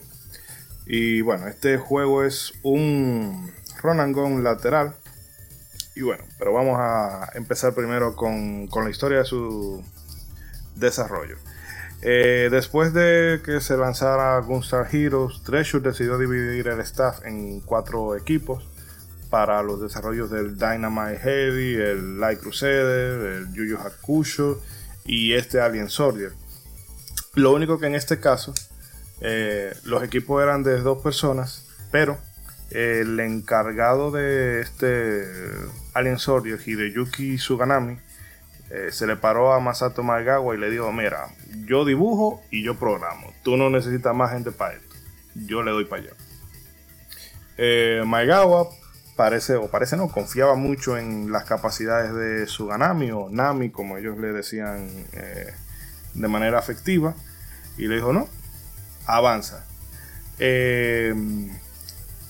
y 0.86 1.22
bueno, 1.22 1.47
este 1.47 1.80
juego 1.80 2.24
es 2.24 2.54
un 2.62 3.52
gun 3.82 4.43
lateral 4.43 4.93
y 5.95 6.04
bueno, 6.04 6.26
pero 6.38 6.54
vamos 6.54 6.78
a 6.80 7.28
empezar 7.34 7.74
primero 7.74 8.16
con, 8.16 8.68
con 8.68 8.84
la 8.84 8.91
historia 8.91 9.18
de 9.18 9.26
su 9.26 9.84
desarrollo. 10.76 11.38
Eh, 12.04 12.49
después 12.49 12.93
de 12.93 13.41
que 13.45 13.62
se 13.62 13.78
lanzara 13.78 14.39
Gunstar 14.39 14.88
Heroes, 14.93 15.43
Treasure 15.43 15.88
decidió 15.88 16.18
dividir 16.18 16.68
el 16.68 16.80
staff 16.80 17.24
en 17.26 17.62
cuatro 17.62 18.16
equipos 18.16 18.68
para 19.30 19.62
los 19.62 19.82
desarrollos 19.82 20.32
del 20.32 20.58
Dynamite 20.58 21.20
Heavy, 21.20 21.76
el 21.76 22.20
Light 22.20 22.39
Crusader, 22.39 23.22
el 23.34 23.54
Yu 23.54 23.66
Yu 23.66 23.78
Hakusho 23.78 24.60
y 25.06 25.34
este 25.34 25.62
Alien 25.62 25.89
Soldier. 25.89 26.34
Lo 27.36 27.54
único 27.54 27.80
que 27.80 27.86
en 27.86 27.95
este 27.95 28.20
caso 28.20 28.54
eh, 29.22 29.74
los 29.84 30.04
equipos 30.04 30.41
eran 30.41 30.64
de 30.64 30.82
dos 30.82 31.02
personas, 31.04 31.68
pero 31.91 32.18
el 32.72 33.20
encargado 33.20 34.12
de 34.12 34.62
este 34.62 35.28
Alien 35.93 36.18
Soldier, 36.18 36.60
Hideyuki 36.66 37.38
Suganami, 37.38 37.99
eh, 38.72 38.89
se 38.91 39.06
le 39.06 39.18
paró 39.18 39.54
a 39.54 39.60
Masato 39.60 40.02
Maegawa 40.02 40.56
y 40.56 40.58
le 40.58 40.70
dijo, 40.70 40.91
mira, 40.91 41.28
yo 41.66 41.86
dibujo 41.86 42.41
y 42.49 42.64
yo 42.64 42.78
programo. 42.78 43.34
Tú 43.43 43.58
no 43.58 43.70
necesitas 43.70 44.16
más 44.16 44.32
gente 44.32 44.52
para 44.52 44.74
esto. 44.76 44.95
Yo 45.36 45.64
le 45.64 45.72
doy 45.72 45.86
para 45.86 46.02
allá. 46.02 46.12
Eh, 47.58 48.04
parece, 49.16 49.56
o 49.56 49.70
parece 49.70 49.97
no, 49.97 50.08
confiaba 50.10 50.56
mucho 50.56 50.97
en 50.97 51.32
las 51.32 51.45
capacidades 51.45 52.14
de 52.14 52.47
Suganami 52.47 53.12
o 53.12 53.30
Nami, 53.30 53.70
como 53.70 53.97
ellos 53.97 54.18
le 54.18 54.32
decían 54.32 54.89
eh, 55.14 55.54
de 56.14 56.28
manera 56.28 56.60
afectiva. 56.60 57.16
Y 57.78 57.88
le 57.88 57.95
dijo, 57.95 58.14
no, 58.14 58.28
avanza. 59.06 59.66
Eh, 60.39 61.14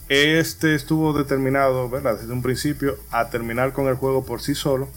este 0.10 0.76
estuvo 0.76 1.14
determinado, 1.14 1.90
¿verdad? 1.90 2.20
Desde 2.20 2.34
un 2.34 2.42
principio 2.42 2.98
a 3.12 3.30
terminar 3.30 3.74
con 3.74 3.88
el 3.88 3.96
juego 3.96 4.26
por 4.26 4.42
sí 4.42 4.56
solo 4.56 4.90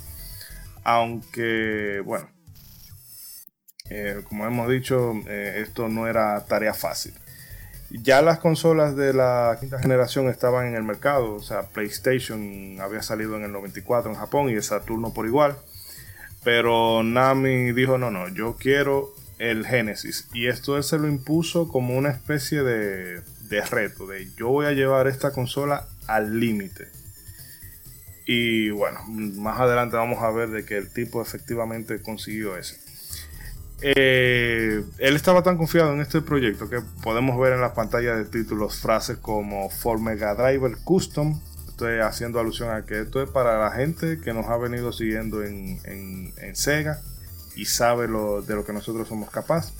aunque, 0.85 2.03
bueno, 2.05 2.29
eh, 3.91 4.22
como 4.26 4.47
hemos 4.47 4.70
dicho, 4.70 5.12
eh, 5.28 5.61
esto 5.62 5.91
no 5.91 6.09
era 6.09 6.43
tarea 6.47 6.72
fácil. 6.72 7.12
Ya 7.91 8.22
las 8.22 8.39
consolas 8.39 8.97
de 8.97 9.12
la 9.12 9.59
quinta 9.61 9.78
generación 9.78 10.28
estaban 10.28 10.66
en 10.66 10.74
el 10.74 10.82
mercado, 10.82 11.35
o 11.35 11.43
sea, 11.43 11.64
PlayStation 11.64 12.80
había 12.80 13.03
salido 13.03 13.37
en 13.37 13.45
el 13.45 13.53
94 13.53 14.11
en 14.11 14.16
Japón 14.16 14.49
y 14.49 14.55
el 14.55 14.62
Saturno 14.62 15.12
por 15.12 15.26
igual. 15.26 15.59
Pero 16.43 17.03
Nami 17.03 17.72
dijo, 17.72 17.99
no, 17.99 18.11
no, 18.11 18.28
yo 18.28 18.57
quiero 18.59 19.12
el 19.39 19.66
Genesis. 19.66 20.28
Y 20.32 20.47
esto 20.49 20.78
él 20.78 20.82
se 20.82 20.99
lo 20.99 21.07
impuso 21.07 21.68
como 21.68 21.97
una 21.97 22.11
especie 22.11 22.62
de, 22.62 23.20
de 23.51 23.61
reto, 23.70 24.07
de 24.07 24.30
yo 24.35 24.49
voy 24.49 24.64
a 24.64 24.72
llevar 24.72 25.09
esta 25.09 25.30
consola 25.30 25.87
al 26.07 26.41
límite. 26.41 26.89
Y 28.26 28.70
bueno, 28.70 29.01
más 29.07 29.61
adelante 29.61 29.97
vamos 29.97 30.22
a 30.22 30.30
ver 30.30 30.49
de 30.49 30.64
que 30.64 30.78
el 30.78 30.91
tipo 30.91 31.20
efectivamente 31.20 32.01
consiguió 32.01 32.57
eso. 32.57 32.76
Eh, 33.81 34.83
él 34.99 35.16
estaba 35.16 35.43
tan 35.43 35.59
confiado 35.59 35.93
en 35.93 36.01
este 36.01 36.20
proyecto 36.20 36.68
que 36.68 36.81
podemos 37.03 37.39
ver 37.39 37.53
en 37.53 37.61
la 37.61 37.75
pantalla 37.75 38.16
de 38.16 38.25
títulos 38.25 38.81
frases 38.81 39.18
como 39.18 39.68
For 39.70 40.01
Mega 40.01 40.35
Driver 40.35 40.77
Custom. 40.85 41.41
Estoy 41.68 41.99
haciendo 41.99 42.39
alusión 42.39 42.70
a 42.70 42.85
que 42.85 43.01
esto 43.01 43.22
es 43.22 43.29
para 43.29 43.59
la 43.59 43.72
gente 43.72 44.20
que 44.20 44.33
nos 44.33 44.47
ha 44.47 44.57
venido 44.57 44.93
siguiendo 44.93 45.43
en, 45.43 46.33
Sega 46.55 47.01
y 47.57 47.64
sabe 47.64 48.07
lo, 48.07 48.43
de 48.43 48.55
lo 48.55 48.64
que 48.64 48.72
nosotros 48.72 49.09
somos 49.09 49.31
capaces. 49.31 49.72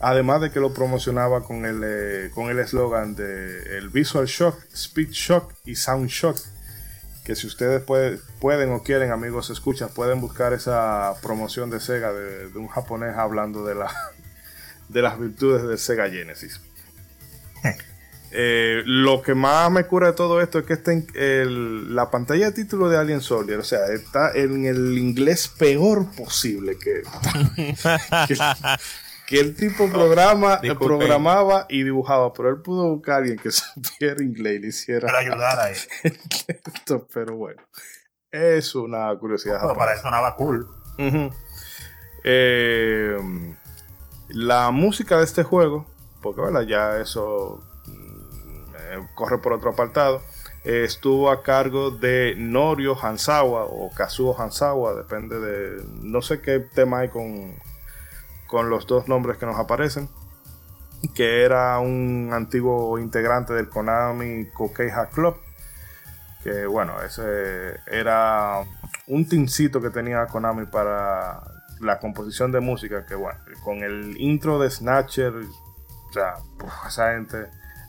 Además 0.00 0.40
de 0.40 0.50
que 0.50 0.60
lo 0.60 0.74
promocionaba 0.74 1.44
con 1.44 1.64
el 1.64 1.80
eh, 1.84 2.30
con 2.34 2.50
el 2.50 2.58
eslogan 2.58 3.14
de 3.14 3.78
el 3.78 3.88
Visual 3.88 4.26
Shock, 4.26 4.58
Speed 4.72 5.10
Shock 5.10 5.54
y 5.64 5.76
Sound 5.76 6.08
Shock 6.08 6.36
que 7.24 7.36
si 7.36 7.46
ustedes 7.46 7.82
pueden 7.82 8.72
o 8.72 8.82
quieren, 8.82 9.12
amigos, 9.12 9.50
escuchan, 9.50 9.88
pueden 9.94 10.20
buscar 10.20 10.52
esa 10.52 11.14
promoción 11.22 11.70
de 11.70 11.78
Sega 11.80 12.12
de, 12.12 12.46
un 12.58 12.68
japonés 12.68 13.16
hablando 13.16 13.64
de, 13.64 13.76
la, 13.76 13.92
de 14.88 15.02
las 15.02 15.18
virtudes 15.18 15.62
de 15.62 15.78
Sega 15.78 16.10
Genesis. 16.10 16.60
Eh, 18.34 18.82
lo 18.86 19.20
que 19.20 19.34
más 19.34 19.70
me 19.70 19.84
cura 19.84 20.06
de 20.06 20.12
todo 20.14 20.40
esto 20.40 20.58
es 20.58 20.64
que 20.64 20.72
está 20.72 20.90
en 20.90 21.94
la 21.94 22.10
pantalla 22.10 22.46
de 22.46 22.52
título 22.52 22.88
de 22.88 22.96
Alien 22.96 23.20
Soldier, 23.20 23.58
o 23.58 23.62
sea, 23.62 23.80
está 23.92 24.32
en 24.32 24.64
el 24.64 24.96
inglés 24.96 25.48
peor 25.48 26.10
posible 26.16 26.78
que, 26.78 27.02
que, 28.26 28.36
que 29.32 29.40
el 29.40 29.56
tipo 29.56 29.88
programa, 29.88 30.60
programaba 30.78 31.64
y 31.70 31.84
dibujaba, 31.84 32.34
pero 32.34 32.50
él 32.50 32.60
pudo 32.60 32.94
buscar 32.94 33.14
a 33.14 33.16
alguien 33.18 33.38
que 33.38 33.50
supiera 33.50 34.22
inglés 34.22 34.56
y 34.56 34.58
le 34.58 34.68
hiciera. 34.68 35.06
Para 35.06 35.20
ayudar 35.20 35.58
a 35.58 35.70
él. 35.70 35.78
pero 37.14 37.36
bueno, 37.36 37.62
es 38.30 38.74
una 38.74 39.16
curiosidad. 39.18 39.60
para 39.74 39.94
eso 39.94 40.02
sonaba 40.02 40.36
cool. 40.36 40.68
Eh, 42.24 43.16
la 44.28 44.70
música 44.70 45.16
de 45.16 45.24
este 45.24 45.44
juego, 45.44 45.86
porque 46.20 46.42
bueno, 46.42 46.60
ya 46.60 46.98
eso 46.98 47.62
mm, 47.86 48.74
eh, 48.76 49.08
corre 49.14 49.38
por 49.38 49.54
otro 49.54 49.70
apartado, 49.70 50.20
estuvo 50.62 51.30
a 51.30 51.42
cargo 51.42 51.90
de 51.90 52.34
Norio 52.36 52.94
Hansawa 53.02 53.64
o 53.64 53.90
Kazuo 53.96 54.38
Hansawa, 54.38 54.94
depende 54.94 55.40
de. 55.40 55.84
No 56.02 56.20
sé 56.20 56.42
qué 56.42 56.60
tema 56.60 56.98
hay 56.98 57.08
con 57.08 57.56
con 58.52 58.68
los 58.68 58.86
dos 58.86 59.08
nombres 59.08 59.38
que 59.38 59.46
nos 59.46 59.58
aparecen, 59.58 60.10
que 61.14 61.42
era 61.42 61.78
un 61.78 62.32
antiguo 62.34 62.98
integrante 62.98 63.54
del 63.54 63.70
Konami 63.70 64.50
Kokeiha 64.52 65.08
Club, 65.08 65.38
que 66.44 66.66
bueno, 66.66 67.00
ese 67.00 67.78
era 67.86 68.62
un 69.06 69.26
tincito 69.26 69.80
que 69.80 69.88
tenía 69.88 70.26
Konami 70.26 70.66
para 70.66 71.42
la 71.80 71.98
composición 71.98 72.52
de 72.52 72.60
música, 72.60 73.06
que 73.06 73.14
bueno, 73.14 73.40
con 73.64 73.82
el 73.82 74.20
intro 74.20 74.58
de 74.58 74.68
Snatcher, 74.68 75.32
o 75.34 76.12
sea, 76.12 76.34
esa 76.86 77.14
gente 77.14 77.46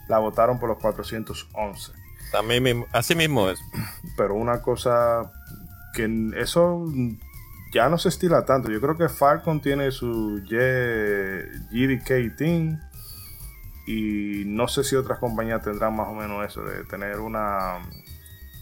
la 0.08 0.20
votaron 0.20 0.62
por 0.62 0.70
los 0.70 0.80
411. 0.80 1.92
También 2.32 2.64
mismo, 2.64 2.86
así 2.94 3.16
mismo 3.16 3.50
es. 3.50 3.60
Pero 4.16 4.36
una 4.36 4.62
cosa 4.62 5.30
que 5.94 6.32
eso 6.38 6.86
ya 7.74 7.90
no 7.90 7.98
se 7.98 8.10
estila 8.10 8.46
tanto. 8.46 8.70
Yo 8.72 8.80
creo 8.80 8.98
que 8.98 9.10
Falcon 9.10 9.62
tiene 9.62 9.92
su 9.92 10.42
GDK 11.72 12.36
Team 12.38 12.80
y 13.88 14.44
no 14.46 14.68
sé 14.68 14.84
si 14.84 14.96
otras 14.96 15.20
compañías 15.20 15.62
tendrán 15.62 15.96
más 15.96 16.08
o 16.08 16.14
menos 16.14 16.46
eso 16.46 16.64
de 16.64 16.84
tener 16.86 17.20
una 17.20 17.80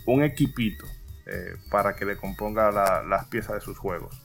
un 0.07 0.23
equipito 0.23 0.85
eh, 1.27 1.55
para 1.69 1.95
que 1.95 2.05
le 2.05 2.17
componga 2.17 2.71
la- 2.71 3.03
las 3.03 3.25
piezas 3.25 3.55
de 3.55 3.61
sus 3.61 3.77
juegos. 3.77 4.19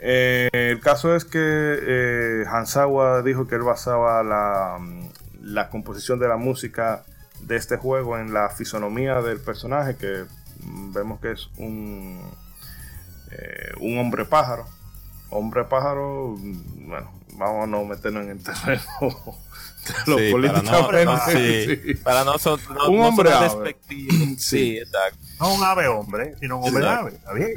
Eh, 0.00 0.48
el 0.52 0.80
caso 0.80 1.14
es 1.14 1.24
que 1.24 1.38
eh, 1.40 2.44
Hansawa 2.50 3.22
dijo 3.22 3.46
que 3.46 3.54
él 3.54 3.62
basaba 3.62 4.22
la, 4.22 4.78
la 5.42 5.70
composición 5.70 6.18
de 6.18 6.28
la 6.28 6.36
música 6.36 7.04
de 7.40 7.56
este 7.56 7.76
juego 7.76 8.18
en 8.18 8.32
la 8.32 8.48
fisonomía 8.48 9.20
del 9.22 9.38
personaje, 9.40 9.96
que 9.96 10.24
vemos 10.92 11.20
que 11.20 11.32
es 11.32 11.48
un, 11.58 12.20
eh, 13.38 13.72
un 13.80 13.98
hombre 13.98 14.24
pájaro. 14.24 14.64
Hombre 15.30 15.64
pájaro, 15.64 16.36
mm, 16.38 16.88
bueno, 16.88 17.10
vamos 17.34 17.64
a 17.64 17.66
no 17.66 17.84
meternos 17.84 18.24
en 18.24 18.30
el 18.30 18.42
terreno 18.42 18.82
de 19.00 19.08
lo 20.06 20.16
Sí, 20.18 20.32
para 20.32 20.62
no, 20.62 20.86
políticamente. 20.88 21.76
sí, 21.84 21.94
para 21.96 22.24
no, 22.24 22.38
son- 22.38 22.60
no- 22.70 22.88
Un 22.88 22.96
no 22.98 23.08
hombre 23.08 23.30
sonar 23.30 23.50
ave. 23.50 23.64
despectivo. 23.64 24.14
Sí. 24.38 24.40
Sí, 24.58 24.78
exacto. 24.78 25.18
No 25.40 25.54
un 25.54 25.64
ave 25.64 25.88
hombre, 25.88 26.34
sino 26.40 26.58
un 26.58 26.68
hombre 26.68 26.84
Exacto. 26.84 27.06
ave. 27.06 27.14
¿Está 27.16 27.34
bien? 27.34 27.52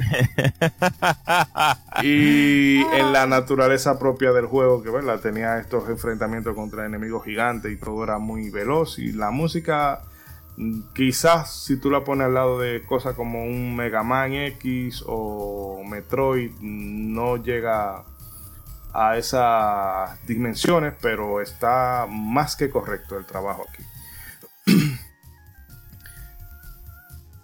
Y 2.02 2.78
en 2.94 3.12
la 3.12 3.26
naturaleza 3.26 3.98
propia 3.98 4.32
del 4.32 4.46
juego, 4.46 4.82
que 4.82 4.90
¿verdad? 4.90 5.18
tenía 5.20 5.58
estos 5.58 5.88
enfrentamientos 5.88 6.54
contra 6.54 6.86
enemigos 6.86 7.24
gigantes 7.24 7.72
y 7.72 7.76
todo 7.76 8.04
era 8.04 8.18
muy 8.18 8.50
veloz. 8.50 8.98
Y 8.98 9.12
la 9.12 9.30
música, 9.30 10.02
quizás 10.94 11.64
si 11.64 11.76
tú 11.78 11.90
la 11.90 12.04
pones 12.04 12.26
al 12.26 12.34
lado 12.34 12.58
de 12.58 12.84
cosas 12.84 13.14
como 13.14 13.44
un 13.44 13.76
Mega 13.76 14.02
Man 14.02 14.32
X 14.32 15.04
o 15.06 15.82
Metroid, 15.84 16.52
no 16.60 17.36
llega 17.36 18.04
a 18.92 19.16
esas 19.16 20.26
dimensiones, 20.26 20.94
pero 21.00 21.40
está 21.40 22.06
más 22.10 22.56
que 22.56 22.70
correcto 22.70 23.16
el 23.16 23.26
trabajo 23.26 23.64
aquí. 23.68 23.84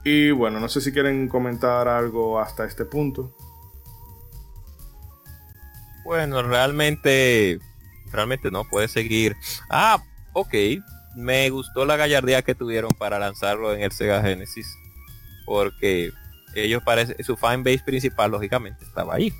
Y 0.07 0.33
bueno, 0.33 0.61
no 0.61 0.69
sé 0.69 0.83
si 0.83 0.93
quieren 0.93 1.29
comentar 1.29 1.89
algo 1.89 2.39
hasta 2.39 2.67
este 2.67 2.85
punto. 2.85 3.35
Bueno, 6.05 6.43
realmente, 6.43 7.59
realmente 8.12 8.51
no, 8.51 8.65
puede 8.65 8.89
seguir. 8.89 9.35
Ah, 9.71 10.05
ok. 10.35 10.55
Me 11.15 11.49
gustó 11.51 11.85
la 11.85 11.97
gallardía 11.97 12.43
que 12.43 12.55
tuvieron 12.55 12.91
para 12.93 13.19
lanzarlo 13.19 13.73
en 13.75 13.83
el 13.83 13.93
Sega 13.93 14.21
Genesis. 14.23 14.67
Porque 15.47 16.12
ellos 16.55 16.83
parece, 16.85 17.23
su 17.23 17.37
fanbase 17.37 17.81
principal, 17.85 18.31
lógicamente, 18.31 18.85
estaba 18.85 19.15
ahí. 19.15 19.33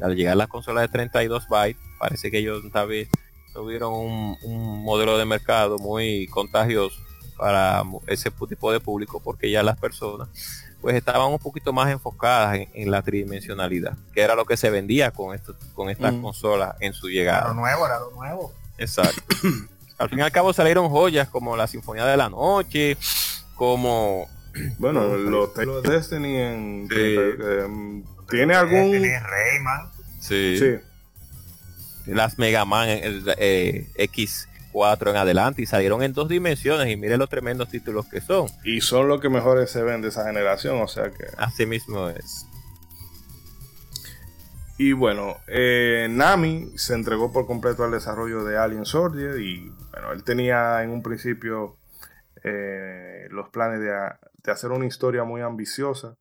Al 0.00 0.16
llegar 0.16 0.36
la 0.36 0.46
consola 0.46 0.80
de 0.80 0.88
32 0.88 1.48
bytes, 1.48 1.80
parece 1.98 2.30
que 2.30 2.38
ellos 2.38 2.62
tal 2.72 2.88
vez 2.88 3.08
tuvieron 3.52 3.92
un, 3.92 4.36
un 4.42 4.82
modelo 4.82 5.16
de 5.18 5.24
mercado 5.24 5.78
muy 5.78 6.26
contagioso 6.28 7.00
para 7.36 7.82
ese 8.06 8.30
tipo 8.48 8.72
de 8.72 8.80
público, 8.80 9.20
porque 9.22 9.50
ya 9.50 9.62
las 9.62 9.78
personas 9.78 10.28
pues 10.80 10.96
estaban 10.96 11.30
un 11.32 11.38
poquito 11.38 11.72
más 11.72 11.90
enfocadas 11.90 12.56
en, 12.56 12.68
en 12.74 12.90
la 12.90 13.00
tridimensionalidad, 13.02 13.96
que 14.12 14.20
era 14.20 14.34
lo 14.34 14.44
que 14.44 14.56
se 14.56 14.68
vendía 14.70 15.10
con 15.12 15.34
esto, 15.34 15.56
con 15.74 15.88
estas 15.88 16.12
Mm. 16.12 16.22
consolas 16.22 16.74
en 16.80 16.92
su 16.92 17.06
Era 17.08 17.14
llegada. 17.14 17.48
lo 17.48 17.54
nuevo, 17.54 17.86
era 17.86 17.98
lo 18.00 18.10
nuevo. 18.10 18.52
Exacto. 18.78 19.22
al 19.98 20.08
fin 20.10 20.18
y 20.18 20.22
al 20.22 20.32
cabo 20.32 20.52
salieron 20.52 20.88
joyas 20.88 21.28
como 21.28 21.56
la 21.56 21.66
Sinfonía 21.66 22.04
de 22.06 22.16
la 22.16 22.28
Noche, 22.28 22.96
como 23.54 24.28
Bueno, 24.78 25.16
los 25.16 25.56
los 25.56 25.82
Destiny 25.82 26.36
en, 26.36 26.88
Sí. 26.88 26.94
eh, 26.96 28.02
tiene 28.30 28.54
algún 28.54 28.92
Rayman. 28.92 29.90
sí, 30.20 30.56
sí, 30.58 30.76
las 32.12 32.38
Mega 32.38 32.64
Man 32.64 32.88
el, 32.88 33.24
eh, 33.38 33.88
X4 33.96 35.10
en 35.10 35.16
adelante 35.16 35.62
y 35.62 35.66
salieron 35.66 36.02
en 36.02 36.12
dos 36.12 36.28
dimensiones 36.28 36.88
y 36.92 36.96
mire 36.96 37.16
los 37.16 37.28
tremendos 37.28 37.68
títulos 37.68 38.06
que 38.06 38.20
son. 38.20 38.46
y 38.64 38.80
son 38.80 39.08
los 39.08 39.20
que 39.20 39.28
mejores 39.28 39.70
se 39.70 39.82
ven 39.82 40.02
de 40.02 40.08
esa 40.08 40.24
generación, 40.26 40.80
o 40.82 40.88
sea 40.88 41.10
que 41.10 41.24
Así 41.36 41.66
mismo 41.66 42.08
es. 42.08 42.46
Y 44.76 44.92
bueno, 44.92 45.36
eh, 45.46 46.08
Nami 46.10 46.72
se 46.76 46.94
entregó 46.94 47.32
por 47.32 47.46
completo 47.46 47.84
al 47.84 47.92
desarrollo 47.92 48.44
de 48.44 48.56
Alien 48.58 48.84
Soldier 48.84 49.38
y 49.40 49.70
bueno, 49.92 50.12
él 50.12 50.24
tenía 50.24 50.82
en 50.82 50.90
un 50.90 51.02
principio 51.02 51.76
eh, 52.42 53.26
los 53.30 53.48
planes 53.50 53.80
de, 53.80 53.90
de 54.42 54.52
hacer 54.52 54.70
una 54.72 54.86
historia 54.86 55.24
muy 55.24 55.40
ambiciosa. 55.42 56.16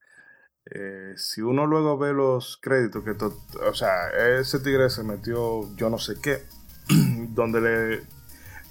Eh, 0.71 1.13
si 1.17 1.41
uno 1.41 1.65
luego 1.67 1.97
ve 1.97 2.13
los 2.13 2.57
créditos, 2.61 3.03
que 3.03 3.15
to- 3.15 3.37
o 3.67 3.73
sea, 3.73 4.09
ese 4.39 4.59
tigre 4.59 4.89
se 4.89 5.03
metió 5.03 5.75
yo 5.75 5.89
no 5.89 5.97
sé 5.97 6.15
qué, 6.21 6.43
donde 7.29 7.61
le, 7.61 8.03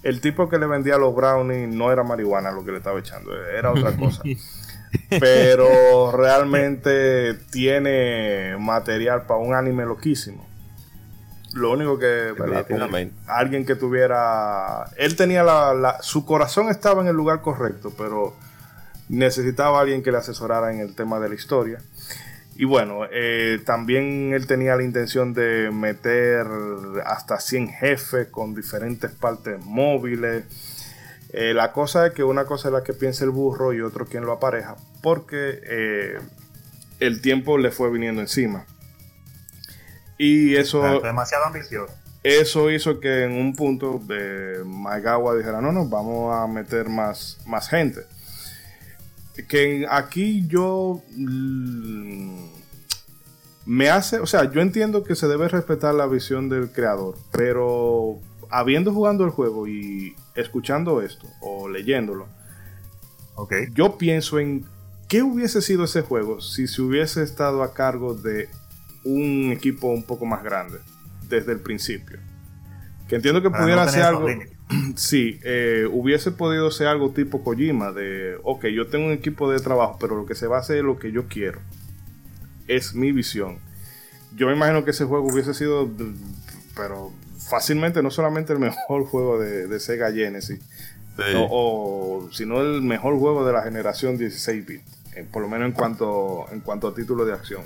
el 0.03 0.21
tipo 0.21 0.49
que 0.49 0.59
le 0.59 0.67
vendía 0.67 0.97
los 0.99 1.15
brownies 1.15 1.69
no 1.69 1.93
era 1.93 2.03
marihuana 2.03 2.51
lo 2.53 2.65
que 2.65 2.73
le 2.73 2.79
estaba 2.79 2.99
echando, 2.99 3.35
era 3.47 3.71
otra 3.73 3.93
cosa. 3.99 4.23
Pero 5.21 6.13
realmente 6.13 7.35
tiene 7.51 8.57
material 8.59 9.23
para 9.27 9.41
un 9.41 9.55
anime 9.55 9.85
loquísimo. 9.85 10.47
Lo 11.55 11.71
único 11.73 11.99
que, 11.99 12.33
alguien 13.27 13.67
que 13.67 13.75
tuviera, 13.75 14.85
él 14.97 15.17
tenía 15.17 15.43
la, 15.43 15.75
la- 15.75 16.03
su 16.03 16.25
corazón 16.25 16.71
estaba 16.71 17.03
en 17.03 17.09
el 17.09 17.17
lugar 17.17 17.43
correcto, 17.43 17.93
pero 17.97 18.35
necesitaba 19.11 19.81
alguien 19.81 20.03
que 20.03 20.11
le 20.13 20.19
asesorara 20.19 20.73
en 20.73 20.81
el 20.81 20.95
tema 20.95 21.21
de 21.21 21.29
la 21.29 21.35
historia. 21.35 21.79
Y 22.57 22.65
bueno, 22.65 23.01
eh, 23.11 23.61
también 23.67 24.33
él 24.35 24.47
tenía 24.47 24.77
la 24.77 24.83
intención 24.83 25.35
de 25.35 25.71
meter 25.73 26.47
hasta 27.05 27.39
100 27.41 27.69
jefes 27.69 28.29
con 28.29 28.55
diferentes 28.55 29.11
partes 29.11 29.63
móviles. 29.65 30.45
Eh, 31.33 31.55
la 31.55 31.73
cosa 31.73 32.07
es 32.07 32.13
que 32.13 32.25
una 32.25 32.45
cosa 32.45 32.69
es 32.69 32.75
la 32.75 32.85
que 32.85 32.93
piensa 32.93 33.25
el 33.25 33.31
burro 33.31 33.73
y 33.73 33.81
otro 33.81 34.05
quien 34.07 34.25
lo 34.25 34.33
apareja, 34.33 34.77
porque 35.03 35.61
eh, 35.65 36.19
el 37.01 37.23
tiempo 37.23 37.57
le 37.57 37.71
fue 37.71 37.91
viniendo 37.91 38.21
encima. 38.21 38.67
Y 40.19 40.55
eso, 40.57 40.85
Exacto, 40.85 41.07
demasiado 41.07 41.47
ambicioso. 41.47 41.95
eso 42.23 42.71
hizo 42.71 43.01
que 43.01 43.25
en 43.25 43.33
un 43.33 43.57
punto 43.57 43.99
de 44.05 44.63
Magawa 44.65 45.35
dijera, 45.35 45.63
no, 45.63 45.73
no, 45.73 45.89
vamos 45.89 46.35
a 46.35 46.47
meter 46.47 46.91
más, 46.91 47.39
más 47.47 47.69
gente. 47.69 48.03
Que 49.49 49.87
aquí 49.91 50.47
yo 50.47 51.03
mm, 51.17 52.45
me 53.65 53.89
hace, 53.89 54.19
o 54.19 54.27
sea, 54.27 54.51
yo 54.51 54.61
entiendo 54.61 55.03
que 55.03 55.15
se 55.17 55.29
debe 55.29 55.49
respetar 55.49 55.95
la 55.95 56.07
visión 56.07 56.51
del 56.51 56.71
creador, 56.71 57.17
pero 57.33 58.21
habiendo 58.53 58.93
jugando 58.93 59.25
el 59.25 59.31
juego 59.31 59.67
y 59.67 60.15
escuchando 60.35 61.03
esto 61.03 61.27
o 61.41 61.69
leyéndolo, 61.69 62.29
Ok. 63.35 63.55
yo 63.75 63.97
pienso 63.99 64.39
en 64.39 64.65
qué 65.09 65.23
hubiese 65.23 65.63
sido 65.63 65.85
ese 65.85 66.03
juego 66.03 66.41
si 66.41 66.69
se 66.69 66.83
hubiese 66.83 67.23
estado 67.23 67.63
a 67.63 67.75
cargo 67.75 68.15
de 68.15 68.49
un 69.05 69.51
equipo 69.53 69.89
un 69.89 70.05
poco 70.05 70.27
más 70.27 70.45
grande 70.45 70.79
desde 71.29 71.53
el 71.53 71.61
principio. 71.61 72.19
Que 73.09 73.17
entiendo 73.17 73.43
que 73.43 73.51
Para 73.51 73.63
pudiera 73.63 73.85
no 73.87 73.91
ser 73.91 74.03
algo. 74.03 74.27
Sí, 74.97 75.39
eh, 75.45 75.87
hubiese 75.91 76.31
podido 76.33 76.71
ser 76.71 76.87
algo 76.87 77.11
tipo 77.11 77.45
Kojima, 77.45 77.93
de, 77.93 78.39
ok, 78.43 78.67
yo 78.67 78.87
tengo 78.87 79.07
un 79.07 79.13
equipo 79.13 79.51
de 79.51 79.59
trabajo, 79.59 79.99
pero 80.01 80.17
lo 80.17 80.25
que 80.25 80.35
se 80.35 80.47
va 80.47 80.57
a 80.57 80.61
hacer 80.61 80.79
es 80.79 80.83
lo 80.85 80.99
que 80.99 81.13
yo 81.13 81.27
quiero. 81.29 81.61
Es 82.69 82.95
mi 82.95 83.13
visión. 83.13 83.59
Yo 84.35 84.47
me 84.47 84.55
imagino 84.55 84.83
que 84.83 84.93
ese 84.93 85.05
juego 85.05 85.27
hubiese 85.31 85.53
sido, 85.53 85.91
pero 86.75 87.13
fácilmente 87.53 88.03
no 88.03 88.11
solamente 88.11 88.55
el 88.55 88.59
mejor 88.59 89.05
juego 89.11 89.39
de, 89.39 89.67
de 89.67 89.79
Sega 89.79 90.11
Genesis, 90.11 90.59
no, 91.19 91.47
o, 91.51 92.29
sino 92.33 92.63
el 92.63 92.81
mejor 92.81 93.19
juego 93.19 93.45
de 93.45 93.53
la 93.53 93.63
generación 93.63 94.17
16 94.17 94.67
bit, 94.67 94.81
eh, 95.15 95.29
por 95.31 95.43
lo 95.43 95.49
menos 95.49 95.67
en 95.67 95.73
cuanto, 95.73 96.47
en 96.51 96.61
cuanto 96.61 96.89
a 96.89 96.95
título 96.95 97.27
de 97.27 97.35
acción. 97.35 97.63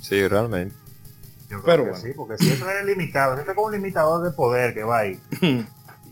Sí, 0.00 0.26
realmente. 0.26 0.74
Yo 1.48 1.62
creo 1.62 1.64
Pero 1.64 1.84
que 1.84 1.90
bueno. 1.90 2.04
sí, 2.04 2.12
porque 2.16 2.38
si 2.38 2.50
eso 2.50 2.68
es 2.68 2.84
limitado, 2.84 3.38
es 3.38 3.46
como 3.46 3.66
un 3.66 3.72
limitador 3.72 4.24
de 4.24 4.32
poder 4.32 4.74
que 4.74 4.82
va 4.82 4.98
ahí. 4.98 5.20
Y 5.40 5.64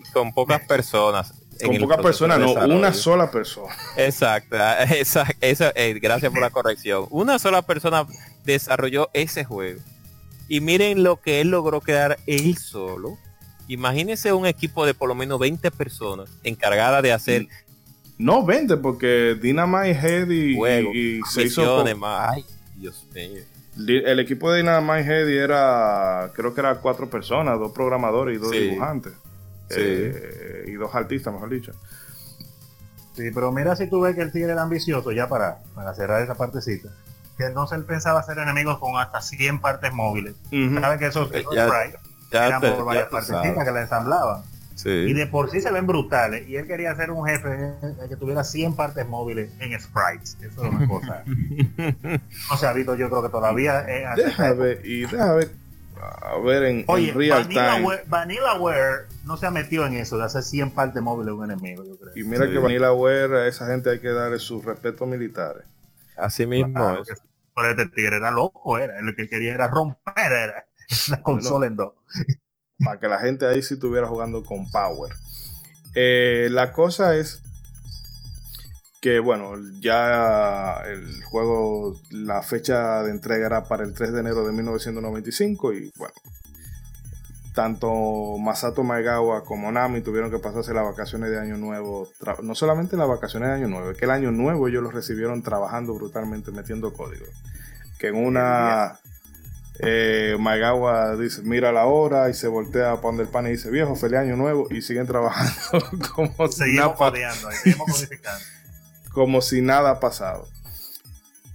con 0.12 0.32
pocas 0.32 0.60
personas. 0.60 1.34
en 1.58 1.70
Con 1.70 1.78
pocas 1.80 1.98
personas, 2.00 2.38
no, 2.38 2.52
una 2.52 2.92
sola 2.92 3.28
persona. 3.28 3.74
Exacto, 3.96 4.56
ah, 4.56 4.84
esa, 4.84 5.26
esa, 5.40 5.72
eh, 5.74 5.98
gracias 6.00 6.30
por 6.30 6.40
la 6.40 6.50
corrección. 6.50 7.06
Una 7.10 7.40
sola 7.40 7.62
persona 7.62 8.06
desarrolló 8.44 9.10
ese 9.14 9.42
juego. 9.42 9.80
Y 10.48 10.60
miren 10.60 11.02
lo 11.02 11.20
que 11.20 11.40
él 11.40 11.50
logró 11.50 11.80
quedar 11.80 12.18
él 12.26 12.56
solo. 12.56 13.18
Imagínense 13.68 14.32
un 14.32 14.46
equipo 14.46 14.86
de 14.86 14.94
por 14.94 15.08
lo 15.08 15.14
menos 15.14 15.38
20 15.38 15.70
personas 15.70 16.30
encargada 16.42 17.02
de 17.02 17.12
hacer 17.12 17.46
No 18.16 18.44
vende 18.44 18.76
porque 18.78 19.36
Dynamite 19.40 19.90
Head 19.92 20.30
y, 20.30 20.56
juegos, 20.56 20.94
y- 20.94 21.18
y 21.18 21.22
se 21.30 21.42
hizo 21.44 21.84
con- 21.84 21.98
más. 22.00 22.30
Ay, 22.34 22.44
Dios 22.74 23.06
mío. 23.14 23.42
El 23.76 24.18
equipo 24.18 24.50
de 24.50 24.58
Dynamite 24.62 25.02
Head 25.06 25.28
era, 25.28 26.32
creo 26.34 26.52
que 26.52 26.60
era 26.60 26.74
cuatro 26.80 27.08
personas, 27.08 27.58
dos 27.60 27.70
programadores 27.72 28.36
y 28.36 28.40
dos 28.40 28.50
Sí. 28.50 28.58
dibujantes. 28.60 29.12
eh, 29.70 30.64
y 30.66 30.72
dos 30.72 30.94
artistas, 30.94 31.30
mejor 31.30 31.50
dicho. 31.50 31.72
Sí, 33.14 33.24
pero 33.34 33.52
mira 33.52 33.76
si 33.76 33.86
tú 33.88 34.00
ves 34.00 34.14
que 34.14 34.22
el 34.22 34.32
tigre 34.32 34.52
era 34.52 34.62
ambicioso, 34.62 35.12
ya 35.12 35.28
para, 35.28 35.58
para 35.74 35.94
cerrar 35.94 36.22
esa 36.22 36.34
partecita, 36.36 36.88
que 37.38 37.44
entonces 37.46 37.78
él 37.78 37.84
pensaba 37.84 38.20
hacer 38.20 38.36
enemigos 38.38 38.78
con 38.78 38.96
hasta 39.00 39.22
100 39.22 39.60
partes 39.60 39.92
móviles. 39.94 40.34
Ujú. 40.52 40.80
¿Sabes 40.80 40.98
que 40.98 41.06
esos, 41.06 41.32
Eh, 41.32 41.44
ya- 41.54 41.70
Ya 42.30 42.46
eran 42.48 42.60
te- 42.60 42.70
por 42.72 42.84
varias 42.84 43.06
partecitas 43.08 43.64
que 43.64 43.70
la 43.70 43.80
ensamblaban? 43.80 44.42
Y 44.84 45.12
de 45.12 45.26
por 45.26 45.50
sí 45.50 45.60
se 45.60 45.72
ven 45.72 45.86
brutales. 45.88 46.46
Y 46.48 46.54
él 46.56 46.66
quería 46.68 46.92
hacer 46.92 47.10
un 47.10 47.26
jefe 47.26 47.72
que 48.08 48.14
tuviera 48.16 48.44
100 48.44 48.74
partes 48.76 49.08
móviles 49.08 49.50
en 49.58 49.78
sprites. 49.80 50.36
Eso 50.40 50.64
es 50.66 50.70
una 50.72 50.86
cosa. 50.86 51.24
No 52.50 52.56
se 52.56 52.66
ha 52.66 52.72
visto, 52.72 52.94
yo 52.94 53.08
creo 53.10 53.22
que 53.22 53.28
todavía. 53.28 53.80
eh, 53.88 54.04
ver, 54.56 54.80
y 54.84 55.00
deja 55.00 55.32
ver, 55.34 55.50
a 56.00 56.38
ver 56.38 56.62
en, 56.64 56.84
Oye, 56.86 57.10
en 57.10 57.18
real 57.18 57.48
time. 57.48 57.60
Vanillaware, 57.60 58.04
Vanillaware 58.06 59.06
no 59.24 59.36
se 59.36 59.46
ha 59.46 59.50
metido 59.50 59.84
en 59.86 59.94
eso 59.94 60.16
de 60.16 60.24
hacer 60.24 60.42
100 60.44 60.70
partes 60.70 61.02
móviles 61.02 61.26
de 61.26 61.32
un 61.32 61.44
enemigo, 61.50 61.84
yo 61.84 61.96
creo. 61.98 62.12
Y 62.16 62.22
mira 62.22 62.46
Sí. 62.46 62.52
que 62.52 62.58
Vanillaware, 62.58 63.34
a 63.36 63.46
esa 63.48 63.66
gente 63.66 63.90
hay 63.90 63.98
que 64.00 64.08
darle 64.10 64.38
sus 64.38 64.64
respetos 64.64 65.08
militares. 65.08 65.64
Así 66.16 66.46
mismo 66.46 66.72
Claro 66.74 67.02
es. 67.02 67.20
Pero 67.58 67.70
este 67.70 67.86
tigre 67.86 68.16
era 68.16 68.30
loco, 68.30 68.78
era. 68.78 69.00
Lo 69.02 69.14
que 69.16 69.28
quería 69.28 69.54
era 69.54 69.66
romper 69.68 70.32
era, 70.32 70.66
la 71.08 71.22
consola 71.22 71.66
en 71.66 71.76
dos. 71.76 71.94
para 72.84 73.00
que 73.00 73.08
la 73.08 73.18
gente 73.18 73.46
ahí 73.46 73.62
sí 73.62 73.74
estuviera 73.74 74.06
jugando 74.06 74.44
con 74.44 74.70
Power. 74.70 75.12
Eh, 75.94 76.48
la 76.52 76.72
cosa 76.72 77.16
es 77.16 77.42
que, 79.00 79.18
bueno, 79.18 79.54
ya 79.80 80.82
el 80.86 81.24
juego, 81.24 82.00
la 82.10 82.42
fecha 82.42 83.02
de 83.02 83.10
entrega 83.10 83.46
era 83.46 83.64
para 83.64 83.84
el 83.84 83.94
3 83.94 84.12
de 84.12 84.20
enero 84.20 84.46
de 84.46 84.52
1995 84.52 85.72
y, 85.72 85.92
bueno, 85.96 86.14
tanto 87.54 88.38
Masato 88.38 88.82
Maegawa 88.82 89.44
como 89.44 89.70
Nami 89.72 90.00
tuvieron 90.00 90.30
que 90.30 90.38
pasarse 90.38 90.72
las 90.74 90.84
vacaciones 90.84 91.30
de 91.30 91.38
Año 91.38 91.56
Nuevo, 91.56 92.08
no 92.42 92.54
solamente 92.54 92.96
las 92.96 93.08
vacaciones 93.08 93.48
de 93.48 93.54
Año 93.56 93.68
Nuevo, 93.68 93.90
es 93.90 93.96
que 93.96 94.04
el 94.04 94.10
Año 94.10 94.30
Nuevo 94.30 94.68
ellos 94.68 94.82
lo 94.82 94.90
recibieron 94.90 95.42
trabajando 95.42 95.94
brutalmente, 95.94 96.50
metiendo 96.52 96.92
código. 96.92 97.26
Que 97.98 98.08
en 98.08 98.16
una... 98.16 98.98
Eh, 99.80 100.36
Maegawa 100.40 101.14
dice, 101.14 101.42
mira 101.42 101.70
la 101.70 101.86
hora 101.86 102.28
y 102.28 102.34
se 102.34 102.48
voltea 102.48 102.96
para 102.96 103.08
donde 103.08 103.22
el 103.22 103.28
pan 103.28 103.46
y 103.46 103.50
dice, 103.50 103.70
viejo, 103.70 103.94
feliz 103.94 104.18
año 104.18 104.36
nuevo 104.36 104.66
y 104.70 104.82
siguen 104.82 105.06
trabajando 105.06 105.54
como 106.16 106.48
si, 106.50 106.74
nada, 106.74 106.96
Seguimos 106.96 106.96
codeando, 106.96 107.50
seguimos 107.52 107.86
codificando. 107.86 108.44
como 109.12 109.40
si 109.40 109.62
nada 109.62 109.90
ha 109.90 110.00
pasado. 110.00 110.48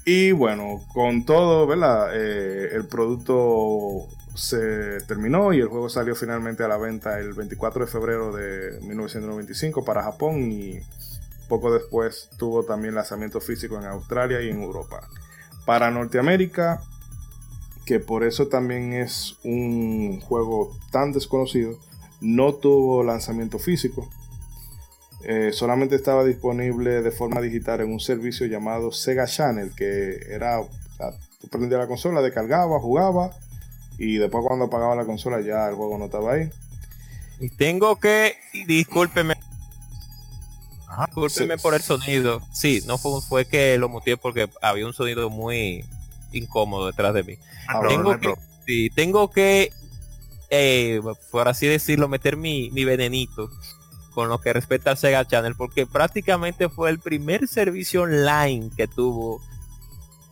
Y 0.05 0.31
bueno, 0.31 0.81
con 0.93 1.25
todo, 1.25 1.65
¿verdad? 1.65 2.11
Eh, 2.13 2.69
el 2.73 2.87
producto 2.87 4.07
se 4.35 4.99
terminó 5.07 5.53
y 5.53 5.59
el 5.59 5.67
juego 5.67 5.89
salió 5.89 6.15
finalmente 6.15 6.63
a 6.63 6.67
la 6.67 6.77
venta 6.77 7.19
el 7.19 7.33
24 7.33 7.85
de 7.85 7.91
febrero 7.91 8.35
de 8.35 8.79
1995 8.81 9.85
para 9.85 10.03
Japón 10.03 10.51
y 10.51 10.79
poco 11.47 11.71
después 11.71 12.29
tuvo 12.37 12.63
también 12.63 12.95
lanzamiento 12.95 13.39
físico 13.39 13.77
en 13.77 13.85
Australia 13.85 14.41
y 14.41 14.49
en 14.49 14.61
Europa. 14.61 15.07
Para 15.65 15.91
Norteamérica, 15.91 16.81
que 17.85 17.99
por 17.99 18.23
eso 18.23 18.47
también 18.47 18.93
es 18.93 19.37
un 19.43 20.19
juego 20.21 20.75
tan 20.91 21.11
desconocido, 21.11 21.77
no 22.21 22.53
tuvo 22.53 23.03
lanzamiento 23.03 23.59
físico. 23.59 24.09
Eh, 25.25 25.51
solamente 25.53 25.95
estaba 25.95 26.23
disponible 26.23 27.01
de 27.01 27.11
forma 27.11 27.39
digital 27.39 27.81
en 27.81 27.91
un 27.93 27.99
servicio 27.99 28.45
llamado 28.45 28.91
Sega 28.91 29.25
Channel, 29.25 29.73
que 29.75 30.17
era, 30.29 30.59
o 30.59 30.69
la 31.69 31.87
consola, 31.87 32.21
descargaba, 32.21 32.79
jugaba, 32.79 33.31
y 33.97 34.17
después 34.17 34.43
cuando 34.47 34.65
apagaba 34.65 34.95
la 34.95 35.05
consola 35.05 35.41
ya 35.41 35.67
el 35.69 35.75
juego 35.75 35.97
no 35.97 36.05
estaba 36.05 36.33
ahí. 36.33 36.49
Y 37.39 37.49
tengo 37.49 37.97
que, 37.97 38.37
discúlpeme, 38.67 39.35
Ajá. 40.87 41.05
discúlpeme 41.07 41.57
Sí. 41.57 41.61
por 41.63 41.73
el 41.73 41.81
sonido. 41.81 42.41
Sí, 42.51 42.83
no 42.85 42.97
fue, 42.97 43.21
fue 43.21 43.45
que 43.45 43.77
lo 43.77 43.89
muteé 43.89 44.17
porque 44.17 44.49
había 44.61 44.85
un 44.85 44.93
sonido 44.93 45.29
muy 45.29 45.83
incómodo 46.31 46.87
detrás 46.87 47.13
de 47.13 47.23
mí. 47.23 47.37
Ah, 47.67 47.79
no 47.81 47.89
tengo 47.89 48.19
que, 48.19 48.33
sí, 48.65 48.89
tengo 48.95 49.31
que, 49.31 49.71
eh, 50.49 51.01
por 51.31 51.47
así 51.47 51.67
decirlo, 51.67 52.07
meter 52.07 52.37
mi, 52.37 52.69
mi 52.71 52.85
venenito 52.85 53.49
con 54.13 54.29
lo 54.29 54.39
que 54.39 54.53
respecta 54.53 54.91
al 54.91 54.97
Sega 54.97 55.25
Channel, 55.25 55.55
porque 55.55 55.87
prácticamente 55.87 56.69
fue 56.69 56.91
el 56.91 56.99
primer 56.99 57.47
servicio 57.47 58.03
online 58.03 58.69
que 58.77 58.87
tuvo 58.87 59.41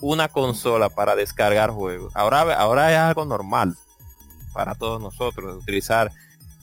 una 0.02 0.28
consola 0.28 0.90
para 0.90 1.16
descargar 1.16 1.70
juegos. 1.72 2.12
Ahora, 2.16 2.42
ahora 2.56 2.92
es 2.92 2.98
algo 2.98 3.24
normal 3.26 3.76
para 4.54 4.76
todos 4.76 5.00
nosotros 5.02 5.56
utilizar 5.62 6.12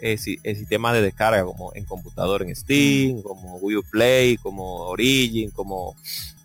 el 0.01 0.19
sistema 0.19 0.93
de 0.93 1.03
descarga 1.03 1.45
como 1.45 1.73
en 1.75 1.85
computador 1.85 2.43
en 2.43 2.55
Steam, 2.55 3.21
como 3.23 3.57
Wii 3.57 3.77
U 3.79 3.83
Play, 3.91 4.37
como 4.37 4.77
Origin, 4.89 5.51
como 5.51 5.97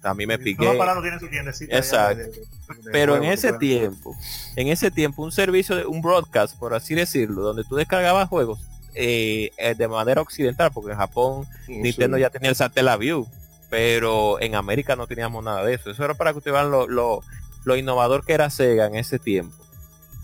también 0.02 0.28
me 0.30 0.40
piqué. 0.40 0.66
Tiene 1.02 1.20
su 1.20 1.28
tiendecita. 1.30 1.78
Exacto. 1.78 2.18
de- 2.18 2.24
de- 2.30 2.32
de 2.40 2.92
Pero 2.92 3.16
en 3.16 3.26
ese 3.26 3.54
tiempo, 3.54 4.16
en 4.56 4.70
ese 4.70 4.90
tiempo, 4.90 5.22
un 5.24 5.32
servicio 5.32 5.76
de 5.76 5.86
un 5.86 6.02
broadcast, 6.02 6.58
por 6.58 6.74
así 6.74 6.96
decirlo, 6.96 7.42
donde 7.42 7.64
tú 7.64 7.76
descargabas 7.76 8.28
juegos 8.30 8.60
eh, 8.96 9.52
eh, 9.58 9.74
de 9.76 9.88
manera 9.88 10.22
occidental, 10.22 10.72
porque 10.72 10.92
en 10.92 10.98
Japón 10.98 11.48
Nintendo 11.68 12.18
Sí. 12.18 12.22
ya 12.22 12.30
tenía 12.30 12.50
el 12.50 12.56
Satellaview, 12.56 13.28
pero 13.74 14.40
en 14.40 14.54
América 14.54 14.96
no 14.96 15.08
teníamos 15.08 15.44
nada 15.44 15.64
de 15.66 15.74
eso. 15.74 15.90
Eso 15.90 16.06
era 16.06 16.14
para 16.14 16.32
que 16.32 16.38
ustedes 16.38 16.54
vean 16.54 16.70
lo, 16.70 16.88
lo, 16.88 17.24
lo 17.64 17.76
innovador 17.76 18.24
que 18.24 18.34
era 18.34 18.52
Sega 18.52 18.86
en 18.86 18.94
ese 18.94 19.18
tiempo. 19.18 19.56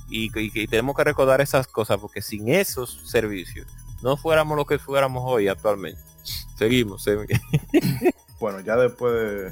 Y, 0.08 0.26
y- 0.40 0.52
y 0.54 0.68
tenemos 0.68 0.96
que 0.96 1.04
recordar 1.04 1.42
esas 1.42 1.66
cosas, 1.66 1.98
porque 1.98 2.22
sin 2.22 2.48
esos 2.50 3.10
servicios 3.10 3.66
no 4.04 4.18
fuéramos 4.18 4.56
lo 4.56 4.66
que 4.66 4.78
fuéramos 4.78 5.24
hoy 5.26 5.48
actualmente. 5.48 6.00
Seguimos. 6.60 7.08
segui- 7.08 7.42
Bueno, 8.40 8.60
ya 8.60 8.76
después 8.76 9.14
de, 9.16 9.44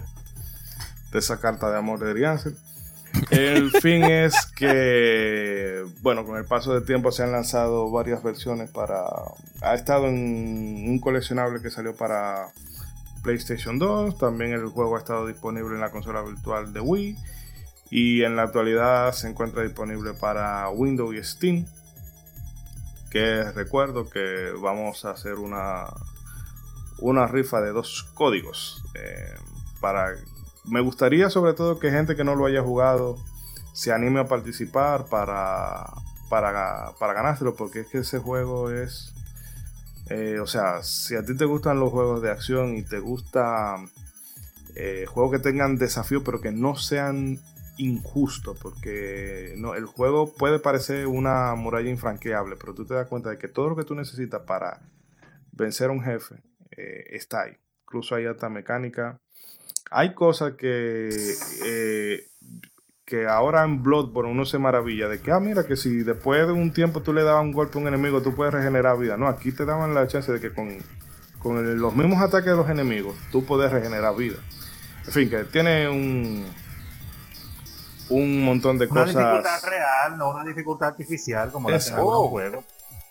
de 1.11 1.17
esa 1.19 1.39
carta 1.39 1.71
de 1.71 1.79
amor 1.79 1.97
de 1.97 2.13
Riancel, 2.13 2.55
el 3.31 3.71
fin 3.81 4.03
es 4.03 4.35
que, 4.55 5.83
bueno, 6.03 6.23
con 6.23 6.37
el 6.37 6.45
paso 6.45 6.71
del 6.75 6.85
tiempo 6.85 7.11
se 7.11 7.23
han 7.23 7.31
lanzado 7.31 7.89
varias 7.89 8.21
versiones 8.21 8.69
para... 8.69 9.03
Ha 9.61 9.73
estado 9.73 10.05
en 10.05 10.85
un 10.87 10.99
coleccionable 10.99 11.63
que 11.63 11.71
salió 11.71 11.95
para 11.95 12.49
PlayStation 13.28 13.78
2, 13.78 14.17
también 14.17 14.53
el 14.53 14.67
juego 14.67 14.95
ha 14.95 14.99
estado 14.99 15.28
disponible 15.28 15.75
en 15.75 15.82
la 15.82 15.91
consola 15.91 16.21
virtual 16.21 16.71
de 16.71 16.80
Wii 16.80 17.17
y 17.89 18.23
en 18.23 18.38
la 18.38 18.43
actualidad 18.43 19.11
se 19.11 19.28
encuentra 19.28 19.63
disponible 19.63 20.13
para 20.13 20.69
Windows 20.69 21.13
y 21.13 21.21
Steam. 21.21 21.65
Que 23.11 23.43
recuerdo 23.51 24.09
que 24.09 24.53
vamos 24.61 25.03
a 25.03 25.11
hacer 25.11 25.34
una, 25.34 25.88
una 26.99 27.28
rifa 27.28 27.59
de 27.59 27.73
dos 27.73 28.09
códigos. 28.13 28.82
eh, 28.93 29.36
para 29.82 30.15
me 30.63 30.80
gustaría 30.80 31.30
sobre 31.30 31.51
todo 31.51 31.80
que 31.80 31.91
gente 31.91 32.15
que 32.15 32.23
no 32.23 32.34
lo 32.34 32.45
haya 32.45 32.63
jugado 32.63 33.17
se 33.73 33.91
anime 33.91 34.21
a 34.21 34.28
participar 34.30 35.07
para, 35.07 35.86
para, 36.30 36.93
para 36.97 37.11
ganárselo, 37.11 37.55
porque 37.55 37.82
es 37.82 37.88
que 37.88 37.97
ese 37.97 38.19
juego 38.19 38.71
es. 38.71 39.13
Eh, 40.09 40.39
o 40.39 40.47
sea, 40.47 40.83
si 40.83 41.15
a 41.15 41.25
ti 41.25 41.35
te 41.35 41.45
gustan 41.45 41.79
los 41.79 41.91
juegos 41.91 42.21
de 42.21 42.31
acción 42.31 42.77
y 42.77 42.83
te 42.83 42.99
gusta 42.99 43.75
eh, 44.75 45.05
juegos 45.07 45.33
que 45.33 45.39
tengan 45.39 45.77
desafío, 45.77 46.23
pero 46.23 46.39
que 46.39 46.51
no 46.51 46.75
sean 46.75 47.39
injustos, 47.77 48.57
porque 48.61 49.53
no, 49.57 49.75
el 49.75 49.85
juego 49.85 50.33
puede 50.33 50.59
parecer 50.59 51.07
una 51.07 51.55
muralla 51.55 51.89
infranqueable, 51.89 52.55
pero 52.55 52.73
tú 52.73 52.85
te 52.85 52.93
das 52.93 53.07
cuenta 53.07 53.29
de 53.29 53.37
que 53.37 53.47
todo 53.47 53.69
lo 53.69 53.75
que 53.75 53.83
tú 53.83 53.95
necesitas 53.95 54.41
para 54.43 54.81
vencer 55.51 55.89
a 55.89 55.93
un 55.93 56.03
jefe 56.03 56.35
eh, 56.71 57.05
está 57.09 57.43
ahí. 57.43 57.57
Incluso 57.83 58.15
hay 58.15 58.25
hasta 58.25 58.49
mecánica. 58.49 59.19
Hay 59.89 60.13
cosas 60.13 60.53
que, 60.53 61.09
que 63.07 63.25
ahora 63.25 63.63
en 63.63 63.81
Bloodborne 63.83 64.29
uno 64.29 64.45
se 64.45 64.59
maravilla 64.59 65.07
de 65.07 65.21
que, 65.21 65.31
ah, 65.31 65.39
mira, 65.39 65.65
que 65.65 65.77
si 65.77 66.03
después 66.03 66.45
de 66.45 66.51
un 66.51 66.73
tiempo 66.73 67.01
tú 67.01 67.13
le 67.13 67.23
dabas 67.23 67.41
un 67.41 67.53
golpe 67.53 67.77
a 67.77 67.81
un 67.81 67.87
enemigo, 67.87 68.21
tú 68.21 68.35
puedes 68.35 68.53
regenerar 68.53 68.97
vida. 68.97 69.15
No, 69.15 69.29
aquí 69.29 69.53
te 69.53 69.63
daban 69.63 69.93
la 69.95 70.05
chance 70.07 70.29
de 70.29 70.41
que 70.41 70.51
con, 70.53 70.77
con 71.39 71.57
el- 71.57 71.77
los 71.77 71.95
mismos 71.95 72.21
ataques 72.21 72.51
de 72.51 72.57
los 72.57 72.69
enemigos, 72.69 73.15
tú 73.31 73.45
puedes 73.45 73.71
regenerar 73.71 74.13
vida. 74.17 74.35
En 75.05 75.11
fin, 75.13 75.29
que 75.29 75.45
tiene 75.45 75.87
un, 75.87 76.45
un 78.09 78.43
montón 78.43 78.77
de 78.77 78.87
Una 78.87 79.05
cosas. 79.05 79.15
dificultad 79.15 79.69
real, 79.69 80.17
no 80.17 80.29
una 80.31 80.43
dificultad 80.43 80.89
artificial 80.89 81.49
como 81.51 81.69
la 81.69 81.77
en 81.77 81.93
un 81.99 82.27
juego. 82.27 82.63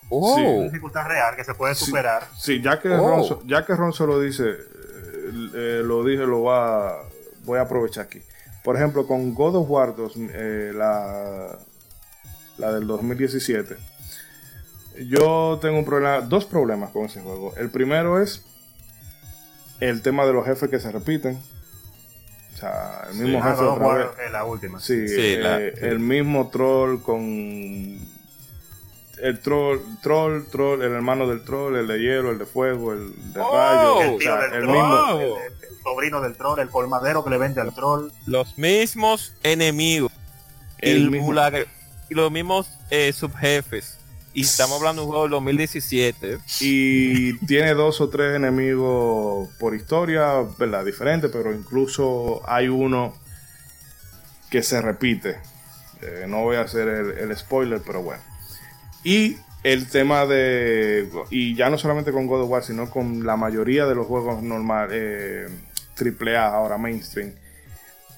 Oh, 0.09 0.35
Una 0.37 0.63
dificultad 0.65 1.07
real 1.07 1.35
que 1.35 1.43
se 1.43 1.55
puede 1.55 1.73
Sí. 1.73 1.85
superar. 1.85 2.23
Sí, 2.37 2.61
ya 2.61 2.79
que, 2.79 2.89
Oh. 2.89 2.97
Ronzo, 3.09 3.41
ya 3.45 3.65
que 3.65 3.75
Ronzo 3.75 4.05
lo 4.05 4.19
dice, 4.21 4.43
eh, 4.47 5.49
eh, 5.55 5.81
lo 5.83 6.03
dije, 6.03 6.25
lo 6.27 6.43
va, 6.43 6.99
voy 7.45 7.57
a 7.57 7.63
aprovechar 7.63 8.05
aquí. 8.05 8.21
Por 8.67 8.75
ejemplo, 8.75 9.07
con 9.07 9.33
God 9.33 9.55
of 9.55 9.69
War 9.69 9.95
2, 9.95 10.13
eh, 10.33 10.71
la, 10.75 11.57
la 12.57 12.73
del 12.73 12.85
2017, 12.85 13.77
yo 15.07 15.57
tengo 15.61 15.79
un 15.79 15.85
problema, 15.85 16.19
dos 16.19 16.43
problemas 16.43 16.89
con 16.91 17.05
ese 17.05 17.21
juego. 17.21 17.53
El 17.55 17.69
primero 17.69 18.21
es 18.21 18.43
el 19.79 20.01
tema 20.01 20.25
de 20.25 20.33
los 20.33 20.45
jefes 20.45 20.69
que 20.69 20.81
se 20.81 20.91
repiten. 20.91 21.39
O 22.55 22.57
sea, 22.57 23.07
el 23.09 23.15
mismo 23.19 23.39
Ah, 23.41 23.51
jefe 23.51 23.61
God 23.63 23.67
of 23.69 23.73
otra 23.75 23.87
War, 23.87 23.97
vez. 23.99 24.07
eh, 24.27 24.31
la 24.33 24.43
última. 24.43 24.81
Sí, 24.81 25.07
Sí, 25.07 25.15
eh, 25.17 25.39
la- 25.41 25.59
sí. 25.59 25.71
el 25.85 25.99
mismo 25.99 26.49
troll 26.49 27.01
con 27.01 27.21
el 27.23 28.01
troll, 29.41 29.79
troll, 30.01 30.43
troll, 30.51 30.81
el 30.83 30.91
hermano 30.91 31.25
del 31.29 31.41
troll, 31.45 31.77
el 31.77 31.87
de 31.87 31.99
hielo, 31.99 32.31
el 32.31 32.37
de 32.37 32.45
fuego, 32.45 32.91
el 32.91 33.13
de 33.33 33.39
Oh, 33.39 33.55
rayo, 33.55 34.01
El 34.01 34.15
o 34.15 34.19
sea, 34.19 34.41
el 34.45 34.49
troll, 34.63 34.67
mismo. 34.67 35.19
el- 35.21 35.53
el 35.53 35.56
sobrino 35.87 36.21
del 36.21 36.35
troll, 36.35 36.59
el 36.59 36.69
colmadero 36.69 37.23
que 37.23 37.29
le 37.29 37.37
vende 37.37 37.61
al 37.61 37.73
troll. 37.73 38.09
Los 38.25 38.57
mismos 38.57 39.33
enemigos. 39.43 40.11
El 40.79 41.05
y, 41.05 41.09
mismo- 41.09 41.33
la- 41.33 41.51
y 42.09 42.13
los 42.13 42.31
mismos 42.31 42.69
eh, 42.89 43.13
subjefes. 43.13 43.97
Y 44.33 44.41
estamos 44.41 44.77
hablando 44.77 45.01
de 45.01 45.05
un 45.05 45.11
juego 45.11 45.23
del 45.23 45.31
2017. 45.31 46.37
Y 46.59 47.37
tiene 47.47 47.73
dos 47.73 48.01
o 48.01 48.09
tres 48.09 48.35
enemigos 48.35 49.49
por 49.59 49.73
historia, 49.73 50.43
¿verdad? 50.59 50.85
Diferentes, 50.85 51.31
pero 51.31 51.51
incluso 51.53 52.41
hay 52.47 52.67
uno 52.67 53.15
que 54.51 54.61
se 54.61 54.81
repite. 54.81 55.37
Eh, 56.01 56.25
no 56.27 56.43
voy 56.43 56.57
a 56.57 56.61
hacer 56.61 56.87
el, 56.87 57.11
el 57.17 57.35
spoiler, 57.35 57.81
pero 57.83 58.03
bueno. 58.03 58.21
Y 59.03 59.37
el 59.63 59.87
tema 59.89 60.25
de. 60.27 61.09
Y 61.31 61.55
ya 61.55 61.71
no 61.71 61.79
solamente 61.79 62.11
con 62.11 62.27
God 62.27 62.43
of 62.43 62.49
War, 62.51 62.63
sino 62.63 62.89
con 62.91 63.25
la 63.25 63.37
mayoría 63.37 63.87
de 63.87 63.95
los 63.95 64.05
juegos 64.05 64.43
normal, 64.43 64.89
eh, 64.91 65.47
AAA, 65.99 66.45
ahora 66.45 66.77
mainstream. 66.77 67.33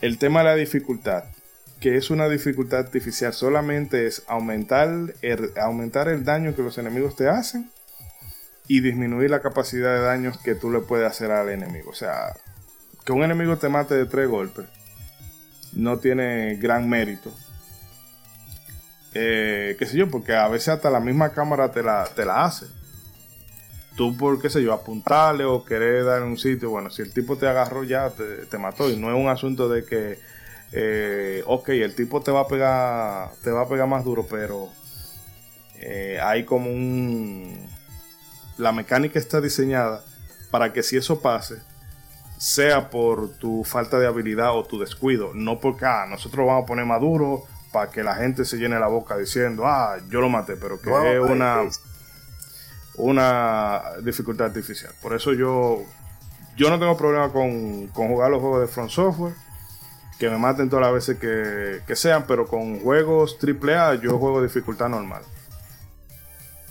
El 0.01 0.17
tema 0.17 0.39
de 0.39 0.45
la 0.45 0.55
dificultad, 0.55 1.25
que 1.79 1.97
es 1.97 2.09
una 2.09 2.27
dificultad 2.27 2.79
artificial, 2.79 3.33
solamente 3.33 4.07
es 4.07 4.23
aumentar 4.27 4.89
el, 5.21 5.51
aumentar 5.61 6.07
el 6.07 6.23
daño 6.23 6.55
que 6.55 6.61
los 6.61 6.77
enemigos 6.77 7.15
te 7.15 7.27
hacen 7.27 7.71
y 8.67 8.81
disminuir 8.81 9.29
la 9.29 9.41
capacidad 9.41 9.93
de 9.93 10.01
daños 10.01 10.37
que 10.37 10.55
tú 10.55 10.71
le 10.71 10.79
puedes 10.79 11.07
hacer 11.07 11.31
al 11.31 11.49
enemigo. 11.49 11.89
O 11.89 11.95
sea, 11.95 12.35
que 13.05 13.11
un 13.11 13.23
enemigo 13.23 13.57
te 13.57 13.69
mate 13.69 13.95
de 13.95 14.05
tres 14.05 14.29
golpes 14.29 14.65
no 15.73 15.99
tiene 15.99 16.55
gran 16.55 16.87
mérito. 16.89 17.31
Eh, 19.13 19.75
qué 19.79 19.85
sé 19.85 19.97
yo, 19.97 20.09
porque 20.09 20.35
a 20.35 20.47
veces 20.47 20.69
hasta 20.69 20.89
la 20.89 20.99
misma 20.99 21.31
cámara 21.31 21.71
te 21.71 21.81
la, 21.81 22.07
te 22.15 22.25
la 22.25 22.45
hace. 22.45 22.67
Tú 23.95 24.15
por, 24.15 24.41
qué 24.41 24.49
sé 24.49 24.63
yo, 24.63 24.73
apuntarle 24.73 25.43
o 25.43 25.65
querer 25.65 26.05
dar 26.05 26.21
en 26.21 26.29
un 26.29 26.37
sitio, 26.37 26.69
bueno, 26.69 26.89
si 26.89 27.01
el 27.01 27.13
tipo 27.13 27.37
te 27.37 27.47
agarró 27.47 27.83
ya, 27.83 28.09
te, 28.11 28.45
te 28.45 28.57
mató. 28.57 28.89
Y 28.89 28.97
no 28.97 29.09
es 29.09 29.15
un 29.15 29.29
asunto 29.29 29.67
de 29.67 29.83
que, 29.83 30.19
eh, 30.71 31.43
ok, 31.45 31.69
el 31.69 31.95
tipo 31.95 32.21
te 32.21 32.31
va 32.31 32.41
a 32.41 32.47
pegar, 32.47 33.31
te 33.43 33.51
va 33.51 33.63
a 33.63 33.67
pegar 33.67 33.87
más 33.87 34.05
duro, 34.05 34.25
pero 34.29 34.69
eh, 35.75 36.19
hay 36.21 36.45
como 36.45 36.69
un... 36.69 37.67
La 38.57 38.71
mecánica 38.71 39.19
está 39.19 39.41
diseñada 39.41 40.03
para 40.51 40.73
que 40.73 40.83
si 40.83 40.97
eso 40.97 41.21
pase, 41.21 41.59
sea 42.37 42.89
por 42.89 43.29
tu 43.37 43.63
falta 43.63 43.99
de 43.99 44.07
habilidad 44.07 44.55
o 44.55 44.63
tu 44.63 44.79
descuido, 44.79 45.31
no 45.33 45.59
porque 45.59 45.85
ah, 45.85 46.05
nosotros 46.09 46.47
vamos 46.47 46.63
a 46.63 46.65
poner 46.65 46.85
más 46.85 47.01
duro 47.01 47.43
para 47.71 47.91
que 47.91 48.01
la 48.01 48.15
gente 48.15 48.45
se 48.45 48.57
llene 48.57 48.79
la 48.79 48.87
boca 48.87 49.17
diciendo, 49.17 49.65
ah, 49.65 49.97
yo 50.09 50.21
lo 50.21 50.29
maté, 50.29 50.55
pero 50.55 50.79
que 50.79 50.89
es 50.89 51.19
una, 51.19 51.61
pues, 51.63 51.81
una 52.99 53.81
dificultad 54.03 54.47
artificial. 54.47 54.93
Por 55.01 55.15
eso 55.15 55.33
yo, 55.33 55.83
yo 56.55 56.69
no 56.69 56.77
tengo 56.79 56.97
problema 56.97 57.31
con, 57.31 57.87
con 57.87 58.09
jugar 58.09 58.29
los 58.29 58.41
juegos 58.41 58.61
de 58.61 58.67
Front 58.67 58.91
Software, 58.91 59.33
que 60.19 60.29
me 60.29 60.37
maten 60.37 60.69
todas 60.69 60.85
las 60.85 60.93
veces 60.93 61.17
que, 61.17 61.81
que 61.87 61.95
sean, 61.95 62.25
pero 62.27 62.45
con 62.45 62.81
juegos 62.81 63.37
AAA 63.41 63.95
yo 63.95 64.17
juego 64.17 64.43
dificultad 64.43 64.89
normal. 64.89 65.23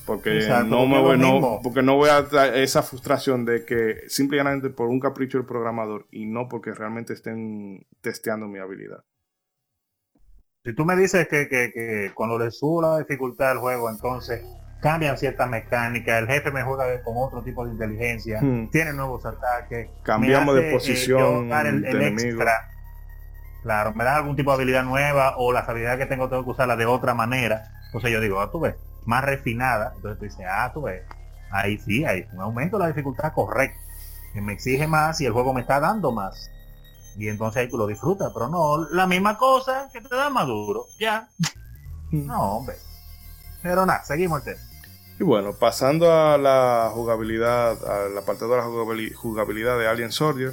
Porque 0.04 0.38
Exacto, 0.38 0.64
no 0.68 0.78
porque 0.78 0.94
me 0.94 1.00
voy, 1.00 1.18
no, 1.18 1.60
porque 1.62 1.82
no 1.82 1.96
voy 1.96 2.08
a 2.10 2.20
esa 2.56 2.82
frustración 2.82 3.44
de 3.44 3.64
que 3.64 4.02
simplemente 4.08 4.70
por 4.70 4.88
un 4.88 5.00
capricho 5.00 5.38
del 5.38 5.46
programador 5.46 6.06
y 6.10 6.26
no 6.26 6.48
porque 6.48 6.72
realmente 6.72 7.12
estén 7.12 7.86
testeando 8.00 8.48
mi 8.48 8.58
habilidad. 8.58 9.04
Si 10.64 10.74
tú 10.74 10.84
me 10.84 10.96
dices 10.96 11.28
que, 11.28 11.48
que, 11.48 11.70
que 11.72 12.12
cuando 12.14 12.38
le 12.38 12.50
subo 12.50 12.82
la 12.82 12.98
dificultad 12.98 13.50
del 13.50 13.58
juego, 13.58 13.90
entonces 13.90 14.42
cambian 14.80 15.18
ciertas 15.18 15.48
mecánicas, 15.48 16.18
el 16.20 16.26
jefe 16.28 16.50
me 16.50 16.62
juega 16.62 17.02
con 17.02 17.14
otro 17.16 17.42
tipo 17.42 17.64
de 17.64 17.72
inteligencia, 17.72 18.40
Hmm. 18.40 18.68
tiene 18.70 18.92
nuevos 18.92 19.24
ataques, 19.26 19.88
Cambiamos 20.02 20.54
de 20.54 20.70
eh, 20.70 20.72
posición 20.72 21.44
yo 21.44 21.48
dar 21.48 21.66
el, 21.66 21.84
el 21.84 22.02
extra. 22.02 22.70
Claro, 23.62 23.92
me 23.92 24.04
da 24.04 24.16
algún 24.16 24.36
tipo 24.36 24.50
de 24.50 24.54
habilidad 24.56 24.84
nueva 24.84 25.34
o 25.36 25.52
las 25.52 25.68
habilidades 25.68 25.98
que 25.98 26.06
tengo 26.06 26.28
tengo 26.28 26.44
que 26.44 26.50
usarlas 26.50 26.78
de 26.78 26.86
otra 26.86 27.12
manera. 27.14 27.72
Entonces 27.86 28.10
yo 28.12 28.20
digo, 28.20 28.40
ah, 28.40 28.50
tú 28.50 28.60
ves, 28.60 28.76
más 29.04 29.24
refinada. 29.24 29.92
Entonces 29.96 30.18
tú 30.18 30.24
dices, 30.24 30.46
ah, 30.48 30.70
tú 30.72 30.82
ves, 30.82 31.02
ahí 31.50 31.78
sí, 31.78 32.04
hay 32.04 32.26
un 32.32 32.40
aumento 32.40 32.78
de 32.78 32.84
la 32.84 32.88
dificultad 32.88 33.32
correcta, 33.32 33.78
que 34.32 34.40
me 34.40 34.52
exige 34.52 34.86
más 34.86 35.20
y 35.20 35.26
el 35.26 35.32
juego 35.32 35.52
me 35.52 35.60
está 35.60 35.80
dando 35.80 36.12
más. 36.12 36.50
Y 37.16 37.28
entonces 37.28 37.62
ahí 37.62 37.68
tú 37.68 37.76
lo 37.76 37.88
disfrutas, 37.88 38.30
pero 38.32 38.48
no, 38.48 38.88
la 38.90 39.06
misma 39.08 39.36
cosa 39.36 39.88
que 39.92 40.00
te 40.00 40.14
da 40.14 40.30
más 40.30 40.46
duro, 40.46 40.86
ya. 41.00 41.28
No, 42.12 42.58
hombre. 42.58 42.76
Pero 43.62 43.84
nada, 43.84 44.04
seguimos 44.04 44.46
el 44.46 44.54
tema. 44.54 44.67
Y 45.20 45.24
bueno, 45.24 45.52
pasando 45.54 46.12
a 46.12 46.38
la 46.38 46.90
jugabilidad, 46.92 47.84
al 47.88 48.16
apartado 48.16 48.52
de 48.52 48.58
la 48.58 48.64
jugabili- 48.64 49.12
jugabilidad 49.12 49.78
de 49.78 49.88
Alien 49.88 50.12
Soldier, 50.12 50.52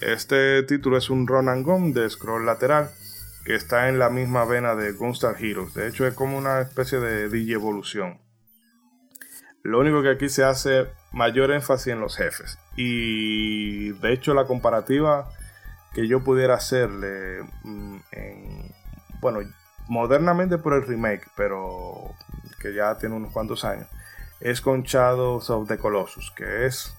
este 0.00 0.62
título 0.62 0.96
es 0.96 1.10
un 1.10 1.26
run 1.26 1.48
and 1.48 1.64
gun 1.64 1.92
de 1.92 2.08
scroll 2.08 2.46
lateral 2.46 2.90
que 3.44 3.54
está 3.54 3.88
en 3.88 3.98
la 3.98 4.08
misma 4.08 4.44
vena 4.44 4.74
de 4.74 4.92
Gunstar 4.92 5.36
Heroes. 5.38 5.74
De 5.74 5.88
hecho, 5.88 6.06
es 6.06 6.14
como 6.14 6.38
una 6.38 6.60
especie 6.60 7.00
de 7.00 7.28
digievolución. 7.28 8.18
Lo 9.62 9.78
único 9.80 10.02
que 10.02 10.10
aquí 10.10 10.28
se 10.28 10.44
hace 10.44 10.86
mayor 11.12 11.50
énfasis 11.50 11.88
en 11.88 12.00
los 12.00 12.16
jefes. 12.16 12.58
Y 12.76 13.90
de 13.90 14.12
hecho, 14.12 14.32
la 14.32 14.46
comparativa 14.46 15.28
que 15.92 16.08
yo 16.08 16.24
pudiera 16.24 16.54
hacerle 16.54 17.42
mm, 17.62 17.96
en, 18.12 18.74
bueno, 19.20 19.40
modernamente 19.88 20.56
por 20.56 20.72
el 20.72 20.86
remake, 20.86 21.28
pero 21.36 22.14
que 22.62 22.72
ya 22.74 22.96
tiene 22.96 23.16
unos 23.16 23.32
cuantos 23.32 23.64
años, 23.64 23.86
es 24.40 24.60
con 24.60 24.82
Shadows 24.84 25.50
of 25.50 25.68
the 25.68 25.76
Colossus, 25.78 26.30
que 26.36 26.66
es 26.66 26.94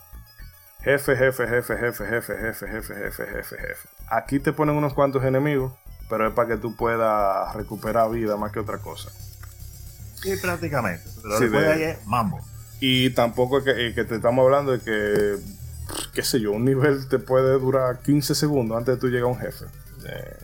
jefe, 0.82 1.16
jefe, 1.16 1.48
jefe, 1.48 1.78
jefe, 1.78 2.06
jefe, 2.06 2.38
jefe, 2.38 2.68
jefe, 2.68 2.96
jefe, 2.96 3.26
jefe, 3.26 3.58
jefe. 3.58 3.90
Aquí 4.10 4.40
te 4.40 4.52
ponen 4.54 4.76
unos 4.76 4.94
cuantos 4.94 5.24
enemigos, 5.24 5.72
pero 6.10 6.28
es 6.28 6.34
para 6.34 6.50
que 6.50 6.58
tú 6.58 6.76
puedas 6.76 7.56
recuperar 7.56 8.12
vida 8.12 8.36
más 8.38 8.52
que 8.52 8.60
otra 8.60 8.78
cosa. 8.80 9.10
Sí, 10.22 10.36
prácticamente. 10.42 11.04
Pero 11.22 11.38
Sí, 11.38 11.44
después 11.46 11.64
de- 11.66 11.72
ahí 11.74 11.84
es 11.84 12.06
mambo. 12.06 12.40
Y 12.80 13.10
tampoco 13.12 13.60
es 13.60 13.64
que, 13.64 13.88
eh, 13.88 13.94
que 13.94 14.04
te 14.04 14.16
estamos 14.16 14.44
hablando 14.44 14.74
de 14.74 14.80
que, 14.82 15.38
qué 16.14 16.22
sé 16.24 16.40
yo, 16.42 16.52
un 16.52 16.66
nivel 16.66 17.08
te 17.08 17.18
puede 17.20 17.58
durar 17.60 18.00
15 18.00 18.36
segundos 18.36 18.78
antes 18.78 18.96
de 18.96 19.02
tú 19.02 19.08
llegar 19.08 19.24
a 19.24 19.28
un 19.28 19.40
jefe. 19.40 19.66
Eh, 20.06 20.38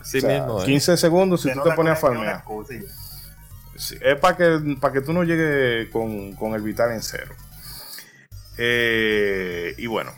Así 0.00 0.18
o 0.18 0.20
sea, 0.22 0.40
mismo. 0.40 0.62
¿eh? 0.62 0.66
15 0.66 0.96
segundos 0.96 1.42
si 1.42 1.50
tú 1.52 1.58
no 1.58 1.62
te 1.62 1.72
pones 1.72 1.92
a 1.92 1.96
farmear. 1.96 2.44
sí. 2.68 2.80
Es 3.74 4.18
para 4.20 4.36
que, 4.36 4.76
para 4.80 4.92
que 4.92 5.00
tú 5.00 5.12
no 5.12 5.24
llegues 5.24 5.90
con, 5.90 6.34
con 6.34 6.54
el 6.54 6.62
vital 6.62 6.92
en 6.92 7.02
cero. 7.02 7.34
Eh, 8.56 9.74
y 9.78 9.86
bueno, 9.86 10.12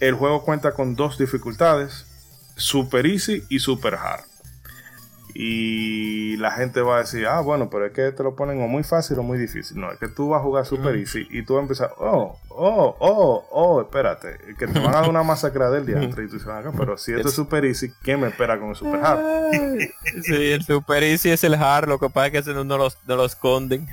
el 0.00 0.14
juego 0.14 0.44
cuenta 0.44 0.72
con 0.72 0.94
dos 0.94 1.18
dificultades, 1.18 2.06
Super 2.56 3.06
Easy 3.06 3.44
y 3.48 3.58
Super 3.60 3.94
Hard. 3.94 4.33
Y 5.36 6.36
la 6.36 6.52
gente 6.52 6.80
va 6.80 6.96
a 6.96 6.98
decir, 7.00 7.26
ah, 7.26 7.40
bueno, 7.40 7.68
pero 7.68 7.86
es 7.86 7.92
que 7.92 8.12
te 8.12 8.22
lo 8.22 8.36
ponen 8.36 8.62
o 8.62 8.68
muy 8.68 8.84
fácil 8.84 9.18
o 9.18 9.24
muy 9.24 9.36
difícil. 9.36 9.80
No, 9.80 9.90
es 9.90 9.98
que 9.98 10.06
tú 10.06 10.28
vas 10.28 10.38
a 10.40 10.44
jugar 10.44 10.64
Super 10.64 10.94
Easy 10.94 11.26
y 11.28 11.44
tú 11.44 11.54
vas 11.54 11.60
a 11.60 11.62
empezar, 11.62 11.94
oh, 11.98 12.38
oh, 12.50 12.96
oh, 13.00 13.44
oh, 13.50 13.80
espérate, 13.80 14.38
que 14.56 14.68
te 14.68 14.78
van 14.78 14.94
a 14.94 15.00
dar 15.00 15.10
una 15.10 15.24
masacre 15.24 15.64
del 15.70 15.86
diantre. 15.86 16.24
Y 16.24 16.28
tú 16.28 16.34
dices, 16.34 16.48
"Acá, 16.48 16.72
pero 16.76 16.96
si 16.96 17.12
esto 17.12 17.28
es 17.28 17.34
Super 17.34 17.64
Easy, 17.64 17.90
¿quién 18.02 18.20
me 18.20 18.28
espera 18.28 18.60
con 18.60 18.68
el 18.70 18.76
Super 18.76 19.00
Hard? 19.04 19.20
Sí, 20.22 20.52
el 20.52 20.62
Super 20.62 21.02
Easy 21.02 21.30
es 21.30 21.42
el 21.42 21.54
hard, 21.54 21.88
lo 21.88 21.98
que 21.98 22.08
pasa 22.10 22.26
es 22.26 22.32
que 22.32 22.38
ese 22.38 22.54
no 22.54 22.62
no 22.62 22.78
los, 22.78 22.96
no 23.06 23.16
lo 23.16 23.24
esconden. 23.24 23.88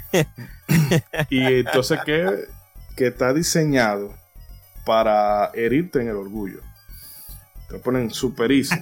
Y 1.29 1.43
entonces 1.43 1.99
que, 2.05 2.45
que 2.95 3.07
está 3.07 3.33
diseñado 3.33 4.13
para 4.85 5.49
herirte 5.55 6.01
en 6.01 6.09
el 6.09 6.15
orgullo. 6.17 6.59
Te 7.69 7.79
ponen 7.79 8.11
super 8.11 8.51
easy. 8.51 8.75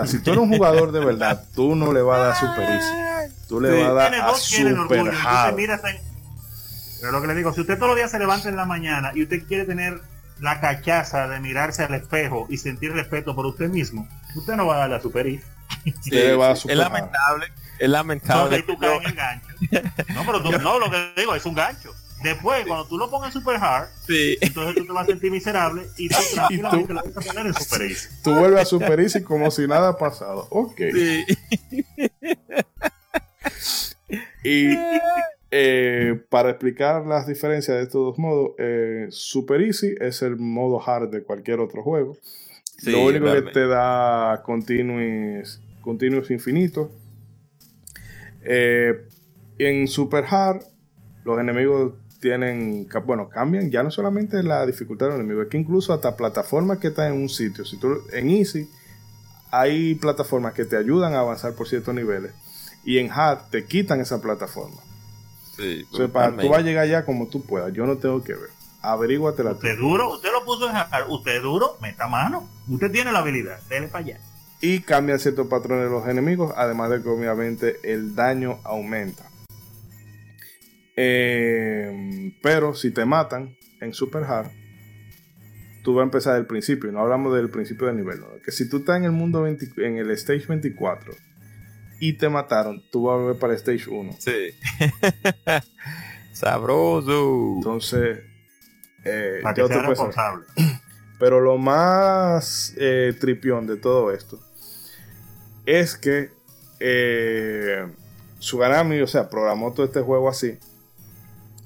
O 0.00 0.04
sea, 0.04 0.06
si 0.06 0.18
tú 0.20 0.30
eres 0.30 0.42
un 0.42 0.48
jugador 0.48 0.90
de 0.90 1.00
verdad, 1.04 1.44
tú 1.54 1.74
no 1.76 1.92
le 1.92 2.00
vas 2.00 2.18
a 2.18 2.22
dar 2.28 2.36
super 2.40 2.70
easy. 2.70 3.32
Tú 3.46 3.60
le 3.60 3.70
Sí. 3.72 3.78
vas 3.82 3.90
a 3.90 3.92
dar 3.92 4.14
a 4.14 4.34
super 4.34 4.72
orgullo. 4.78 5.02
Usted 5.02 5.18
hard. 5.22 5.54
mira 5.54 5.74
esa- 5.74 5.88
Pero 7.00 7.12
lo 7.12 7.20
que 7.20 7.26
le 7.26 7.34
digo, 7.34 7.52
si 7.52 7.60
usted 7.60 7.74
todos 7.76 7.88
los 7.88 7.96
días 7.96 8.10
se 8.10 8.18
levanta 8.18 8.48
en 8.48 8.56
la 8.56 8.64
mañana 8.64 9.10
y 9.14 9.22
usted 9.24 9.42
quiere 9.46 9.64
tener 9.64 10.00
la 10.40 10.60
cachaza 10.60 11.28
de 11.28 11.40
mirarse 11.40 11.82
al 11.84 11.94
espejo 11.94 12.46
y 12.48 12.56
sentir 12.56 12.92
respeto 12.94 13.34
por 13.34 13.44
usted 13.46 13.68
mismo, 13.68 14.08
usted 14.34 14.54
no 14.54 14.66
va 14.66 14.76
a 14.76 14.78
darle 14.78 14.96
a 14.96 15.00
super 15.00 15.26
easy. 15.26 15.44
Le 16.10 16.34
va 16.36 16.44
a 16.44 16.48
dar 16.48 16.56
es 16.56 16.62
super 16.62 16.76
hard. 16.80 16.84
lamentable, 16.92 17.46
es 17.78 17.88
lamentable. 17.90 18.56
ahí 18.56 18.62
tú 18.62 18.78
caes 18.78 19.00
en 19.02 19.08
el 19.10 19.14
gancho. 19.14 19.46
No, 20.14 20.22
pero 20.24 20.42
tú- 20.42 20.52
no, 20.58 20.78
lo 20.78 20.90
que 20.90 21.12
digo 21.16 21.34
es 21.34 21.44
un 21.44 21.54
gancho. 21.54 21.92
Después, 22.22 22.66
cuando 22.66 22.86
tú 22.86 22.98
lo 22.98 23.10
pongas 23.10 23.32
super 23.32 23.56
hard, 23.56 23.88
Sí. 24.06 24.36
entonces 24.40 24.74
tú 24.76 24.86
te 24.86 24.92
vas 24.92 25.04
a 25.04 25.10
sentir 25.12 25.30
miserable 25.30 25.82
y 25.96 26.08
tú 26.08 26.16
tranquilamente 26.34 26.92
lo 26.94 27.02
vas 27.02 27.16
a 27.16 27.20
poner 27.20 27.46
en 27.46 27.54
super 27.54 27.82
easy. 27.82 28.08
Tú 28.22 28.34
vuelves 28.34 28.60
a 28.60 28.64
super 28.64 29.00
easy 29.00 29.22
como 29.22 29.50
si 29.50 29.66
nada 29.66 29.88
ha 29.90 29.96
pasado. 29.98 30.46
Ok. 30.50 30.80
Sí. 30.92 31.24
Y 34.44 34.76
eh, 35.50 36.20
para 36.28 36.50
explicar 36.50 37.06
las 37.06 37.26
diferencias 37.26 37.76
de 37.76 37.84
estos 37.84 38.04
dos 38.04 38.18
modos, 38.18 38.52
eh, 38.58 39.06
Super 39.10 39.60
Easy 39.62 39.94
es 40.00 40.20
el 40.22 40.36
modo 40.36 40.82
hard 40.86 41.10
de 41.10 41.22
cualquier 41.22 41.60
otro 41.60 41.82
juego. 41.82 42.16
Sí, 42.78 42.90
Lo 42.90 43.04
único 43.04 43.32
que 43.32 43.42
te 43.52 43.66
da 43.66 44.42
continuous, 44.44 45.60
continuous 45.80 46.30
infinito. 46.30 46.90
Eh, 48.42 49.06
En 49.58 49.86
Super 49.86 50.24
Hard, 50.28 50.62
los 51.24 51.38
enemigos 51.38 51.94
tienen, 52.22 52.88
bueno, 53.04 53.28
cambian 53.28 53.68
ya 53.70 53.82
no 53.82 53.90
solamente 53.90 54.42
la 54.44 54.64
dificultad 54.64 55.06
del 55.06 55.16
enemigo, 55.16 55.42
es 55.42 55.48
que 55.48 55.58
incluso 55.58 55.92
hasta 55.92 56.16
plataformas 56.16 56.78
que 56.78 56.88
están 56.88 57.12
en 57.12 57.20
un 57.20 57.28
sitio. 57.28 57.64
Si 57.64 57.76
tú 57.78 58.04
en 58.12 58.30
Easy 58.30 58.70
hay 59.50 59.96
plataformas 59.96 60.54
que 60.54 60.64
te 60.64 60.76
ayudan 60.76 61.14
a 61.14 61.18
avanzar 61.18 61.52
por 61.54 61.68
ciertos 61.68 61.92
niveles 61.94 62.30
y 62.84 62.98
en 62.98 63.10
Hard 63.10 63.50
te 63.50 63.64
quitan 63.66 64.00
esa 64.00 64.22
plataforma. 64.22 64.80
Sí, 65.56 65.84
O 65.92 65.96
sea, 65.96 66.08
para, 66.08 66.36
tú 66.36 66.48
vas 66.48 66.60
a 66.60 66.62
llegar 66.62 66.84
allá 66.84 67.04
como 67.04 67.26
tú 67.26 67.42
puedas. 67.42 67.72
Yo 67.74 67.84
no 67.86 67.98
tengo 67.98 68.22
que 68.22 68.34
ver. 68.34 68.50
Averíguate 68.80 69.42
la 69.44 69.52
Usted 69.52 69.76
duro, 69.76 70.14
usted 70.14 70.30
lo 70.32 70.44
puso 70.44 70.70
en 70.70 70.76
hard, 70.76 71.10
usted 71.10 71.42
duro, 71.42 71.76
meta 71.82 72.06
mano. 72.08 72.48
Usted 72.68 72.90
tiene 72.90 73.12
la 73.12 73.18
habilidad, 73.18 73.60
dele 73.68 73.88
para 73.88 74.04
allá. 74.04 74.20
y 74.60 74.80
cambian 74.80 75.18
ciertos 75.18 75.48
patrones 75.48 75.84
de 75.86 75.90
los 75.90 76.08
enemigos, 76.08 76.54
además 76.56 76.88
de 76.90 77.02
que 77.02 77.08
obviamente 77.08 77.80
el 77.82 78.14
daño 78.14 78.60
aumenta. 78.62 79.24
Eh, 80.96 82.34
pero 82.42 82.74
si 82.74 82.90
te 82.90 83.04
matan 83.04 83.56
en 83.80 83.94
Super 83.94 84.24
Hard, 84.24 84.50
tú 85.82 85.94
vas 85.94 86.02
a 86.02 86.04
empezar 86.04 86.34
del 86.34 86.46
principio. 86.46 86.92
No 86.92 87.00
hablamos 87.00 87.34
del 87.34 87.50
principio 87.50 87.86
del 87.86 87.96
nivel. 87.96 88.20
¿no? 88.20 88.28
Que 88.44 88.52
si 88.52 88.68
tú 88.68 88.78
estás 88.78 88.96
en 88.96 89.04
el 89.04 89.12
mundo 89.12 89.42
20 89.42 89.72
en 89.78 89.96
el 89.98 90.10
stage 90.12 90.46
24 90.46 91.12
y 92.00 92.14
te 92.14 92.28
mataron, 92.28 92.82
tú 92.90 93.04
vas 93.04 93.14
a 93.14 93.22
volver 93.22 93.38
para 93.38 93.52
el 93.52 93.58
stage 93.58 93.88
1. 93.88 94.16
Sí. 94.18 94.50
Sabroso. 96.32 97.54
Entonces, 97.56 98.20
eh, 99.04 99.40
Para 99.42 99.54
que 99.54 99.66
sea 99.66 99.82
responsable. 99.82 100.46
Pero 101.18 101.40
lo 101.40 101.56
más 101.58 102.74
eh, 102.78 103.14
tripión 103.20 103.66
de 103.66 103.76
todo 103.76 104.10
esto 104.10 104.40
es 105.66 105.96
que 105.96 106.30
eh, 106.80 107.86
Suganami, 108.40 109.00
o 109.00 109.06
sea, 109.06 109.28
programó 109.30 109.72
todo 109.72 109.86
este 109.86 110.00
juego 110.00 110.28
así. 110.28 110.58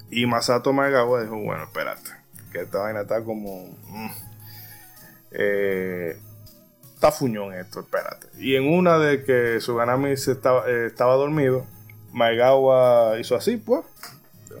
Y 0.09 0.25
Masato 0.25 0.73
Maegawa 0.73 1.21
dijo, 1.21 1.37
bueno, 1.37 1.63
espérate, 1.63 2.09
que 2.51 2.61
esta 2.61 2.79
vaina 2.79 3.01
está 3.01 3.23
como... 3.23 3.67
mm, 3.87 4.09
eh, 5.31 6.17
está 6.93 7.11
fuñón 7.11 7.53
esto, 7.53 7.81
espérate. 7.81 8.27
Y 8.37 8.55
en 8.55 8.67
una 8.67 8.97
de 8.97 9.23
que 9.23 9.59
Suganami 9.59 10.15
se 10.17 10.31
estaba, 10.31 10.67
eh, 10.67 10.87
estaba 10.87 11.15
dormido, 11.15 11.65
Maegawa 12.11 13.19
hizo 13.19 13.35
así, 13.35 13.57
pues. 13.57 13.85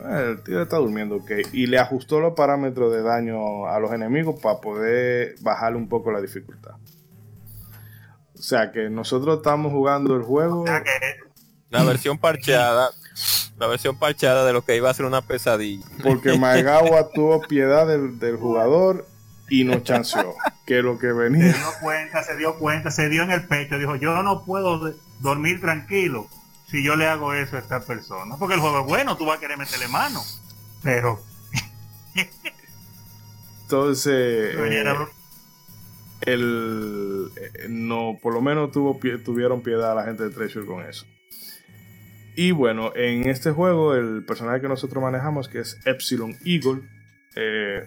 El 0.05 0.43
tío 0.43 0.61
está 0.61 0.77
durmiendo, 0.77 1.15
ok. 1.15 1.31
Y 1.53 1.65
le 1.65 1.79
ajustó 1.79 2.19
los 2.19 2.33
parámetros 2.33 2.93
de 2.93 3.01
daño 3.01 3.67
a 3.67 3.79
los 3.79 3.91
enemigos 3.91 4.39
para 4.39 4.61
poder 4.61 5.35
bajarle 5.41 5.77
un 5.77 5.89
poco 5.89 6.11
la 6.11 6.21
dificultad. 6.21 6.75
O 8.37 8.41
sea 8.41 8.71
que 8.71 8.89
nosotros 8.89 9.37
estamos 9.37 9.71
jugando 9.71 10.15
el 10.15 10.21
juego. 10.21 10.65
La 11.69 11.83
versión 11.83 12.19
parcheada. 12.19 12.91
La 13.57 13.67
versión 13.67 13.97
parcheada 13.97 14.45
de 14.45 14.53
lo 14.53 14.63
que 14.63 14.75
iba 14.75 14.89
a 14.89 14.93
ser 14.93 15.05
una 15.05 15.21
pesadilla. 15.21 15.85
Porque 16.03 16.37
Maegawa 16.39 17.09
tuvo 17.13 17.41
piedad 17.41 17.87
del, 17.87 18.19
del 18.19 18.37
jugador 18.37 19.07
y 19.49 19.63
no 19.63 19.79
chanceó. 19.79 20.35
Que 20.65 20.81
lo 20.81 20.99
que 20.99 21.07
se 21.07 21.13
venía. 21.13 21.53
dio 21.53 21.71
cuenta, 21.81 22.23
se 22.23 22.35
dio 22.35 22.55
cuenta, 22.59 22.91
se 22.91 23.09
dio 23.09 23.23
en 23.23 23.31
el 23.31 23.47
pecho, 23.47 23.79
dijo, 23.79 23.95
yo 23.95 24.21
no 24.23 24.43
puedo 24.45 24.93
dormir 25.19 25.59
tranquilo 25.61 26.27
si 26.69 26.83
yo 26.83 26.95
le 26.97 27.07
hago 27.07 27.33
eso 27.33 27.55
a 27.55 27.59
esta 27.59 27.79
persona. 27.79 28.35
Porque 28.37 28.55
el 28.55 28.59
juego 28.61 28.81
es 28.81 28.85
bueno, 28.85 29.15
tú 29.17 29.25
vas 29.25 29.37
a 29.37 29.39
querer 29.39 29.57
meterle 29.57 29.87
mano. 29.87 30.21
Pero 30.83 31.23
Entonces, 33.63 34.55
eh, 34.55 35.07
el, 36.21 37.31
eh, 37.35 37.67
no, 37.69 38.17
por 38.21 38.33
lo 38.33 38.41
menos 38.41 38.71
tuvo, 38.71 38.99
pie- 38.99 39.23
tuvieron 39.23 39.61
piedad 39.61 39.91
a 39.91 39.95
la 39.95 40.03
gente 40.03 40.23
de 40.23 40.29
Treasure 40.29 40.65
con 40.65 40.83
eso. 40.83 41.05
Y 42.39 42.51
bueno, 42.51 42.95
en 42.95 43.27
este 43.27 43.49
juego, 43.49 43.95
el 43.95 44.23
personaje 44.23 44.61
que 44.61 44.67
nosotros 44.67 45.01
manejamos, 45.01 45.49
que 45.49 45.57
es 45.57 45.79
Epsilon 45.85 46.37
Eagle, 46.45 46.83
eh, 47.35 47.83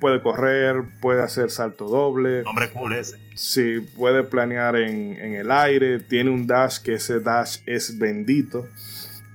puede 0.00 0.22
correr, 0.22 0.84
puede 1.02 1.22
hacer 1.22 1.50
salto 1.50 1.86
doble, 1.86 2.42
hombre 2.46 2.70
cool 2.70 2.94
ese. 2.94 3.18
sí, 3.34 3.80
puede 3.98 4.22
planear 4.22 4.76
en, 4.76 5.18
en 5.20 5.34
el 5.34 5.50
aire, 5.50 6.00
tiene 6.00 6.30
un 6.30 6.46
dash 6.46 6.78
que 6.78 6.94
ese 6.94 7.20
dash 7.20 7.58
es 7.66 7.98
bendito. 7.98 8.66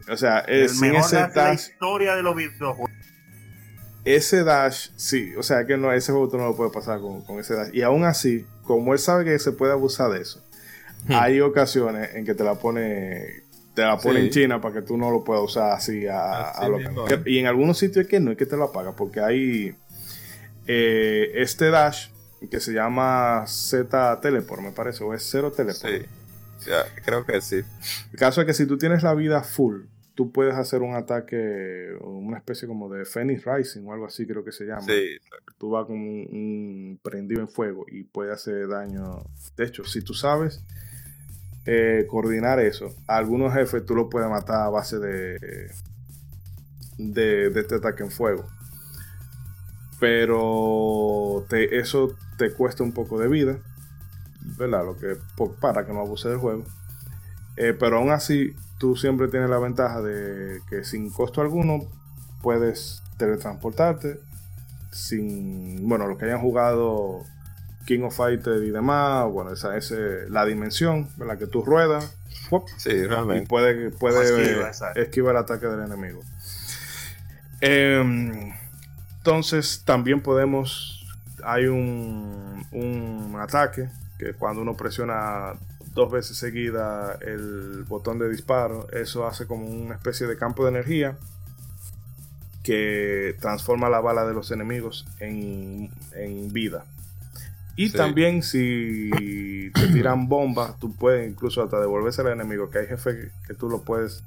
O 0.09 0.17
sea, 0.17 0.39
es, 0.39 0.47
el 0.47 0.69
sin 0.69 0.91
mejor 0.93 1.05
ese 1.05 1.15
dash 1.17 1.35
la 1.35 1.53
historia 1.53 2.15
de 2.15 2.23
los 2.23 2.35
videojuegos. 2.35 2.89
ese 4.03 4.43
dash, 4.43 4.89
sí, 4.95 5.35
o 5.35 5.43
sea 5.43 5.67
que 5.67 5.77
no, 5.77 5.93
ese 5.93 6.11
juego 6.11 6.27
tú 6.27 6.37
no 6.37 6.45
lo 6.45 6.55
puedes 6.55 6.73
pasar 6.73 7.01
con, 7.01 7.23
con 7.23 7.37
ese 7.39 7.53
dash. 7.53 7.69
Y 7.71 7.83
aún 7.83 8.03
así, 8.03 8.47
como 8.63 8.93
él 8.93 8.99
sabe 8.99 9.25
que 9.25 9.37
se 9.37 9.51
puede 9.51 9.73
abusar 9.73 10.09
de 10.09 10.21
eso, 10.21 10.43
Hmm. 11.07 11.13
hay 11.13 11.39
ocasiones 11.39 12.15
en 12.15 12.25
que 12.25 12.33
te 12.33 12.43
la 12.43 12.55
pone, 12.55 13.43
te 13.75 13.81
la 13.83 13.97
pone 13.97 14.19
Sí. 14.21 14.25
en 14.25 14.31
China 14.31 14.61
para 14.61 14.75
que 14.75 14.81
tú 14.81 14.97
no 14.97 15.11
lo 15.11 15.23
puedas 15.23 15.43
usar 15.43 15.71
así 15.73 16.07
a, 16.07 16.49
Así 16.49 16.65
a 16.65 16.67
lo 16.69 16.77
que. 17.05 17.21
Y 17.29 17.37
en 17.39 17.47
algunos 17.47 17.77
sitios 17.77 18.05
es 18.05 18.07
que 18.09 18.19
no 18.19 18.31
es 18.31 18.37
que 18.37 18.45
te 18.45 18.55
lo 18.57 18.63
apaga, 18.63 18.95
porque 18.95 19.19
hay 19.19 19.75
eh, 20.67 21.31
este 21.35 21.69
dash 21.69 22.09
que 22.49 22.59
se 22.59 22.73
llama 22.73 23.43
Z 23.47 24.19
Teleport, 24.21 24.61
me 24.61 24.71
parece, 24.71 25.03
o 25.03 25.13
es 25.13 25.27
Cero 25.29 25.51
Teleport. 25.51 25.93
Sí. 25.93 26.05
Ya, 26.69 26.83
creo 27.03 27.25
que 27.25 27.41
sí. 27.41 27.61
El 28.11 28.19
caso 28.19 28.41
es 28.41 28.47
que 28.47 28.53
si 28.53 28.65
tú 28.65 28.77
tienes 28.77 29.03
la 29.03 29.13
vida 29.13 29.43
full, 29.43 29.83
tú 30.15 30.31
puedes 30.31 30.55
hacer 30.55 30.81
un 30.81 30.95
ataque, 30.95 31.89
una 32.01 32.37
especie 32.37 32.67
como 32.67 32.89
de 32.89 33.05
Phoenix 33.05 33.43
Rising 33.45 33.85
o 33.85 33.93
algo 33.93 34.05
así, 34.05 34.25
creo 34.25 34.43
que 34.43 34.51
se 34.51 34.65
llama. 34.65 34.81
Sí. 34.83 35.17
Tú 35.57 35.71
vas 35.71 35.85
con 35.85 35.97
un, 35.97 36.27
un 36.31 36.99
prendido 37.03 37.41
en 37.41 37.47
fuego 37.49 37.85
y 37.91 38.03
puede 38.03 38.31
hacer 38.31 38.67
daño. 38.67 39.23
De 39.57 39.65
hecho, 39.65 39.83
si 39.85 40.01
tú 40.01 40.13
sabes 40.13 40.63
eh, 41.65 42.05
coordinar 42.07 42.59
eso, 42.59 42.93
a 43.07 43.17
algunos 43.17 43.53
jefes 43.53 43.85
tú 43.85 43.95
los 43.95 44.07
puedes 44.09 44.29
matar 44.29 44.61
a 44.61 44.69
base 44.69 44.99
de, 44.99 45.71
de, 46.97 47.59
este 47.59 47.75
ataque 47.75 48.03
en 48.03 48.11
fuego. 48.11 48.45
Pero 49.99 51.45
eso 51.49 52.15
te 52.37 52.53
cuesta 52.53 52.83
un 52.83 52.91
poco 52.91 53.17
de 53.17 53.27
vida, 53.27 53.57
¿verdad? 54.57 54.85
Lo 54.85 54.97
que, 54.97 55.17
para 55.59 55.85
que 55.85 55.93
no 55.93 56.01
abuse 56.01 56.29
del 56.29 56.37
juego. 56.37 56.63
Eh, 57.57 57.73
pero 57.79 57.97
aún 57.97 58.11
así, 58.11 58.53
tú 58.77 58.95
siempre 58.95 59.29
tienes 59.29 59.49
la 59.49 59.57
ventaja 59.57 60.01
de 60.01 60.59
que 60.69 60.83
sin 60.83 61.09
costo 61.09 61.41
alguno 61.41 61.89
puedes 62.41 63.01
teletransportarte. 63.17 64.19
Sin, 64.91 65.87
bueno, 65.87 66.07
los 66.07 66.17
que 66.17 66.25
hayan 66.25 66.41
jugado 66.41 67.23
King 67.85 68.01
of 68.01 68.15
Fighters 68.15 68.63
y 68.63 68.71
demás, 68.71 69.29
bueno, 69.31 69.51
esa 69.51 69.77
es 69.77 69.91
eh, 69.91 70.25
la 70.29 70.45
dimensión 70.45 71.09
en 71.19 71.27
la 71.27 71.37
que 71.37 71.47
tú 71.47 71.63
ruedas. 71.63 72.15
Sí, 72.77 72.89
y 72.89 73.05
realmente. 73.05 73.47
puede, 73.47 73.91
puede 73.91 74.23
Esquiva, 74.23 74.65
eh, 74.65 74.67
exacto. 74.67 74.99
esquivar 74.99 75.35
el 75.35 75.41
ataque 75.41 75.67
del 75.67 75.81
enemigo. 75.81 76.21
Em, 77.61 78.53
entonces 79.17 79.83
también 79.85 80.21
podemos, 80.21 81.07
hay 81.43 81.65
un, 81.65 82.65
un 82.71 83.37
ataque 83.39 83.89
que 84.19 84.33
cuando 84.33 84.61
uno 84.61 84.75
presiona 84.75 85.53
dos 85.93 86.11
veces 86.11 86.37
seguida 86.37 87.17
el 87.21 87.85
botón 87.87 88.19
de 88.19 88.29
disparo, 88.29 88.87
eso 88.91 89.25
hace 89.25 89.47
como 89.47 89.65
una 89.65 89.95
especie 89.95 90.27
de 90.27 90.37
campo 90.37 90.63
de 90.63 90.69
energía 90.69 91.17
que 92.63 93.35
transforma 93.39 93.89
la 93.89 94.01
bala 94.01 94.25
de 94.25 94.33
los 94.33 94.51
enemigos 94.51 95.05
en, 95.19 95.91
en 96.13 96.51
vida. 96.51 96.85
Y 97.75 97.89
Sí. 97.89 97.97
también 97.97 98.41
si 98.43 99.71
te 99.73 99.87
tiran 99.93 100.27
bombas, 100.29 100.79
tú 100.79 100.95
puedes 100.95 101.29
incluso 101.29 101.61
hasta 101.63 101.79
devolverse 101.79 102.21
al 102.21 102.27
enemigo, 102.29 102.69
que 102.69 102.79
hay 102.79 102.87
jefes 102.87 103.31
que 103.47 103.53
tú 103.53 103.69
lo 103.69 103.83
puedes 103.83 104.23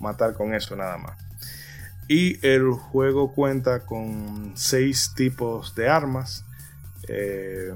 matar 0.00 0.34
con 0.34 0.54
eso 0.54 0.76
nada 0.76 0.96
más. 0.98 1.18
Y 2.08 2.44
el 2.46 2.70
juego 2.70 3.32
cuenta 3.34 3.80
con 3.80 4.52
seis 4.54 5.12
tipos 5.14 5.74
de 5.74 5.88
armas. 5.88 6.44
Eh, 7.08 7.74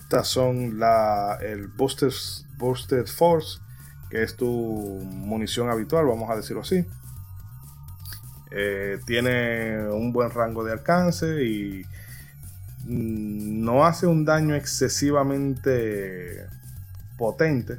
estas 0.00 0.28
son 0.28 0.78
la, 0.78 1.38
el 1.42 1.66
Boosted, 1.68 2.12
Boosted 2.58 3.06
Force, 3.06 3.58
que 4.08 4.22
es 4.22 4.36
tu 4.36 4.46
munición 5.04 5.68
habitual, 5.70 6.06
vamos 6.06 6.30
a 6.30 6.36
decirlo 6.36 6.62
así. 6.62 6.84
Eh, 8.52 8.98
tiene 9.06 9.88
un 9.90 10.12
buen 10.12 10.30
rango 10.30 10.64
de 10.64 10.72
alcance 10.72 11.44
y 11.44 11.84
no 12.86 13.84
hace 13.84 14.06
un 14.06 14.24
daño 14.24 14.54
excesivamente 14.54 16.46
potente. 17.18 17.78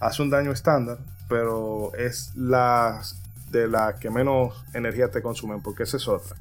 Hace 0.00 0.22
un 0.22 0.30
daño 0.30 0.52
estándar, 0.52 0.98
pero 1.28 1.92
es 1.94 2.32
la 2.36 3.02
de 3.50 3.66
la 3.66 3.98
que 3.98 4.10
menos 4.10 4.64
energía 4.74 5.10
te 5.10 5.22
consumen, 5.22 5.60
porque 5.62 5.82
esa 5.84 5.96
es 5.96 6.06
otra. 6.08 6.36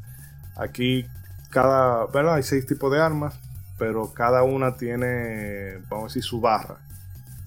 Aquí 0.55 1.07
cada, 1.49 2.05
¿verdad? 2.07 2.35
Hay 2.35 2.43
seis 2.43 2.65
tipos 2.65 2.91
de 2.91 2.99
armas, 2.99 3.39
pero 3.77 4.13
cada 4.13 4.43
una 4.43 4.75
tiene, 4.77 5.77
vamos 5.89 6.05
a 6.05 6.07
decir, 6.07 6.23
su 6.23 6.41
barra, 6.41 6.77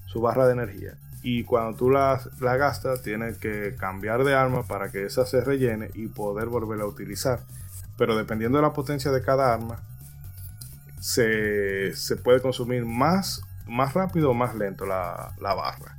su 0.05 0.21
barra 0.21 0.47
de 0.47 0.53
energía. 0.53 0.93
Y 1.23 1.43
cuando 1.43 1.77
tú 1.77 1.89
la, 1.89 2.19
la 2.39 2.57
gastas, 2.57 3.03
tienes 3.03 3.37
que 3.37 3.75
cambiar 3.77 4.23
de 4.23 4.33
arma 4.33 4.63
para 4.63 4.91
que 4.91 5.05
esa 5.05 5.25
se 5.25 5.41
rellene 5.41 5.91
y 5.93 6.07
poder 6.07 6.47
volverla 6.47 6.85
a 6.85 6.87
utilizar. 6.87 7.41
Pero 7.97 8.17
dependiendo 8.17 8.57
de 8.57 8.63
la 8.63 8.73
potencia 8.73 9.11
de 9.11 9.21
cada 9.21 9.53
arma, 9.53 9.83
se, 11.01 11.95
se 11.95 12.15
puede 12.15 12.41
consumir 12.41 12.85
más, 12.85 13.41
más 13.67 13.93
rápido 13.93 14.29
o 14.31 14.33
más 14.33 14.55
lento 14.55 14.85
la, 14.85 15.33
la 15.41 15.53
barra. 15.53 15.97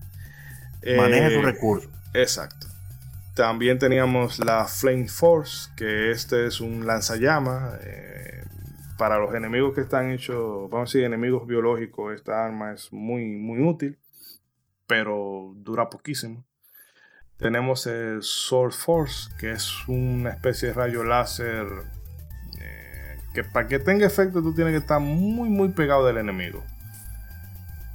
Maneje 0.97 1.27
Eh, 1.27 1.37
tu 1.39 1.43
recurso. 1.43 1.91
Exacto. 2.15 2.69
También 3.35 3.79
teníamos 3.79 4.39
la 4.39 4.67
Flame 4.67 5.09
Force, 5.09 5.71
que 5.77 6.11
este 6.11 6.47
es 6.47 6.61
un 6.61 6.87
lanzallama. 6.87 7.73
Eh, 7.83 8.45
para 8.99 9.19
los 9.19 9.35
enemigos 9.35 9.75
que 9.75 9.81
están 9.81 10.11
hechos, 10.13 10.71
vamos 10.71 10.89
a 10.89 10.91
decir, 10.91 11.05
enemigos 11.05 11.47
biológicos, 11.47 12.15
esta 12.15 12.45
arma 12.45 12.73
es 12.73 12.93
muy, 12.93 13.25
muy 13.37 13.61
útil, 13.61 13.99
pero 14.87 15.53
dura 15.57 15.91
poquísimo. 15.91 16.45
Tenemos 17.39 17.87
el 17.89 18.23
Sword 18.23 18.73
Force, 18.73 19.31
que 19.41 19.51
es 19.51 19.89
una 19.89 20.31
especie 20.31 20.69
de 20.69 20.75
rayo 20.75 21.03
láser 21.03 21.67
eh, 21.67 22.02
que 23.33 23.45
para 23.45 23.69
que 23.69 23.79
tenga 23.79 24.07
efecto 24.07 24.43
tú 24.43 24.55
tienes 24.55 24.73
que 24.73 24.79
estar 24.79 25.01
muy, 25.01 25.49
muy 25.49 25.69
pegado 25.71 26.07
del 26.07 26.19
enemigo. 26.19 26.63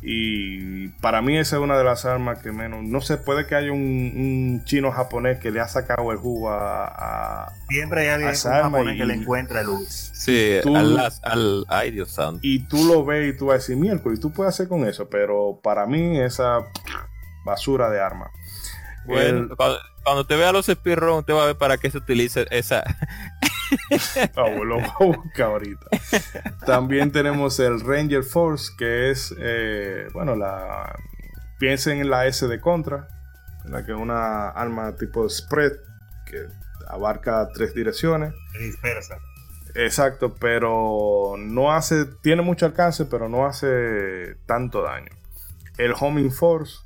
Y 0.01 0.89
para 1.01 1.21
mí 1.21 1.37
esa 1.37 1.57
es 1.57 1.61
una 1.61 1.77
de 1.77 1.83
las 1.83 2.05
armas 2.05 2.39
que 2.39 2.51
menos... 2.51 2.83
No 2.83 3.01
se 3.01 3.17
puede 3.17 3.47
que 3.47 3.55
haya 3.55 3.71
un, 3.71 4.61
chino 4.63 4.91
japonés 4.91 5.39
que 5.39 5.51
le 5.51 5.59
ha 5.59 5.67
sacado 5.67 6.11
el 6.11 6.17
jugo 6.17 6.51
a... 6.51 7.51
Siempre 7.67 8.01
hay 8.01 8.07
alguien 8.09 8.33
japonés 8.33 8.97
que 8.97 9.05
le 9.05 9.15
encuentra 9.15 9.63
luz. 9.63 10.11
Sí, 10.13 10.59
al, 10.63 10.99
al, 11.23 11.65
ay 11.67 11.91
Dios 11.91 12.11
santo. 12.11 12.39
Y 12.43 12.59
tú 12.67 12.85
lo 12.85 13.05
ves 13.05 13.33
y 13.33 13.37
tú 13.37 13.47
vas 13.47 13.55
a 13.55 13.57
decir, 13.57 13.75
miércoles, 13.75 14.19
y 14.19 14.21
tú 14.21 14.31
puedes 14.31 14.53
hacer 14.53 14.67
con 14.67 14.87
eso. 14.87 15.09
Pero 15.09 15.59
para 15.63 15.87
mí 15.87 16.19
esa 16.19 16.59
basura 17.43 17.89
de 17.89 17.99
arma. 17.99 18.29
Bueno, 19.05 19.55
cuando, 20.03 20.25
te 20.27 20.35
vea 20.35 20.51
los 20.51 20.67
speedrun 20.67 21.23
te 21.23 21.33
va 21.33 21.43
a 21.43 21.47
ver 21.47 21.57
para 21.57 21.77
qué 21.77 21.89
se 21.89 21.97
utiliza 21.97 22.41
esa, 22.51 22.83
Ah, 24.35 24.49
lo 24.49 24.79
ahorita. 25.43 25.87
También 26.65 27.11
tenemos 27.11 27.59
el 27.59 27.81
Ranger 27.81 28.23
Force, 28.23 28.71
que 28.77 29.11
es, 29.11 29.33
eh, 29.39 30.07
bueno, 30.13 30.35
la 30.35 30.95
piensen 31.59 31.99
en 31.99 32.09
la 32.09 32.27
S 32.27 32.47
de 32.47 32.59
Contra, 32.59 33.07
la 33.65 33.85
que 33.85 33.91
es 33.91 33.97
una 33.97 34.49
arma 34.49 34.95
tipo 34.95 35.27
spread 35.29 35.73
que 36.25 36.45
abarca 36.87 37.47
tres 37.53 37.73
direcciones. 37.73 38.33
Dispersa. 38.59 39.17
Exacto, 39.75 40.33
pero 40.35 41.35
no 41.37 41.71
hace, 41.71 42.05
tiene 42.05 42.41
mucho 42.41 42.65
alcance, 42.65 43.05
pero 43.05 43.29
no 43.29 43.45
hace 43.45 44.35
tanto 44.45 44.81
daño. 44.81 45.11
El 45.77 45.93
Homing 45.99 46.31
Force, 46.31 46.79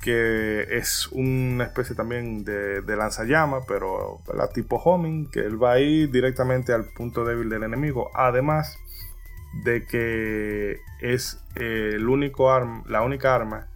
que 0.00 0.76
es 0.76 1.08
una 1.08 1.64
especie 1.64 1.96
también 1.96 2.44
de, 2.44 2.82
de 2.82 2.96
lanzallama, 2.96 3.64
pero 3.66 4.20
la 4.32 4.48
tipo 4.48 4.76
homing, 4.76 5.30
que 5.30 5.40
él 5.40 5.62
va 5.62 5.72
a 5.72 5.80
ir 5.80 6.10
directamente 6.10 6.72
al 6.72 6.86
punto 6.86 7.24
débil 7.24 7.48
del 7.48 7.64
enemigo. 7.64 8.10
Además 8.14 8.78
de 9.64 9.86
que 9.86 10.80
es 11.00 11.40
el 11.56 12.08
único 12.08 12.52
arma, 12.52 12.84
la 12.86 13.02
única 13.02 13.34
arma 13.34 13.68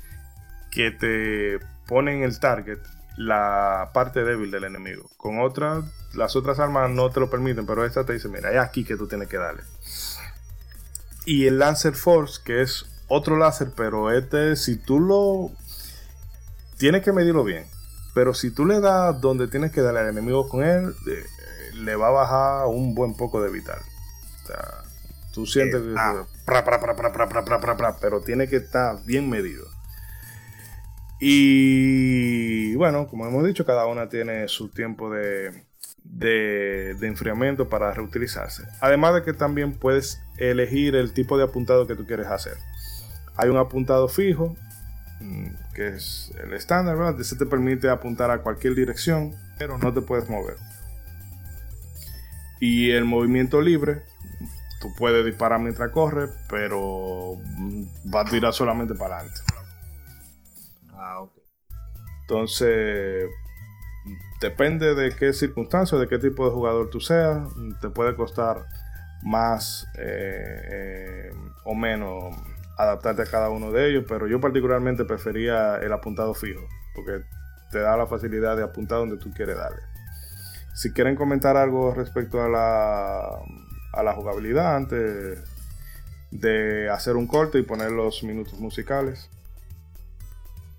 que 0.71 0.91
te 0.91 1.59
pone 1.87 2.17
en 2.17 2.23
el 2.23 2.39
target 2.39 2.79
la 3.17 3.91
parte 3.93 4.25
débil 4.25 4.51
del 4.51 4.65
enemigo. 4.65 5.11
Con 5.17 5.41
otras, 5.41 5.85
las 6.15 6.37
otras 6.37 6.59
armas 6.59 6.91
no 6.91 7.11
te 7.11 7.21
lo 7.21 7.31
permiten, 7.31 7.67
pero 7.67 7.85
esta 7.85 8.05
te 8.05 8.15
dice, 8.15 8.29
mira, 8.29 8.51
es 8.53 8.59
aquí 8.59 8.85
que 8.85 8.97
tú 8.97 9.07
tienes 9.07 9.29
que 9.29 9.37
darle. 9.37 9.63
Y 11.25 11.47
el 11.47 11.59
Lancer 11.59 11.95
Force, 11.95 12.41
que 12.45 12.63
es 12.63 12.87
otro 13.09 13.37
láser, 13.37 13.73
pero 13.77 14.11
este, 14.11 14.57
si 14.57 14.77
tú 14.77 14.99
lo 14.99 15.51
tienes 16.83 17.03
que 17.03 17.13
medirlo 17.13 17.45
bien. 17.45 17.65
Pero 18.13 18.35
si 18.35 18.51
tú 18.51 18.67
le 18.67 18.81
das 18.81 19.21
donde 19.21 19.47
tienes 19.47 19.71
que 19.71 19.81
darle 19.83 20.01
al 20.01 20.09
enemigo 20.09 20.49
con 20.49 20.65
él, 20.65 20.93
eh, 21.09 21.25
le 21.75 21.95
va 21.95 22.09
a 22.09 22.11
bajar 22.11 22.67
un 22.67 22.97
buen 22.97 23.15
poco 23.15 23.41
de 23.41 23.53
vital. 23.53 23.79
O 24.43 24.47
sea, 24.49 24.83
tú 25.33 25.47
sientes 25.47 25.81
que. 25.81 25.95
pero 28.01 28.21
tiene 28.21 28.49
que 28.49 28.57
estar 28.57 28.97
bien 29.05 29.31
medido. 29.31 29.65
Y 31.21 32.75
bueno, 32.75 33.07
como 33.07 33.29
hemos 33.29 33.45
dicho, 33.45 33.65
cada 33.65 33.87
una 33.87 34.09
tiene 34.09 34.49
su 34.49 34.69
tiempo 34.69 35.09
de, 35.09 35.53
de, 36.03 36.97
de, 36.99 37.07
enfriamiento 37.07 37.69
para 37.69 37.95
reutilizarse. 37.95 38.65
Además 38.81 39.15
de 39.15 39.23
que 39.23 39.33
también 39.33 39.79
puedes 39.79 40.21
elegir 40.37 40.97
el 40.97 41.13
tipo 41.13 41.39
de 41.39 41.45
apuntado 41.45 41.87
que 41.87 41.95
tú 41.95 42.07
quieres 42.07 42.27
hacer. 42.27 42.57
Hay 43.37 43.51
un 43.51 43.57
apuntado 43.57 44.09
fijo 44.09 44.57
que 45.75 45.89
es 45.89 46.33
el 46.43 46.53
estándar, 46.53 46.97
¿verdad? 46.97 47.17
Te 47.17 47.47
permite 47.47 47.89
apuntar 47.89 48.31
a 48.31 48.43
cualquier 48.43 48.75
dirección, 48.75 49.35
pero 49.59 49.79
no 49.79 49.93
te 49.93 50.03
puedes 50.03 50.29
mover. 50.29 50.57
Y 52.61 52.91
el 52.91 53.05
movimiento 53.05 53.61
libre, 53.61 54.03
tú 54.81 54.95
puedes 54.97 55.25
disparar 55.25 55.61
mientras 55.61 55.91
corre, 55.91 56.29
pero 56.49 57.37
mm, 57.45 57.83
va 58.15 58.21
a 58.21 58.25
tirar 58.25 58.53
solamente 58.53 58.95
para 58.95 59.19
adelante. 59.19 59.41
Ah, 60.93 61.21
ok. 61.21 61.33
Entonces, 62.23 63.29
depende 64.41 64.95
de 64.95 65.15
qué 65.17 65.33
circunstancias, 65.33 66.01
de 66.01 66.09
qué 66.09 66.19
tipo 66.19 66.45
de 66.45 66.53
jugador 66.53 66.91
tú 66.91 67.01
seas, 67.01 67.49
te 67.81 67.89
puede 67.89 68.15
costar 68.15 68.67
más 69.23 69.87
eh, 69.99 70.63
eh, 70.71 71.31
o 71.65 71.75
menos 71.75 72.37
adaptarte 72.83 73.23
a 73.23 73.27
cada 73.27 73.49
uno 73.49 73.71
de 73.71 73.91
ellos, 73.91 74.05
pero 74.09 74.27
yo 74.27 74.41
particularmente 74.41 75.05
prefería 75.05 75.77
el 75.77 75.93
apuntado 75.93 76.35
fijo, 76.35 76.67
porque 76.95 77.25
te 77.71 77.79
da 77.81 77.97
la 77.97 78.07
facilidad 78.07 78.57
de 78.57 78.65
apuntar 78.65 78.99
donde 78.99 79.17
tú 79.17 79.33
quieres 79.33 79.57
darle. 79.57 79.81
Si 80.75 80.93
quieren 80.93 81.17
comentar 81.17 81.57
algo 81.57 81.95
respecto 81.95 82.43
a 82.43 82.49
la, 82.49 83.21
a 83.93 84.03
la 84.03 84.13
jugabilidad 84.15 84.77
antes 84.77 85.39
de 86.31 86.91
hacer 86.91 87.17
un 87.17 87.27
corte 87.27 87.59
y 87.59 87.63
poner 87.63 87.93
los 87.93 88.23
minutos 88.25 88.59
musicales. 88.59 89.29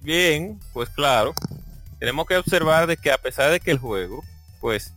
Bien, 0.01 0.59
pues 0.73 0.89
claro, 0.89 1.33
tenemos 1.99 2.25
que 2.25 2.37
observar 2.37 2.87
de 2.87 2.97
que 2.97 3.11
a 3.11 3.17
pesar 3.17 3.51
de 3.51 3.59
que 3.59 3.71
el 3.71 3.77
juego, 3.77 4.23
pues, 4.59 4.93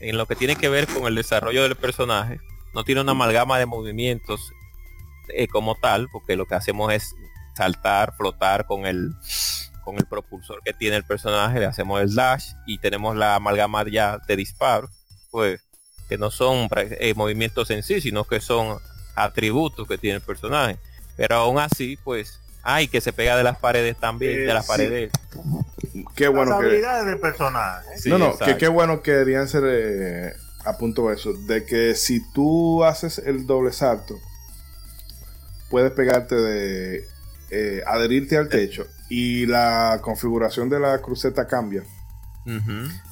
en 0.00 0.16
lo 0.16 0.26
que 0.26 0.36
tiene 0.36 0.56
que 0.56 0.68
ver 0.68 0.86
con 0.86 1.06
el 1.06 1.14
desarrollo 1.14 1.62
del 1.64 1.76
personaje, 1.76 2.40
no 2.74 2.84
tiene 2.84 3.00
una 3.00 3.12
amalgama 3.12 3.58
de 3.58 3.66
movimientos 3.66 4.52
eh, 5.34 5.48
como 5.48 5.74
tal, 5.74 6.08
porque 6.10 6.36
lo 6.36 6.46
que 6.46 6.54
hacemos 6.54 6.92
es 6.92 7.14
saltar, 7.54 8.14
flotar 8.16 8.66
con 8.66 8.86
el 8.86 9.14
con 9.82 9.96
el 9.98 10.06
propulsor 10.06 10.62
que 10.64 10.72
tiene 10.72 10.96
el 10.96 11.04
personaje, 11.04 11.60
le 11.60 11.66
hacemos 11.66 12.00
el 12.00 12.12
dash 12.12 12.54
y 12.66 12.78
tenemos 12.78 13.14
la 13.16 13.36
amalgama 13.36 13.88
ya 13.88 14.18
de 14.26 14.34
disparo, 14.34 14.90
pues 15.30 15.60
que 16.08 16.18
no 16.18 16.30
son 16.32 16.68
eh, 16.74 17.14
movimientos 17.14 17.70
en 17.70 17.84
sí, 17.84 18.00
sino 18.00 18.24
que 18.24 18.40
son 18.40 18.78
atributos 19.14 19.86
que 19.86 19.96
tiene 19.96 20.16
el 20.16 20.22
personaje. 20.22 20.76
Pero 21.16 21.36
aún 21.36 21.58
así, 21.58 21.96
pues, 22.02 22.40
hay 22.62 22.88
que 22.88 23.00
se 23.00 23.12
pega 23.12 23.36
de 23.36 23.44
las 23.44 23.58
paredes 23.58 23.96
también, 23.96 24.46
de 24.46 24.54
las 24.54 24.64
eh, 24.64 24.68
paredes. 24.68 25.12
Qué 26.14 26.28
bueno 26.28 26.50
las 26.50 26.60
habilidades 26.60 27.06
del 27.06 27.20
personaje. 27.20 27.86
no, 28.06 28.18
no, 28.18 28.38
que 28.38 28.56
qué 28.56 28.68
bueno 28.68 29.02
que 29.02 29.24
Diancer 29.24 29.62
eh, 29.66 30.32
apuntó 30.64 31.10
eso, 31.12 31.32
de 31.32 31.64
que 31.64 31.94
si 31.94 32.20
tú 32.32 32.84
haces 32.84 33.18
el 33.18 33.46
doble 33.46 33.72
salto, 33.72 34.16
puedes 35.70 35.92
pegarte 35.92 36.34
de 36.34 37.04
eh, 37.50 37.82
adherirte 37.86 38.36
al 38.36 38.48
techo 38.48 38.86
y 39.08 39.46
la 39.46 40.00
configuración 40.02 40.68
de 40.68 40.80
la 40.80 41.00
cruceta 41.00 41.46
cambia. 41.46 41.84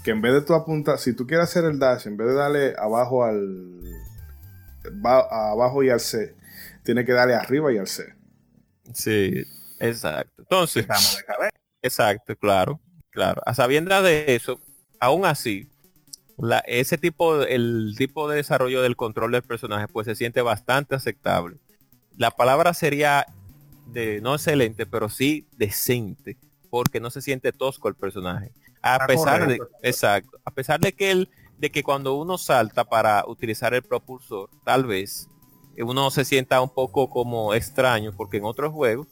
Que 0.05 0.13
en 0.13 0.23
vez 0.23 0.33
de 0.33 0.43
tu 0.43 0.55
apuntar, 0.55 0.99
si 0.99 1.13
tú 1.13 1.27
quieres 1.27 1.49
hacer 1.49 1.65
el 1.65 1.81
dash, 1.81 2.07
en 2.07 2.17
vez 2.17 2.29
de 2.29 2.35
darle 2.35 2.75
abajo 2.79 3.25
al 3.25 3.81
abajo 5.03 5.83
y 5.83 5.91
al 5.91 5.99
C, 5.99 6.37
tiene 6.85 7.05
que 7.05 7.13
darle 7.13 7.35
arriba 7.35 7.73
y 7.73 7.79
al 7.79 7.89
C. 7.89 8.15
Sí, 8.93 9.45
exacto. 9.81 10.31
Entonces, 10.39 10.87
exacto, 11.83 12.37
claro, 12.37 12.81
claro. 13.11 13.43
A 13.45 13.55
sabiendas 13.55 14.05
de 14.05 14.37
eso, 14.37 14.61
aún 15.01 15.25
así, 15.25 15.69
la, 16.39 16.61
ese 16.61 16.97
tipo, 16.97 17.43
el 17.43 17.95
tipo 17.99 18.29
de 18.29 18.37
desarrollo 18.37 18.83
del 18.83 18.95
control 18.95 19.33
del 19.33 19.43
personaje, 19.43 19.89
pues 19.89 20.05
se 20.05 20.15
siente 20.15 20.43
bastante 20.43 20.95
aceptable 20.95 21.57
la 22.17 22.31
palabra 22.31 22.75
sería 22.75 23.27
de 23.87 24.21
no 24.21 24.35
excelente, 24.35 24.87
pero 24.87 25.09
sí 25.09 25.47
decente, 25.57 26.37
porque 26.71 27.01
no 27.01 27.11
se 27.11 27.23
siente 27.23 27.53
tosco 27.53 27.89
el 27.89 27.95
personaje. 27.95 28.53
A 28.83 29.07
pesar 29.07 29.47
de, 29.47 29.59
exacto, 29.83 30.39
a 30.45 30.51
pesar 30.51 30.81
de 30.81 30.93
que 30.93 31.11
el, 31.11 31.31
de 31.59 31.71
que 31.71 31.83
cuando 31.83 32.15
uno 32.15 32.37
salta 32.37 32.85
para 32.85 33.25
utilizar 33.27 33.73
el 33.75 33.83
propulsor, 33.83 34.51
tal 34.65 34.85
vez 34.85 35.29
uno 35.79 36.11
se 36.11 36.25
sienta 36.25 36.61
un 36.61 36.71
poco 36.71 37.09
como 37.09 37.55
extraño, 37.55 38.13
porque 38.17 38.37
en 38.37 38.45
otros 38.45 38.73
juegos 38.73 39.09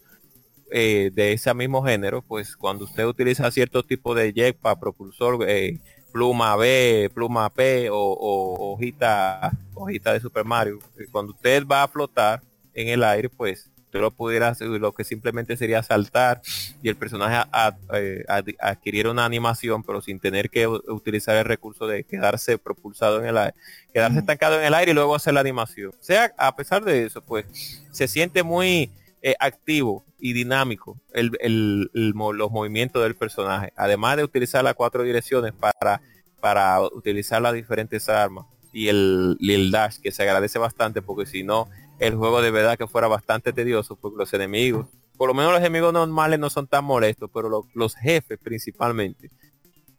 eh, 0.70 1.10
de 1.12 1.32
ese 1.32 1.52
mismo 1.54 1.82
género, 1.82 2.22
pues 2.22 2.56
cuando 2.56 2.84
usted 2.84 3.04
utiliza 3.04 3.50
cierto 3.50 3.82
tipo 3.82 4.14
de 4.14 4.32
jetpack, 4.32 4.78
propulsor, 4.78 5.44
eh, 5.46 5.78
pluma 6.12 6.56
B, 6.56 7.10
pluma 7.14 7.50
P 7.50 7.88
o, 7.90 8.72
hojita, 8.74 9.50
hojita 9.74 10.12
de 10.12 10.20
Super 10.20 10.44
Mario, 10.44 10.78
eh, 10.98 11.06
cuando 11.10 11.32
usted 11.32 11.66
va 11.66 11.82
a 11.82 11.88
flotar, 11.88 12.42
en 12.74 12.88
el 12.88 13.04
aire, 13.04 13.28
pues 13.28 13.70
tú 13.90 13.98
lo 13.98 14.10
pudieras, 14.10 14.58
lo 14.62 14.92
que 14.92 15.04
simplemente 15.04 15.54
sería 15.56 15.82
saltar 15.82 16.40
y 16.82 16.88
el 16.88 16.96
personaje 16.96 17.46
eh, 17.92 18.24
adquirir 18.58 19.06
una 19.06 19.26
animación, 19.26 19.82
pero 19.82 20.00
sin 20.00 20.18
tener 20.18 20.48
que 20.48 20.66
utilizar 20.66 21.36
el 21.36 21.44
recurso 21.44 21.86
de 21.86 22.04
quedarse 22.04 22.56
propulsado 22.56 23.20
en 23.20 23.26
el 23.26 23.36
aire, 23.36 23.54
quedarse 23.92 24.20
estancado 24.20 24.58
en 24.58 24.64
el 24.64 24.72
aire 24.74 24.92
y 24.92 24.94
luego 24.94 25.14
hacer 25.14 25.34
la 25.34 25.40
animación. 25.40 25.90
O 25.90 26.02
sea, 26.02 26.32
a 26.38 26.56
pesar 26.56 26.82
de 26.84 27.04
eso, 27.04 27.20
pues 27.22 27.44
se 27.90 28.08
siente 28.08 28.42
muy, 28.42 28.90
eh, 29.20 29.36
activo 29.38 30.04
y 30.18 30.32
dinámico 30.32 30.98
el, 31.12 31.30
el- 31.40 31.90
los 31.92 32.50
movimientos 32.50 33.02
del 33.02 33.14
personaje. 33.14 33.72
Además 33.76 34.16
de 34.16 34.24
utilizar 34.24 34.64
las 34.64 34.74
cuatro 34.74 35.02
direcciones 35.02 35.52
para, 35.52 36.00
para 36.40 36.80
utilizar 36.80 37.40
las 37.42 37.52
diferentes 37.52 38.08
armas 38.08 38.46
y 38.72 38.88
el, 38.88 39.36
y 39.38 39.52
el 39.52 39.70
dash, 39.70 39.98
que 40.00 40.10
se 40.10 40.22
agradece 40.22 40.58
bastante 40.58 41.02
porque 41.02 41.26
si 41.26 41.44
no, 41.44 41.68
el 42.06 42.16
juego 42.16 42.42
de 42.42 42.50
verdad 42.50 42.76
que 42.76 42.86
fuera 42.86 43.08
bastante 43.08 43.52
tedioso 43.52 43.96
porque 43.96 44.18
los 44.18 44.32
enemigos, 44.34 44.86
por 45.16 45.28
lo 45.28 45.34
menos 45.34 45.52
los 45.52 45.60
enemigos 45.60 45.92
normales 45.92 46.38
no 46.38 46.50
son 46.50 46.66
tan 46.66 46.84
molestos, 46.84 47.30
pero 47.32 47.48
lo- 47.48 47.66
los 47.74 47.94
jefes 47.94 48.38
principalmente. 48.42 49.30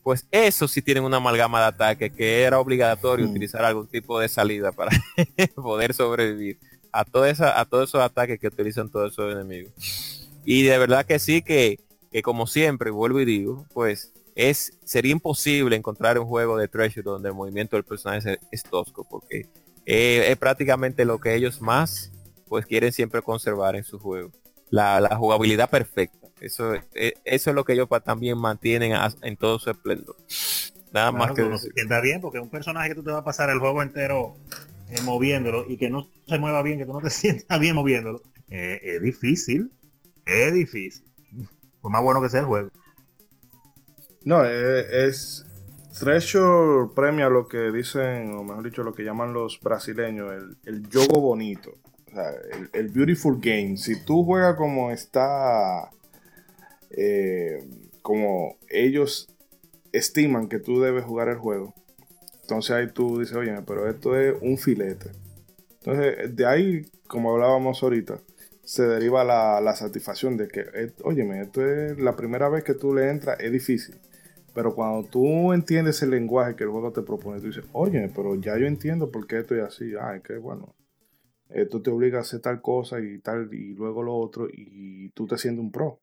Pues 0.04 0.28
eso 0.32 0.68
sí 0.68 0.82
tienen 0.82 1.06
una 1.06 1.18
amalgama 1.18 1.62
de 1.62 1.68
ataque 1.68 2.10
que 2.10 2.42
era 2.44 2.60
obligatorio 2.60 3.26
Mm. 3.26 3.30
utilizar 3.32 3.64
algún 3.64 3.88
tipo 3.88 4.20
de 4.20 4.28
salida 4.28 4.72
para 4.74 4.92
poder 5.56 5.94
sobrevivir 5.94 6.60
a 6.92 7.06
toda 7.06 7.30
esa, 7.30 7.60
a 7.60 7.66
todos 7.66 7.90
esos 7.90 8.02
ataques 8.02 8.40
que 8.40 8.48
utilizan 8.48 8.90
todos 8.90 9.14
esos 9.14 9.32
enemigos. 9.34 9.72
Y 10.46 10.64
de 10.64 10.78
verdad 10.78 11.06
que 11.06 11.20
sí 11.20 11.42
que, 11.42 11.80
que 12.12 12.22
como 12.22 12.46
siempre, 12.48 12.92
vuelvo 12.92 13.22
y 13.22 13.26
digo, 13.26 13.66
pues 13.74 14.12
es 14.36 14.78
sería 14.84 15.12
imposible 15.14 15.76
encontrar 15.76 16.20
un 16.20 16.26
juego 16.28 16.58
de 16.58 16.68
Treasure 16.68 17.04
donde 17.04 17.30
el 17.30 17.36
movimiento 17.36 17.78
del 17.78 17.86
personaje 17.86 18.40
es 18.52 18.64
tosco, 18.64 19.08
porque 19.10 19.48
eh, 19.86 20.26
es 20.30 20.38
prácticamente 20.38 21.06
lo 21.06 21.20
que 21.20 21.36
ellos 21.36 21.62
más 21.62 22.12
pues 22.48 22.66
quieren 22.66 22.92
siempre 22.92 23.22
conservar 23.22 23.76
en 23.76 23.84
su 23.84 24.00
juego. 24.00 24.32
La, 24.70 25.00
la 25.02 25.16
jugabilidad 25.16 25.70
perfecta. 25.70 26.28
Eso, 26.40 26.74
eh, 26.94 27.14
eso 27.26 27.50
es 27.50 27.56
lo 27.56 27.64
que 27.64 27.74
ellos 27.74 27.88
también 28.04 28.38
mantienen 28.38 28.94
a- 28.94 29.14
en 29.22 29.38
todo 29.38 29.60
su 29.60 29.70
esplendor. 29.70 30.16
Nada 30.92 31.12
más 31.12 31.32
que 31.32 31.42
decir. 31.44 31.72
sienta 31.74 32.02
bien 32.02 32.22
porque 32.22 32.40
un 32.40 32.50
personaje 32.50 32.90
que 32.90 32.96
tú 32.96 33.04
te 33.04 33.12
vas 33.12 33.22
a 33.22 33.24
pasar 33.24 33.50
el 33.50 33.60
juego 33.60 33.82
entero 33.82 34.36
eh, 34.90 35.02
moviéndolo 35.04 35.66
y 35.68 35.78
que 35.78 35.90
no 35.90 36.08
se 36.28 36.38
mueva 36.38 36.62
bien, 36.62 36.78
que 36.80 36.86
tú 36.86 36.94
no 36.94 37.02
te 37.02 37.10
sientas 37.12 37.60
bien 37.60 37.76
moviéndolo, 37.76 38.22
eh, 38.50 38.80
es 38.84 39.02
difícil. 39.02 39.72
Es 40.26 40.54
difícil. 40.54 41.04
Por 41.82 41.92
más 41.92 42.04
bueno 42.04 42.22
que 42.22 42.30
sea 42.30 42.42
el 42.42 42.46
juego. 42.46 42.70
No, 44.24 44.44
es. 44.46 45.46
Treasure 46.00 46.90
premia 46.96 47.30
lo 47.30 47.48
que 47.48 47.72
dicen, 47.72 48.34
o 48.36 48.44
mejor 48.44 48.64
dicho, 48.64 48.84
lo 48.84 48.94
que 48.94 49.04
llaman 49.04 49.34
los 49.34 49.60
brasileños, 49.62 50.32
el, 50.34 50.58
el 50.66 50.88
juego 50.92 51.22
bonito. 51.22 51.72
O 52.08 52.12
sea, 52.16 52.32
el, 52.74 52.90
beautiful 52.90 53.40
game. 53.40 53.78
Si 53.78 54.04
tú 54.04 54.24
juegas 54.26 54.56
como 54.56 54.92
está. 54.92 55.90
eh, 56.90 57.60
como 58.02 58.58
ellos 58.70 59.30
estiman 59.94 60.50
que 60.50 60.60
tú 60.60 60.82
debes 60.82 61.06
jugar 61.06 61.30
el 61.30 61.38
juego. 61.38 61.74
Entonces 62.42 62.72
ahí 62.76 62.88
tú 62.94 63.20
dices, 63.20 63.36
oye, 63.38 63.56
pero 63.66 63.90
esto 63.90 64.18
es 64.20 64.36
un 64.42 64.58
filete. 64.58 65.12
Entonces, 65.84 66.36
de 66.36 66.46
ahí, 66.48 66.86
como 67.08 67.34
hablábamos 67.34 67.84
ahorita, 67.84 68.22
se 68.64 68.84
deriva 68.88 69.24
la, 69.24 69.62
la 69.62 69.76
satisfacción 69.76 70.38
de 70.38 70.48
que, 70.50 70.62
eh, 70.74 70.94
óyeme, 71.04 71.42
esto 71.42 71.66
es 71.66 72.00
la 72.00 72.16
primera 72.16 72.50
vez 72.50 72.64
que 72.64 72.74
tú 72.76 72.94
le 72.94 73.10
entras, 73.10 73.40
es 73.40 73.52
difícil. 73.52 74.00
Pero 74.54 74.76
cuando 74.76 75.08
tú 75.08 75.52
entiendes 75.52 76.02
el 76.04 76.12
lenguaje 76.12 76.56
que 76.56 76.64
el 76.64 76.70
juego 76.70 76.92
te 76.92 77.02
propone, 77.02 77.40
tú 77.40 77.48
dices, 77.48 77.66
oye, 77.74 78.12
pero 78.16 78.36
ya 78.36 78.58
yo 78.58 78.68
entiendo 78.68 79.10
por 79.10 79.26
qué 79.26 79.40
estoy 79.40 79.60
así. 79.62 79.94
Ay, 80.00 80.22
qué 80.22 80.38
bueno. 80.38 80.76
Esto 81.50 81.82
te 81.82 81.90
obliga 81.90 82.20
a 82.20 82.22
hacer 82.22 82.40
tal 82.40 82.62
cosa 82.62 83.00
y 83.00 83.20
tal, 83.20 83.54
y 83.54 83.74
luego 83.74 84.02
lo 84.02 84.16
otro, 84.16 84.48
y 84.52 85.10
tú 85.10 85.28
te 85.28 85.38
sientes 85.38 85.64
un 85.64 85.72
pro. 85.72 86.00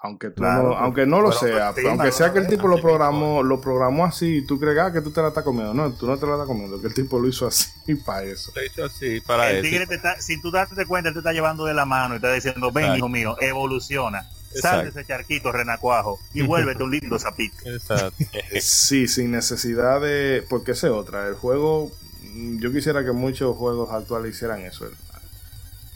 Aunque, 0.00 0.30
tú 0.30 0.42
Claro, 0.42 0.68
no, 0.68 0.74
aunque 0.76 1.06
no 1.06 1.20
lo 1.20 1.32
sea, 1.32 1.74
aunque 1.88 2.12
sea 2.12 2.32
que 2.32 2.38
el 2.38 2.44
es, 2.44 2.50
tipo 2.50 2.68
lo 2.68 2.80
programó, 2.80 3.42
lo 3.42 3.60
programó 3.60 4.04
así 4.04 4.36
y 4.36 4.46
tú 4.46 4.60
crees 4.60 4.78
ah, 4.78 4.92
que 4.92 5.00
tú 5.00 5.10
te 5.10 5.20
la 5.20 5.28
estás 5.28 5.42
comiendo. 5.42 5.74
No, 5.74 5.92
tú 5.92 6.06
no 6.06 6.16
te 6.16 6.24
la 6.24 6.34
estás 6.34 6.46
comiendo, 6.46 6.80
que 6.80 6.86
el 6.86 6.94
tipo 6.94 7.18
lo 7.18 7.26
hizo 7.26 7.48
así 7.48 7.96
para 8.06 8.22
eso. 8.22 8.52
Lo 8.54 8.64
hizo 8.64 8.84
así 8.84 9.20
para 9.20 9.50
el 9.50 9.56
eso. 9.56 9.68
tigre 9.68 9.86
te 9.86 9.96
está, 9.96 10.20
sin 10.20 10.40
tú 10.40 10.52
darte 10.52 10.86
cuenta, 10.86 11.08
él 11.08 11.14
te 11.14 11.18
está 11.18 11.32
llevando 11.32 11.64
de 11.64 11.74
la 11.74 11.84
mano 11.84 12.14
y 12.14 12.16
está 12.16 12.32
diciendo, 12.32 12.70
ven, 12.70 12.84
Exacto. 12.84 12.98
hijo 12.98 13.08
mío, 13.08 13.36
evoluciona. 13.40 14.28
Sal 14.54 14.84
de 14.84 14.90
ese 14.90 15.04
charquito 15.06 15.52
renacuajo 15.52 16.18
y 16.34 16.42
vuélvete 16.42 16.82
un 16.82 16.90
lindo 16.90 17.18
zapito. 17.18 17.56
Exacto. 17.68 18.24
Sí, 18.60 19.06
sin 19.08 19.30
necesidad 19.30 20.00
de. 20.00 20.44
Porque 20.48 20.72
esa 20.72 20.86
es 20.88 20.92
otra. 20.92 21.26
El 21.28 21.34
juego. 21.34 21.90
mm, 22.22 22.58
Yo 22.58 22.72
quisiera 22.72 23.04
que 23.04 23.12
muchos 23.12 23.56
juegos 23.56 23.90
actuales 23.92 24.34
hicieran 24.34 24.62
eso. 24.62 24.86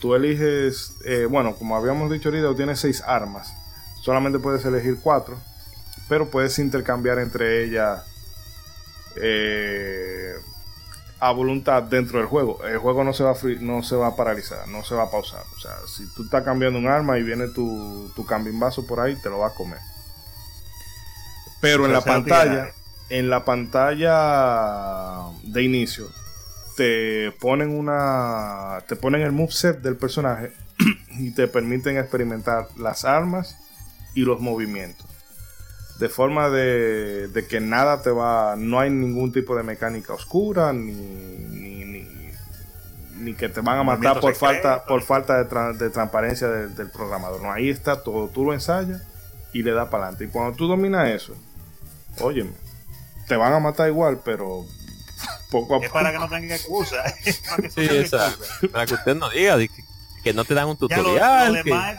Tú 0.01 0.15
eliges. 0.15 0.95
eh, 1.05 1.27
bueno, 1.31 1.55
como 1.57 1.77
habíamos 1.77 2.11
dicho 2.11 2.29
ahorita, 2.29 2.49
tú 2.49 2.57
tienes 2.57 2.79
seis 2.81 3.03
armas. 3.07 3.53
Solamente 4.03 4.39
puedes 4.39 4.65
elegir 4.65 4.99
cuatro. 5.03 5.39
Pero 6.09 6.29
puedes 6.31 6.59
intercambiar 6.59 7.19
entre 7.21 7.65
ellas. 7.65 8.03
eh, 9.17 10.35
a 11.23 11.31
voluntad 11.31 11.85
dentro 11.85 12.19
del 12.19 12.27
juego. 12.27 12.65
El 12.65 12.79
juego 12.79 13.05
no 13.05 13.13
se 13.13 13.23
va 13.23 13.31
a, 13.31 13.37
no 13.61 13.85
se 13.85 13.95
va 13.95 14.09
a 14.09 14.17
paralizar, 14.17 14.67
no 14.67 14.83
se 14.83 14.97
va 14.97 15.05
a 15.05 15.11
pausar. 15.11 15.45
O 15.57 15.61
sea, 15.61 15.77
si 15.87 16.05
tú 16.15 16.25
estás 16.25 16.43
cambiando 16.43 16.81
un 16.81 16.89
arma 16.89 17.17
y 17.17 17.23
viene 17.23 17.47
tu, 17.47 18.11
tu 18.17 18.27
cambimbazo 18.27 18.85
por 18.89 18.99
ahí, 18.99 19.15
te 19.23 19.31
lo 19.31 19.39
va 19.39 19.47
a 19.47 19.55
comer. 19.55 19.79
Pero 21.61 21.87
en 21.87 21.93
la 21.93 22.01
pantalla, 22.01 22.73
en 23.09 23.31
la 23.31 23.45
pantalla 23.45 25.31
de 25.45 25.63
inicio, 25.63 26.09
te 26.77 27.31
ponen 27.39 27.71
una. 27.71 28.83
Te 28.89 28.97
ponen 28.97 29.21
el 29.21 29.31
moveset 29.31 29.81
del 29.81 29.97
personaje 29.97 30.53
y 31.21 31.31
te 31.31 31.47
permiten 31.47 31.99
experimentar 31.99 32.67
las 32.77 33.05
armas 33.05 33.57
y 34.13 34.23
los 34.23 34.41
movimientos. 34.41 35.07
De 35.99 36.09
forma 36.09 36.49
de, 36.51 37.29
de 37.29 37.47
que 37.47 37.61
nada 37.61 38.03
te 38.03 38.11
va. 38.11 38.57
No 38.57 38.81
hay 38.81 38.91
ningún 38.91 39.33
tipo 39.33 39.55
de 39.57 39.63
mecánica 39.63 40.13
oscura, 40.15 40.73
ni, 40.73 40.93
ni, 40.93 41.85
ni, 41.85 42.09
ni 43.19 43.35
que 43.35 43.49
te 43.49 43.61
van 43.61 43.79
a 43.79 43.83
matar 43.85 44.19
por 44.21 44.35
falta, 44.35 44.85
por 44.85 45.03
falta 45.03 45.39
de, 45.43 45.49
tra- 45.49 45.77
de 45.77 45.91
transparencia 45.91 46.49
del, 46.49 46.75
del 46.75 46.91
programador. 46.91 47.41
No, 47.43 47.53
ahí 47.53 47.69
está 47.71 48.03
todo. 48.03 48.29
Tú 48.29 48.45
lo 48.45 48.53
ensayas 48.53 49.03
y 49.53 49.63
le 49.63 49.73
das 49.73 49.89
para 49.91 50.05
adelante. 50.05 50.25
Y 50.25 50.29
cuando 50.29 50.57
tú 50.57 50.67
dominas 50.67 51.09
eso, 51.11 51.37
óyeme, 52.21 52.51
te 53.29 53.37
van 53.37 53.53
a 53.53 53.61
matar 53.61 53.89
igual, 53.89 54.21
pero 54.25 54.65
poco 55.53 55.75
a 55.75 55.79
Es 55.79 55.83
poco. 55.85 55.93
para 55.93 56.11
que 56.11 56.19
no 56.19 56.29
tengan 56.29 56.51
excusa. 56.53 56.97
es 57.25 57.39
para 57.39 57.63
que 57.63 57.71
Sí, 57.71 57.81
no 57.83 57.87
tengan 57.87 57.97
exacto. 58.05 58.45
excusa. 58.45 58.73
Para 58.73 58.87
que 58.87 58.95
usted 58.95 59.15
no 59.15 59.31
diga 59.31 59.57
de 59.57 59.71
que, 60.25 60.33
no 60.33 60.45
te 60.45 60.55
dan 60.55 60.67
un 60.69 60.79
Ya 60.89 60.97
lo, 60.97 61.03
tutorial. 61.05 61.55
lo 61.55 61.63
que- 61.63 61.71
demás, 61.71 61.99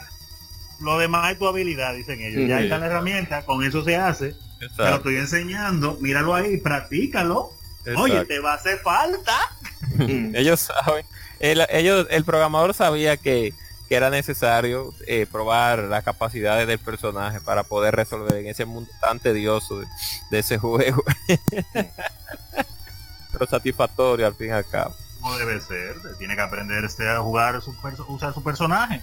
lo 0.84 0.98
demás 0.98 1.32
es 1.32 1.40
tu 1.40 1.48
habilidad, 1.48 1.94
dicen 1.96 2.22
ellos. 2.22 2.48
Ya 2.48 2.62
está 2.62 2.78
la 2.78 2.88
herramienta, 2.88 3.44
con 3.46 3.64
eso 3.64 3.84
se 3.84 3.96
hace. 3.96 4.36
Te 4.60 4.84
lo 4.84 4.96
estoy 4.96 5.18
enseñando, 5.18 5.98
míralo 6.00 6.36
ahí, 6.36 6.58
practícalo. 6.58 7.52
Oye, 7.98 8.14
exacto. 8.14 8.34
te 8.34 8.40
va 8.40 8.54
a 8.54 8.56
hacer 8.56 8.80
falta. 8.80 9.38
ellos 10.34 10.60
saben. 10.62 11.06
El, 11.40 11.66
ellos, 11.70 12.08
el 12.10 12.24
programador 12.24 12.74
sabía 12.74 13.18
que, 13.18 13.54
que 13.90 13.96
era 13.96 14.10
necesario 14.10 14.94
eh, 15.08 15.26
probar 15.30 15.80
las 15.80 16.04
capacidades 16.04 16.68
del 16.68 16.80
personaje 16.80 17.42
para 17.42 17.64
poder 17.64 17.96
resolver 17.96 18.36
en 18.36 18.48
ese 18.48 18.66
mundo 18.66 18.90
tan 19.02 19.20
tedioso 19.20 19.82
de, 19.82 19.88
de 20.32 20.40
ese 20.40 20.58
juego. 20.58 21.04
Pero 23.34 23.48
satisfactorio 23.48 24.28
al 24.28 24.36
fin 24.36 24.48
y 24.48 24.52
al 24.52 24.66
cabo. 24.66 24.96
Como 25.20 25.38
debe 25.38 25.60
ser, 25.60 25.96
tiene 26.20 26.36
que 26.36 26.42
aprender 26.42 26.86
este, 26.86 27.10
a 27.10 27.20
jugar, 27.20 27.62
su 27.62 27.76
usar 28.08 28.34
su 28.34 28.44
personaje. 28.44 29.02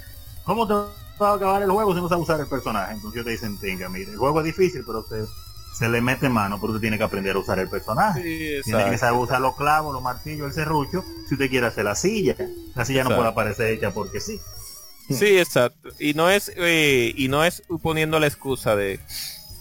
¿Cómo 0.51 0.67
te 0.67 0.75
va 0.75 1.31
a 1.31 1.35
acabar 1.35 1.63
el 1.63 1.71
juego 1.71 1.95
si 1.95 2.01
no 2.01 2.09
sabes 2.09 2.25
usar 2.25 2.41
el 2.41 2.49
personaje? 2.49 2.95
Entonces 2.95 3.23
te 3.23 3.31
dicen, 3.31 3.57
tenga, 3.59 3.89
mire, 3.89 4.11
el 4.11 4.17
juego 4.17 4.41
es 4.41 4.47
difícil, 4.47 4.83
pero 4.85 4.99
usted 4.99 5.25
se 5.73 5.89
le 5.89 6.01
mete 6.01 6.29
mano, 6.29 6.61
pero 6.61 6.73
usted 6.73 6.81
tiene 6.81 6.99
que 6.99 7.05
aprender 7.05 7.37
a 7.37 7.39
usar 7.39 7.61
el 7.61 7.69
personaje. 7.69 8.21
Sí, 8.21 8.63
Tiene 8.65 8.91
que 8.91 8.99
saber 8.99 9.21
usar 9.21 9.41
los 9.41 9.55
clavos, 9.55 9.95
los 9.95 10.03
martillos, 10.03 10.49
el 10.49 10.53
serrucho, 10.53 11.05
si 11.29 11.35
usted 11.35 11.49
quiere 11.49 11.69
hacer 11.69 11.85
la 11.85 11.95
silla. 11.95 12.35
La 12.75 12.85
silla 12.85 13.05
no 13.05 13.15
puede 13.15 13.29
aparecer 13.29 13.69
hecha 13.69 13.93
porque 13.93 14.19
sí. 14.19 14.41
Sí, 15.09 15.39
exacto. 15.39 15.91
Y 16.01 16.15
no 16.15 16.29
es 16.29 16.51
eh, 16.57 17.15
y 17.17 17.29
no 17.29 17.45
es 17.45 17.63
poniendo 17.81 18.19
la 18.19 18.27
excusa 18.27 18.75
de, 18.75 18.99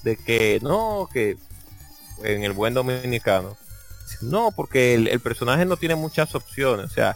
de 0.02 0.18
que 0.18 0.58
no, 0.64 1.08
que 1.14 1.38
en 2.24 2.44
el 2.44 2.54
buen 2.54 2.74
dominicano. 2.74 3.56
No, 4.22 4.52
porque 4.56 4.96
el, 4.96 5.08
el 5.08 5.20
personaje 5.20 5.66
no 5.66 5.78
tiene 5.78 5.94
muchas 5.94 6.34
opciones. 6.34 6.88
O 6.88 6.90
sea, 6.90 7.16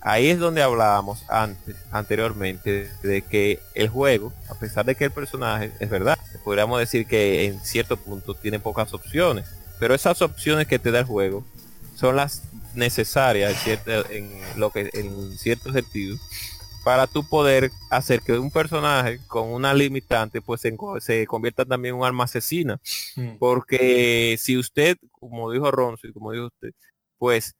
ahí 0.00 0.28
es 0.28 0.38
donde 0.38 0.62
hablábamos 0.62 1.24
antes, 1.28 1.76
anteriormente, 1.90 2.90
de 3.02 3.22
que 3.22 3.60
el 3.74 3.88
juego, 3.88 4.32
a 4.48 4.54
pesar 4.54 4.84
de 4.84 4.94
que 4.94 5.04
el 5.04 5.10
personaje, 5.10 5.72
es 5.80 5.90
verdad, 5.90 6.18
podríamos 6.44 6.78
decir 6.78 7.06
que 7.06 7.46
en 7.46 7.60
cierto 7.60 7.96
punto 7.96 8.34
tiene 8.34 8.58
pocas 8.58 8.92
opciones. 8.94 9.46
Pero 9.78 9.94
esas 9.94 10.20
opciones 10.22 10.66
que 10.66 10.78
te 10.78 10.90
da 10.90 11.00
el 11.00 11.04
juego 11.06 11.44
son 11.94 12.16
las 12.16 12.42
necesarias 12.74 13.66
en, 13.66 13.80
en 14.10 14.60
lo 14.60 14.70
que 14.70 14.90
en 14.92 15.36
cierto 15.36 15.72
sentido 15.72 16.16
para 16.84 17.06
tú 17.06 17.28
poder 17.28 17.70
hacer 17.90 18.20
que 18.20 18.38
un 18.38 18.50
personaje 18.50 19.20
con 19.26 19.48
una 19.48 19.74
limitante 19.74 20.40
pues 20.40 20.62
se, 20.62 21.26
convierta 21.26 21.64
también 21.64 21.94
en 21.94 22.00
un 22.00 22.06
alma 22.06 22.24
asesina 22.24 22.80
porque 23.38 24.36
si 24.38 24.56
usted 24.56 24.96
como 25.10 25.50
dijo 25.50 25.70
Ronzo 25.70 26.06
y 26.06 26.12
como 26.12 26.32
dijo 26.32 26.46
usted 26.46 26.70
pues 27.18 27.54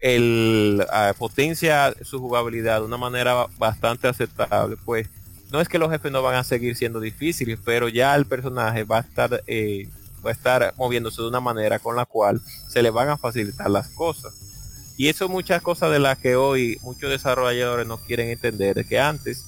el 0.00 0.84
ah, 0.90 1.12
potencia 1.18 1.94
su 2.02 2.20
jugabilidad 2.20 2.80
de 2.80 2.86
una 2.86 2.96
manera 2.96 3.46
bastante 3.58 4.08
aceptable 4.08 4.76
pues 4.84 5.08
no 5.50 5.60
es 5.60 5.68
que 5.68 5.78
los 5.78 5.90
jefes 5.90 6.12
no 6.12 6.22
van 6.22 6.36
a 6.36 6.44
seguir 6.44 6.76
siendo 6.76 7.00
difíciles 7.00 7.58
pero 7.64 7.88
ya 7.88 8.14
el 8.14 8.26
personaje 8.26 8.84
va 8.84 8.98
a 8.98 9.00
estar 9.00 9.42
eh, 9.46 9.88
va 10.24 10.30
a 10.30 10.32
estar 10.32 10.74
moviéndose 10.76 11.22
de 11.22 11.28
una 11.28 11.40
manera 11.40 11.78
con 11.78 11.96
la 11.96 12.04
cual 12.06 12.40
se 12.68 12.82
le 12.82 12.90
van 12.90 13.08
a 13.08 13.16
facilitar 13.16 13.70
las 13.70 13.88
cosas 13.88 14.34
Y 14.98 15.08
eso 15.08 15.26
es 15.26 15.30
muchas 15.30 15.62
cosas 15.62 15.92
de 15.92 16.00
las 16.00 16.18
que 16.18 16.34
hoy 16.34 16.76
muchos 16.82 17.08
desarrolladores 17.08 17.86
no 17.86 17.98
quieren 17.98 18.30
entender, 18.30 18.74
de 18.74 18.84
que 18.84 18.98
antes, 18.98 19.44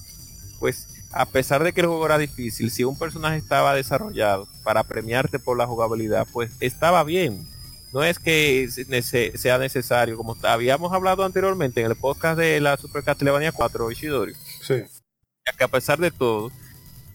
pues 0.59 0.87
a 1.11 1.25
pesar 1.25 1.61
de 1.61 1.73
que 1.73 1.81
el 1.81 1.87
juego 1.87 2.05
era 2.05 2.17
difícil, 2.17 2.71
si 2.71 2.85
un 2.85 2.97
personaje 2.97 3.35
estaba 3.35 3.75
desarrollado 3.75 4.47
para 4.63 4.85
premiarte 4.85 5.39
por 5.39 5.57
la 5.57 5.67
jugabilidad, 5.67 6.25
pues 6.31 6.51
estaba 6.61 7.03
bien. 7.03 7.45
No 7.93 8.03
es 8.03 8.19
que 8.19 8.69
sea 9.35 9.57
necesario, 9.57 10.15
como 10.15 10.37
habíamos 10.43 10.93
hablado 10.93 11.25
anteriormente 11.25 11.81
en 11.81 11.87
el 11.87 11.97
podcast 11.97 12.39
de 12.39 12.59
la 12.61 12.77
Super 12.77 13.03
Castlevania 13.03 13.51
4, 13.51 13.91
Ishidori. 13.91 14.33
Sí. 14.61 14.83
Que 15.57 15.63
a 15.63 15.67
pesar 15.67 15.99
de 15.99 16.11
todo, 16.11 16.51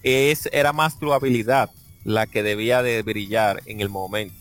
es, 0.03 0.47
era 0.51 0.73
más 0.73 0.99
tu 0.99 1.13
habilidad 1.13 1.71
la 2.03 2.27
que 2.27 2.43
debía 2.43 2.83
de 2.83 3.01
brillar 3.01 3.61
en 3.65 3.81
el 3.81 3.89
momento. 3.89 4.35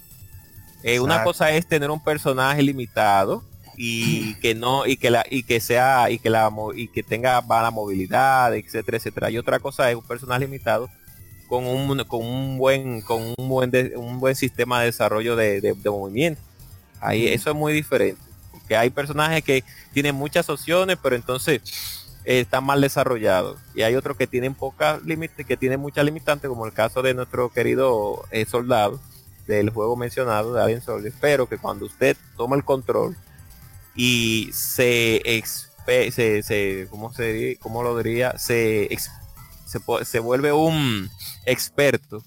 Eh, 0.82 1.00
una 1.00 1.24
cosa 1.24 1.50
es 1.50 1.66
tener 1.66 1.90
un 1.90 2.02
personaje 2.02 2.62
limitado 2.62 3.42
y 3.76 4.34
que 4.40 4.54
no 4.54 4.86
y 4.86 4.96
que 4.96 5.10
la 5.10 5.24
y 5.28 5.42
que 5.42 5.58
sea 5.60 6.10
y 6.10 6.18
que 6.18 6.30
la 6.30 6.50
y 6.74 6.88
que 6.88 7.02
tenga 7.02 7.40
mala 7.40 7.70
movilidad 7.70 8.54
etcétera 8.54 8.98
etcétera 8.98 9.30
y 9.30 9.38
otra 9.38 9.58
cosa 9.58 9.90
es 9.90 9.96
un 9.96 10.06
personaje 10.06 10.40
limitado 10.40 10.88
con 11.46 11.66
un 11.66 12.04
con 12.04 12.24
un 12.24 12.58
buen 12.58 13.00
con 13.00 13.34
un 13.36 13.48
buen 13.48 13.72
un 13.96 14.20
buen 14.20 14.34
sistema 14.34 14.80
de 14.80 14.86
desarrollo 14.86 15.36
de, 15.36 15.76
movimiento. 15.84 16.40
Ahí 17.00 17.28
eso 17.28 17.50
es 17.50 17.56
muy 17.56 17.72
diferente 17.72 18.20
porque 18.50 18.76
hay 18.76 18.90
personajes 18.90 19.42
que 19.42 19.64
tienen 19.92 20.14
muchas 20.14 20.48
opciones 20.48 20.98
pero 21.02 21.16
entonces 21.16 21.60
eh, 22.24 22.40
están 22.40 22.64
mal 22.64 22.80
desarrollados. 22.80 23.58
Y 23.74 23.82
hay 23.82 23.94
otros 23.94 24.16
que 24.16 24.26
tienen 24.26 24.54
pocas 24.54 25.02
límites 25.04 25.46
que 25.46 25.56
tienen 25.56 25.80
muchas 25.80 26.04
limitantes 26.04 26.48
como 26.48 26.66
el 26.66 26.72
caso 26.72 27.02
de 27.02 27.14
nuestro 27.14 27.50
querido 27.50 28.24
eh, 28.30 28.44
soldado 28.46 29.00
del 29.46 29.70
juego 29.70 29.96
mencionado 29.96 30.52
de 30.52 30.60
Alien 30.60 30.82
Soldier 30.82 31.12
pero 31.20 31.48
que 31.48 31.56
cuando 31.56 31.86
usted 31.86 32.16
toma 32.36 32.56
el 32.56 32.64
control 32.64 33.16
y 33.94 34.50
se, 34.52 35.22
se, 35.86 36.42
se 36.42 36.88
¿cómo, 36.90 37.12
se 37.12 37.56
¿cómo 37.60 37.82
lo 37.82 37.96
diría? 37.96 38.36
Se, 38.38 38.88
se, 39.64 39.78
se 40.04 40.18
vuelve 40.18 40.52
un 40.52 41.08
experto 41.46 42.22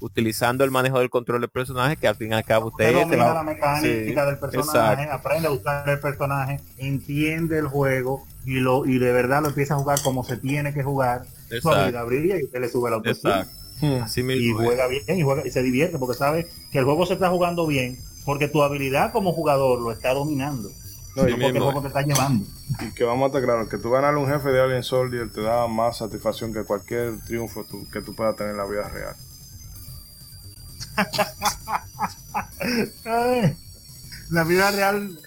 utilizando 0.00 0.64
el 0.64 0.70
manejo 0.70 0.98
del 0.98 1.10
control 1.10 1.40
del 1.40 1.50
personaje 1.50 1.96
que 1.96 2.06
al 2.06 2.16
fin 2.16 2.32
y 2.32 2.34
al 2.34 2.44
cabo 2.44 2.66
usted, 2.66 2.92
domina 2.92 3.32
la 3.32 3.42
mecánica 3.42 4.26
del 4.26 4.38
personaje, 4.38 5.08
aprende 5.10 5.48
a 5.48 5.50
usar 5.50 5.88
el 5.88 6.00
personaje, 6.00 6.60
entiende 6.76 7.58
el 7.58 7.66
juego 7.66 8.26
y 8.44 8.60
lo 8.60 8.84
y 8.84 8.98
de 8.98 9.12
verdad 9.12 9.42
lo 9.42 9.48
empieza 9.48 9.74
a 9.74 9.78
jugar 9.78 10.00
como 10.02 10.22
se 10.24 10.36
tiene 10.36 10.74
que 10.74 10.82
jugar. 10.82 11.24
Su 11.60 11.70
habilidad 11.70 12.06
brilla 12.06 12.38
y 12.38 12.44
usted 12.44 12.60
le 12.60 12.68
sube 12.68 12.90
la 12.90 12.96
autoestima. 12.96 13.46
y 13.80 14.52
juega 14.52 14.86
bien 14.88 15.02
y, 15.08 15.22
juega, 15.22 15.46
y 15.46 15.50
se 15.50 15.62
divierte 15.62 15.98
porque 15.98 16.16
sabe 16.16 16.46
que 16.72 16.78
el 16.78 16.84
juego 16.84 17.06
se 17.06 17.14
está 17.14 17.30
jugando 17.30 17.66
bien 17.66 17.98
porque 18.24 18.48
tu 18.48 18.62
habilidad 18.62 19.12
como 19.12 19.32
jugador 19.32 19.80
lo 19.80 19.92
está 19.92 20.12
dominando. 20.12 20.70
No, 21.16 21.26
y 21.26 21.32
porque 21.32 21.46
el 21.46 21.82
te 21.82 21.88
está 21.88 22.02
llevando. 22.02 22.44
Y 22.80 22.92
que 22.92 23.02
vamos 23.04 23.24
a 23.24 23.26
estar 23.28 23.42
claros, 23.42 23.70
que 23.70 23.78
tú 23.78 23.90
ganar 23.90 24.14
un 24.18 24.28
jefe 24.28 24.50
de 24.50 24.60
Alien 24.60 24.82
Soldier 24.82 25.32
te 25.32 25.40
da 25.40 25.66
más 25.66 25.96
satisfacción 25.96 26.52
que 26.52 26.64
cualquier 26.64 27.18
triunfo 27.24 27.64
que 27.90 28.02
tú 28.02 28.14
puedas 28.14 28.36
tener 28.36 28.52
en 28.52 28.58
la 28.58 28.66
vida 28.66 28.86
real. 28.90 29.16
la 34.30 34.44
vida 34.44 34.70
real 34.72 35.18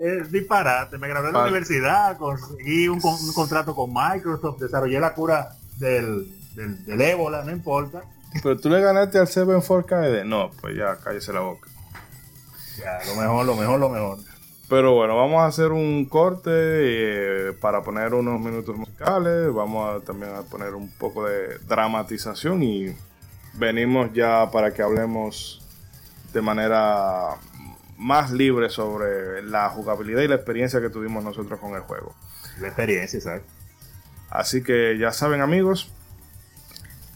es 0.00 0.32
disparate. 0.32 0.98
Me 0.98 1.06
gradué 1.06 1.28
en 1.28 1.34
la 1.34 1.44
universidad, 1.44 2.18
conseguí 2.18 2.88
un, 2.88 3.00
contrato 3.32 3.72
con 3.72 3.94
Microsoft, 3.94 4.60
desarrollé 4.60 4.98
la 4.98 5.14
cura 5.14 5.56
del, 5.78 6.28
del, 6.56 7.00
ébola, 7.00 7.44
no 7.44 7.52
importa. 7.52 8.02
Pero 8.42 8.58
tú 8.58 8.68
le 8.68 8.80
ganaste 8.80 9.20
al 9.20 9.28
74KD. 9.28 10.24
No, 10.24 10.50
pues 10.60 10.76
ya, 10.76 10.96
cállese 10.96 11.32
la 11.32 11.38
boca. 11.40 11.70
Ya, 12.78 12.98
lo 13.06 13.14
mejor, 13.20 13.46
lo 13.46 13.54
mejor, 13.54 13.78
lo 13.78 13.88
mejor. 13.88 14.18
Pero 14.68 14.94
bueno, 14.94 15.16
vamos 15.16 15.42
a 15.42 15.46
hacer 15.46 15.70
un 15.70 16.06
corte 16.06 16.50
eh, 16.52 17.52
para 17.52 17.82
poner 17.82 18.14
unos 18.14 18.40
minutos 18.40 18.76
musicales. 18.76 19.52
Vamos 19.54 20.02
a, 20.02 20.04
también 20.04 20.34
a 20.34 20.42
poner 20.42 20.74
un 20.74 20.90
poco 20.90 21.26
de 21.26 21.58
dramatización 21.60 22.62
y 22.64 22.96
venimos 23.54 24.12
ya 24.12 24.50
para 24.50 24.74
que 24.74 24.82
hablemos 24.82 25.62
de 26.32 26.42
manera 26.42 27.36
más 27.96 28.32
libre 28.32 28.68
sobre 28.68 29.42
la 29.42 29.70
jugabilidad 29.70 30.22
y 30.22 30.28
la 30.28 30.34
experiencia 30.34 30.80
que 30.80 30.90
tuvimos 30.90 31.22
nosotros 31.22 31.60
con 31.60 31.74
el 31.74 31.82
juego. 31.82 32.14
La 32.60 32.66
experiencia, 32.66 33.20
¿sabes? 33.20 33.42
Así 34.30 34.64
que 34.64 34.98
ya 34.98 35.12
saben 35.12 35.40
amigos, 35.40 35.92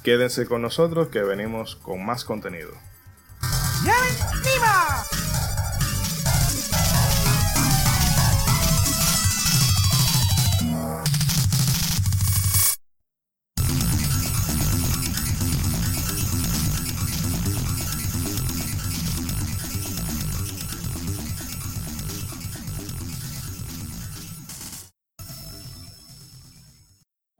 quédense 0.04 0.46
con 0.46 0.62
nosotros 0.62 1.08
que 1.08 1.20
venimos 1.22 1.74
con 1.76 2.04
más 2.06 2.24
contenido. 2.24 2.70
¡Ya 3.84 5.19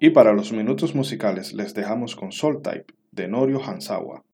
Y 0.02 0.10
para 0.10 0.32
los 0.32 0.50
minutos 0.50 0.94
musicales 0.94 1.52
les 1.52 1.74
dejamos 1.74 2.16
con 2.16 2.32
Soul 2.32 2.62
Type 2.62 2.94
de 3.12 3.28
Norio 3.28 3.62
Hansawa. 3.62 4.24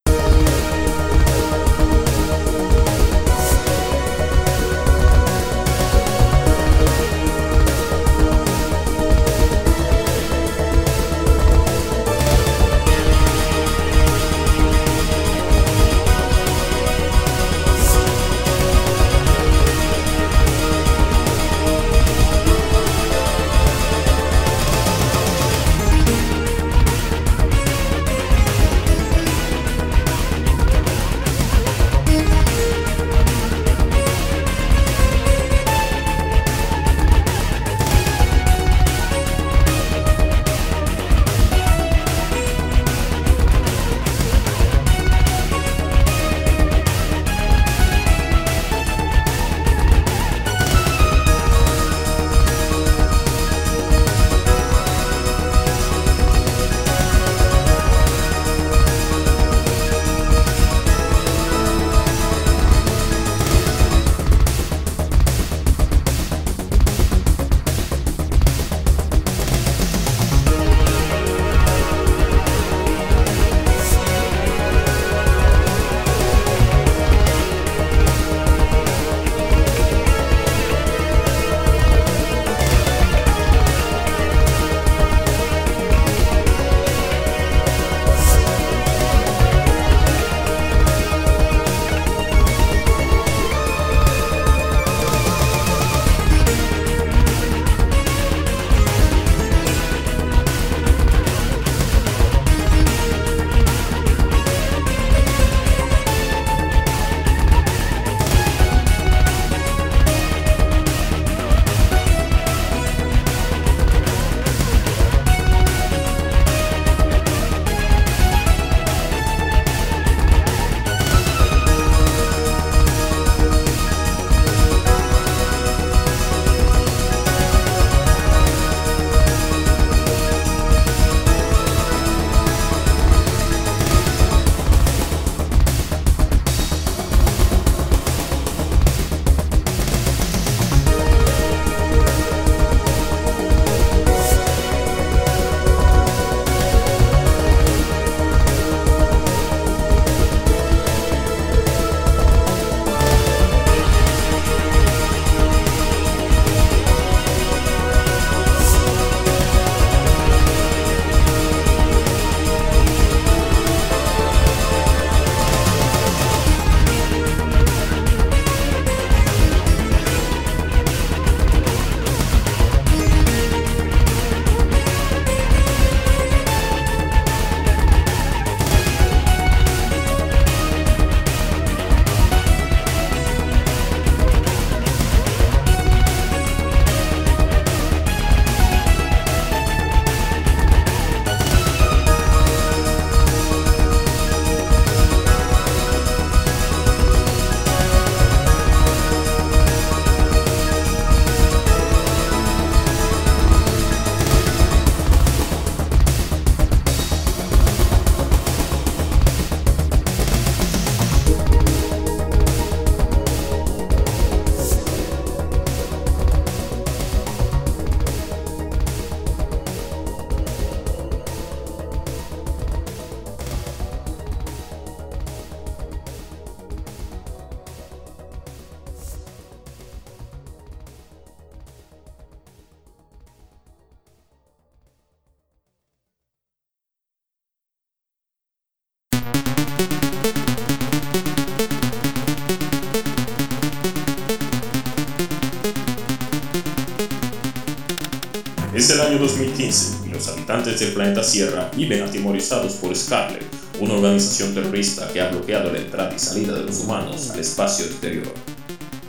Habitantes 250.47 250.79
del 250.79 250.93
planeta 250.93 251.25
Sierra 251.25 251.69
viven 251.75 252.05
atemorizados 252.05 252.75
por 252.75 252.95
Scarlet, 252.95 253.43
una 253.81 253.95
organización 253.95 254.55
terrorista 254.55 255.09
que 255.13 255.21
ha 255.21 255.29
bloqueado 255.29 255.73
la 255.73 255.79
entrada 255.79 256.15
y 256.15 256.21
salida 256.21 256.53
de 256.53 256.63
los 256.63 256.79
humanos 256.81 257.31
al 257.31 257.41
espacio 257.41 257.85
exterior. 257.85 258.33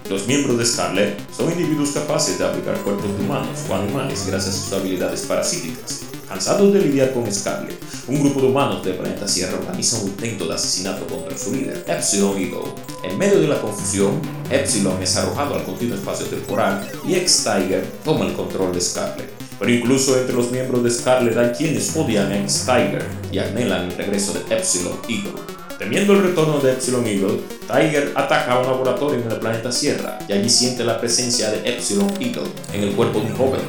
Los 0.10 0.26
miembros 0.26 0.58
de 0.58 0.66
Scarlet 0.66 1.16
son 1.32 1.52
individuos 1.52 1.92
capaces 1.92 2.40
de 2.40 2.46
aplicar 2.46 2.76
cuerpos 2.78 3.16
de 3.16 3.24
humanos 3.24 3.60
o 3.70 3.76
animales 3.76 4.26
gracias 4.26 4.56
a 4.56 4.58
sus 4.64 4.74
habilidades 4.74 5.22
parasíticas. 5.22 6.02
Cansados 6.28 6.74
de 6.74 6.82
lidiar 6.82 7.14
con 7.14 7.32
Scarlet, 7.32 7.78
un 8.08 8.20
grupo 8.20 8.42
de 8.42 8.48
humanos 8.48 8.84
del 8.84 8.96
planeta 8.96 9.28
Sierra 9.28 9.60
organiza 9.60 10.02
un 10.02 10.08
intento 10.08 10.48
de 10.48 10.56
asesinato 10.56 11.06
contra 11.06 11.38
su 11.38 11.54
líder, 11.54 11.86
Epsilon 11.88 12.36
Eagle. 12.36 12.74
En 13.04 13.16
medio 13.16 13.40
de 13.40 13.48
la 13.48 13.62
confusión, 13.62 14.20
Epsilon 14.50 15.04
es 15.04 15.16
arrojado 15.16 15.54
al 15.54 15.66
continuo 15.66 15.98
espacio 15.98 16.26
temporal 16.26 16.90
y 17.08 17.14
X-Tiger 17.14 17.86
toma 18.04 18.26
el 18.26 18.34
control 18.34 18.74
de 18.74 18.82
Scarlet. 18.82 19.37
Pero 19.60 19.72
incluso 19.72 20.18
entre 20.18 20.36
los 20.36 20.52
miembros 20.52 20.84
de 20.84 20.92
Scarlet 20.92 21.38
hay 21.38 21.50
quienes 21.52 21.96
odian 21.96 22.32
a 22.32 22.40
X-Tiger 22.42 23.04
y 23.32 23.40
anhelan 23.40 23.86
el 23.86 23.98
regreso 23.98 24.34
de 24.34 24.56
Epsilon 24.56 25.00
Eagle. 25.10 25.42
Temiendo 25.80 26.14
el 26.14 26.24
retorno 26.24 26.60
de 26.60 26.74
Epsilon 26.74 27.06
Eagle, 27.06 27.40
Tiger 27.68 28.12
ataca 28.16 28.54
a 28.54 28.60
un 28.60 28.68
laboratorio 28.68 29.20
en 29.20 29.32
el 29.32 29.40
planeta 29.40 29.72
Sierra 29.72 30.18
y 30.28 30.34
allí 30.34 30.50
siente 30.50 30.84
la 30.84 31.00
presencia 31.00 31.52
de 31.52 31.70
Epsilon 31.70 32.12
Eagle 32.20 32.50
en 32.74 32.84
el 32.84 32.92
cuerpo 32.94 33.20
de 33.20 33.28
un 33.28 33.36
joven. 33.36 33.62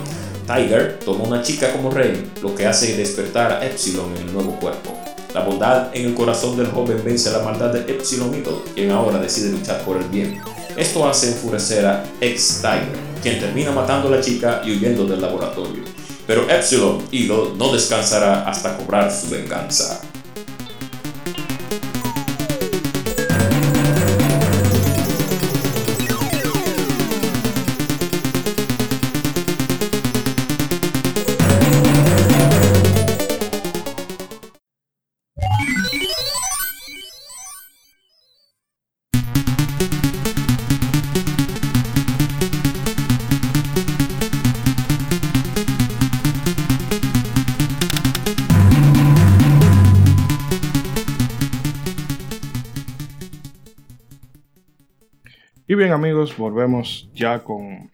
Tiger 0.46 0.98
toma 1.04 1.24
una 1.24 1.42
chica 1.42 1.70
como 1.72 1.90
rey, 1.90 2.30
lo 2.42 2.54
que 2.54 2.66
hace 2.66 2.96
despertar 2.96 3.52
a 3.52 3.66
Epsilon 3.66 4.16
en 4.16 4.28
el 4.28 4.32
nuevo 4.32 4.58
cuerpo. 4.58 4.98
La 5.34 5.42
bondad 5.42 5.94
en 5.94 6.06
el 6.06 6.14
corazón 6.14 6.56
del 6.56 6.68
joven 6.68 7.02
vence 7.04 7.28
a 7.28 7.32
la 7.32 7.44
maldad 7.44 7.74
de 7.74 7.80
Epsilon 7.92 8.34
Eagle, 8.34 8.62
quien 8.74 8.90
ahora 8.90 9.18
decide 9.18 9.50
luchar 9.50 9.82
por 9.84 9.98
el 9.98 10.04
bien. 10.04 10.40
Esto 10.74 11.06
hace 11.06 11.28
enfurecer 11.28 11.84
a 11.84 12.04
X-Tiger, 12.22 13.07
quien 13.22 13.38
termina 13.38 13.70
matando 13.72 14.08
a 14.08 14.12
la 14.12 14.20
chica 14.20 14.62
y 14.64 14.72
huyendo 14.72 15.04
del 15.04 15.20
laboratorio. 15.20 15.82
Pero 16.26 16.48
Epsilon 16.48 17.02
Eagle 17.10 17.56
no 17.56 17.72
descansará 17.72 18.48
hasta 18.48 18.76
cobrar 18.76 19.10
su 19.10 19.30
venganza. 19.30 20.02
Bien 55.78 55.92
amigos, 55.92 56.36
volvemos 56.36 57.08
ya 57.14 57.44
con 57.44 57.88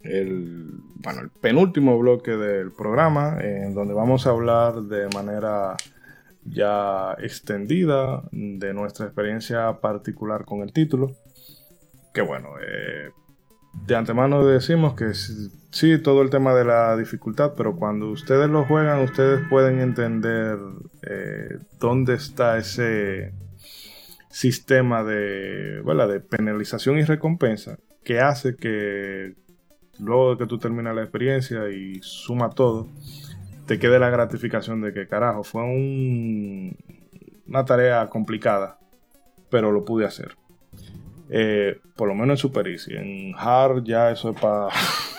el, 0.00 0.80
bueno, 0.96 1.20
el 1.20 1.28
penúltimo 1.28 1.98
bloque 1.98 2.30
del 2.30 2.72
programa, 2.72 3.36
en 3.40 3.74
donde 3.74 3.92
vamos 3.92 4.26
a 4.26 4.30
hablar 4.30 4.80
de 4.82 5.08
manera 5.10 5.76
ya 6.42 7.16
extendida 7.18 8.22
de 8.32 8.72
nuestra 8.72 9.04
experiencia 9.04 9.78
particular 9.80 10.46
con 10.46 10.62
el 10.62 10.72
título. 10.72 11.12
Que 12.14 12.22
bueno, 12.22 12.48
eh, 12.66 13.10
de 13.86 13.96
antemano 13.96 14.46
decimos 14.46 14.94
que 14.94 15.12
sí, 15.12 15.98
todo 15.98 16.22
el 16.22 16.30
tema 16.30 16.54
de 16.54 16.64
la 16.64 16.96
dificultad, 16.96 17.52
pero 17.54 17.76
cuando 17.76 18.08
ustedes 18.08 18.48
lo 18.48 18.64
juegan, 18.64 19.00
ustedes 19.00 19.46
pueden 19.50 19.80
entender 19.80 20.58
eh, 21.02 21.58
dónde 21.78 22.14
está 22.14 22.56
ese 22.56 23.34
sistema 24.34 25.04
de, 25.04 25.80
¿verdad? 25.84 26.08
de 26.08 26.18
penalización 26.18 26.98
y 26.98 27.04
recompensa 27.04 27.78
que 28.02 28.18
hace 28.18 28.56
que 28.56 29.34
luego 30.00 30.32
de 30.32 30.38
que 30.38 30.46
tú 30.48 30.58
terminas 30.58 30.92
la 30.94 31.02
experiencia 31.02 31.70
y 31.70 32.00
suma 32.02 32.50
todo, 32.50 32.88
te 33.66 33.78
quede 33.78 34.00
la 34.00 34.10
gratificación 34.10 34.80
de 34.80 34.92
que 34.92 35.06
carajo, 35.06 35.44
fue 35.44 35.62
un, 35.62 36.76
una 37.46 37.64
tarea 37.64 38.08
complicada, 38.08 38.80
pero 39.50 39.70
lo 39.70 39.84
pude 39.84 40.04
hacer. 40.04 40.36
Eh, 41.30 41.78
por 41.94 42.08
lo 42.08 42.14
menos 42.16 42.30
en 42.30 42.36
Super 42.38 42.66
Easy. 42.66 42.92
En 42.96 43.34
Hard 43.38 43.84
ya 43.84 44.10
eso 44.10 44.30
es 44.30 44.40
para 44.40 44.68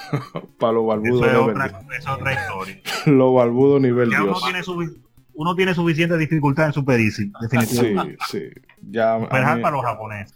pa 0.59 0.73
lo 0.73 0.85
barbudo. 0.85 1.25
Eso 1.25 1.31
es, 1.31 1.55
otra, 1.55 1.65
eso 1.67 1.77
es 1.97 2.07
otra 2.07 2.33
historia. 2.33 2.81
lo 3.07 3.33
barbudo 3.33 3.79
nivel 3.79 4.11
Ya 4.11 4.17
uno 4.23 4.33
Dios. 4.33 4.43
tiene, 4.43 4.61
su- 4.61 5.05
uno 5.35 5.55
tiene 5.55 5.73
suficiente 5.73 6.17
dificultad 6.17 6.67
en 6.67 6.73
Super 6.73 6.99
Easy, 6.99 7.25
Sí, 7.25 7.31
definitivamente. 7.41 8.17
sí. 8.29 8.43
Ya, 8.89 9.17
Pero 9.29 9.55
mí- 9.55 9.61
para 9.61 9.75
los 9.75 9.85
japoneses. 9.85 10.33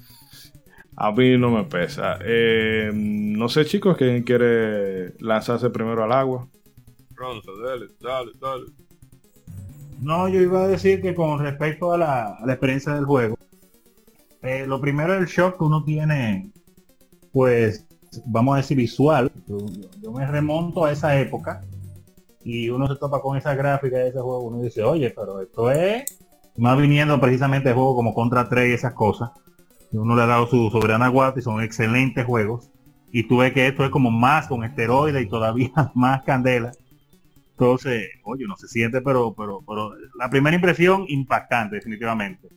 A 0.96 1.12
mí 1.12 1.38
no 1.38 1.50
me 1.52 1.64
pesa. 1.64 2.20
Eh, 2.22 2.92
no 2.94 3.48
sé, 3.48 3.64
chicos, 3.66 3.96
quién 3.98 4.22
quiere 4.24 5.14
lanzarse 5.20 5.70
primero 5.70 6.04
al 6.04 6.12
agua. 6.12 6.48
Ronzo, 7.16 7.52
dale, 7.62 7.86
dale, 8.02 8.32
dale. 8.40 8.66
No, 10.02 10.28
yo 10.30 10.42
iba 10.42 10.64
a 10.64 10.68
decir 10.68 11.02
que 11.02 11.14
con 11.14 11.40
respecto 11.40 11.92
a 11.94 11.98
la, 11.98 12.28
a 12.36 12.46
la 12.46 12.54
experiencia 12.54 12.94
del 12.94 13.06
juego, 13.06 13.38
eh, 14.42 14.66
lo 14.68 14.80
primero 14.80 15.14
es 15.14 15.20
el 15.22 15.28
shock 15.28 15.58
que 15.58 15.64
uno 15.64 15.84
tiene, 15.84 16.52
pues, 17.32 17.86
vamos 18.26 18.54
a 18.56 18.58
decir 18.58 18.78
visual. 18.78 19.32
Yo, 19.48 19.58
yo 20.02 20.12
me 20.12 20.26
remonto 20.26 20.86
a 20.86 20.92
esa 20.92 21.18
época 21.20 21.62
y 22.44 22.70
uno 22.70 22.88
se 22.88 22.96
topa 22.96 23.22
con 23.22 23.38
esa 23.38 23.54
gráfica 23.56 23.98
de 23.98 24.10
ese 24.10 24.20
juego, 24.20 24.42
uno 24.44 24.62
dice, 24.62 24.84
oye, 24.84 25.12
pero 25.16 25.42
esto 25.42 25.72
es, 25.72 26.20
más 26.58 26.78
viniendo 26.78 27.20
precisamente 27.20 27.70
de 27.70 27.76
juegos 27.76 27.96
como 27.96 28.14
Contra 28.14 28.50
3 28.50 28.70
y 28.70 28.74
esas 28.74 28.94
cosas, 28.94 29.32
uno 29.92 30.16
le 30.16 30.24
ha 30.24 30.28
dado 30.28 30.48
su 30.48 30.70
soberana 30.70 31.08
guata 31.08 31.40
y 31.40 31.44
son 31.44 31.62
excelentes 31.64 32.26
juegos. 32.26 32.70
Y 33.12 33.24
tú 33.24 33.38
ves 33.38 33.54
que 33.54 33.68
esto 33.68 33.84
es 33.84 33.90
como 33.90 34.12
más 34.12 34.48
con 34.48 34.64
esteroides 34.64 35.24
y 35.24 35.30
todavía 35.30 35.72
más 35.96 36.22
candela. 36.24 36.72
Entonces, 37.52 38.08
oye, 38.24 38.46
no 38.48 38.56
se 38.56 38.68
siente, 38.68 39.02
pero, 39.02 39.34
pero, 39.34 39.62
pero 39.68 39.92
la 40.18 40.30
primera 40.30 40.56
impresión 40.56 41.06
impactante, 41.08 41.78
definitivamente. 41.78 42.48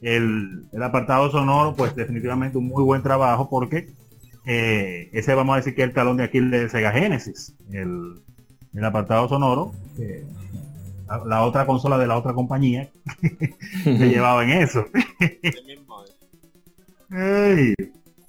El, 0.00 0.66
el 0.72 0.82
apartado 0.82 1.30
sonoro, 1.30 1.74
pues 1.76 1.94
definitivamente 1.94 2.58
un 2.58 2.68
muy 2.68 2.82
buen 2.82 3.02
trabajo 3.02 3.48
porque 3.50 3.88
eh, 4.46 5.10
ese 5.12 5.34
vamos 5.34 5.54
a 5.54 5.56
decir 5.58 5.74
que 5.74 5.82
es 5.82 5.88
el 5.88 5.94
talón 5.94 6.16
de 6.16 6.24
Aquiles 6.24 6.50
de 6.50 6.68
Sega 6.68 6.90
Genesis. 6.90 7.54
El, 7.70 8.22
el 8.74 8.84
apartado 8.84 9.28
sonoro, 9.28 9.72
eh, 9.98 10.24
la, 11.08 11.24
la 11.24 11.42
otra 11.44 11.66
consola 11.66 11.98
de 11.98 12.06
la 12.06 12.16
otra 12.16 12.32
compañía 12.34 12.88
que 13.84 13.94
llevaba 14.08 14.44
en 14.44 14.50
eso. 14.50 14.84
Ey, 17.10 17.74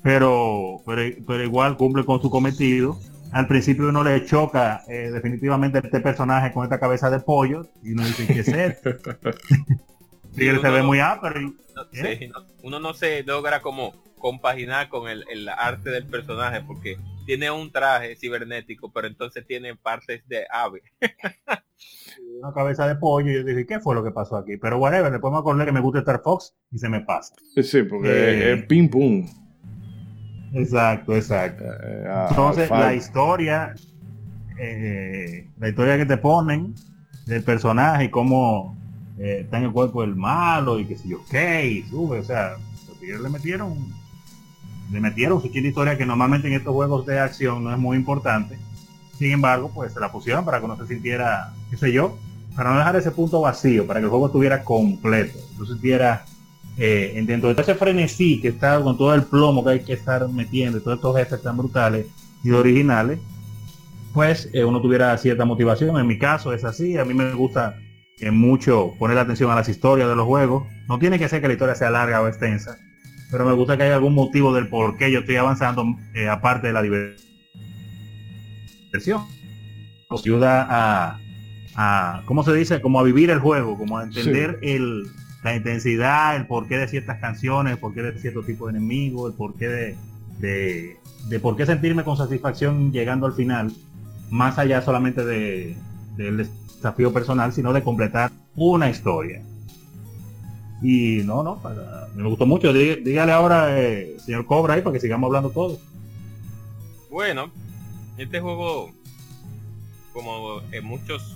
pero, 0.01 0.77
pero, 0.85 1.01
pero 1.27 1.43
igual 1.43 1.77
cumple 1.77 2.05
con 2.05 2.21
su 2.21 2.29
cometido. 2.29 2.97
Al 3.31 3.47
principio 3.47 3.89
uno 3.89 4.03
le 4.03 4.25
choca 4.25 4.83
eh, 4.87 5.11
definitivamente 5.11 5.79
este 5.83 5.99
personaje 5.99 6.51
con 6.51 6.63
esta 6.63 6.79
cabeza 6.79 7.11
de 7.11 7.19
pollo 7.19 7.67
y 7.83 7.91
uno 7.91 8.03
dice 8.05 8.25
¿qué 8.25 8.39
es 8.39 8.47
esto? 8.47 8.89
Sí, 10.35 10.47
él 10.47 10.61
se 10.61 10.69
ve 10.69 10.83
muy 10.83 10.99
ápero 10.99 11.41
No, 11.41 11.81
¿Eh? 11.91 12.17
sí, 12.19 12.27
no- 12.27 12.45
uno 12.63 12.79
no 12.79 12.93
se 12.93 13.23
logra 13.23 13.61
como 13.61 13.93
compaginar 14.19 14.87
con 14.87 15.09
el, 15.09 15.25
el 15.29 15.49
arte 15.49 15.89
del 15.89 16.05
personaje 16.05 16.61
porque 16.61 16.97
tiene 17.29 17.51
un 17.51 17.71
traje 17.71 18.15
cibernético, 18.15 18.91
pero 18.91 19.05
entonces 19.07 19.45
tiene 19.45 19.75
partes 19.75 20.27
de 20.27 20.47
ave. 20.51 20.81
una 22.41 22.51
cabeza 22.53 22.87
de 22.87 22.95
pollo 22.95 23.29
y 23.29 23.35
yo 23.35 23.43
dije 23.43 23.67
¿qué 23.67 23.79
fue 23.79 23.93
lo 23.93 24.03
que 24.03 24.09
pasó 24.09 24.35
aquí? 24.37 24.57
Pero 24.57 24.79
whatever, 24.79 25.11
después 25.11 25.31
me 25.31 25.37
acordé 25.37 25.63
que 25.65 25.71
me 25.71 25.79
gusta 25.79 25.99
Star 25.99 26.21
Fox 26.23 26.55
y 26.71 26.79
se 26.79 26.89
me 26.89 27.01
pasa. 27.01 27.35
Sí, 27.61 27.83
porque 27.83 28.09
Eh. 28.09 28.53
es 28.53 28.65
ping 28.65 28.89
pum. 28.89 29.27
Exacto, 30.55 31.15
exacto. 31.15 31.63
Eh, 31.65 32.07
a- 32.09 32.27
Entonces, 32.31 32.71
al 32.71 32.79
la 32.79 32.93
historia, 32.95 33.75
eh, 34.59 35.47
la 35.59 35.69
historia 35.69 35.97
que 35.97 36.07
te 36.07 36.17
ponen 36.17 36.73
del 37.27 37.43
personaje 37.43 38.05
y 38.05 38.09
cómo 38.09 38.75
eh, 39.19 39.41
está 39.41 39.57
en 39.59 39.65
el 39.65 39.71
cuerpo 39.71 40.01
del 40.01 40.15
malo 40.15 40.79
y 40.79 40.85
que 40.87 40.97
si 40.97 41.09
yo 41.09 41.19
qué, 41.29 41.67
y 41.67 41.83
sube, 41.83 42.17
o 42.19 42.23
sea, 42.23 42.53
los 42.87 43.21
le 43.21 43.29
metieron, 43.29 43.75
le 44.91 44.99
metieron 44.99 45.41
su 45.41 45.49
chile 45.49 45.69
historia 45.69 45.97
que 45.97 46.05
normalmente 46.05 46.47
en 46.47 46.53
estos 46.53 46.73
juegos 46.73 47.05
de 47.05 47.19
acción 47.19 47.63
no 47.63 47.71
es 47.71 47.77
muy 47.77 47.97
importante. 47.97 48.57
Sin 49.17 49.31
embargo, 49.31 49.71
pues 49.73 49.93
se 49.93 49.99
la 49.99 50.11
pusieron 50.11 50.45
para 50.45 50.59
que 50.61 50.67
no 50.67 50.77
se 50.77 50.87
sintiera, 50.87 51.53
qué 51.69 51.77
sé 51.77 51.91
yo, 51.91 52.17
para 52.55 52.71
no 52.71 52.77
dejar 52.77 52.95
ese 52.95 53.11
punto 53.11 53.41
vacío, 53.41 53.85
para 53.85 53.99
que 53.99 54.05
el 54.05 54.09
juego 54.09 54.27
estuviera 54.27 54.63
completo, 54.63 55.37
no 55.57 55.65
sintiera 55.65 56.25
eh, 56.77 57.13
en- 57.15 57.25
dentro 57.25 57.49
de 57.49 57.55
todo 57.55 57.63
ese 57.63 57.75
frenesí 57.75 58.39
que 58.41 58.47
está 58.49 58.81
con 58.81 58.97
todo 58.97 59.13
el 59.13 59.23
plomo 59.23 59.63
que 59.63 59.71
hay 59.71 59.79
que 59.81 59.93
estar 59.93 60.27
metiendo 60.29 60.79
todos 60.81 60.95
estos 60.97 61.15
jefes 61.17 61.41
tan 61.41 61.57
brutales 61.57 62.05
y 62.43 62.51
originales, 62.51 63.19
pues 64.13 64.49
eh, 64.53 64.63
uno 64.63 64.81
tuviera 64.81 65.17
cierta 65.17 65.45
motivación. 65.45 65.97
En 65.99 66.07
mi 66.07 66.17
caso 66.17 66.53
es 66.53 66.63
así, 66.63 66.97
a 66.97 67.05
mí 67.05 67.13
me 67.13 67.33
gusta 67.33 67.75
eh, 68.19 68.31
mucho 68.31 68.93
poner 68.97 69.17
atención 69.17 69.51
a 69.51 69.55
las 69.55 69.69
historias 69.69 70.07
de 70.09 70.15
los 70.15 70.25
juegos. 70.25 70.63
No 70.87 70.97
tiene 70.99 71.19
que 71.19 71.29
ser 71.29 71.41
que 71.41 71.47
la 71.47 71.53
historia 71.53 71.75
sea 71.75 71.89
larga 71.89 72.21
o 72.21 72.27
extensa, 72.27 72.77
pero 73.31 73.45
me 73.45 73.53
gusta 73.53 73.77
que 73.77 73.83
haya 73.83 73.95
algún 73.95 74.15
motivo 74.15 74.53
del 74.53 74.67
por 74.67 74.97
qué 74.97 75.11
yo 75.11 75.19
estoy 75.19 75.35
avanzando, 75.35 75.85
eh, 76.13 76.27
aparte 76.27 76.67
de 76.67 76.73
la 76.73 76.81
diversión. 76.81 77.21
ayuda 80.09 80.67
a, 80.69 81.19
a, 81.75 82.23
¿cómo 82.25 82.43
se 82.43 82.53
dice? 82.53 82.81
Como 82.81 82.99
a 82.99 83.03
vivir 83.03 83.29
el 83.29 83.39
juego, 83.39 83.77
como 83.77 83.97
a 83.97 84.03
entender 84.03 84.59
el, 84.61 85.07
la 85.43 85.55
intensidad, 85.55 86.35
el 86.35 86.47
porqué 86.47 86.77
de 86.77 86.87
ciertas 86.87 87.19
canciones, 87.19 87.73
el 87.73 87.79
porqué 87.79 88.01
de 88.01 88.17
cierto 88.19 88.43
tipo 88.43 88.65
de 88.65 88.71
enemigos, 88.77 89.31
el 89.31 89.37
porqué 89.37 89.67
de, 89.67 89.95
de, 90.39 90.97
de 91.27 91.39
por 91.39 91.55
qué 91.55 91.65
sentirme 91.65 92.03
con 92.03 92.17
satisfacción 92.17 92.91
llegando 92.91 93.27
al 93.27 93.33
final, 93.33 93.71
más 94.31 94.57
allá 94.57 94.81
solamente 94.81 95.23
de, 95.23 95.77
del 96.17 96.37
desafío 96.37 97.13
personal, 97.13 97.53
sino 97.53 97.73
de 97.73 97.83
completar 97.83 98.31
una 98.55 98.89
historia. 98.89 99.41
Y 100.81 101.21
no, 101.25 101.43
no, 101.43 101.57
para- 101.61 102.07
me 102.15 102.23
gustó 102.27 102.45
mucho. 102.45 102.71
Dí- 102.73 103.01
Dígale 103.03 103.31
ahora, 103.31 103.79
eh, 103.79 104.15
señor 104.23 104.45
Cobra, 104.45 104.75
ahí 104.75 104.81
para 104.81 104.93
que 104.93 104.99
sigamos 104.99 105.27
hablando 105.27 105.49
todo. 105.49 105.77
Bueno, 107.09 107.51
este 108.17 108.39
juego, 108.39 108.91
como 110.13 110.61
en 110.71 110.85
muchos 110.85 111.35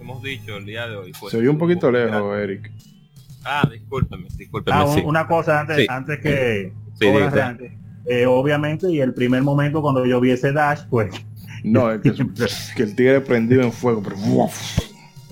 hemos 0.00 0.22
dicho 0.22 0.56
el 0.56 0.64
día 0.66 0.88
de 0.88 0.96
hoy, 0.96 1.12
pues, 1.20 1.30
Se 1.32 1.38
oye 1.38 1.48
un 1.48 1.58
poquito 1.58 1.90
lejos, 1.90 2.36
Eric. 2.38 2.70
Ah, 3.44 3.68
discúlpeme, 3.70 4.26
discúlpeme. 4.36 4.76
Ah, 4.76 4.84
un- 4.84 4.94
sí. 4.94 5.02
una 5.04 5.26
cosa 5.26 5.60
antes, 5.60 5.76
Sí. 5.78 5.86
antes 5.88 6.18
que 6.20 6.72
Sí. 6.98 7.06
Eh, 8.06 8.26
obviamente, 8.26 8.90
y 8.90 9.00
el 9.00 9.14
primer 9.14 9.42
momento 9.42 9.80
cuando 9.82 10.04
yo 10.06 10.20
vi 10.20 10.30
ese 10.32 10.52
dash, 10.52 10.80
pues, 10.90 11.12
No, 11.62 11.92
es 11.92 12.00
que, 12.00 12.12
que 12.76 12.82
el 12.82 12.96
tigre 12.96 13.20
prendido 13.20 13.62
en 13.62 13.72
fuego, 13.72 14.02
pero. 14.02 14.16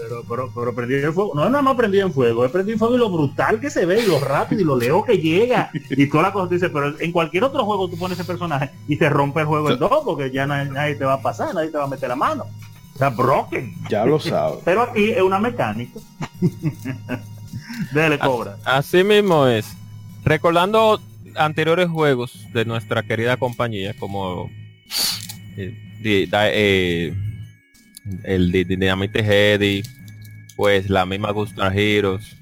Pero, 0.09 0.25
pero, 0.29 0.51
pero 0.55 0.75
prendí 0.75 0.95
el 0.95 1.13
fuego. 1.13 1.33
No, 1.35 1.49
no, 1.51 1.61
no 1.63 1.77
prendí 1.77 2.01
en 2.01 2.13
fuego, 2.13 2.45
he 2.45 2.49
prendido 2.49 2.75
en 2.75 2.79
fuego 2.79 2.95
y 2.95 2.99
lo 2.99 3.11
brutal 3.11 3.61
que 3.61 3.71
se 3.71 3.85
ve, 3.87 4.01
y 4.03 4.07
lo 4.07 4.19
rápido 4.21 4.61
y 4.63 4.65
lo 4.65 4.77
lejos 4.79 5.05
que 5.05 5.19
llega. 5.19 5.71
Y 5.91 6.07
toda 6.09 6.25
la 6.25 6.33
cosa 6.33 6.53
dice, 6.53 6.71
pero 6.71 6.99
en 6.99 7.13
cualquier 7.13 7.45
otro 7.45 7.65
juego 7.65 7.89
tú 7.89 7.97
pones 7.99 8.19
ese 8.19 8.27
personaje 8.27 8.71
y 8.89 8.97
se 8.97 9.09
rompe 9.09 9.41
el 9.41 9.47
juego 9.47 9.71
en 9.71 9.79
dos, 9.79 10.03
porque 10.05 10.31
ya 10.31 10.47
nadie, 10.47 10.71
nadie 10.71 10.95
te 10.95 11.05
va 11.05 11.15
a 11.15 11.23
pasar, 11.23 11.55
nadie 11.55 11.71
te 11.71 11.79
va 11.79 11.85
a 11.85 11.89
meter 11.89 12.09
la 12.09 12.17
mano. 12.17 12.45
Sea, 12.97 13.11
broken. 13.11 13.75
ya 13.89 14.05
lo 14.05 14.19
sabes. 14.19 14.59
Pero 14.65 14.83
aquí 14.83 15.11
es 15.11 15.23
una 15.23 15.39
mecánica. 15.39 16.01
Dele, 17.93 18.19
Cobra. 18.19 18.57
Así 18.65 19.05
mismo 19.05 19.47
es. 19.47 19.77
Recordando 20.25 21.01
anteriores 21.37 21.89
juegos 21.89 22.47
de 22.53 22.65
nuestra 22.65 23.03
querida 23.03 23.37
compañía, 23.37 23.95
como 23.99 24.51
eh, 25.57 25.77
di- 26.03 26.27
da- 26.27 26.51
eh, 26.51 27.15
el 28.25 28.51
de 28.51 28.65
Dynamite 28.65 29.23
Heady, 29.23 29.83
pues 30.59 30.91
la 30.91 31.07
misma 31.07 31.31
Gunstar 31.31 31.79
Heroes 31.79 32.37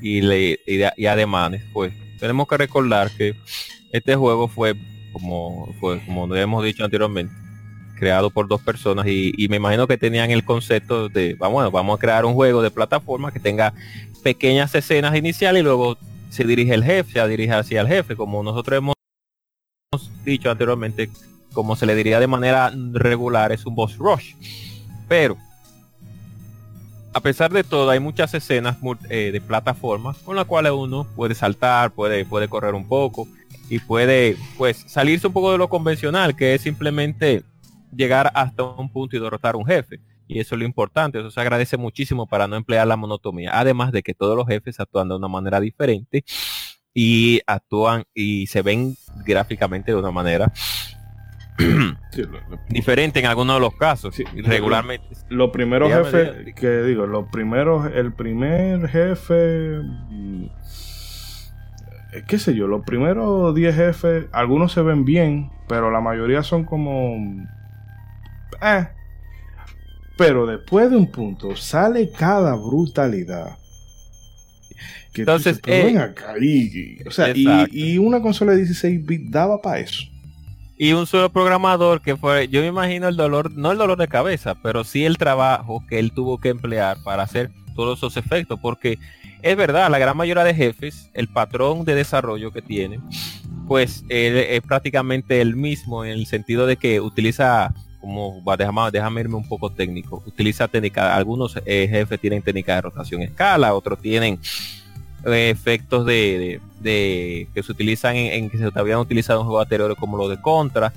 y, 0.00 0.22
le- 0.22 0.58
y, 0.66 0.80
y 0.96 1.06
ademanes, 1.06 1.62
pues 1.74 1.92
tenemos 2.18 2.48
que 2.48 2.56
recordar 2.56 3.10
que 3.10 3.36
este 3.92 4.16
juego 4.16 4.48
fue 4.48 4.74
como 5.12 5.70
fue 5.78 6.00
como 6.06 6.34
hemos 6.34 6.64
dicho 6.64 6.82
anteriormente 6.82 7.34
creado 7.98 8.30
por 8.30 8.48
dos 8.48 8.62
personas 8.62 9.06
y, 9.06 9.46
me 9.50 9.56
imagino 9.56 9.86
que 9.86 9.98
tenían 9.98 10.30
el 10.30 10.46
concepto 10.46 11.10
de 11.10 11.34
vamos 11.34 11.70
vamos 11.70 11.98
a 11.98 12.00
crear 12.00 12.24
un 12.24 12.32
juego 12.32 12.62
de 12.62 12.70
plataforma 12.70 13.30
que 13.30 13.38
tenga 13.38 13.74
pequeñas 14.22 14.74
escenas 14.74 15.14
iniciales 15.14 15.60
y 15.60 15.64
luego 15.64 15.98
se 16.30 16.44
dirige 16.44 16.72
el 16.72 16.82
jefe, 16.82 17.12
se 17.12 17.28
dirige 17.28 17.52
hacia 17.52 17.82
el 17.82 17.86
jefe, 17.88 18.16
como 18.16 18.42
nosotros 18.42 18.78
hemos 18.78 18.94
dicho 20.24 20.50
anteriormente, 20.50 21.10
como 21.52 21.76
se 21.76 21.84
le 21.84 21.94
diría 21.94 22.18
de 22.18 22.26
manera 22.26 22.72
regular, 22.92 23.52
es 23.52 23.66
un 23.66 23.74
boss 23.74 23.98
rush. 23.98 24.34
Pero, 25.06 25.36
a 27.14 27.20
pesar 27.20 27.52
de 27.52 27.64
todo, 27.64 27.90
hay 27.90 28.00
muchas 28.00 28.32
escenas 28.34 28.76
eh, 29.10 29.30
de 29.32 29.40
plataformas 29.40 30.18
con 30.18 30.36
las 30.36 30.46
cuales 30.46 30.72
uno 30.72 31.06
puede 31.14 31.34
saltar, 31.34 31.92
puede, 31.92 32.24
puede 32.24 32.48
correr 32.48 32.74
un 32.74 32.88
poco 32.88 33.28
y 33.68 33.78
puede 33.78 34.36
pues 34.56 34.84
salirse 34.86 35.26
un 35.26 35.32
poco 35.32 35.52
de 35.52 35.58
lo 35.58 35.68
convencional, 35.68 36.34
que 36.34 36.54
es 36.54 36.62
simplemente 36.62 37.42
llegar 37.94 38.30
hasta 38.34 38.62
un 38.62 38.90
punto 38.90 39.16
y 39.16 39.20
derrotar 39.20 39.54
a 39.54 39.58
un 39.58 39.66
jefe. 39.66 40.00
Y 40.26 40.40
eso 40.40 40.54
es 40.54 40.60
lo 40.60 40.64
importante, 40.64 41.18
eso 41.18 41.30
se 41.30 41.40
agradece 41.40 41.76
muchísimo 41.76 42.26
para 42.26 42.46
no 42.46 42.56
emplear 42.56 42.86
la 42.86 42.96
monotomía. 42.96 43.50
Además 43.52 43.92
de 43.92 44.02
que 44.02 44.14
todos 44.14 44.36
los 44.36 44.46
jefes 44.46 44.80
actúan 44.80 45.08
de 45.08 45.16
una 45.16 45.28
manera 45.28 45.60
diferente 45.60 46.24
y 46.94 47.40
actúan 47.46 48.04
y 48.14 48.46
se 48.46 48.62
ven 48.62 48.96
gráficamente 49.26 49.92
de 49.92 49.98
una 49.98 50.10
manera 50.10 50.52
Sí, 52.10 52.22
lo, 52.22 52.32
lo- 52.32 52.60
diferente 52.68 53.20
en 53.20 53.26
algunos 53.26 53.56
de 53.56 53.60
los 53.60 53.74
casos. 53.76 54.14
Sí. 54.14 54.24
Regularmente. 54.34 55.06
lo 55.28 55.50
primero 55.52 55.86
Dígame, 55.86 56.04
jefe, 56.04 56.24
dígame. 56.32 56.54
que 56.54 56.82
digo, 56.82 57.06
los 57.06 57.28
primeros, 57.30 57.90
el 57.94 58.12
primer 58.12 58.88
jefe, 58.88 59.80
mm, 60.10 60.44
eh, 62.14 62.22
qué 62.26 62.38
sé 62.38 62.54
yo, 62.54 62.66
los 62.66 62.84
primeros 62.84 63.54
10 63.54 63.74
jefes, 63.74 64.26
algunos 64.32 64.72
se 64.72 64.82
ven 64.82 65.04
bien, 65.04 65.50
pero 65.68 65.90
la 65.90 66.00
mayoría 66.00 66.42
son 66.42 66.64
como... 66.64 67.16
eh. 68.62 68.88
Pero 70.18 70.44
después 70.46 70.90
de 70.90 70.96
un 70.96 71.10
punto 71.10 71.56
sale 71.56 72.10
cada 72.10 72.54
brutalidad. 72.54 73.56
Que 75.12 75.24
tú 75.24 75.30
Entonces, 75.30 75.56
dices, 75.56 75.62
pero 75.64 75.76
eh, 75.76 75.84
ven 75.86 75.98
acá, 75.98 76.34
y- 76.40 76.98
o 77.06 77.10
sea, 77.10 77.32
y, 77.34 77.46
y 77.70 77.98
una 77.98 78.20
consola 78.20 78.52
de 78.52 78.58
16 78.58 79.04
bits 79.06 79.30
daba 79.30 79.60
para 79.62 79.80
eso. 79.80 80.04
Y 80.82 80.94
un 80.94 81.06
solo 81.06 81.30
programador 81.30 82.00
que 82.00 82.16
fue, 82.16 82.48
yo 82.48 82.60
me 82.60 82.66
imagino 82.66 83.06
el 83.06 83.14
dolor, 83.14 83.52
no 83.52 83.70
el 83.70 83.78
dolor 83.78 83.96
de 83.96 84.08
cabeza, 84.08 84.56
pero 84.56 84.82
sí 84.82 85.04
el 85.04 85.16
trabajo 85.16 85.84
que 85.88 86.00
él 86.00 86.10
tuvo 86.10 86.40
que 86.40 86.48
emplear 86.48 86.96
para 87.04 87.22
hacer 87.22 87.52
todos 87.76 88.00
esos 88.00 88.16
efectos, 88.16 88.58
porque 88.60 88.98
es 89.42 89.56
verdad, 89.56 89.88
la 89.92 90.00
gran 90.00 90.16
mayoría 90.16 90.42
de 90.42 90.56
jefes, 90.56 91.08
el 91.14 91.28
patrón 91.28 91.84
de 91.84 91.94
desarrollo 91.94 92.50
que 92.50 92.62
tienen, 92.62 93.00
pues 93.68 94.04
es 94.08 94.60
prácticamente 94.62 95.40
el 95.40 95.54
mismo 95.54 96.04
en 96.04 96.10
el 96.10 96.26
sentido 96.26 96.66
de 96.66 96.76
que 96.76 97.00
utiliza, 97.00 97.72
como 98.00 98.42
déjame, 98.58 98.90
déjame 98.90 99.20
irme 99.20 99.36
un 99.36 99.48
poco 99.48 99.70
técnico, 99.70 100.20
utiliza 100.26 100.66
técnica, 100.66 101.14
algunos 101.14 101.56
eh, 101.64 101.86
jefes 101.88 102.18
tienen 102.18 102.42
técnica 102.42 102.74
de 102.74 102.80
rotación 102.80 103.22
escala, 103.22 103.72
otros 103.72 104.00
tienen 104.00 104.40
efectos 105.24 106.04
de, 106.06 106.12
de- 106.38 106.60
de- 106.80 107.48
que 107.54 107.62
se 107.62 107.72
utilizan 107.72 108.16
en, 108.16 108.32
en 108.44 108.50
que 108.50 108.58
se 108.58 108.70
habían 108.74 108.98
utilizado 108.98 109.40
en 109.40 109.46
juegos 109.46 109.64
anteriores 109.64 109.96
como 109.98 110.16
lo 110.16 110.28
de 110.28 110.40
Contra 110.40 110.92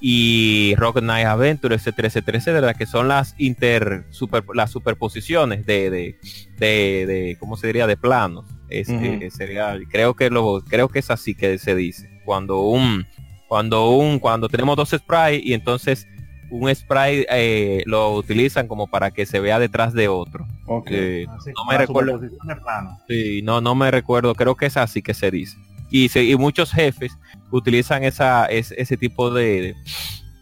y 0.00 0.74
Rock 0.76 0.98
Knight 0.98 1.26
Adventure, 1.26 1.74
etcétera, 1.76 2.08
etcétera, 2.08 2.38
etcétera, 2.38 2.74
que 2.74 2.86
son 2.86 3.06
las 3.08 3.34
inter 3.38 4.04
super, 4.10 4.42
las 4.54 4.70
superposiciones 4.72 5.64
de, 5.64 5.90
de, 5.90 6.18
de, 6.58 7.06
de- 7.06 7.36
¿cómo 7.38 7.56
se 7.56 7.68
diría? 7.68 7.86
de 7.86 7.96
planos. 7.96 8.44
Es, 8.68 8.88
eh, 8.88 9.30
sería, 9.30 9.76
creo 9.90 10.14
que 10.14 10.30
lo, 10.30 10.60
creo 10.66 10.88
que 10.88 10.98
es 11.00 11.10
así 11.10 11.34
que 11.34 11.58
se 11.58 11.74
dice. 11.76 12.08
Cuando 12.24 12.62
un, 12.62 13.06
cuando 13.46 13.90
un, 13.90 14.18
cuando 14.18 14.48
tenemos 14.48 14.76
dos 14.76 14.90
sprites 14.90 15.42
y 15.44 15.52
entonces 15.52 16.08
un 16.52 16.74
sprite 16.74 17.26
eh, 17.30 17.82
lo 17.86 18.14
utilizan 18.14 18.68
como 18.68 18.86
para 18.86 19.10
que 19.10 19.24
se 19.26 19.40
vea 19.40 19.58
detrás 19.58 19.92
de 19.94 20.08
otro. 20.08 20.46
Ok. 20.66 20.86
Eh, 20.90 21.26
Así, 21.28 21.50
no 21.56 21.64
me 21.64 21.78
recuerdo. 21.78 22.18
de. 22.18 22.30
Sí, 23.08 23.40
no, 23.42 23.60
no 23.60 23.74
me 23.74 23.90
recuerdo, 23.90 24.34
creo 24.34 24.54
que 24.54 24.66
es 24.66 24.76
así 24.76 25.02
que 25.02 25.14
se 25.14 25.30
dice. 25.30 25.56
Y, 25.90 26.08
se- 26.08 26.24
y 26.24 26.36
muchos 26.36 26.70
jefes 26.72 27.16
utilizan 27.50 28.04
esa, 28.04 28.46
es- 28.46 28.72
ese 28.72 28.96
tipo 28.96 29.30
de, 29.30 29.74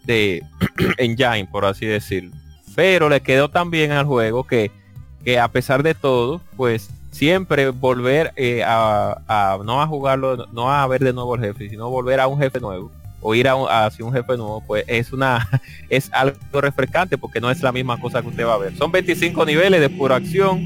de 0.05 0.43
engine, 0.99 1.49
por 1.51 1.65
así 1.65 1.87
decirlo. 1.87 2.33
Pero 2.75 3.09
le 3.09 3.21
quedó 3.21 3.49
tan 3.49 3.71
bien 3.71 3.93
al 3.93 4.07
juego 4.07 4.45
que, 4.45 4.71
que 5.25 5.39
a 5.39 5.49
pesar 5.49 5.83
de 5.83 5.95
todo, 5.95 6.41
pues 6.57 6.91
siempre 7.11 7.71
volver 7.71 8.33
eh, 8.37 8.63
a, 8.65 9.21
a- 9.27 9.59
no 9.65 9.83
a 9.83 9.87
jugarlo, 9.87 10.47
no 10.53 10.73
a 10.73 10.87
ver 10.87 11.03
de 11.03 11.13
nuevo 11.13 11.35
el 11.35 11.41
jefe, 11.41 11.69
sino 11.69 11.89
volver 11.91 12.21
a 12.21 12.27
un 12.29 12.39
jefe 12.41 12.61
nuevo 12.61 12.91
o 13.21 13.35
ir 13.35 13.49
a 13.49 13.55
un- 13.55 13.69
hacia 13.69 14.05
un 14.05 14.13
jefe 14.13 14.37
nuevo, 14.37 14.63
pues 14.67 14.85
es 14.87 15.13
una 15.13 15.47
es 15.89 16.11
algo 16.13 16.61
refrescante 16.61 17.19
porque 17.19 17.41
no 17.41 17.51
es 17.51 17.63
la 17.63 17.73
misma 17.73 18.01
cosa 18.01 18.23
que 18.23 18.29
usted 18.29 18.47
va 18.47 18.55
a 18.55 18.59
ver. 18.59 18.77
Son 18.77 18.91
25 18.91 19.45
niveles 19.47 19.81
de 19.81 19.91
pura 19.91 20.17
acción 20.17 20.59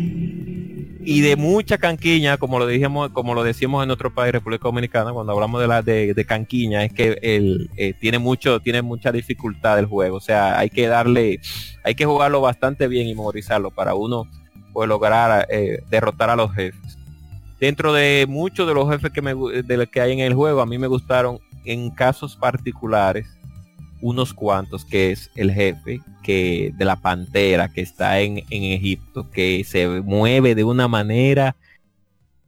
y 1.07 1.21
de 1.21 1.37
mucha 1.37 1.77
canquiña, 1.77 2.39
como 2.39 2.59
lo 2.59 2.67
dijimos, 2.67 3.11
como 3.11 3.35
lo 3.35 3.45
decimos 3.45 3.83
en 3.83 3.89
nuestro 3.89 4.15
país, 4.15 4.33
República 4.33 4.69
Dominicana, 4.69 5.13
cuando 5.13 5.33
hablamos 5.35 5.61
de 5.61 5.69
la 5.69 5.83
de, 5.83 6.15
de 6.15 6.25
canquiña, 6.25 6.83
es 6.83 6.93
que 6.95 7.19
el, 7.21 7.69
eh, 7.77 7.93
tiene 8.01 8.19
mucho, 8.19 8.59
tiene 8.61 8.81
mucha 8.81 9.13
dificultad 9.13 9.79
el 9.79 9.85
juego. 9.85 10.17
O 10.17 10.21
sea, 10.21 10.59
hay 10.59 10.71
que 10.71 10.87
darle, 10.87 11.41
hay 11.83 11.95
que 11.95 12.07
jugarlo 12.07 12.41
bastante 12.41 12.89
bien 12.89 13.07
y 13.07 13.15
memorizarlo 13.15 13.71
para 13.71 13.95
uno 13.95 14.27
pues, 14.73 14.89
lograr 14.89 15.47
eh, 15.51 15.83
derrotar 15.91 16.31
a 16.31 16.37
los 16.37 16.55
jefes. 16.55 16.97
Dentro 17.61 17.93
de 17.93 18.25
muchos 18.27 18.67
de 18.67 18.73
los 18.75 18.89
jefes 18.91 19.13
que 19.13 19.21
me 19.21 19.35
de 19.35 19.77
los 19.77 19.89
que 19.89 20.01
hay 20.01 20.13
en 20.13 20.21
el 20.21 20.33
juego, 20.35 20.63
a 20.63 20.67
mí 20.67 20.79
me 20.79 20.87
gustaron 20.87 21.39
en 21.65 21.91
casos 21.91 22.37
particulares 22.37 23.27
unos 24.01 24.35
cuantos 24.35 24.85
que 24.85 25.13
es 25.13 25.31
el 25.35 25.51
jefe 25.53 26.01
que 26.23 26.73
de 26.77 26.85
la 26.85 26.97
pantera 26.97 27.69
que 27.69 27.81
está 27.81 28.21
en, 28.21 28.39
en 28.51 28.65
Egipto 28.65 29.31
que 29.31 29.65
se 29.65 29.89
mueve 30.03 30.55
de 30.55 30.65
una 30.65 30.89
manera 30.89 31.57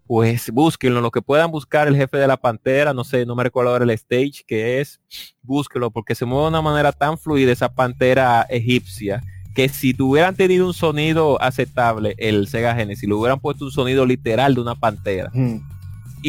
pues 0.06 0.51
búsquenlo 0.51 1.01
lo 1.01 1.10
que 1.10 1.22
puedan 1.22 1.51
buscar 1.51 1.88
el 1.88 1.97
jefe 1.97 2.18
de 2.18 2.26
la 2.26 2.36
pantera 2.36 2.93
no 2.93 3.05
sé 3.05 3.24
no 3.24 3.34
me 3.34 3.44
recuerdo 3.44 3.70
ahora 3.70 3.84
el 3.84 3.90
stage 3.90 4.44
que 4.47 4.80
es 4.80 5.01
búsquenlo 5.43 5.90
porque 5.90 6.14
se 6.14 6.24
mueve 6.24 6.44
de 6.44 6.48
una 6.48 6.62
manera 6.62 6.93
tan 6.93 7.16
fluida 7.16 7.52
esa 7.52 7.74
pantera 7.74 8.43
egipcia 8.51 9.22
que 9.56 9.70
si 9.70 9.94
tuvieran 9.94 10.36
tenido 10.36 10.66
un 10.66 10.74
sonido 10.74 11.40
aceptable 11.40 12.14
el 12.18 12.47
Sega 12.47 12.74
Genesis 12.74 13.09
le 13.09 13.14
hubieran 13.14 13.40
puesto 13.40 13.64
un 13.64 13.70
sonido 13.70 14.05
literal 14.05 14.55
de 14.55 14.60
una 14.60 14.74
pantera. 14.74 15.30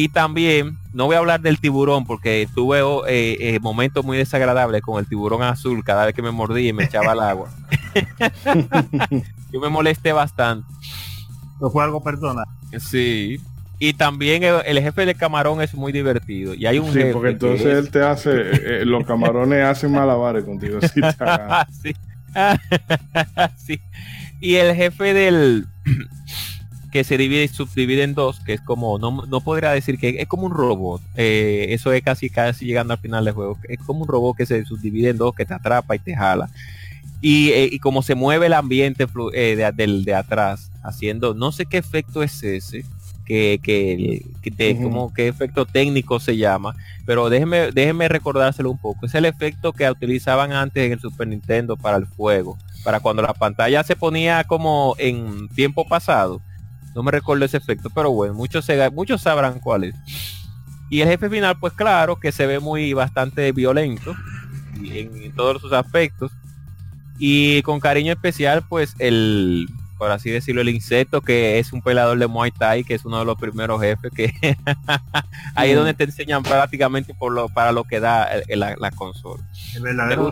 Y 0.00 0.08
también, 0.10 0.78
no 0.92 1.06
voy 1.06 1.16
a 1.16 1.18
hablar 1.18 1.40
del 1.40 1.58
tiburón 1.58 2.06
porque 2.06 2.46
tuve 2.54 2.82
oh, 2.82 3.04
eh, 3.08 3.36
eh, 3.40 3.58
momentos 3.58 4.04
muy 4.04 4.16
desagradables 4.16 4.80
con 4.80 5.00
el 5.00 5.08
tiburón 5.08 5.42
azul 5.42 5.82
cada 5.82 6.06
vez 6.06 6.14
que 6.14 6.22
me 6.22 6.30
mordí 6.30 6.68
y 6.68 6.72
me 6.72 6.84
echaba 6.84 7.10
al 7.10 7.20
agua. 7.20 7.50
yo 9.52 9.60
me 9.60 9.68
molesté 9.68 10.12
bastante. 10.12 10.68
No 11.60 11.68
fue 11.68 11.82
algo 11.82 12.00
personal. 12.00 12.44
Sí. 12.78 13.40
Y 13.80 13.94
también 13.94 14.44
el, 14.44 14.62
el 14.66 14.80
jefe 14.80 15.04
de 15.04 15.16
camarón 15.16 15.60
es 15.62 15.74
muy 15.74 15.90
divertido. 15.90 16.54
Y 16.54 16.66
hay 16.66 16.78
un 16.78 16.92
Sí, 16.92 17.00
porque 17.12 17.30
que 17.30 17.32
entonces 17.32 17.66
es- 17.66 17.78
él 17.78 17.90
te 17.90 18.00
hace, 18.00 18.30
eh, 18.32 18.84
los 18.84 19.04
camarones 19.04 19.64
hacen 19.64 19.90
malabares 19.90 20.44
contigo. 20.44 20.78
sí. 21.82 21.92
Sí. 23.56 23.80
Y 24.40 24.54
el 24.54 24.76
jefe 24.76 25.12
del 25.12 25.66
que 26.90 27.04
se 27.04 27.18
divide 27.18 27.44
y 27.44 27.48
subdivide 27.48 28.02
en 28.02 28.14
dos, 28.14 28.40
que 28.40 28.54
es 28.54 28.60
como, 28.60 28.98
no, 28.98 29.26
no 29.26 29.40
podría 29.40 29.70
decir 29.70 29.98
que 29.98 30.20
es 30.20 30.26
como 30.28 30.46
un 30.46 30.52
robot. 30.52 31.02
Eh, 31.16 31.66
eso 31.70 31.92
es 31.92 32.02
casi 32.02 32.30
casi 32.30 32.66
llegando 32.66 32.94
al 32.94 33.00
final 33.00 33.24
del 33.24 33.34
juego. 33.34 33.58
Es 33.68 33.78
como 33.80 34.02
un 34.02 34.08
robot 34.08 34.36
que 34.36 34.46
se 34.46 34.64
subdivide 34.64 35.10
en 35.10 35.18
dos, 35.18 35.34
que 35.34 35.44
te 35.46 35.54
atrapa 35.54 35.94
y 35.96 35.98
te 35.98 36.14
jala. 36.16 36.48
Y, 37.20 37.50
eh, 37.50 37.68
y 37.72 37.78
como 37.80 38.02
se 38.02 38.14
mueve 38.14 38.46
el 38.46 38.52
ambiente 38.52 39.06
eh, 39.34 39.56
de, 39.56 39.72
del 39.72 40.04
de 40.04 40.14
atrás, 40.14 40.70
haciendo, 40.82 41.34
no 41.34 41.50
sé 41.52 41.66
qué 41.66 41.78
efecto 41.78 42.22
es 42.22 42.42
ese, 42.44 42.84
que, 43.26 43.60
que, 43.62 44.24
que 44.40 44.50
te- 44.50 44.80
como 44.80 45.12
qué 45.12 45.28
efecto 45.28 45.66
técnico 45.66 46.20
se 46.20 46.36
llama, 46.36 46.74
pero 47.04 47.28
déjeme, 47.28 47.72
déjeme 47.72 48.08
recordárselo 48.08 48.70
un 48.70 48.78
poco. 48.78 49.04
Es 49.06 49.14
el 49.14 49.24
efecto 49.24 49.72
que 49.72 49.90
utilizaban 49.90 50.52
antes 50.52 50.84
en 50.86 50.92
el 50.92 51.00
Super 51.00 51.26
Nintendo 51.28 51.76
para 51.76 51.96
el 51.98 52.06
fuego, 52.06 52.56
para 52.84 53.00
cuando 53.00 53.22
la 53.22 53.34
pantalla 53.34 53.82
se 53.82 53.96
ponía 53.96 54.44
como 54.44 54.94
en 54.98 55.48
tiempo 55.48 55.86
pasado. 55.86 56.40
No 56.94 57.02
me 57.02 57.10
recuerdo 57.10 57.44
ese 57.44 57.56
efecto, 57.58 57.90
pero 57.94 58.10
bueno, 58.10 58.34
muchos, 58.34 58.64
se- 58.64 58.90
muchos 58.90 59.20
sabrán 59.22 59.60
cuál 59.60 59.84
es. 59.84 59.94
Y 60.90 61.00
el 61.02 61.08
jefe 61.08 61.28
final, 61.28 61.56
pues 61.60 61.72
claro, 61.74 62.16
que 62.16 62.32
se 62.32 62.46
ve 62.46 62.58
muy 62.60 62.92
bastante 62.94 63.52
violento 63.52 64.14
en, 64.76 65.14
en 65.22 65.32
todos 65.32 65.60
sus 65.60 65.72
aspectos. 65.72 66.32
Y 67.18 67.62
con 67.62 67.80
cariño 67.80 68.12
especial, 68.12 68.64
pues 68.68 68.94
el, 68.98 69.68
por 69.98 70.10
así 70.12 70.30
decirlo, 70.30 70.60
el 70.60 70.68
insecto 70.68 71.20
que 71.20 71.58
es 71.58 71.72
un 71.72 71.82
pelador 71.82 72.16
de 72.18 72.26
Muay 72.28 72.52
Thai, 72.52 72.84
que 72.84 72.94
es 72.94 73.04
uno 73.04 73.18
de 73.18 73.24
los 73.24 73.36
primeros 73.38 73.80
jefes 73.80 74.10
que 74.14 74.32
ahí 75.54 75.70
es 75.70 75.74
Mm. 75.76 75.78
donde 75.78 75.94
te 75.94 76.04
enseñan 76.04 76.42
prácticamente 76.42 77.12
por 77.14 77.32
lo, 77.32 77.48
para 77.48 77.72
lo 77.72 77.84
que 77.84 78.00
da 78.00 78.24
el- 78.48 78.60
la, 78.60 78.76
la 78.78 78.90
consola. 78.92 79.42
El 79.74 79.82
verdadero. 79.82 80.22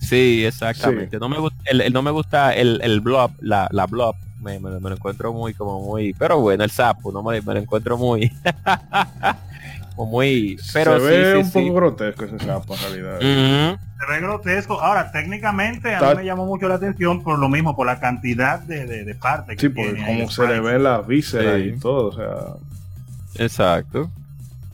Sí, 0.00 0.44
exactamente. 0.44 1.18
No 1.20 1.28
me 1.28 1.38
gusta, 1.38 1.58
el, 1.66 1.80
el- 1.80 1.92
no 1.92 2.02
me 2.02 2.10
gusta 2.10 2.52
el, 2.52 2.80
el 2.82 3.00
blob, 3.00 3.30
la, 3.40 3.68
la 3.70 3.86
blob. 3.86 4.16
Me, 4.42 4.58
me- 4.58 4.80
me 4.80 4.90
lo 4.90 4.96
encuentro 4.96 5.32
muy, 5.32 5.54
como 5.54 5.80
muy, 5.80 6.12
pero 6.14 6.40
bueno, 6.40 6.64
el 6.64 6.70
sapo, 6.70 7.12
no 7.12 7.22
me, 7.22 7.40
me 7.40 7.54
lo 7.54 7.60
encuentro 7.60 7.96
muy, 7.96 8.30
como 9.96 10.10
muy, 10.10 10.58
pero 10.72 10.98
se 10.98 11.00
sí, 11.00 11.06
ve 11.06 11.32
sí, 11.32 11.38
un 11.38 11.44
sí. 11.44 11.52
poco 11.52 11.74
grotesco 11.74 12.24
ese 12.24 12.38
sapo 12.40 12.74
en 12.74 12.80
realidad. 12.80 13.18
Se 13.20 14.12
ve 14.12 14.20
grotesco. 14.20 14.80
Ahora, 14.80 15.12
técnicamente 15.12 15.94
a 15.94 16.00
mí 16.10 16.16
me 16.16 16.24
llamó 16.24 16.44
mucho 16.46 16.68
la 16.68 16.74
atención 16.74 17.22
por 17.22 17.38
lo 17.38 17.48
mismo, 17.48 17.76
por 17.76 17.86
la 17.86 18.00
cantidad 18.00 18.58
de, 18.60 18.84
de, 18.86 19.04
de 19.04 19.14
partes 19.14 19.56
que 19.56 19.60
Sí, 19.60 19.68
porque 19.68 20.02
como 20.04 20.28
se 20.30 20.46
le 20.46 20.60
ve 20.60 20.78
la 20.78 21.02
víscera 21.02 21.56
Sí. 21.56 21.72
y 21.76 21.78
todo, 21.78 22.08
o 22.08 22.12
sea, 22.12 23.44
Exacto. 23.44 24.10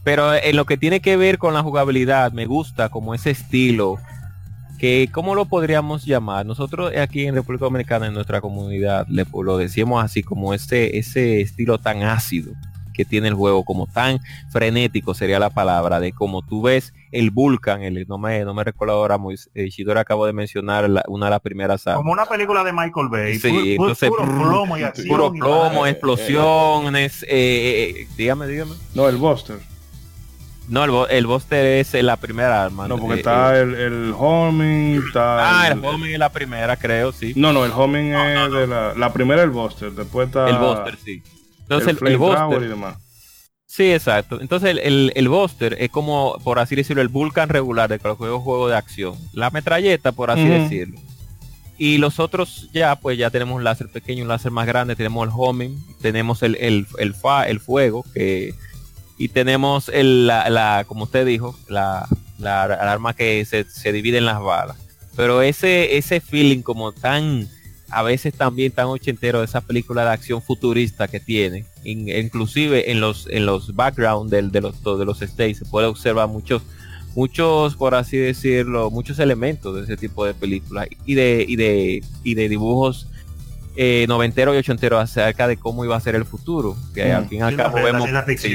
Pero 0.04 0.32
en 0.34 0.56
lo 0.56 0.64
que 0.64 0.78
tiene 0.78 1.00
que 1.00 1.16
ver 1.18 1.36
con 1.36 1.52
la 1.52 1.62
jugabilidad, 1.62 2.32
me 2.32 2.46
gusta 2.46 2.88
como 2.88 3.14
ese 3.14 3.30
estilo, 3.30 3.98
que 4.78 5.08
¿cómo 5.12 5.34
lo 5.34 5.44
podríamos 5.46 6.04
llamar? 6.06 6.46
Nosotros 6.46 6.92
aquí 6.96 7.26
en 7.26 7.34
República 7.34 7.64
Dominicana, 7.64 8.06
en 8.06 8.14
nuestra 8.14 8.40
comunidad, 8.40 9.06
le, 9.08 9.26
lo 9.42 9.56
decíamos 9.58 10.02
así, 10.04 10.22
como 10.22 10.54
ese, 10.54 10.96
ese 10.98 11.40
estilo 11.40 11.78
tan 11.78 12.02
ácido 12.04 12.52
que 12.94 13.04
tiene 13.04 13.28
el 13.28 13.34
juego, 13.34 13.64
como 13.64 13.86
tan 13.86 14.18
frenético 14.50 15.14
sería 15.14 15.38
la 15.38 15.50
palabra, 15.50 16.00
de 16.00 16.10
como 16.12 16.42
tú 16.42 16.62
ves 16.62 16.92
el 17.12 17.30
Vulcan, 17.30 17.82
el, 17.82 18.06
no, 18.08 18.18
me, 18.18 18.44
no 18.44 18.54
me 18.54 18.64
recuerdo 18.64 18.94
ahora, 18.94 19.18
muy, 19.18 19.36
eh, 19.54 19.66
Isidoro 19.66 20.00
acabo 20.00 20.26
de 20.26 20.32
mencionar 20.32 20.90
la- 20.90 21.04
una 21.06 21.26
de 21.26 21.30
las 21.30 21.40
primeras 21.40 21.86
armas. 21.86 21.98
Como 22.00 22.12
una 22.12 22.26
película 22.26 22.64
de 22.64 22.72
Michael 22.72 23.08
Bay. 23.08 23.34
Sí, 23.38 23.48
pu- 23.48 23.60
pu- 23.62 23.70
entonces, 23.70 24.08
puro 24.10 24.24
plomo 24.24 24.76
y 24.76 24.82
acción. 24.82 25.08
Puro 25.08 25.32
plomo, 25.32 25.86
explosiones, 25.86 27.22
eh, 27.22 27.26
eh, 27.30 27.94
eh, 28.02 28.08
dígame, 28.16 28.46
dígame. 28.48 28.72
no, 28.94 29.08
el 29.08 29.16
Buster. 29.16 29.58
No, 30.68 30.84
el, 31.06 31.10
el 31.16 31.26
Buster 31.26 31.64
es 31.64 31.94
eh, 31.94 32.02
la 32.02 32.16
primera 32.16 32.64
arma. 32.64 32.86
No, 32.88 32.98
porque 32.98 33.14
Eh, 33.14 33.18
está 33.18 33.56
eh, 33.58 33.62
el, 33.62 33.74
el 33.74 34.14
homing, 34.16 35.02
está 35.06 35.62
Ah, 35.62 35.68
el 35.68 35.84
homing 35.84 36.10
es 36.12 36.18
la 36.18 36.28
primera, 36.30 36.76
creo, 36.76 37.10
sí. 37.12 37.32
No, 37.36 37.52
no, 37.52 37.64
el 37.64 37.72
homing 37.72 38.12
es 38.12 38.52
de 38.52 38.66
la, 38.66 38.94
la 38.94 39.12
primera 39.12 39.42
el 39.42 39.50
Buster, 39.50 39.92
después 39.92 40.28
está 40.28 40.48
el 40.48 40.58
Buster, 40.58 40.96
sí. 41.04 41.22
Entonces, 41.62 41.88
el, 41.88 41.98
el, 42.06 42.12
el 42.12 42.18
Buster. 42.18 42.62
y 42.62 42.66
demás. 42.68 42.96
Sí, 43.66 43.92
exacto. 43.92 44.40
Entonces, 44.40 44.70
el, 44.70 44.78
el, 44.78 45.12
el 45.14 45.28
Buster 45.28 45.76
es 45.78 45.90
como, 45.90 46.38
por 46.42 46.58
así 46.58 46.74
decirlo, 46.74 47.02
el 47.02 47.08
Vulcan 47.08 47.48
regular 47.50 47.88
de 47.90 47.98
cualquier 47.98 48.30
juego 48.30 48.68
de 48.68 48.76
acción. 48.76 49.14
La 49.34 49.50
metralleta, 49.50 50.12
por 50.12 50.30
así 50.30 50.46
decirlo. 50.46 50.98
Y 51.76 51.98
los 51.98 52.18
otros 52.18 52.68
ya, 52.72 52.96
pues 52.96 53.18
ya 53.18 53.30
tenemos 53.30 53.54
un 53.54 53.62
láser 53.64 53.88
pequeño, 53.88 54.22
un 54.22 54.28
láser 54.28 54.50
más 54.50 54.66
grande, 54.66 54.96
tenemos 54.96 55.28
el 55.28 55.32
homing, 55.36 55.76
tenemos 56.00 56.42
el, 56.42 56.56
el, 56.56 56.86
el, 56.98 57.14
fa, 57.14 57.46
el 57.46 57.60
fuego, 57.60 58.04
que 58.14 58.52
y 59.18 59.28
tenemos 59.28 59.88
el, 59.88 60.26
la, 60.26 60.48
la, 60.48 60.84
como 60.86 61.04
usted 61.04 61.26
dijo, 61.26 61.58
la, 61.68 62.06
la, 62.38 62.68
la 62.68 62.92
arma 62.92 63.14
que 63.14 63.44
se, 63.44 63.64
se 63.64 63.92
divide 63.92 64.18
en 64.18 64.26
las 64.26 64.40
balas. 64.40 64.76
Pero 65.16 65.42
ese, 65.42 65.96
ese 65.96 66.20
feeling 66.20 66.62
como 66.62 66.92
tan, 66.92 67.48
a 67.90 68.02
veces 68.04 68.32
también 68.34 68.70
tan 68.70 68.86
ochentero 68.86 69.40
de 69.40 69.46
esa 69.46 69.60
película 69.60 70.04
de 70.04 70.10
acción 70.10 70.40
futurista 70.40 71.08
que 71.08 71.18
tiene, 71.18 71.64
in- 71.82 72.08
inclusive 72.08 72.92
en 72.92 73.00
los, 73.00 73.26
en 73.28 73.44
los 73.44 73.74
background 73.74 74.30
del, 74.30 74.52
de 74.52 74.60
los, 74.60 74.82
de 74.82 75.04
los 75.04 75.20
states 75.20 75.58
se 75.58 75.64
puede 75.64 75.88
observar 75.88 76.28
muchos, 76.28 76.62
muchos, 77.16 77.74
por 77.74 77.96
así 77.96 78.16
decirlo, 78.16 78.90
muchos 78.92 79.18
elementos 79.18 79.74
de 79.74 79.82
ese 79.82 79.96
tipo 79.96 80.24
de 80.24 80.34
películas 80.34 80.86
y 81.04 81.14
de, 81.14 81.44
y 81.48 81.56
de, 81.56 82.04
y 82.22 82.34
de 82.34 82.48
dibujos 82.48 83.08
eh, 83.76 84.06
noventeros 84.08 84.54
y 84.54 84.58
ochenteros 84.58 85.00
acerca 85.02 85.46
de 85.46 85.56
cómo 85.56 85.84
iba 85.84 85.96
a 85.96 86.00
ser 86.00 86.14
el 86.14 86.24
futuro. 86.24 86.76
Que 86.94 87.12
Mm. 87.12 87.16
al 87.16 87.28
fin 87.28 87.38
y 87.38 87.42
al 87.42 87.56
cabo 87.56 87.76
vemos 87.76 88.08
sí, 88.36 88.48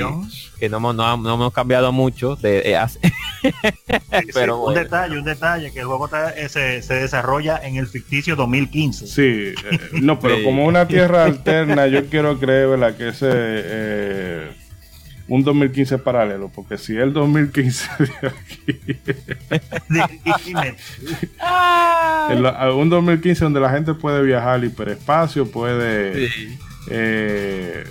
que 0.60 0.70
no, 0.70 0.78
hemos- 0.78 0.96
no, 0.96 1.18
no 1.18 1.34
hemos 1.36 1.54
cambiado 1.54 1.92
mucho 1.92 2.36
de, 2.36 2.62
de 2.62 2.78
hace- 2.78 3.00
Sí, 3.44 4.30
Pero 4.34 4.58
un 4.58 4.62
bueno. 4.66 4.80
detalle, 4.82 5.18
un 5.18 5.26
detalle, 5.26 5.72
que 5.72 5.80
el 5.80 5.86
juego 5.86 6.06
está- 6.06 6.32
eh, 6.32 6.48
se, 6.50 6.82
se 6.82 6.94
desarrolla 6.96 7.60
en 7.64 7.76
el 7.78 7.88
ficticio 7.88 8.36
2015. 8.36 9.08
Sí, 9.08 9.22
eh, 9.72 9.80
no, 10.02 10.20
pero 10.20 10.38
Sí. 10.38 10.44
como 10.44 10.66
una 10.66 10.88
tierra 10.88 11.24
alterna, 11.26 11.88
yo 11.88 12.06
quiero 12.10 12.40
creer, 12.40 12.68
¿verdad? 12.70 12.96
Que 12.96 13.10
ese 13.10 13.28
eh, 13.32 14.52
un 15.28 15.44
2015 15.44 15.98
paralelo, 16.00 16.50
porque 16.54 16.78
si 16.78 16.96
el 16.98 17.14
2015 17.14 17.88
de 18.00 18.28
aquí, 18.28 19.00
el- 22.30 22.46
un 22.76 22.90
2015 22.90 23.44
donde 23.46 23.60
la 23.60 23.70
gente 23.70 23.94
puede 23.94 24.22
viajar 24.22 24.56
al 24.56 24.66
hiperespacio, 24.66 25.50
puede 25.50 26.30
Sí. 26.30 26.58
eh, 26.90 27.84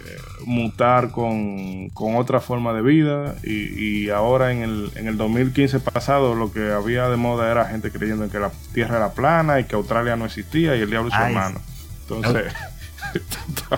mutar 0.44 1.10
con, 1.12 1.88
con 1.90 2.16
otra 2.16 2.40
forma 2.40 2.72
de 2.72 2.82
vida 2.82 3.36
y, 3.44 4.02
y 4.04 4.10
ahora 4.10 4.50
en 4.52 4.62
el, 4.62 4.90
en 4.96 5.06
el 5.08 5.16
2015 5.16 5.78
pasado 5.80 6.34
lo 6.34 6.52
que 6.52 6.72
había 6.72 7.08
de 7.08 7.16
moda 7.16 7.50
era 7.50 7.64
gente 7.66 7.90
creyendo 7.92 8.24
en 8.24 8.30
que 8.30 8.40
la 8.40 8.50
Tierra 8.74 8.96
era 8.96 9.12
plana 9.12 9.60
y 9.60 9.64
que 9.64 9.76
Australia 9.76 10.16
no 10.16 10.26
existía 10.26 10.74
y 10.76 10.80
el 10.80 10.90
diablo 10.90 11.08
es 11.10 11.14
su 11.14 11.20
Ay, 11.20 11.26
hermano. 11.32 11.60
Entonces, 12.02 12.52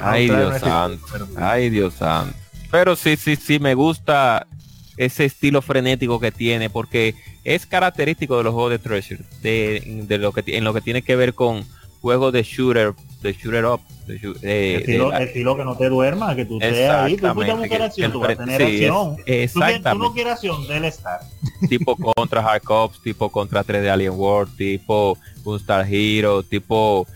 Ay, 0.00 0.26
Dios 0.28 0.60
santo. 0.60 1.06
Ay, 1.36 1.70
Dios 1.70 1.94
santo. 1.94 2.36
Pero 2.74 2.96
sí, 2.96 3.16
sí, 3.16 3.36
sí, 3.36 3.60
me 3.60 3.74
gusta 3.74 4.48
ese 4.96 5.26
estilo 5.26 5.62
frenético 5.62 6.18
que 6.18 6.32
tiene, 6.32 6.68
porque 6.70 7.14
es 7.44 7.66
característico 7.66 8.36
de 8.38 8.42
los 8.42 8.52
juegos 8.52 8.72
de 8.72 8.78
Treasure, 8.80 9.20
de, 9.42 10.02
de 10.08 10.18
lo 10.18 10.32
que 10.32 10.42
en 10.56 10.64
lo 10.64 10.74
que 10.74 10.80
tiene 10.80 11.02
que 11.02 11.14
ver 11.14 11.34
con 11.34 11.64
juegos 12.00 12.32
de 12.32 12.42
shooter, 12.42 12.92
de 13.22 13.32
shooter 13.32 13.64
up, 13.66 13.80
de, 14.08 14.18
de- 14.18 14.74
el 14.74 14.80
estilo, 14.80 15.10
de- 15.10 15.16
el 15.18 15.22
estilo 15.22 15.56
que 15.56 15.64
no 15.64 15.76
te 15.76 15.88
duerma, 15.88 16.34
que 16.34 16.46
tú 16.46 16.58
estés 16.60 16.90
ahí, 16.90 17.16
tú 17.16 17.28
escuchas 17.28 17.68
que- 17.68 17.76
acción, 17.76 18.10
tú 18.10 18.18
vas 18.18 18.30
a 18.30 18.36
tener 18.36 18.60
sí, 18.60 18.64
es- 18.66 18.72
acción. 18.90 19.16
Tú, 19.18 19.22
tú 19.24 19.32
exactamente. 19.32 19.94
no 20.08 20.12
quieres 20.12 20.32
acción, 20.32 20.66
del 20.66 20.84
estar. 20.84 21.20
tipo 21.68 21.94
contra 21.94 22.40
Hard 22.44 22.62
Cops, 22.62 23.00
tipo 23.02 23.30
contra 23.30 23.62
3 23.62 23.82
de 23.82 23.90
Alien 23.90 24.14
World, 24.16 24.56
tipo 24.56 25.16
Gunstar 25.44 25.86
Hero, 25.88 26.42
tipo 26.42 27.06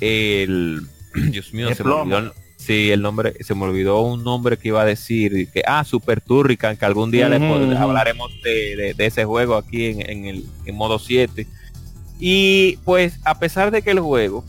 el 0.00 0.82
Dios 1.32 1.52
mío, 1.52 1.74
se 1.74 1.82
me 1.82 1.90
olvidó 1.90 2.32
sí, 2.66 2.90
el 2.90 3.02
nombre, 3.02 3.34
se 3.40 3.54
me 3.54 3.62
olvidó 3.64 4.00
un 4.00 4.24
nombre 4.24 4.56
que 4.56 4.68
iba 4.68 4.82
a 4.82 4.84
decir, 4.84 5.48
que 5.52 5.62
ah, 5.66 5.84
Super 5.84 6.20
Turrican, 6.20 6.76
que 6.76 6.84
algún 6.84 7.10
día 7.10 7.28
le 7.28 7.36
Ujú, 7.36 7.46
pod- 7.46 7.72
ujú. 7.72 7.82
hablaremos 7.82 8.32
de, 8.42 8.76
de- 8.76 8.94
de 8.94 9.06
ese 9.06 9.24
juego 9.24 9.56
aquí 9.56 9.86
en, 9.86 10.10
en 10.10 10.24
el 10.26 10.44
en 10.64 10.74
modo 10.74 10.98
7. 10.98 11.46
Y 12.18 12.76
pues 12.84 13.18
a 13.24 13.38
pesar 13.38 13.70
de 13.70 13.82
que 13.82 13.90
el 13.90 14.00
juego 14.00 14.44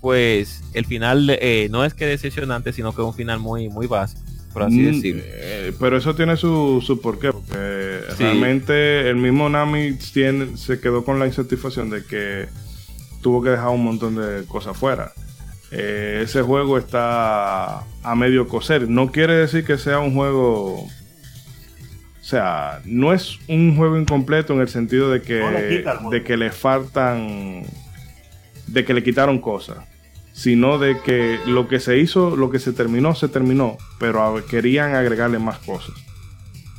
pues 0.00 0.62
el 0.72 0.86
final 0.86 1.28
eh, 1.30 1.68
no 1.70 1.84
es 1.84 1.92
que 1.94 2.06
decepcionante, 2.06 2.72
sino 2.72 2.94
que 2.94 3.02
es 3.02 3.06
un 3.06 3.14
final 3.14 3.38
muy 3.38 3.68
muy 3.68 3.86
básico, 3.86 4.22
por 4.52 4.62
así 4.62 4.78
Mm, 4.80 4.92
decirlo. 4.94 5.22
eh, 5.26 5.72
pero 5.78 5.98
eso 5.98 6.14
tiene 6.14 6.36
su, 6.38 6.82
su 6.84 7.00
porqué, 7.00 7.32
porque 7.32 8.00
Sí. 8.16 8.22
realmente 8.24 9.08
el 9.10 9.16
mismo 9.16 9.48
Nami 9.50 9.98
tiene, 10.12 10.56
se 10.56 10.80
quedó 10.80 11.04
con 11.04 11.18
la 11.18 11.26
insatisfacción 11.26 11.90
de 11.90 12.04
que 12.04 12.46
tuvo 13.20 13.42
que 13.42 13.50
dejar 13.50 13.68
un 13.68 13.84
montón 13.84 14.16
de 14.16 14.44
cosas 14.46 14.74
fuera. 14.76 15.12
Eh, 15.70 16.22
ese 16.24 16.42
juego 16.42 16.78
está 16.78 17.84
a 18.02 18.14
medio 18.16 18.48
coser. 18.48 18.88
No 18.88 19.12
quiere 19.12 19.34
decir 19.34 19.64
que 19.64 19.78
sea 19.78 20.00
un 20.00 20.14
juego. 20.14 20.82
O 20.82 20.88
sea, 22.22 22.80
no 22.84 23.12
es 23.12 23.38
un 23.48 23.76
juego 23.76 23.96
incompleto 23.98 24.52
en 24.52 24.60
el 24.60 24.68
sentido 24.68 25.10
de 25.10 25.18
No 25.18 25.50
le 25.50 25.82
que, 25.82 25.84
de 26.10 26.22
que 26.22 26.36
le 26.36 26.50
faltan 26.50 27.64
de 28.66 28.84
que 28.84 28.94
le 28.94 29.02
quitaron 29.02 29.40
cosas, 29.40 29.78
sino 30.32 30.78
de 30.78 31.00
que 31.00 31.40
lo 31.46 31.68
que 31.68 31.80
se 31.80 31.98
hizo, 31.98 32.36
lo 32.36 32.50
que 32.50 32.58
se 32.58 32.72
terminó, 32.72 33.14
se 33.14 33.28
terminó, 33.28 33.76
pero 33.98 34.44
querían 34.48 34.94
agregarle 34.94 35.38
más 35.38 35.58
cosas. 35.58 35.94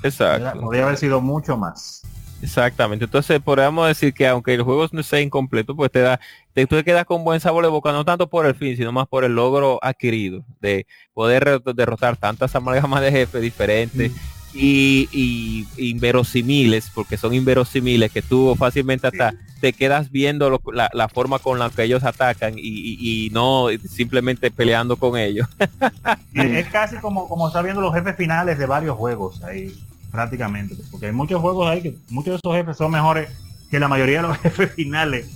Exacto. 0.03 0.59
Podría 0.61 0.83
haber 0.83 0.97
sido 0.97 1.21
mucho 1.21 1.57
más. 1.57 2.01
Exactamente. 2.41 3.05
Entonces 3.05 3.39
podríamos 3.39 3.87
decir 3.87 4.13
que 4.13 4.27
aunque 4.27 4.53
el 4.53 4.63
juego 4.63 4.87
no 4.91 5.03
sea 5.03 5.21
incompleto, 5.21 5.75
pues 5.75 5.91
te 5.91 5.99
da, 5.99 6.19
te, 6.53 6.65
tú 6.65 6.75
te 6.75 6.83
quedas 6.83 7.05
con 7.05 7.23
buen 7.23 7.39
sabor 7.39 7.63
de 7.63 7.69
boca, 7.69 7.91
no 7.91 8.03
tanto 8.03 8.27
por 8.29 8.45
el 8.45 8.55
fin, 8.55 8.75
sino 8.75 8.91
más 8.91 9.07
por 9.07 9.23
el 9.23 9.35
logro 9.35 9.79
adquirido 9.81 10.43
de 10.59 10.87
poder 11.13 11.61
derrotar 11.75 12.17
tantas 12.17 12.55
amalgamas 12.55 13.01
de 13.01 13.11
jefes 13.11 13.41
diferentes 13.41 14.11
y, 14.53 15.07
y 15.13 15.89
inverosimiles, 15.89 16.89
porque 16.93 17.15
son 17.17 17.33
inverosimiles 17.33 18.11
que 18.11 18.21
tú 18.21 18.55
fácilmente 18.57 19.07
hasta 19.07 19.33
te 19.61 19.71
quedas 19.73 20.09
viendo 20.11 20.49
lo- 20.49 20.61
la, 20.73 20.89
la 20.93 21.07
forma 21.07 21.37
con 21.37 21.59
la 21.59 21.69
que 21.69 21.83
ellos 21.83 22.03
atacan 22.03 22.57
y, 22.57 22.61
y- 22.63 23.27
y 23.27 23.29
no 23.29 23.67
simplemente 23.87 24.49
peleando 24.49 24.97
con 24.97 25.17
ellos. 25.17 25.47
Es, 26.33 26.45
es 26.65 26.67
casi 26.69 26.97
como, 26.97 27.27
como 27.29 27.47
estar 27.47 27.63
viendo 27.63 27.81
los 27.81 27.93
jefes 27.93 28.15
finales 28.17 28.57
de 28.57 28.65
varios 28.65 28.97
juegos 28.97 29.43
ahí, 29.43 29.71
prácticamente. 30.11 30.75
Porque 30.91 31.07
hay 31.07 31.11
muchos 31.13 31.41
juegos 31.41 31.67
ahí 31.69 31.81
que 31.81 31.95
muchos 32.09 32.33
de 32.33 32.39
esos 32.43 32.55
jefes 32.55 32.77
son 32.77 32.91
mejores 32.91 33.29
que 33.69 33.79
la 33.79 33.87
mayoría 33.87 34.21
de 34.21 34.27
los 34.27 34.37
jefes 34.41 34.71
finales 34.73 35.27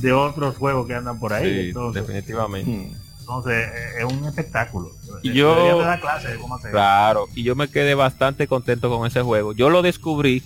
de 0.00 0.12
otros 0.12 0.56
juegos 0.56 0.86
que 0.86 0.94
andan 0.94 1.18
por 1.20 1.32
ahí. 1.32 1.44
Sí, 1.64 1.68
entonces, 1.68 2.06
definitivamente. 2.06 2.70
Hmm. 2.70 2.94
entonces, 3.20 3.52
eh, 3.68 3.88
es 4.00 4.04
un 4.12 4.24
espectáculo. 4.24 4.90
Y 5.22 5.32
yo- 5.34 5.78
de 5.78 5.84
dar 5.84 6.00
clases 6.00 6.32
de 6.32 6.38
cómo 6.38 6.56
hacer. 6.56 6.70
Claro, 6.70 7.26
y 7.34 7.42
yo 7.42 7.54
me 7.54 7.68
quedé 7.68 7.94
bastante 7.94 8.46
contento 8.48 8.88
con 8.96 9.06
ese 9.06 9.20
juego. 9.22 9.52
Yo 9.52 9.68
lo 9.70 9.82
descubrí, 9.82 10.42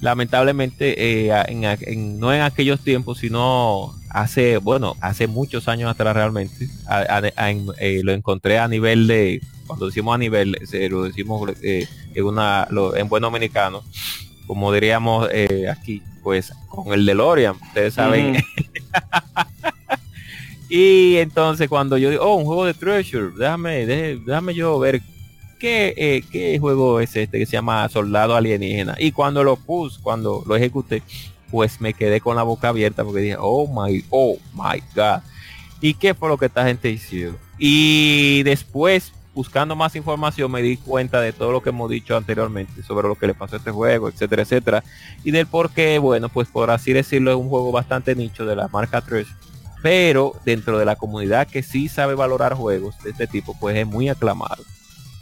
lamentablemente, 0.00 1.28
eh, 1.28 1.44
en- 1.48 2.18
no 2.18 2.32
en 2.32 2.40
aquellos 2.40 2.80
tiempos, 2.80 3.18
sino 3.18 3.94
hace, 4.10 4.58
bueno, 4.58 4.96
hace 5.00 5.26
muchos 5.26 5.68
años 5.68 5.90
atrás 5.90 6.14
realmente. 6.14 6.68
A- 6.86 6.98
a- 7.00 7.22
a- 7.36 7.50
en- 7.50 7.66
eh, 7.78 8.00
lo 8.04 8.12
encontré 8.12 8.58
a 8.58 8.68
nivel 8.68 9.06
de, 9.06 9.40
cuando 9.66 9.86
decimos 9.86 10.14
a 10.14 10.18
nivel, 10.18 10.56
eh, 10.72 10.88
lo 10.90 11.04
decimos 11.04 11.50
eh, 11.62 11.86
en, 12.14 12.24
una, 12.24 12.66
lo- 12.70 12.94
en 12.96 13.08
buen 13.08 13.22
dominicano, 13.22 13.82
como 14.46 14.72
diríamos 14.72 15.28
eh, 15.32 15.66
aquí, 15.70 16.02
pues 16.22 16.52
con 16.68 16.92
el 16.92 17.06
DeLorean, 17.06 17.56
ustedes 17.68 17.94
saben. 17.94 18.36
Y 20.68 21.16
entonces 21.16 21.68
cuando 21.68 21.98
yo 21.98 22.10
digo, 22.10 22.22
oh, 22.24 22.36
un 22.36 22.44
juego 22.44 22.64
de 22.64 22.74
Treasure, 22.74 23.32
déjame, 23.36 23.86
deje- 23.86 24.22
déjame 24.24 24.54
yo 24.54 24.78
ver 24.78 25.02
qué, 25.58 25.92
eh, 25.96 26.22
qué 26.30 26.58
juego 26.60 27.00
es 27.00 27.16
este 27.16 27.38
que 27.40 27.46
se 27.46 27.52
llama 27.52 27.88
Soldado 27.88 28.36
Alienígena. 28.36 28.94
Y 28.98 29.10
cuando 29.10 29.42
lo 29.42 29.56
puse, 29.56 29.98
cuando 30.00 30.44
lo 30.46 30.54
ejecuté, 30.54 31.02
pues 31.50 31.80
me 31.80 31.94
quedé 31.94 32.20
con 32.20 32.36
la 32.36 32.42
boca 32.42 32.68
abierta 32.68 33.04
porque 33.04 33.20
dije, 33.20 33.36
oh 33.38 33.66
my, 33.66 34.04
oh 34.10 34.36
my 34.54 34.82
god. 34.94 35.20
¿Y 35.80 35.94
qué 35.94 36.14
fue 36.14 36.28
lo 36.28 36.36
que 36.36 36.46
esta 36.46 36.64
gente 36.64 36.90
hicieron? 36.90 37.38
Y 37.58 38.42
después, 38.42 39.12
buscando 39.34 39.74
más 39.76 39.96
información, 39.96 40.50
me 40.50 40.62
di 40.62 40.76
cuenta 40.76 41.20
de 41.20 41.32
todo 41.32 41.52
lo 41.52 41.62
que 41.62 41.70
hemos 41.70 41.90
dicho 41.90 42.16
anteriormente 42.16 42.82
sobre 42.82 43.08
lo 43.08 43.14
que 43.14 43.26
le 43.26 43.34
pasó 43.34 43.56
a 43.56 43.58
este 43.58 43.70
juego, 43.70 44.08
etcétera, 44.08 44.42
etcétera. 44.42 44.84
Y 45.24 45.30
del 45.30 45.46
por 45.46 45.70
qué, 45.70 45.98
bueno, 45.98 46.28
pues 46.28 46.48
por 46.48 46.70
así 46.70 46.92
decirlo, 46.92 47.30
es 47.30 47.36
un 47.36 47.48
juego 47.48 47.72
bastante 47.72 48.14
nicho 48.14 48.44
de 48.44 48.56
la 48.56 48.68
marca 48.68 49.00
Treasure 49.00 49.34
pero 49.82 50.34
dentro 50.44 50.78
de 50.78 50.84
la 50.84 50.96
comunidad 50.96 51.46
que 51.46 51.62
sí 51.62 51.88
sabe 51.88 52.14
valorar 52.14 52.54
juegos 52.54 52.96
de 53.02 53.10
este 53.10 53.26
tipo, 53.26 53.56
pues 53.58 53.76
es 53.76 53.86
muy 53.86 54.08
aclamado. 54.08 54.62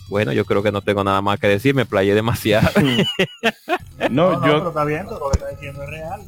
Bueno, 0.09 0.33
yo 0.33 0.45
creo 0.45 0.63
que 0.63 0.73
no 0.73 0.81
tengo 0.83 1.05
nada 1.05 1.21
más 1.21 1.39
que 1.39 1.49
decir, 1.49 1.75
me 1.75 1.87
playé 1.87 2.15
demasiado. 2.15 2.69
No, 4.11 4.31
No, 4.31 4.41
no, 4.41 4.47
yo, 4.47 4.53
pero 4.59 4.69
está 4.69 4.85
bien, 4.85 5.07
pero 5.07 5.19
lo 5.19 5.31
que 5.31 5.39
está 5.39 5.51
diciendo 5.51 5.83
es 5.83 5.91
real. 5.91 6.21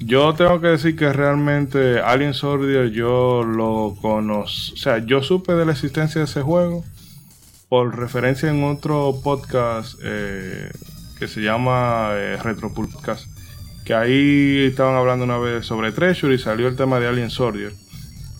Yo 0.00 0.34
tengo 0.34 0.60
que 0.60 0.68
decir 0.68 0.96
que 0.96 1.12
realmente 1.12 2.00
Alien 2.00 2.34
Soldier 2.34 2.90
yo 2.90 3.42
lo 3.44 3.96
conozco. 4.00 4.74
O 4.74 4.76
sea, 4.76 4.98
yo 4.98 5.22
supe 5.22 5.54
de 5.54 5.64
la 5.64 5.72
existencia 5.72 6.20
de 6.20 6.24
ese 6.24 6.42
juego 6.42 6.84
por 7.68 7.96
referencia 7.96 8.50
en 8.50 8.64
otro 8.64 9.20
podcast 9.22 9.98
eh, 10.02 10.70
que 11.18 11.28
se 11.28 11.40
llama 11.40 12.10
eh, 12.14 12.36
Retro 12.42 12.72
Podcast. 12.72 13.26
Que 13.84 13.94
ahí 13.94 14.64
estaban 14.66 14.94
hablando 14.94 15.24
una 15.24 15.38
vez 15.38 15.66
sobre 15.66 15.92
Treasure 15.92 16.34
y 16.34 16.38
salió 16.38 16.68
el 16.68 16.76
tema 16.76 16.98
de 16.98 17.08
Alien 17.08 17.30
Soldier. 17.30 17.72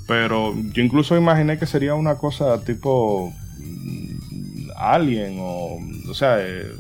Pero 0.07 0.55
yo 0.73 0.82
incluso 0.82 1.16
imaginé 1.16 1.59
que 1.59 1.66
sería 1.66 1.94
una 1.94 2.16
cosa 2.16 2.61
tipo 2.65 3.32
Alien 4.90 5.36
o, 5.38 5.78
o 6.09 6.14
sea, 6.14 6.36
eh, 6.40 6.70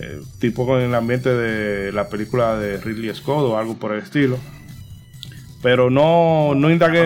eh, 0.00 0.20
tipo 0.40 0.66
con 0.66 0.80
el 0.80 0.94
ambiente 0.94 1.28
de 1.34 1.92
la 1.92 2.08
película 2.08 2.56
de 2.56 2.78
Ridley 2.78 3.14
Scott 3.14 3.44
o 3.44 3.56
algo 3.58 3.74
por 3.76 3.92
el 3.92 4.00
estilo. 4.02 4.38
Pero 5.62 5.88
no, 5.90 6.54
no 6.54 6.70
indagué. 6.70 7.04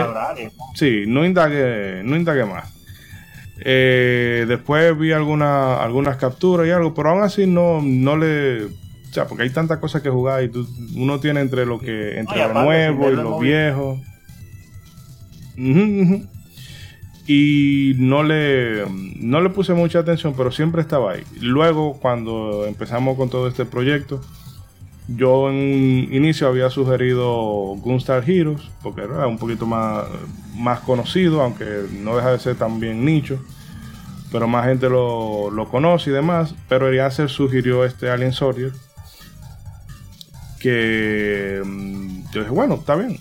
Sí, 0.75 1.05
no 1.07 1.25
indagué, 1.25 2.03
no 2.05 2.17
indagué 2.17 2.45
más. 2.45 2.73
Eh, 3.61 4.45
después 4.49 4.97
vi 4.99 5.13
alguna, 5.13 5.83
algunas 5.83 6.17
capturas 6.17 6.67
y 6.67 6.71
algo, 6.71 6.95
pero 6.95 7.11
aún 7.11 7.23
así 7.23 7.47
no, 7.47 7.81
no 7.83 8.17
le. 8.17 8.65
O 8.65 9.13
sea, 9.13 9.27
porque 9.27 9.45
hay 9.45 9.51
tantas 9.51 9.79
cosas 9.79 10.03
que 10.03 10.11
jugar 10.11 10.43
y 10.45 10.49
tú- 10.49 10.69
uno 10.97 11.19
tiene 11.19 11.41
entre 11.41 11.67
lo 11.67 11.79
que 11.81 12.19
entre 12.19 12.37
lo 12.39 12.45
aparte, 12.51 12.65
nuevo 12.65 13.11
y 13.11 13.17
lo 13.17 13.31
viejo. 13.41 14.01
Y 17.31 17.93
no 17.99 18.23
le, 18.23 18.87
no 19.21 19.43
le 19.43 19.51
puse 19.51 19.75
mucha 19.75 19.99
atención, 19.99 20.33
pero 20.35 20.51
siempre 20.51 20.81
estaba 20.81 21.13
ahí. 21.13 21.25
Luego, 21.43 21.99
cuando 22.01 22.65
empezamos 22.67 23.19
con 23.19 23.29
todo 23.29 23.49
este 23.49 23.67
proyecto, 23.67 24.23
yo 25.09 25.51
en 25.51 25.57
un 25.57 26.09
inicio 26.11 26.49
había 26.49 26.71
sugerido 26.71 27.27
Gunstar 27.77 28.29
Heroes, 28.29 28.63
porque 28.83 29.03
era 29.03 29.27
un 29.27 29.37
poquito 29.37 29.67
más, 29.67 30.07
más 30.57 30.81
conocido, 30.81 31.43
aunque 31.43 31.85
no 32.03 32.17
deja 32.17 32.33
de 32.33 32.39
ser 32.39 32.57
también 32.57 33.05
nicho, 33.05 33.39
pero 34.33 34.49
más 34.49 34.65
gente 34.65 34.89
lo, 34.89 35.51
lo 35.51 35.69
conoce 35.69 36.09
y 36.09 36.15
demás. 36.15 36.55
Pero 36.67 36.89
Eliaser 36.89 37.29
sugirió 37.29 37.85
este 37.85 38.09
Alien 38.09 38.33
Soldier, 38.33 38.73
que 40.61 41.61
mm, 41.63 42.31
yo 42.33 42.41
dije, 42.41 42.53
bueno, 42.53 42.77
está 42.77 42.95
bien. 42.97 43.19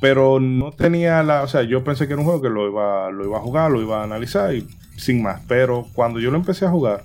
Pero 0.00 0.40
no 0.40 0.72
tenía 0.72 1.22
la, 1.22 1.42
o 1.42 1.48
sea, 1.48 1.62
yo 1.62 1.84
pensé 1.84 2.06
que 2.06 2.14
era 2.14 2.20
un 2.20 2.26
juego 2.26 2.42
que 2.42 2.48
lo 2.48 2.68
iba, 2.68 3.10
lo 3.10 3.24
iba 3.24 3.38
a 3.38 3.42
jugar, 3.42 3.70
lo 3.70 3.82
iba 3.82 4.00
a 4.00 4.04
analizar 4.04 4.54
y 4.54 4.66
sin 4.96 5.22
más. 5.22 5.42
Pero 5.46 5.86
cuando 5.92 6.20
yo 6.20 6.30
lo 6.30 6.36
empecé 6.36 6.64
a 6.64 6.70
jugar, 6.70 7.04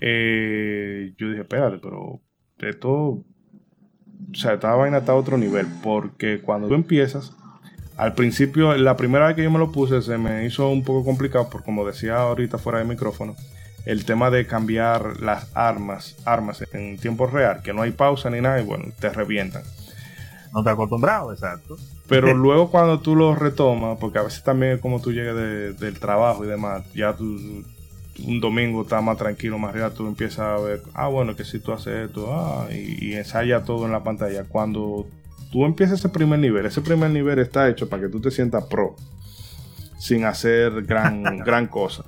eh, 0.00 1.14
yo 1.18 1.28
dije, 1.28 1.42
espérate, 1.42 1.78
pero 1.78 2.20
esto, 2.58 2.90
o 2.90 3.24
sea, 4.32 4.54
esta 4.54 4.74
vaina 4.74 4.98
está 4.98 5.12
a 5.12 5.16
otro 5.16 5.38
nivel, 5.38 5.66
porque 5.82 6.40
cuando 6.40 6.68
tú 6.68 6.74
empiezas, 6.74 7.32
al 7.96 8.14
principio, 8.14 8.76
la 8.76 8.96
primera 8.96 9.26
vez 9.26 9.36
que 9.36 9.44
yo 9.44 9.50
me 9.50 9.58
lo 9.58 9.70
puse, 9.70 10.02
se 10.02 10.18
me 10.18 10.44
hizo 10.46 10.68
un 10.68 10.82
poco 10.82 11.04
complicado, 11.04 11.48
por 11.48 11.62
como 11.62 11.86
decía 11.86 12.16
ahorita 12.16 12.58
fuera 12.58 12.80
de 12.80 12.84
micrófono, 12.84 13.36
el 13.86 14.04
tema 14.04 14.30
de 14.30 14.46
cambiar 14.46 15.20
las 15.20 15.54
armas, 15.54 16.16
armas 16.24 16.64
en 16.72 16.98
tiempo 16.98 17.26
real, 17.26 17.62
que 17.62 17.72
no 17.72 17.82
hay 17.82 17.92
pausa 17.92 18.30
ni 18.30 18.40
nada, 18.40 18.60
y 18.60 18.64
bueno, 18.64 18.86
te 18.98 19.10
revientan. 19.10 19.62
No 20.54 20.62
te 20.62 20.70
acostumbrado, 20.70 21.32
exacto. 21.32 21.76
Pero 22.08 22.32
luego 22.34 22.70
cuando 22.70 23.00
tú 23.00 23.16
lo 23.16 23.34
retomas, 23.34 23.98
porque 23.98 24.18
a 24.18 24.22
veces 24.22 24.42
también 24.42 24.72
es 24.72 24.80
como 24.80 25.00
tú 25.02 25.12
llegas 25.12 25.34
de- 25.36 25.72
del 25.74 25.98
trabajo 25.98 26.44
y 26.44 26.48
demás, 26.48 26.84
ya 26.94 27.12
tú 27.14 27.64
un 28.24 28.40
domingo 28.40 28.82
estás 28.82 29.02
más 29.02 29.18
tranquilo, 29.18 29.58
más 29.58 29.74
real, 29.74 29.92
tú 29.92 30.06
empiezas 30.06 30.38
a 30.38 30.56
ver, 30.58 30.80
ah, 30.94 31.08
bueno, 31.08 31.34
que 31.34 31.44
si 31.44 31.58
tú 31.58 31.72
haces 31.72 32.06
esto, 32.08 32.32
ah, 32.32 32.68
y, 32.70 33.06
y 33.10 33.14
ensaya 33.14 33.64
todo 33.64 33.86
en 33.86 33.92
la 33.92 34.04
pantalla. 34.04 34.44
Cuando 34.44 35.06
tú 35.50 35.64
empiezas 35.64 35.98
ese 35.98 36.08
primer 36.08 36.38
nivel, 36.38 36.64
ese 36.64 36.80
primer 36.80 37.10
nivel 37.10 37.40
está 37.40 37.68
hecho 37.68 37.88
para 37.88 38.02
que 38.02 38.08
tú 38.08 38.20
te 38.20 38.30
sientas 38.30 38.64
pro, 38.66 38.94
sin 39.98 40.24
hacer 40.24 40.82
gran, 40.84 41.22
gran 41.44 41.66
cosa. 41.66 42.04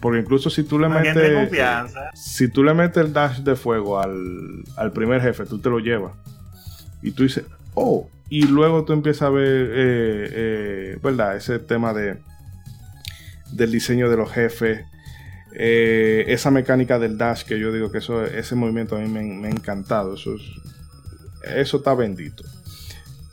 Porque 0.00 0.20
incluso 0.20 0.48
si 0.50 0.62
tú 0.64 0.78
le 0.78 0.88
metes... 0.88 1.34
confianza. 1.34 2.10
Si 2.14 2.48
tú 2.48 2.62
le 2.64 2.74
metes 2.74 3.04
el 3.04 3.12
dash 3.12 3.38
de 3.38 3.54
fuego 3.56 3.98
al, 4.00 4.62
al 4.76 4.92
primer 4.92 5.20
jefe, 5.22 5.44
tú 5.46 5.58
te 5.60 5.70
lo 5.70 5.78
llevas. 5.80 6.12
Y 7.02 7.10
tú 7.12 7.22
dices, 7.24 7.44
oh. 7.74 8.08
Y 8.28 8.46
luego 8.46 8.84
tú 8.84 8.94
empiezas 8.94 9.22
a 9.22 9.30
ver, 9.30 9.46
eh, 9.46 10.28
eh, 10.32 10.98
¿verdad? 11.02 11.36
Ese 11.36 11.58
tema 11.58 11.92
de 11.92 12.16
del 13.52 13.70
diseño 13.70 14.08
de 14.08 14.16
los 14.16 14.32
jefes. 14.32 14.86
eh, 15.54 16.24
esa 16.28 16.50
mecánica 16.50 16.98
del 16.98 17.18
dash 17.18 17.42
que 17.42 17.58
yo 17.58 17.70
digo 17.70 17.92
que 17.92 17.98
eso, 17.98 18.24
ese 18.24 18.54
movimiento 18.54 18.96
a 18.96 19.00
mí 19.00 19.08
me, 19.08 19.48
ha 19.48 19.50
encantado. 19.50 20.14
Eso, 20.14 20.34
es, 20.34 20.42
eso 21.54 21.76
está 21.76 21.94
bendito. 21.94 22.42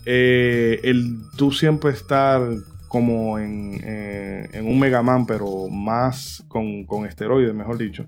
El 0.03 1.21
tú 1.37 1.53
siempre 1.53 1.91
estar 1.91 2.41
como 2.89 3.39
en, 3.39 3.79
en 3.85 4.67
un 4.67 4.79
Mega 4.79 5.01
Man, 5.01 5.25
pero 5.25 5.69
más 5.69 6.43
con, 6.49 6.83
con 6.85 7.05
esteroides, 7.05 7.53
mejor 7.53 7.77
dicho. 7.77 8.05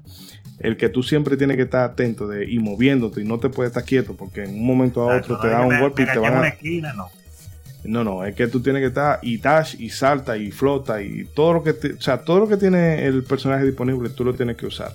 El 0.61 0.77
que 0.77 0.89
tú 0.89 1.03
siempre 1.03 1.37
tienes 1.37 1.57
que 1.57 1.63
estar 1.63 1.83
atento 1.89 2.27
de, 2.27 2.49
y 2.49 2.59
moviéndote 2.59 3.21
y 3.21 3.23
no 3.25 3.39
te 3.39 3.49
puedes 3.49 3.71
estar 3.71 3.83
quieto 3.83 4.15
porque 4.15 4.43
en 4.43 4.51
un 4.55 4.65
momento 4.65 5.09
a 5.09 5.17
otro 5.17 5.39
te 5.39 5.49
que 5.49 5.55
un 5.55 5.79
golpe 5.79 6.03
y 6.03 6.05
te 6.05 6.19
van 6.19 6.33
una 6.33 6.43
a... 6.43 6.47
esquina, 6.49 6.93
no. 6.93 7.09
No, 7.83 8.03
no, 8.03 8.23
es 8.23 8.35
que 8.35 8.47
tú 8.47 8.61
tienes 8.61 8.81
que 8.81 8.87
estar 8.89 9.17
y 9.23 9.37
dash 9.39 9.75
y 9.79 9.89
salta 9.89 10.37
y 10.37 10.51
flota 10.51 11.01
y 11.01 11.25
todo 11.33 11.53
lo 11.53 11.63
que 11.63 11.73
te- 11.73 11.93
o 11.93 12.01
sea, 12.01 12.19
todo 12.21 12.39
lo 12.39 12.47
que 12.47 12.57
tiene 12.57 13.05
el 13.07 13.23
personaje 13.23 13.65
disponible 13.65 14.09
tú 14.09 14.23
lo 14.23 14.35
tienes 14.35 14.55
que 14.55 14.67
usar. 14.67 14.93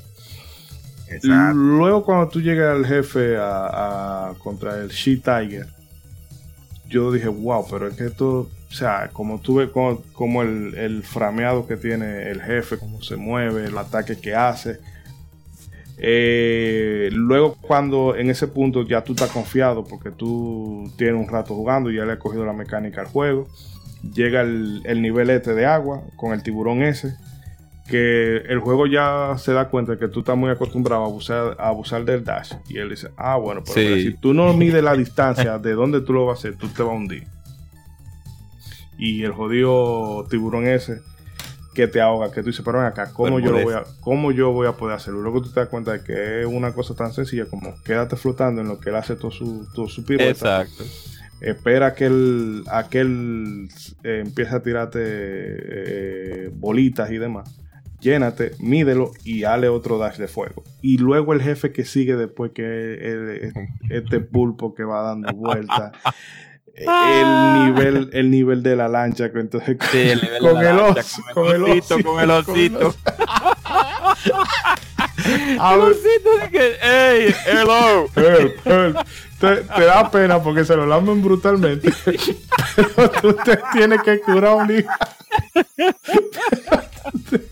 Exacto. 1.08 1.54
Luego 1.56 2.04
cuando 2.04 2.28
tú 2.28 2.40
llegas 2.40 2.76
al 2.76 2.86
jefe 2.86 3.36
a, 3.36 4.28
a- 4.28 4.34
contra 4.38 4.78
el 4.78 4.88
She 4.90 5.16
Tiger, 5.16 5.66
yo 6.88 7.10
dije, 7.12 7.28
wow, 7.28 7.66
pero 7.68 7.88
es 7.88 7.96
que 7.96 8.06
esto, 8.06 8.48
o 8.70 8.72
sea, 8.72 9.10
como 9.12 9.40
tuve 9.40 9.70
como, 9.70 10.02
como 10.12 10.42
el, 10.42 10.74
el 10.76 11.02
frameado 11.02 11.66
que 11.66 11.76
tiene 11.76 12.30
el 12.30 12.40
jefe, 12.40 12.78
cómo 12.78 13.02
se 13.02 13.16
mueve, 13.16 13.64
el 13.66 13.76
ataque 13.78 14.16
que 14.18 14.34
hace. 14.34 14.78
Eh, 15.98 17.08
luego 17.12 17.56
cuando 17.60 18.16
en 18.16 18.28
ese 18.30 18.48
punto 18.48 18.82
ya 18.82 19.02
tú 19.02 19.12
estás 19.14 19.30
confiado 19.30 19.84
porque 19.84 20.10
tú 20.10 20.92
tienes 20.98 21.14
un 21.20 21.28
rato 21.28 21.54
jugando 21.54 21.90
y 21.90 21.96
ya 21.96 22.04
le 22.04 22.12
has 22.12 22.18
cogido 22.18 22.44
la 22.44 22.52
mecánica 22.52 23.00
al 23.00 23.06
juego, 23.06 23.48
llega 24.14 24.42
el, 24.42 24.82
el 24.84 25.00
nivel 25.00 25.30
este 25.30 25.54
de 25.54 25.64
agua 25.66 26.02
con 26.16 26.32
el 26.34 26.42
tiburón 26.42 26.82
ese, 26.82 27.14
que 27.88 28.36
el 28.48 28.58
juego 28.58 28.86
ya 28.86 29.36
se 29.38 29.52
da 29.52 29.68
cuenta 29.68 29.96
que 29.96 30.08
tú 30.08 30.20
estás 30.20 30.36
muy 30.36 30.50
acostumbrado 30.50 31.02
a 31.04 31.06
abusar, 31.06 31.56
a 31.58 31.68
abusar 31.68 32.04
del 32.04 32.24
dash. 32.24 32.52
Y 32.68 32.78
él 32.78 32.90
dice, 32.90 33.08
ah, 33.16 33.36
bueno, 33.36 33.62
pero 33.64 33.96
Sí. 33.96 34.02
si 34.02 34.14
tú 34.14 34.34
no 34.34 34.52
mides 34.52 34.82
la 34.82 34.94
distancia 34.94 35.58
de 35.58 35.72
dónde 35.72 36.00
tú 36.02 36.12
lo 36.12 36.26
vas 36.26 36.36
a 36.36 36.40
hacer, 36.40 36.56
tú 36.56 36.68
te 36.68 36.82
vas 36.82 36.92
a 36.92 36.96
hundir. 36.96 37.26
Y 38.98 39.22
el 39.24 39.32
jodido 39.32 40.26
tiburón 40.28 40.66
ese 40.66 41.00
que 41.76 41.86
te 41.86 42.00
ahoga, 42.00 42.32
que 42.32 42.40
tú 42.42 42.48
dices, 42.48 42.64
pero 42.64 42.78
ven 42.78 42.86
acá, 42.88 43.12
¿cómo 43.12 43.38
yo, 43.38 43.52
lo 43.52 43.62
voy 43.62 43.74
a, 43.74 43.84
¿cómo 44.00 44.32
yo 44.32 44.50
voy 44.50 44.66
a 44.66 44.72
poder 44.72 44.96
hacerlo? 44.96 45.20
Luego 45.20 45.42
tú 45.42 45.50
te 45.52 45.60
das 45.60 45.68
cuenta 45.68 45.92
de 45.92 46.02
que 46.02 46.40
es 46.40 46.46
una 46.46 46.72
cosa 46.72 46.94
tan 46.96 47.12
sencilla 47.12 47.44
como 47.46 47.74
quédate 47.84 48.16
flotando 48.16 48.62
en 48.62 48.68
lo 48.68 48.80
que 48.80 48.88
él 48.90 48.96
hace 48.96 49.14
todo 49.14 49.30
su, 49.30 49.68
todo 49.74 49.86
su 49.86 50.04
pirueta 50.04 50.30
Exacto. 50.62 50.82
espera 51.40 51.94
que 51.94 52.06
él, 52.06 52.64
a 52.68 52.88
que 52.88 53.00
él 53.00 53.68
eh, 54.02 54.22
empiece 54.26 54.56
a 54.56 54.62
tirarte 54.62 55.00
eh, 55.02 56.50
bolitas 56.52 57.10
y 57.10 57.18
demás. 57.18 57.60
Llénate, 58.00 58.52
mídelo 58.60 59.10
y 59.24 59.44
hale 59.44 59.68
otro 59.68 59.96
dash 59.98 60.18
de 60.18 60.28
fuego. 60.28 60.62
Y 60.82 60.98
luego 60.98 61.32
el 61.32 61.40
jefe 61.42 61.72
que 61.72 61.84
sigue 61.84 62.14
después 62.16 62.52
que 62.52 62.62
el- 62.94 63.52
este 63.90 64.20
pulpo 64.20 64.74
que 64.74 64.84
va 64.84 65.02
dando 65.02 65.32
vueltas. 65.32 65.92
el 66.76 67.54
nivel, 67.54 68.10
el 68.12 68.30
nivel 68.30 68.62
de 68.62 68.76
la 68.76 68.88
lancha, 68.88 69.30
entonces 69.34 69.76
Sí, 69.90 69.98
el 70.10 70.20
nivel 70.20 70.42
de 70.42 70.50
con, 70.50 70.62
la 70.62 70.70
el 70.70 70.76
lancha, 70.76 71.00
oso, 71.00 71.22
con 71.34 71.46
el 71.46 71.62
osito, 71.62 72.02
con 72.02 72.20
el 72.20 72.30
osito. 72.30 72.94
El 75.26 75.80
osito 75.80 76.38
de 76.40 76.50
que, 76.50 76.76
hey, 76.80 77.34
hello. 77.46 78.06
help, 78.14 78.66
help. 78.66 78.96
Te, 79.40 79.56
te 79.56 79.84
da 79.84 80.10
pena 80.10 80.42
porque 80.42 80.64
se 80.64 80.76
lo 80.76 80.86
lamben 80.86 81.22
brutalmente. 81.22 81.92
Pero 82.76 83.10
tú 83.10 83.32
te 83.32 83.58
tienes 83.72 84.02
que 84.02 84.20
curar 84.20 84.54
un 84.54 84.78
hijo. 84.78 84.90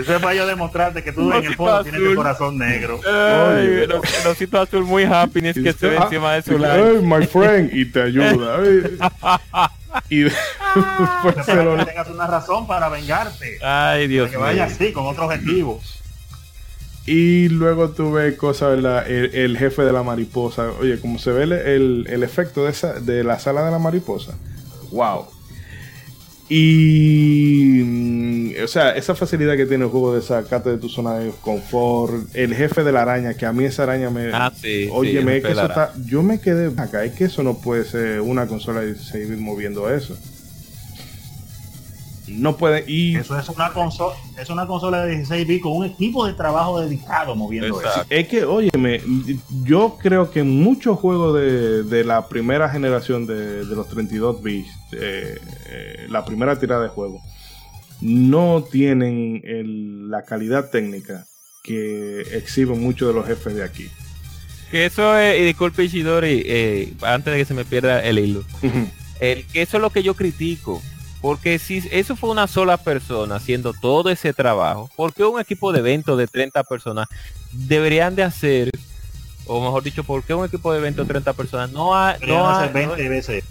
Eso 0.00 0.14
es 0.16 0.22
para 0.22 0.34
yo 0.34 0.46
demostrarte 0.46 1.02
que 1.04 1.12
tú 1.12 1.32
en 1.32 1.44
el 1.44 1.54
fondo 1.54 1.82
tienes 1.82 2.00
el 2.00 2.06
azul. 2.06 2.16
corazón 2.16 2.58
negro. 2.58 3.00
Ay, 3.06 3.66
el, 3.84 3.92
osito 4.26 4.60
azul 4.60 4.84
muy 4.84 5.04
happiness 5.04 5.54
que 5.54 5.72
se 5.72 5.88
ve 5.88 5.98
Ah, 5.98 6.04
encima 6.04 6.34
de 6.34 6.42
su 6.42 6.52
Hey, 6.52 6.58
lancha. 6.60 7.00
my 7.18 7.26
friend, 7.26 7.70
y 7.74 7.84
te 7.86 8.02
ayuda. 8.02 8.56
Ay. 9.22 9.70
y 10.08 10.18
después 10.20 10.44
se 11.46 11.54
lo- 11.62 11.76
que 11.76 11.84
tengas 11.86 12.08
una 12.08 12.26
razón 12.26 12.66
para 12.66 12.88
vengarte. 12.88 13.58
Ay, 13.62 14.06
Dios 14.08 14.28
Para 14.28 14.38
que 14.38 14.42
vaya 14.44 14.64
así, 14.64 14.92
con 14.92 15.06
otro 15.06 15.24
objetivo. 15.26 15.80
y 17.06 17.48
luego 17.48 17.90
tú 17.90 18.12
ves 18.12 18.36
cosas, 18.36 18.76
¿verdad? 18.76 19.10
El, 19.10 19.34
el 19.34 19.58
jefe 19.58 19.82
de 19.82 19.92
la 19.92 20.02
mariposa. 20.02 20.70
Oye, 20.80 21.00
como 21.00 21.18
se 21.18 21.32
ve 21.32 21.42
el, 21.44 21.52
el- 21.52 22.06
el 22.08 22.22
efecto 22.22 22.64
de, 22.64 22.70
esa, 22.70 22.94
de 23.00 23.24
la 23.24 23.38
sala 23.38 23.64
de 23.64 23.70
la 23.72 23.78
mariposa. 23.78 24.34
Wow. 24.92 25.26
Y, 26.52 27.82
mm, 27.84 28.64
o 28.64 28.66
sea, 28.66 28.90
esa 28.96 29.14
facilidad 29.14 29.56
que 29.56 29.66
tiene 29.66 29.84
el 29.84 29.90
juego 29.90 30.16
de 30.16 30.20
sacarte 30.20 30.70
de 30.70 30.78
tu 30.78 30.88
zona 30.88 31.14
de 31.14 31.30
confort. 31.40 32.12
El 32.34 32.54
jefe 32.54 32.82
de 32.82 32.90
la 32.90 33.02
araña, 33.02 33.34
que 33.34 33.46
a 33.46 33.52
mí 33.52 33.64
esa 33.64 33.84
araña 33.84 34.10
me. 34.10 34.30
Ah, 34.32 34.52
sí. 34.54 34.88
Oye, 34.90 35.20
sí, 35.20 35.24
me 35.24 35.40
que 35.40 35.52
eso 35.52 35.66
está. 35.66 35.94
Yo 36.04 36.24
me 36.24 36.40
quedé 36.40 36.72
acá. 36.76 37.04
Es 37.04 37.12
que 37.12 37.24
eso 37.24 37.44
no 37.44 37.58
puede 37.58 37.84
ser 37.84 38.20
una 38.20 38.48
consola 38.48 38.80
de 38.80 38.94
16 38.94 39.30
bits 39.30 39.40
moviendo 39.40 39.94
eso. 39.94 40.18
No 42.30 42.56
puede. 42.56 42.84
Y. 42.86 43.16
Eso 43.16 43.38
es 43.38 43.48
una 43.48 43.72
consola, 43.72 44.14
es 44.40 44.48
una 44.50 44.66
consola 44.66 45.04
de 45.04 45.16
16 45.16 45.46
bits 45.46 45.62
con 45.62 45.72
un 45.72 45.84
equipo 45.86 46.26
de 46.26 46.32
trabajo 46.34 46.80
dedicado 46.80 47.34
moviendo 47.34 47.80
Exacto. 47.80 48.06
Es 48.08 48.28
que, 48.28 48.44
óyeme, 48.44 49.00
yo 49.64 49.96
creo 50.00 50.30
que 50.30 50.42
muchos 50.42 50.98
juegos 50.98 51.34
de, 51.40 51.82
de 51.82 52.04
la 52.04 52.28
primera 52.28 52.68
generación 52.70 53.26
de, 53.26 53.64
de 53.64 53.74
los 53.76 53.88
32 53.88 54.42
bits, 54.42 54.68
eh, 54.92 55.38
eh, 55.68 56.06
la 56.08 56.24
primera 56.24 56.58
tirada 56.58 56.82
de 56.84 56.88
juego, 56.88 57.20
no 58.00 58.64
tienen 58.70 59.42
el- 59.44 60.08
la 60.10 60.24
calidad 60.24 60.70
técnica 60.70 61.26
que 61.62 62.22
exhiben 62.32 62.80
muchos 62.82 63.08
de 63.08 63.14
los 63.14 63.26
jefes 63.26 63.54
de 63.54 63.62
aquí. 63.64 63.88
Que 64.70 64.86
eso 64.86 65.18
es, 65.18 65.38
y 65.40 65.44
disculpe 65.44 65.84
Ishidori, 65.84 66.42
eh, 66.46 66.94
antes 67.02 67.32
de 67.32 67.38
que 67.40 67.44
se 67.44 67.54
me 67.54 67.64
pierda 67.64 68.02
el 68.02 68.18
hilo. 68.18 68.44
El, 69.20 69.44
que 69.46 69.62
eso 69.62 69.76
es 69.76 69.80
lo 69.82 69.90
que 69.90 70.02
yo 70.02 70.14
critico. 70.14 70.80
Porque 71.20 71.58
si 71.58 71.82
eso 71.90 72.16
fue 72.16 72.30
una 72.30 72.46
sola 72.46 72.76
persona 72.78 73.36
haciendo 73.36 73.72
todo 73.74 74.08
ese 74.10 74.32
trabajo, 74.32 74.88
¿por 74.96 75.12
qué 75.12 75.22
un 75.24 75.38
equipo 75.40 75.70
de 75.72 75.80
eventos 75.80 76.16
de 76.16 76.26
30 76.26 76.64
personas 76.64 77.08
deberían 77.52 78.16
de 78.16 78.22
hacer, 78.22 78.70
o 79.46 79.60
mejor 79.60 79.82
dicho, 79.82 80.02
por 80.04 80.22
qué 80.22 80.32
un 80.32 80.46
equipo 80.46 80.72
de 80.72 80.78
eventos 80.78 81.06
de 81.06 81.12
30 81.12 81.32
personas 81.34 81.70
no 81.72 81.94
ha, 81.94 82.16
no 82.26 82.46
ha- 82.48 82.60
hacer 82.62 82.72
20 82.72 83.08
veces. 83.08 83.44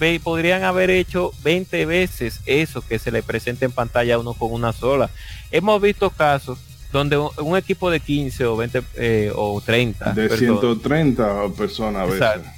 ve- 0.00 0.20
podrían 0.22 0.64
haber 0.64 0.90
hecho 0.90 1.30
20 1.44 1.86
veces 1.86 2.40
eso 2.46 2.82
que 2.82 2.98
se 2.98 3.12
le 3.12 3.22
presenta 3.22 3.64
en 3.64 3.70
pantalla 3.72 4.16
a 4.16 4.18
uno 4.18 4.34
con 4.34 4.52
una 4.52 4.72
sola? 4.72 5.08
Hemos 5.52 5.80
visto 5.80 6.10
casos 6.10 6.58
donde 6.92 7.16
un, 7.16 7.30
un 7.38 7.56
equipo 7.56 7.90
de 7.90 8.00
15 8.00 8.44
o 8.46 8.56
20 8.56 8.82
eh, 8.96 9.30
o 9.36 9.60
30 9.64 10.12
De 10.14 10.28
personas 10.28 10.60
130 10.60 11.48
personas 11.56 12.02
a 12.02 12.04
veces. 12.06 12.20
Exacto. 12.20 12.50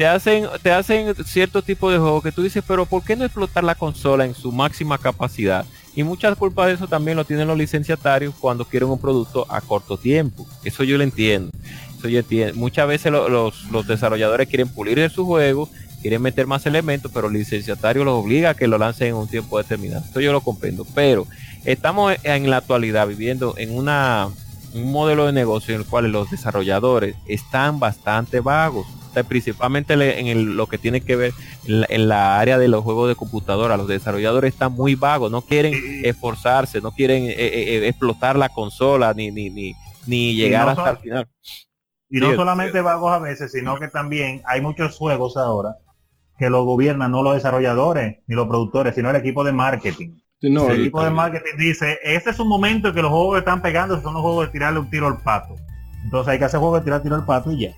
Te 0.00 0.06
hacen, 0.06 0.46
te 0.62 0.72
hacen 0.72 1.14
cierto 1.26 1.60
tipo 1.60 1.90
de 1.90 1.98
juego 1.98 2.22
que 2.22 2.32
tú 2.32 2.42
dices, 2.42 2.64
pero 2.66 2.86
¿por 2.86 3.04
qué 3.04 3.16
no 3.16 3.24
explotar 3.26 3.62
la 3.64 3.74
consola 3.74 4.24
en 4.24 4.34
su 4.34 4.50
máxima 4.50 4.96
capacidad? 4.96 5.66
Y 5.94 6.04
muchas 6.04 6.38
culpas 6.38 6.68
de 6.68 6.72
eso 6.72 6.88
también 6.88 7.18
lo 7.18 7.26
tienen 7.26 7.46
los 7.46 7.58
licenciatarios 7.58 8.34
cuando 8.40 8.64
quieren 8.64 8.88
un 8.88 8.98
producto 8.98 9.44
a 9.50 9.60
corto 9.60 9.98
tiempo. 9.98 10.46
Eso 10.64 10.84
yo 10.84 10.96
lo 10.96 11.04
entiendo. 11.04 11.50
Eso 11.98 12.08
yo 12.08 12.20
entiendo. 12.20 12.54
Muchas 12.54 12.88
veces 12.88 13.12
lo- 13.12 13.28
los, 13.28 13.64
los 13.70 13.86
desarrolladores 13.86 14.48
quieren 14.48 14.70
pulir 14.70 15.10
su 15.10 15.26
juego, 15.26 15.68
quieren 16.00 16.22
meter 16.22 16.46
más 16.46 16.64
elementos, 16.64 17.12
pero 17.12 17.26
el 17.26 17.34
licenciatario 17.34 18.02
los 18.02 18.14
obliga 18.24 18.48
a 18.50 18.54
que 18.54 18.68
lo 18.68 18.78
lancen 18.78 19.08
en 19.08 19.16
un 19.16 19.28
tiempo 19.28 19.58
determinado. 19.58 20.02
Eso 20.08 20.22
yo 20.22 20.32
lo 20.32 20.40
comprendo. 20.40 20.86
Pero 20.94 21.26
estamos 21.66 22.14
en 22.22 22.48
la 22.48 22.56
actualidad 22.56 23.06
viviendo 23.06 23.52
en 23.58 23.76
una 23.76 24.30
un 24.72 24.92
modelo 24.92 25.26
de 25.26 25.32
negocio 25.32 25.74
en 25.74 25.82
el 25.82 25.86
cual 25.86 26.10
los 26.10 26.30
desarrolladores 26.30 27.16
están 27.26 27.80
bastante 27.80 28.40
vagos. 28.40 28.86
Principalmente 29.28 29.94
en 29.94 30.26
el- 30.26 30.56
lo 30.56 30.66
que 30.66 30.78
tiene 30.78 31.00
que 31.00 31.16
ver 31.16 31.32
en 31.66 31.80
la, 31.80 31.86
en 31.90 32.08
la 32.08 32.38
área 32.40 32.58
de 32.58 32.68
los 32.68 32.82
juegos 32.84 33.08
de 33.08 33.14
computadora. 33.16 33.76
Los 33.76 33.88
desarrolladores 33.88 34.52
están 34.54 34.72
muy 34.72 34.94
vagos, 34.94 35.30
no 35.30 35.42
quieren 35.42 35.74
esforzarse, 36.04 36.80
no 36.80 36.92
quieren 36.92 37.24
eh, 37.24 37.34
eh, 37.36 37.76
eh, 37.76 37.88
explotar 37.88 38.36
la 38.36 38.48
consola 38.48 39.12
ni, 39.14 39.30
ni, 39.30 39.50
ni, 39.50 39.74
ni 40.06 40.34
llegar 40.34 40.64
no 40.64 40.70
hasta 40.70 40.90
el 40.90 40.96
final. 40.98 41.28
Y 42.08 42.18
no 42.18 42.30
Sí, 42.30 42.36
solamente 42.36 42.80
vagos 42.80 43.12
a 43.12 43.18
veces, 43.18 43.52
sino 43.52 43.78
que 43.78 43.88
también 43.88 44.42
hay 44.46 44.60
muchos 44.60 44.96
juegos 44.96 45.36
ahora 45.36 45.76
que 46.38 46.48
los 46.50 46.64
gobiernan 46.64 47.10
no 47.12 47.22
los 47.22 47.34
desarrolladores 47.34 48.18
ni 48.26 48.34
los 48.34 48.48
productores, 48.48 48.94
sino 48.94 49.10
el 49.10 49.16
equipo 49.16 49.44
de 49.44 49.52
marketing. 49.52 50.16
Sí, 50.40 50.48
no, 50.48 50.70
el 50.70 50.80
equipo 50.80 51.04
de 51.04 51.10
marketing 51.10 51.56
dice, 51.58 51.98
este 52.02 52.30
es 52.30 52.40
un 52.40 52.48
momento 52.48 52.88
en 52.88 52.94
que 52.94 53.02
los 53.02 53.10
juegos 53.10 53.38
están 53.38 53.60
pegando, 53.60 54.00
son 54.00 54.14
los 54.14 54.22
juegos 54.22 54.46
de 54.46 54.52
tirarle 54.52 54.80
un 54.80 54.88
tiro 54.88 55.06
al 55.06 55.18
pato. 55.22 55.54
Entonces 56.02 56.32
hay 56.32 56.38
que 56.38 56.46
hacer 56.46 56.58
juegos 56.58 56.80
de 56.80 56.84
tirar 56.84 57.02
tiro 57.02 57.14
al 57.16 57.26
pato 57.26 57.52
y 57.52 57.60
ya. 57.64 57.74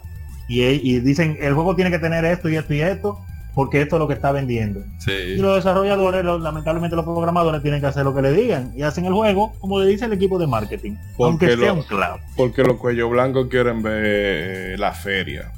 Y, 0.49 0.63
y 0.63 1.01
dicen, 1.01 1.37
el 1.41 1.55
juego 1.55 1.75
tiene 1.77 1.91
que 1.91 1.99
tener 1.99 2.25
esto 2.25 2.49
y 2.49 2.57
esto 2.57 2.75
y 2.75 2.81
esto, 2.81 3.19
porque 3.55 3.83
esto 3.83 3.97
es 3.97 4.01
lo 4.01 4.09
que 4.09 4.15
está 4.15 4.33
vendiendo. 4.33 4.81
Y 5.07 5.37
los 5.37 5.57
desarrolladores, 5.57 6.25
los- 6.25 6.41
lamentablemente 6.41 6.97
los 6.97 7.05
programadores, 7.05 7.63
tienen 7.63 7.81
que 7.81 7.87
hacer 7.87 8.05
lo 8.05 8.15
que 8.15 8.23
le 8.23 8.33
digan. 8.33 8.73
Y 8.77 8.83
hacen 8.83 9.05
el 9.07 9.13
juego, 9.13 9.53
como 9.61 9.79
le 9.81 9.87
dice 9.87 10.07
el 10.07 10.13
equipo 10.15 10.39
de 10.39 10.47
marketing. 10.47 10.97
Porque 11.17 11.47
aunque 11.47 11.57
sea 11.63 11.69
lo- 11.69 11.75
un 11.75 11.83
cloud. 11.83 12.21
porque 12.37 12.63
los 12.65 12.77
cuellos 12.77 13.11
blancos 13.11 13.49
quieren 13.49 13.83
ver 13.83 14.03
eh, 14.07 14.77
la 14.79 14.93
feria. 14.93 15.53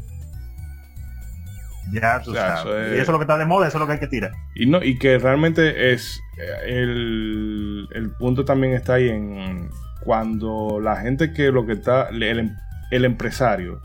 Ya 1.92 2.20
tú 2.22 2.30
O 2.30 2.34
sea, 2.34 2.56
sabes. 2.56 2.60
eso 2.74 2.78
es- 2.80 2.90
Y 2.90 2.94
eso 2.94 3.02
es 3.02 3.08
lo 3.08 3.18
que 3.18 3.24
está 3.24 3.38
de 3.38 3.44
moda, 3.44 3.68
eso 3.68 3.76
es 3.76 3.80
lo 3.80 3.86
que 3.86 3.92
hay 3.92 4.00
que 4.00 4.06
tirar. 4.08 4.32
Y 4.56 4.66
no, 4.66 4.82
y 4.82 4.98
que 4.98 5.18
realmente 5.18 5.92
es 5.92 6.18
eh, 6.38 6.80
el, 6.80 7.88
el 7.94 8.10
punto 8.18 8.44
también 8.44 8.72
está 8.72 8.94
ahí 8.94 9.08
en 9.10 9.68
cuando 10.02 10.80
la 10.82 10.96
gente 10.96 11.32
que 11.32 11.52
lo 11.52 11.64
que 11.66 11.72
está, 11.74 12.08
el, 12.08 12.52
el 12.90 13.04
empresario 13.04 13.80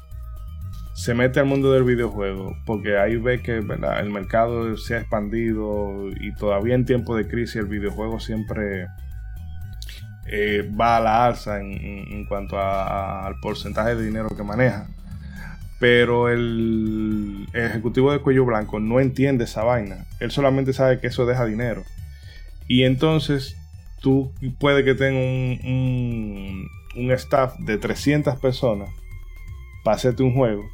se 1.00 1.14
mete 1.14 1.40
al 1.40 1.46
mundo 1.46 1.72
del 1.72 1.86
videojuego, 1.86 2.58
porque 2.66 2.98
ahí 2.98 3.16
ve 3.16 3.42
que 3.42 3.60
el 3.60 4.10
mercado 4.10 4.76
se 4.76 4.96
ha 4.96 5.00
expandido 5.00 6.10
y 6.20 6.34
todavía 6.34 6.76
en 6.76 6.84
tiempo 6.84 7.16
de 7.16 7.26
crisis 7.26 7.56
el 7.56 7.68
videojuego 7.68 8.20
siempre 8.20 8.86
eh, 10.28 10.70
va 10.78 10.98
a 10.98 11.00
la 11.00 11.26
alza 11.26 11.62
en, 11.62 12.26
cuanto 12.26 12.60
al 12.60 13.40
porcentaje 13.40 13.96
de 13.96 14.04
dinero 14.04 14.28
que 14.36 14.44
maneja. 14.44 14.90
Pero 15.80 16.28
el 16.28 17.48
ejecutivo 17.54 18.12
de 18.12 18.20
cuello 18.20 18.44
blanco 18.44 18.82
no 18.82 19.00
entiende 19.00 19.46
esa 19.46 19.64
vaina. 19.64 20.06
Él 20.20 20.32
solamente 20.32 20.74
sabe 20.74 21.00
que 21.00 21.08
eso 21.08 21.26
deja 21.26 21.46
dinero. 21.46 21.84
Y 22.68 22.84
entonces 22.84 23.56
tú 24.02 24.34
puede 24.60 24.84
que 24.84 24.96
tengas 24.96 25.24
un, 25.24 26.68
un, 26.94 27.04
un 27.06 27.12
staff 27.14 27.58
de 27.60 27.78
300 27.78 28.38
personas 28.38 28.90
para 29.86 29.96
hacerte 29.96 30.24
un 30.24 30.34
juego. 30.34 30.66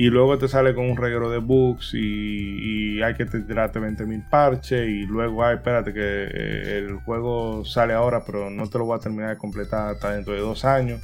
Y 0.00 0.08
luego 0.08 0.38
te 0.38 0.48
sale 0.48 0.74
con 0.74 0.88
un 0.88 0.96
reguero 0.96 1.28
de 1.28 1.36
bugs 1.36 1.92
y, 1.92 3.02
hay 3.02 3.14
que 3.14 3.26
tirarte 3.26 3.78
20 3.78 4.06
mil 4.06 4.22
parches 4.22 4.88
y 4.88 5.04
luego, 5.04 5.44
ay, 5.44 5.56
espérate 5.56 5.92
que 5.92 6.00
eh, 6.00 6.78
el 6.78 6.94
juego 7.04 7.66
sale 7.66 7.92
ahora, 7.92 8.24
pero 8.24 8.48
no 8.48 8.66
te 8.66 8.78
lo 8.78 8.86
voy 8.86 8.96
a 8.96 9.00
terminar 9.00 9.28
de 9.28 9.36
completar 9.36 9.90
hasta 9.90 10.12
dentro 10.12 10.32
de 10.32 10.40
dos 10.40 10.64
años, 10.64 11.02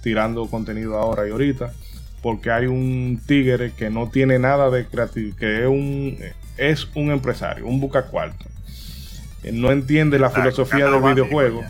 tirando 0.00 0.46
contenido 0.46 0.96
ahora 0.96 1.26
y 1.26 1.32
ahorita, 1.32 1.72
porque 2.22 2.52
hay 2.52 2.66
un 2.66 3.20
tigre 3.26 3.72
que 3.72 3.90
no 3.90 4.10
tiene 4.10 4.38
nada 4.38 4.70
de 4.70 4.86
creativo, 4.86 5.36
que 5.36 5.62
es 5.62 5.66
un, 5.66 6.16
es 6.56 6.88
un 6.94 7.10
empresario, 7.10 7.66
un 7.66 7.80
buca 7.80 8.04
cuarto. 8.04 8.44
No 9.52 9.72
entiende 9.72 10.20
la 10.20 10.30
filosofía 10.30 10.88
del 10.88 11.02
videojuego 11.02 11.64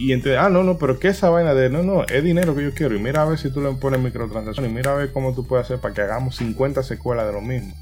y 0.00 0.14
entre, 0.14 0.38
ah, 0.38 0.48
no, 0.48 0.62
no, 0.62 0.78
pero 0.78 0.98
¿qué 0.98 1.08
esa 1.08 1.28
vaina 1.28 1.52
de, 1.52 1.68
no, 1.68 1.82
no, 1.82 2.04
es 2.04 2.24
dinero 2.24 2.56
que 2.56 2.62
yo 2.62 2.72
quiero. 2.72 2.96
Y 2.96 2.98
mira 2.98 3.20
a 3.20 3.26
ver 3.26 3.36
si 3.36 3.52
tú 3.52 3.60
le 3.60 3.70
pones 3.72 4.00
microtransacciones. 4.00 4.72
Y 4.72 4.74
mira 4.74 4.92
a 4.92 4.94
ver 4.94 5.12
cómo 5.12 5.34
tú 5.34 5.46
puedes 5.46 5.66
hacer 5.66 5.78
para 5.78 5.92
que 5.92 6.00
hagamos 6.00 6.36
50 6.36 6.82
secuelas 6.82 7.26
de 7.26 7.34
lo 7.34 7.42
mismo. 7.42 7.74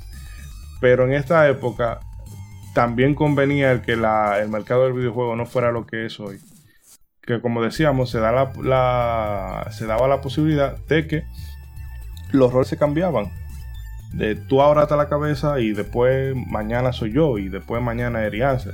Pero 0.80 1.04
en 1.04 1.12
esta 1.14 1.48
época 1.48 2.00
también 2.74 3.14
convenía 3.14 3.70
el 3.70 3.82
que 3.82 3.94
la, 3.94 4.40
el 4.40 4.48
mercado 4.48 4.82
del 4.82 4.94
videojuego 4.94 5.36
no 5.36 5.46
fuera 5.46 5.70
lo 5.70 5.86
que 5.86 6.06
es 6.06 6.18
hoy. 6.18 6.40
Que 7.22 7.40
como 7.40 7.62
decíamos, 7.62 8.10
se, 8.10 8.18
da 8.18 8.32
la, 8.32 9.68
se 9.70 9.86
daba 9.86 10.08
la 10.08 10.20
posibilidad 10.20 10.76
de 10.76 11.06
que 11.06 11.22
los 12.32 12.52
roles 12.52 12.66
se 12.66 12.76
cambiaban. 12.76 13.30
De 14.12 14.34
tú 14.34 14.60
ahora 14.60 14.88
a 14.90 14.96
la 14.96 15.08
cabeza 15.08 15.60
y 15.60 15.72
después 15.72 16.34
mañana 16.34 16.92
soy 16.92 17.12
yo 17.12 17.38
y 17.38 17.48
después 17.48 17.80
mañana 17.80 18.24
Erianse 18.24 18.72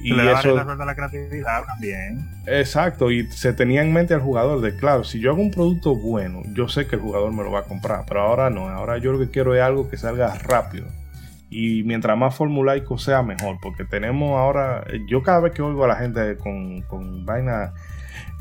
y 0.00 0.12
le 0.12 0.32
eso, 0.32 0.54
la 0.54 0.94
creatividad 0.94 1.64
también. 1.64 2.28
Exacto, 2.46 3.10
y 3.10 3.26
se 3.30 3.52
tenía 3.52 3.82
en 3.82 3.92
mente 3.92 4.14
al 4.14 4.20
jugador 4.20 4.60
de, 4.60 4.76
claro, 4.76 5.04
si 5.04 5.20
yo 5.20 5.30
hago 5.30 5.40
un 5.40 5.50
producto 5.50 5.94
bueno, 5.94 6.42
yo 6.54 6.68
sé 6.68 6.86
que 6.86 6.96
el 6.96 7.02
jugador 7.02 7.32
me 7.32 7.42
lo 7.42 7.50
va 7.50 7.60
a 7.60 7.64
comprar, 7.64 8.04
pero 8.06 8.20
ahora 8.20 8.50
no, 8.50 8.68
ahora 8.68 8.98
yo 8.98 9.12
lo 9.12 9.18
que 9.18 9.30
quiero 9.30 9.54
es 9.54 9.62
algo 9.62 9.88
que 9.88 9.96
salga 9.96 10.34
rápido. 10.34 10.86
Y 11.48 11.84
mientras 11.84 12.18
más 12.18 12.34
formulaico 12.34 12.98
sea, 12.98 13.22
mejor, 13.22 13.58
porque 13.62 13.84
tenemos 13.84 14.36
ahora, 14.38 14.84
yo 15.08 15.22
cada 15.22 15.40
vez 15.40 15.52
que 15.52 15.62
oigo 15.62 15.84
a 15.84 15.88
la 15.88 15.96
gente 15.96 16.36
con, 16.36 16.82
con 16.82 17.24
vaina, 17.24 17.72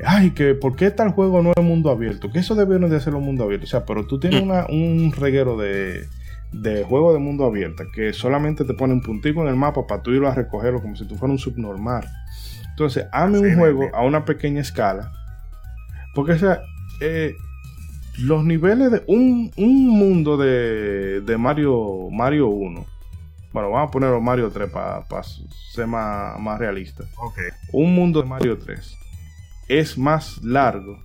ay, 0.03 0.32
que 0.32 0.56
¿por 0.56 0.76
qué 0.76 0.91
tal 0.91 1.11
juego 1.11 1.41
no 1.41 1.52
es 1.56 1.64
mundo 1.64 1.91
abierto? 1.91 2.32
Que 2.32 2.40
eso 2.40 2.56
debe 2.56 2.80
de 2.80 2.99
ser 2.99 3.15
un 3.15 3.23
mundo 3.23 3.44
abierto. 3.44 3.65
O 3.65 3.69
sea, 3.69 3.86
pero 3.86 4.06
tú 4.06 4.19
tienes 4.19 4.41
mm. 4.41 4.44
una, 4.44 4.65
un 4.68 5.14
reguero 5.15 5.56
de 5.57 6.07
de 6.61 6.84
juego 6.84 7.14
de 7.14 7.19
mundo 7.19 7.45
abierto 7.45 7.84
que 7.94 8.14
solamente 8.14 8.64
te 8.64 8.73
pone 8.73 8.94
un 8.94 9.02
puntico 9.02 9.41
en 9.41 9.48
el 9.48 9.56
mapa 9.56 9.86
para 9.86 10.02
tú 10.02 10.11
ir 10.11 10.23
a 10.26 10.34
recogerlo 10.34 10.82
como 10.82 10.95
si 10.95 11.06
tú 11.06 11.15
fueras 11.15 11.34
un 11.34 11.40
subnormal. 11.40 12.07
Entonces, 12.69 13.06
hazme 13.11 13.40
un 13.40 13.56
juego 13.56 13.90
a 13.94 14.03
una 14.03 14.26
pequeña 14.26 14.61
escala. 14.61 15.11
Porque, 16.14 16.34
o 16.34 16.40
sea, 16.40 16.61
eh, 17.02 17.34
los 18.19 18.44
niveles 18.44 18.91
de 18.91 19.03
un, 19.07 19.52
mundo 19.57 20.38
de, 20.38 21.22
de, 21.22 21.38
Mario, 21.38 22.10
Mario 22.11 22.48
1. 22.48 22.86
Bueno, 23.53 23.69
vamos 23.69 23.90
a 23.90 23.91
ponerlo 23.91 24.19
Mario 24.19 24.49
3 24.49 24.69
para 24.69 25.06
ser 25.73 25.88
más, 25.88 26.40
más 26.40 26.60
realista. 26.60 27.06
Un 27.72 27.95
mundo 27.95 28.22
de 28.22 28.27
Mario 28.27 28.57
3 28.57 28.98
es 29.68 29.98
más 29.98 30.44
largo 30.44 30.99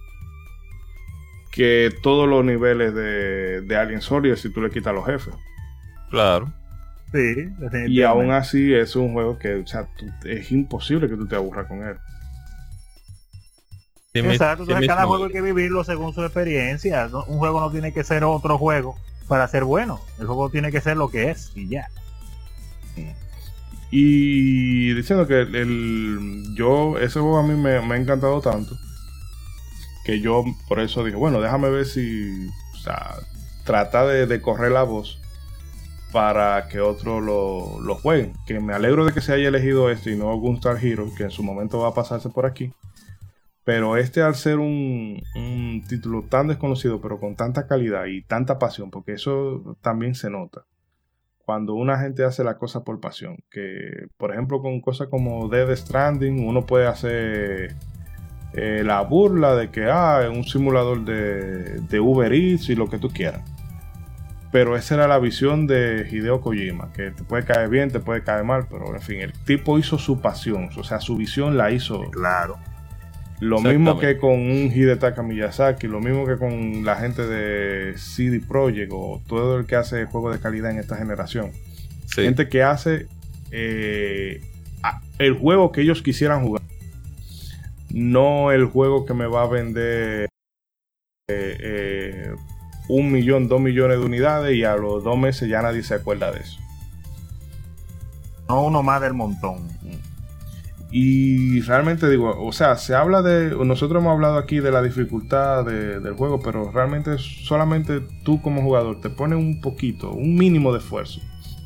que 1.51 1.93
todos 2.03 2.29
los 2.29 2.45
niveles 2.45 2.95
de, 2.95 3.63
de 3.63 3.77
Alien 3.77 4.01
Soldier 4.01 4.39
si 4.39 4.51
tú 4.51 4.61
le 4.61 4.71
quitas 4.71 4.95
los 4.95 5.05
jefes. 5.05 5.35
Claro. 6.11 6.53
Sí, 7.13 7.49
y 7.89 8.03
aún 8.03 8.31
así 8.31 8.73
es 8.73 8.95
un 8.95 9.13
juego 9.13 9.37
que 9.37 9.57
o 9.57 9.67
sea, 9.67 9.89
es 10.25 10.53
imposible 10.53 11.09
que 11.09 11.17
tú 11.17 11.27
te 11.27 11.35
aburras 11.35 11.67
con 11.67 11.83
él. 11.83 11.97
Exacto, 14.15 14.65
cada 14.67 15.07
juego 15.07 15.25
hay 15.25 15.33
que 15.33 15.41
vivirlo 15.41 15.83
según 15.83 16.15
su 16.15 16.23
experiencia. 16.23 17.09
Un 17.27 17.39
juego 17.39 17.61
no 17.61 17.71
tiene 17.71 17.93
que 17.93 18.05
ser 18.05 18.23
otro 18.23 18.59
juego 18.59 18.97
para 19.27 19.49
ser 19.49 19.65
bueno. 19.65 20.01
El 20.21 20.27
juego 20.27 20.51
tiene 20.51 20.71
que 20.71 20.81
ser 20.81 20.97
lo 20.97 21.11
que 21.11 21.31
es 21.31 21.53
y 21.57 21.69
ya. 21.69 21.89
Y 23.91 24.95
diciendo 24.95 25.27
que 25.27 25.41
el, 25.41 26.55
yo, 26.55 26.97
ese 26.99 27.19
juego 27.19 27.39
a 27.39 27.43
mí 27.43 27.55
me, 27.61 27.81
me 27.81 27.95
ha 27.95 27.99
encantado 27.99 28.41
tanto 28.41 28.77
que 30.11 30.21
yo 30.21 30.45
por 30.67 30.81
eso 30.81 31.05
dije, 31.05 31.17
bueno, 31.17 31.41
déjame 31.41 31.71
ver 31.71 31.87
si, 31.87 32.49
o 32.75 32.79
sea, 32.79 33.15
trata 33.65 34.05
de, 34.05 34.41
correr 34.41 34.73
la 34.73 34.83
voz 34.83 35.21
para 36.11 36.67
que 36.67 36.81
otros 36.81 37.23
lo, 37.23 37.81
lo, 37.81 37.95
jueguen. 37.95 38.33
Que 38.45 38.59
me 38.59 38.75
alegro 38.75 39.05
de 39.05 39.13
que 39.13 39.21
se 39.21 39.33
haya 39.33 39.47
elegido 39.47 39.89
este 39.89 40.11
y 40.11 40.17
no 40.17 40.37
Gunstar 40.37 40.85
Hero, 40.85 41.07
que 41.17 41.23
en 41.23 41.31
su 41.31 41.45
momento 41.45 41.79
va 41.79 41.91
a 41.91 41.95
pasarse 41.95 42.29
por 42.29 42.45
aquí. 42.45 42.73
Pero 43.63 43.97
este 43.97 44.21
al 44.21 44.35
ser 44.35 44.59
un, 44.59 45.23
un, 45.37 45.85
título 45.89 46.25
tan 46.29 46.49
desconocido, 46.49 47.01
pero 47.01 47.21
con 47.21 47.37
tanta 47.37 47.69
calidad 47.69 48.07
y 48.07 48.23
tanta 48.23 48.59
pasión, 48.59 48.91
porque 48.91 49.13
eso 49.13 49.77
también 49.81 50.17
se 50.17 50.29
nota. 50.29 50.65
Cuando 51.45 51.75
una 51.75 52.01
gente 52.01 52.25
hace 52.25 52.43
la 52.43 52.59
cosa 52.59 52.83
por 52.83 52.99
pasión. 52.99 53.37
Que, 53.49 54.09
por 54.17 54.33
ejemplo, 54.33 54.61
con 54.61 54.81
cosas 54.81 55.07
como 55.07 55.49
Dead 55.49 55.73
Stranding, 55.77 56.49
uno 56.49 56.67
puede 56.67 56.89
hacer 56.89 57.77
eh, 58.53 58.83
la 58.85 59.01
burla 59.03 59.55
de 59.55 59.71
que 59.71 59.85
ah, 59.85 60.23
es 60.25 60.37
un 60.37 60.45
simulador 60.45 61.05
de, 61.05 62.01
Uber 62.01 62.33
Eats 62.33 62.69
y 62.69 62.75
lo 62.75 62.89
que 62.89 62.99
tú 62.99 63.11
quieras. 63.11 63.43
Pero 64.51 64.77
esa 64.77 64.95
era 64.97 65.07
la 65.07 65.21
visión 65.21 65.69
de 65.69 66.09
Hideo 66.11 66.41
Kojima, 66.41 66.93
que 66.93 67.13
te 67.13 67.23
puede 67.23 67.45
caer 67.45 67.69
bien, 67.69 67.91
te 67.91 68.01
puede 68.01 68.25
caer 68.25 68.43
mal, 68.43 68.67
pero 68.69 68.93
en 68.93 69.01
fin, 69.01 69.21
el 69.21 69.33
tipo 69.33 69.79
hizo 69.79 69.97
su 69.97 70.21
pasión, 70.21 70.71
o 70.77 70.83
sea, 70.83 71.01
su 71.01 71.17
visión 71.17 71.57
la 71.57 71.71
hizo. 71.71 72.11
Claro. 72.11 72.59
Lo 73.39 73.61
mismo 73.61 73.99
que 73.99 74.19
con 74.19 74.33
un 74.33 74.71
Hidetaka 74.75 75.23
Miyazaki, 75.23 75.87
lo 75.87 76.01
mismo 76.01 76.27
que 76.27 76.37
con 76.37 76.85
la 76.85 76.97
gente 76.97 77.27
de 77.27 77.97
CD 77.97 78.41
Projekt 78.41 78.93
o 78.93 79.23
todo 79.27 79.59
el 79.59 79.67
que 79.67 79.77
hace 79.77 80.05
juegos 80.05 80.35
de 80.35 80.41
calidad 80.41 80.73
en 80.73 80.79
esta 80.79 80.97
generación. 80.97 81.53
Gente 82.13 82.49
que 82.49 82.63
hace 82.63 83.07
eh, 83.51 84.43
el 85.19 85.35
juego 85.35 85.73
que 85.73 85.81
ellos 85.81 86.03
quisieran 86.03 86.43
jugar 86.45 86.63
no 87.91 88.53
el 88.53 88.67
juego 88.67 89.05
que 89.05 89.15
me 89.15 89.27
va 89.27 89.43
a 89.43 89.49
vender 89.49 90.29
eh, 91.29 91.57
eh, 91.61 92.35
un 92.89 93.13
millón, 93.13 93.49
dos 93.49 93.61
millones 93.61 93.99
de 93.99 94.05
unidades 94.05 94.57
y 94.57 94.65
a 94.65 94.77
los 94.77 95.05
dos 95.05 95.19
meses 95.19 95.49
ya 95.49 95.63
nadie 95.63 95.83
se 95.83 95.95
acuerda 95.95 96.33
de 96.33 96.41
eso. 96.41 96.59
No 98.49 98.65
uno 98.65 98.83
más 98.83 99.01
del 99.01 99.15
montón. 99.15 99.69
Y 100.91 101.61
realmente 101.61 102.11
digo, 102.11 102.35
o 102.45 102.53
sea, 102.53 102.77
se 102.77 102.97
habla 102.97 103.23
de, 103.23 103.55
nosotros 103.65 104.03
hemos 104.03 104.13
hablado 104.13 104.39
aquí 104.39 104.59
de 104.59 104.73
la 104.73 104.83
dificultad 104.83 105.65
del 105.65 106.15
juego, 106.15 106.41
pero 106.41 106.73
realmente 106.73 107.17
solamente 107.19 108.01
tú 108.25 108.43
como 108.43 108.61
jugador 108.63 109.01
te 109.01 109.09
pones 109.09 109.39
un 109.39 109.61
poquito, 109.61 110.11
un 110.11 110.35
mínimo 110.35 110.73
de 110.73 110.81
esfuerzo 110.81 111.21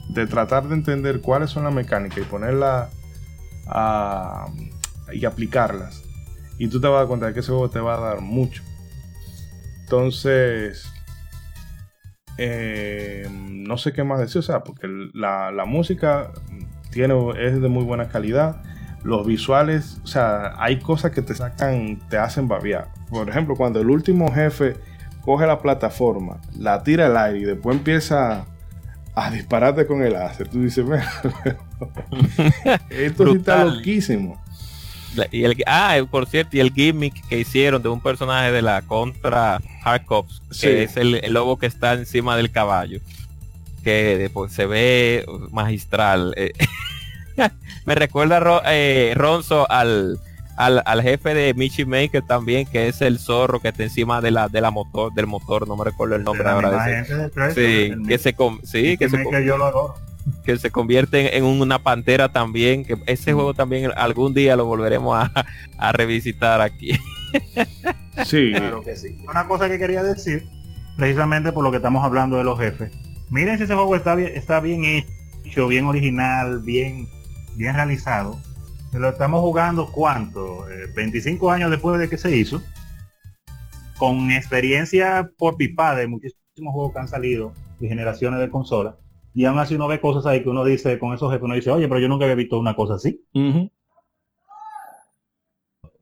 de 0.08 0.26
tratar 0.26 0.68
de 0.68 0.74
entender 0.74 1.20
cuáles 1.20 1.50
son 1.50 1.64
las 1.64 1.74
mecánicas 1.74 2.18
y 2.18 2.22
ponerlas 2.22 2.90
y 5.12 5.24
aplicarlas 5.24 6.03
y 6.58 6.68
tú 6.68 6.80
te 6.80 6.86
vas 6.86 6.96
a 6.96 6.98
dar 7.00 7.08
cuenta 7.08 7.26
de 7.26 7.34
que 7.34 7.40
ese 7.40 7.50
juego 7.50 7.70
te 7.70 7.80
va 7.80 7.96
a 7.96 8.00
dar 8.00 8.20
mucho. 8.20 8.62
Entonces, 9.82 10.86
eh, 12.38 13.28
no 13.30 13.76
sé 13.76 13.92
qué 13.92 14.04
más 14.04 14.18
decir, 14.18 14.38
o 14.38 14.42
sea, 14.42 14.64
porque 14.64 14.88
la, 15.12 15.64
música 15.66 16.30
tiene, 16.90 17.14
es 17.38 17.60
de 17.60 17.68
muy 17.68 17.84
buena 17.84 18.08
calidad. 18.08 18.62
Los 19.02 19.26
visuales, 19.26 20.00
o 20.02 20.06
sea, 20.06 20.54
hay 20.56 20.78
cosas 20.78 21.10
que 21.10 21.22
te 21.22 21.34
sacan, 21.34 22.00
te 22.08 22.16
hacen 22.16 22.48
babiar. 22.48 22.88
Por 23.10 23.28
ejemplo, 23.28 23.54
cuando 23.54 23.80
el 23.80 23.90
último 23.90 24.32
jefe 24.32 24.76
coge 25.22 25.46
la 25.46 25.60
plataforma, 25.60 26.40
la 26.58 26.82
tira 26.82 27.06
al 27.06 27.16
aire 27.16 27.38
y 27.38 27.44
después 27.44 27.76
empieza 27.76 28.46
a 29.14 29.30
dispararte 29.30 29.86
con 29.86 30.02
el 30.02 30.14
láser, 30.14 30.48
tú 30.48 30.62
dices, 30.62 30.84
esto 32.90 33.26
sí 33.26 33.36
está 33.36 33.64
loquísimo. 33.64 34.43
Y 35.30 35.44
el, 35.44 35.62
ah, 35.66 35.96
por 36.10 36.26
cierto, 36.26 36.56
y 36.56 36.60
el 36.60 36.72
gimmick 36.72 37.26
que 37.28 37.38
hicieron 37.40 37.82
de 37.82 37.88
un 37.88 38.00
personaje 38.00 38.52
de 38.52 38.62
la 38.62 38.82
contra 38.82 39.60
Hardcops, 39.82 40.42
que 40.60 40.84
es 40.84 40.96
el, 40.96 41.20
lobo 41.32 41.58
que 41.58 41.66
está 41.66 41.94
encima 41.94 42.36
del 42.36 42.50
caballo, 42.50 43.00
que 43.82 44.30
pues, 44.32 44.52
se 44.52 44.66
ve 44.66 45.24
magistral. 45.50 46.34
Eh, 46.36 46.52
me 47.86 47.94
recuerda 47.94 48.62
eh, 48.66 49.12
Ronzo 49.16 49.70
al, 49.70 50.18
al, 50.56 51.02
jefe 51.02 51.34
de 51.34 51.54
Michi 51.54 51.84
Maker 51.84 52.22
también, 52.22 52.66
que 52.66 52.88
es 52.88 53.00
el 53.00 53.18
zorro 53.18 53.60
que 53.60 53.68
está 53.68 53.82
encima 53.82 54.20
de 54.20 54.30
la, 54.30 54.48
de 54.48 54.60
la 54.60 54.70
motor, 54.70 55.12
del 55.14 55.26
motor, 55.26 55.68
no 55.68 55.76
me 55.76 55.84
recuerdo 55.84 56.16
el 56.16 56.24
nombre 56.24 56.48
ahora. 56.48 57.04
sí, 57.54 57.92
que 58.06 58.18
se, 58.18 58.34
sí, 58.62 58.96
que 58.96 59.08
se, 59.08 59.44
yo 59.44 59.58
lo 59.58 59.66
adoro 59.66 60.13
que 60.44 60.56
se 60.58 60.70
convierte 60.70 61.36
en 61.36 61.44
una 61.44 61.82
pantera 61.82 62.30
también, 62.30 62.84
que 62.84 62.96
ese 63.06 63.32
juego 63.32 63.54
también 63.54 63.90
algún 63.96 64.34
día 64.34 64.56
lo 64.56 64.64
volveremos 64.64 65.28
a, 65.78 65.92
revisitar 65.92 66.60
aquí. 66.60 66.92
Sí. 68.24 68.52
Claro 68.54 68.80
que 68.82 68.94
sí. 68.94 69.18
Una 69.28 69.48
cosa 69.48 69.68
que 69.68 69.76
quería 69.76 70.04
decir, 70.04 70.46
precisamente 70.96 71.50
por 71.50 71.64
lo 71.64 71.72
que 71.72 71.78
estamos 71.78 72.04
hablando 72.04 72.36
de 72.36 72.44
los 72.44 72.56
jefes. 72.56 72.92
Miren 73.28 73.58
si 73.58 73.64
ese 73.64 73.74
juego 73.74 73.96
está 73.96 74.14
bien, 74.14 74.30
está 74.36 74.60
bien 74.60 75.04
hecho, 75.44 75.66
bien 75.66 75.84
original, 75.86 76.60
bien, 76.60 77.08
bien 77.56 77.74
realizado. 77.74 78.38
Lo 78.92 79.08
estamos 79.08 79.40
jugando 79.40 79.90
cuánto, 79.90 80.64
25 80.94 81.50
eh, 81.50 81.54
años 81.54 81.70
después 81.72 81.98
de 81.98 82.08
que 82.08 82.16
se 82.16 82.36
hizo. 82.36 82.62
con 83.98 84.30
experiencia 84.30 85.28
por 85.36 85.56
pipa 85.56 85.96
de 85.96 86.06
muchísimos 86.06 86.72
juegos 86.72 86.92
que 86.92 87.00
han 87.00 87.08
salido 87.08 87.52
y 87.80 87.88
generaciones 87.88 88.38
de 88.38 88.48
consolas, 88.48 88.94
y 89.34 89.44
aún 89.44 89.58
así 89.58 89.74
uno 89.74 89.88
ve 89.88 90.00
cosas 90.00 90.24
ahí 90.26 90.42
que 90.42 90.48
uno 90.48 90.64
dice, 90.64 90.98
con 90.98 91.12
esos 91.12 91.30
jefes, 91.30 91.44
uno 91.44 91.54
dice, 91.54 91.70
oye, 91.70 91.88
pero 91.88 92.00
yo 92.00 92.08
nunca 92.08 92.24
había 92.24 92.36
visto 92.36 92.58
una 92.58 92.74
cosa 92.74 92.94
así. 92.94 93.24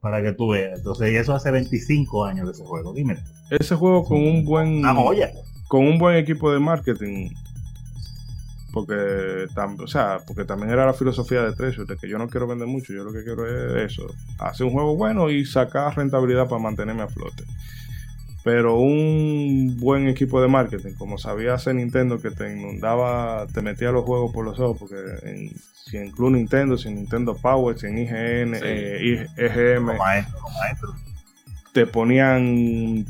Para 0.00 0.22
que 0.22 0.32
tú 0.32 0.50
veas. 0.50 0.78
Entonces, 0.78 1.12
y 1.12 1.16
eso 1.16 1.34
hace 1.34 1.50
25 1.50 2.24
años 2.24 2.46
de 2.46 2.52
ese 2.52 2.64
juego, 2.64 2.92
dime. 2.92 3.16
Ese 3.50 3.74
juego 3.74 4.04
con 4.04 4.18
un 4.20 4.44
buen... 4.44 4.84
Con 5.68 5.86
un 5.86 5.98
buen 5.98 6.16
equipo 6.16 6.52
de 6.52 6.60
marketing 6.60 7.30
porque, 8.72 9.46
o 9.78 9.86
sea, 9.86 10.18
porque 10.26 10.44
también 10.44 10.70
era 10.70 10.86
la 10.86 10.94
filosofía 10.94 11.42
de 11.42 11.52
Treasure, 11.52 11.86
de 11.86 11.96
que 11.96 12.08
yo 12.08 12.18
no 12.18 12.28
quiero 12.28 12.46
vender 12.46 12.66
mucho, 12.66 12.92
yo 12.92 13.04
lo 13.04 13.12
que 13.12 13.22
quiero 13.22 13.46
es 13.46 13.92
eso, 13.92 14.06
hacer 14.38 14.66
un 14.66 14.72
juego 14.72 14.96
bueno 14.96 15.30
y 15.30 15.44
sacar 15.44 15.94
rentabilidad 15.94 16.48
para 16.48 16.62
mantenerme 16.62 17.02
a 17.02 17.08
flote. 17.08 17.44
Pero 18.44 18.76
un 18.76 19.76
buen 19.78 20.08
equipo 20.08 20.40
de 20.42 20.48
marketing, 20.48 20.94
como 20.94 21.16
sabía 21.16 21.54
hacer 21.54 21.76
Nintendo, 21.76 22.20
que 22.20 22.30
te 22.32 22.52
inundaba, 22.52 23.46
te 23.52 23.62
metía 23.62 23.92
los 23.92 24.04
juegos 24.04 24.32
por 24.32 24.44
los 24.44 24.58
ojos, 24.58 24.78
porque 24.80 24.96
en, 25.22 25.50
si 25.84 25.96
en 25.96 26.10
Club 26.10 26.32
Nintendo, 26.32 26.76
si 26.76 26.88
en 26.88 26.96
Nintendo 26.96 27.36
Power, 27.36 27.78
si 27.78 27.86
en 27.86 27.98
IGN, 27.98 28.56
eh, 28.62 29.26
EGM, 29.36 29.90
te 31.72 31.86
ponían 31.86 33.06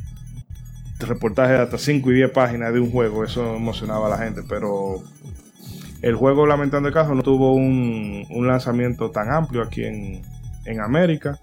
reportajes 1.00 1.56
de 1.56 1.62
hasta 1.62 1.78
5 1.78 2.10
y 2.12 2.14
10 2.14 2.30
páginas 2.30 2.72
de 2.72 2.80
un 2.80 2.90
juego, 2.90 3.24
eso 3.24 3.56
emocionaba 3.56 4.06
a 4.06 4.10
la 4.10 4.18
gente, 4.18 4.42
pero 4.46 5.02
el 6.02 6.16
juego, 6.16 6.46
lamentando 6.46 6.88
el 6.88 6.94
caso, 6.94 7.14
no 7.14 7.22
tuvo 7.22 7.54
un, 7.54 8.26
lanzamiento 8.46 9.12
tan 9.12 9.30
amplio 9.30 9.62
aquí 9.62 9.84
en, 9.84 10.22
América 10.80 11.38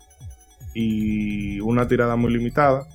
y 0.74 1.60
una 1.60 1.88
tirada 1.88 2.16
muy 2.16 2.32
limitada. 2.32 2.86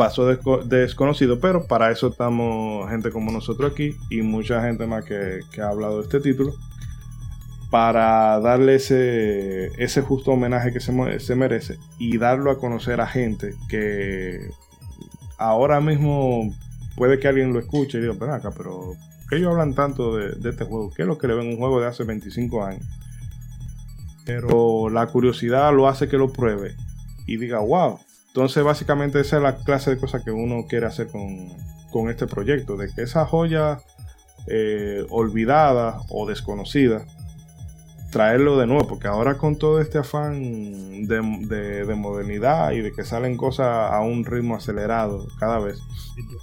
Pasó 0.00 0.24
desconocido, 0.24 1.40
pero 1.40 1.66
para 1.66 1.90
eso 1.90 2.06
estamos 2.06 2.88
gente 2.88 3.10
como 3.10 3.30
nosotros 3.30 3.70
aquí 3.70 3.98
y 4.08 4.22
mucha 4.22 4.62
gente 4.62 4.86
más 4.86 5.04
que, 5.04 5.42
ha 5.60 5.68
hablado 5.68 5.98
de 5.98 6.04
este 6.04 6.20
título 6.20 6.54
para 7.68 8.40
darle 8.40 8.76
ese, 8.76 10.00
justo 10.00 10.30
homenaje 10.30 10.72
que 10.72 10.80
se, 10.80 11.34
merece 11.34 11.78
y 11.98 12.16
darlo 12.16 12.50
a 12.50 12.58
conocer 12.58 13.02
a 13.02 13.06
gente 13.06 13.54
que 13.68 14.48
ahora 15.36 15.82
mismo 15.82 16.50
puede 16.96 17.18
que 17.18 17.28
alguien 17.28 17.52
lo 17.52 17.58
escuche 17.58 17.98
y 17.98 18.00
diga, 18.00 18.14
pero 18.18 18.32
acá, 18.32 18.52
pero 18.56 18.94
ellos 19.30 19.50
hablan 19.50 19.74
tanto 19.74 20.16
de, 20.16 20.48
este 20.48 20.64
juego? 20.64 20.90
¿Qué 20.96 21.02
es 21.02 21.08
lo 21.08 21.18
que 21.18 21.28
le 21.28 21.34
ven 21.34 21.46
un 21.46 21.58
juego 21.58 21.78
de 21.78 21.88
hace 21.88 22.04
25 22.04 22.64
años? 22.64 22.86
Pero 24.24 24.88
la 24.88 25.06
curiosidad 25.08 25.74
lo 25.74 25.88
hace 25.88 26.08
que 26.08 26.16
lo 26.16 26.32
pruebe 26.32 26.74
y 27.26 27.36
diga, 27.36 27.58
wow. 27.58 27.98
Entonces, 28.30 28.62
básicamente, 28.62 29.20
esa 29.20 29.36
es 29.38 29.42
la 29.42 29.56
clase 29.56 29.90
de 29.90 29.98
cosas 29.98 30.22
que 30.22 30.30
uno 30.30 30.66
quiere 30.68 30.86
hacer 30.86 31.08
con, 31.08 32.08
este 32.08 32.26
proyecto: 32.26 32.76
de 32.76 32.92
que 32.92 33.02
esa 33.02 33.26
joya 33.26 33.80
eh, 34.46 35.04
olvidada 35.10 36.00
o 36.08 36.26
desconocida 36.26 37.04
traerlo 38.10 38.58
de 38.58 38.66
nuevo, 38.66 38.86
porque 38.86 39.08
ahora 39.08 39.38
con 39.38 39.56
todo 39.56 39.80
este 39.80 39.98
afán 39.98 41.06
de, 41.06 41.94
modernidad 41.96 42.72
y 42.72 42.80
de 42.80 42.92
que 42.92 43.04
salen 43.04 43.36
cosas 43.36 43.92
a 43.92 44.00
un 44.00 44.24
ritmo 44.24 44.56
acelerado 44.56 45.26
cada 45.38 45.58
vez. 45.60 45.78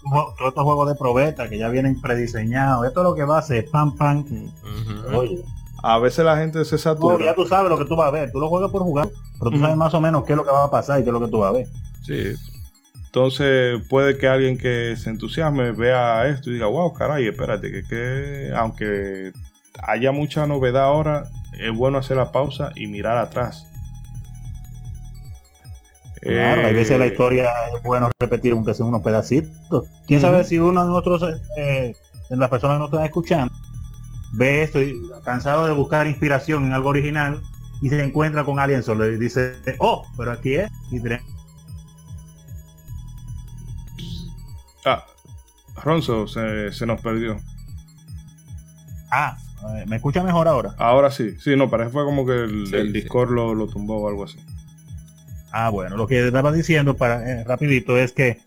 Todos 0.10 0.50
estos 0.50 0.64
juegos 0.64 0.90
de 0.90 0.96
probeta 0.96 1.50
que 1.50 1.58
ya 1.58 1.70
vienen 1.70 2.00
prediseñados, 2.00 2.88
esto 2.88 3.02
es 3.02 3.04
lo 3.04 3.16
que 3.16 3.24
va 3.24 3.40
a 3.40 3.42
ser, 3.42 3.70
pam, 3.70 3.96
pam. 3.96 4.26
Oye. 5.14 5.44
A 5.84 6.00
veces 6.00 6.26
la 6.26 6.38
gente 6.38 6.64
se 6.66 6.78
satura. 6.78 7.24
ya 7.24 7.36
tú 7.36 7.46
sabes 7.46 7.70
lo 7.70 7.78
que 7.78 7.86
tú 7.86 7.96
vas 7.96 8.08
a 8.08 8.12
ver, 8.12 8.32
tú 8.32 8.40
lo 8.40 8.50
juegas 8.50 8.72
por 8.72 8.82
jugar, 8.82 9.10
pero 9.40 9.52
tú 9.52 9.60
sabes 9.60 9.78
más 9.78 9.94
o 9.94 10.02
menos 10.02 10.24
qué 10.26 10.34
es 10.34 10.38
lo 10.38 10.44
que 10.44 10.52
va 10.52 10.66
a 10.66 10.72
pasar 10.72 11.00
y 11.00 11.04
qué 11.04 11.10
es 11.10 11.14
lo 11.14 11.20
que 11.20 11.28
tú 11.28 11.40
vas 11.40 11.50
a 11.50 11.54
ver. 11.54 11.68
Sí. 12.04 12.34
Entonces 13.06 13.82
puede 13.90 14.18
que 14.18 14.28
alguien 14.28 14.58
que 14.58 14.96
se 14.98 15.10
entusiasme 15.10 15.72
vea 15.72 16.28
esto 16.28 16.50
y 16.50 16.54
diga, 16.54 16.68
wow, 16.68 16.94
caray, 16.94 17.28
espérate, 17.28 17.72
que, 17.72 17.84
que 17.84 18.52
aunque 18.56 19.32
haya 19.84 20.12
mucha 20.12 20.48
novedad 20.48 20.84
ahora, 20.84 21.26
es 21.60 21.76
bueno 21.76 21.98
hacer 21.98 22.18
la 22.18 22.32
pausa 22.32 22.72
y 22.76 22.88
mirar 22.88 23.18
atrás. 23.18 23.68
Claro, 26.22 26.68
hay 26.68 26.74
veces 26.74 27.00
la 27.00 27.06
eh, 27.06 27.10
historia 27.10 27.50
es 27.76 27.84
bueno 27.84 28.10
repetir 28.20 28.52
aunque 28.54 28.74
sea 28.74 28.86
unos 28.86 29.02
pedacitos. 29.02 29.88
Quién 30.08 30.20
sabe 30.20 30.44
si 30.44 30.60
uno 30.60 30.82
de 30.82 30.88
nosotros, 30.88 31.24
eh, 31.58 31.96
de 32.30 32.38
las 32.38 32.50
personas 32.50 32.76
que 32.76 32.80
nos 32.80 32.90
están 32.90 33.06
escuchando, 33.06 33.54
ve 34.34 34.64
esto 34.64 34.82
y 34.82 35.00
cansado 35.24 35.66
de 35.66 35.74
buscar 35.74 36.08
inspiración 36.08 36.66
en 36.66 36.74
algo 36.74 36.90
original 36.90 37.42
y 37.82 37.90
se 37.90 38.04
encuentra 38.04 38.44
con 38.44 38.60
alguien 38.60 38.84
solo 38.84 39.06
y 39.06 39.18
dice, 39.18 39.56
oh, 39.80 40.06
pero 40.18 40.32
aquí 40.32 40.56
es. 40.56 40.72
Y 40.92 41.02
ah, 44.86 45.06
Ronzo 45.84 46.28
se, 46.28 46.72
se 46.72 46.86
nos 46.86 47.02
perdió. 47.02 47.38
Ah, 49.12 49.38
¿Me 49.88 49.96
escucha 49.98 50.24
mejor 50.24 50.48
ahora? 50.48 50.76
Ahora 50.78 51.12
sí. 51.12 51.36
Sí, 51.40 51.56
no, 51.56 51.70
parece 51.70 51.90
que 51.90 51.94
fue 51.94 52.06
como 52.06 52.26
que 52.26 52.44
el, 52.44 52.94
Discord 52.94 53.32
lo, 53.32 53.68
tumbó 53.68 53.98
o 53.98 54.08
algo 54.08 54.24
así. 54.24 54.38
Ah, 55.52 55.70
bueno, 55.70 55.98
lo 55.98 56.08
que 56.08 56.28
estaba 56.28 56.52
diciendo 56.52 56.96
para 56.96 57.30
eh, 57.30 57.44
rapidito 57.44 57.98
es 57.98 58.12
que, 58.12 58.40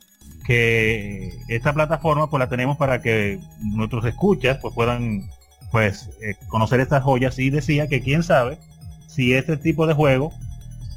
que 0.44 1.38
esta 1.48 1.72
plataforma 1.72 2.30
pues 2.30 2.38
la 2.38 2.48
tenemos 2.48 2.76
para 2.76 3.02
que 3.02 3.40
nuestros 3.60 4.04
escuchas 4.04 4.58
pues 4.60 4.74
puedan 4.74 5.28
pues 5.70 6.10
eh, 6.22 6.34
conocer 6.48 6.80
estas 6.80 7.02
joyas 7.02 7.38
y 7.38 7.50
decía 7.50 7.86
que 7.86 8.00
quién 8.00 8.22
sabe 8.22 8.58
si 9.06 9.34
este 9.34 9.56
tipo 9.56 9.86
de 9.86 9.94
juego 9.94 10.32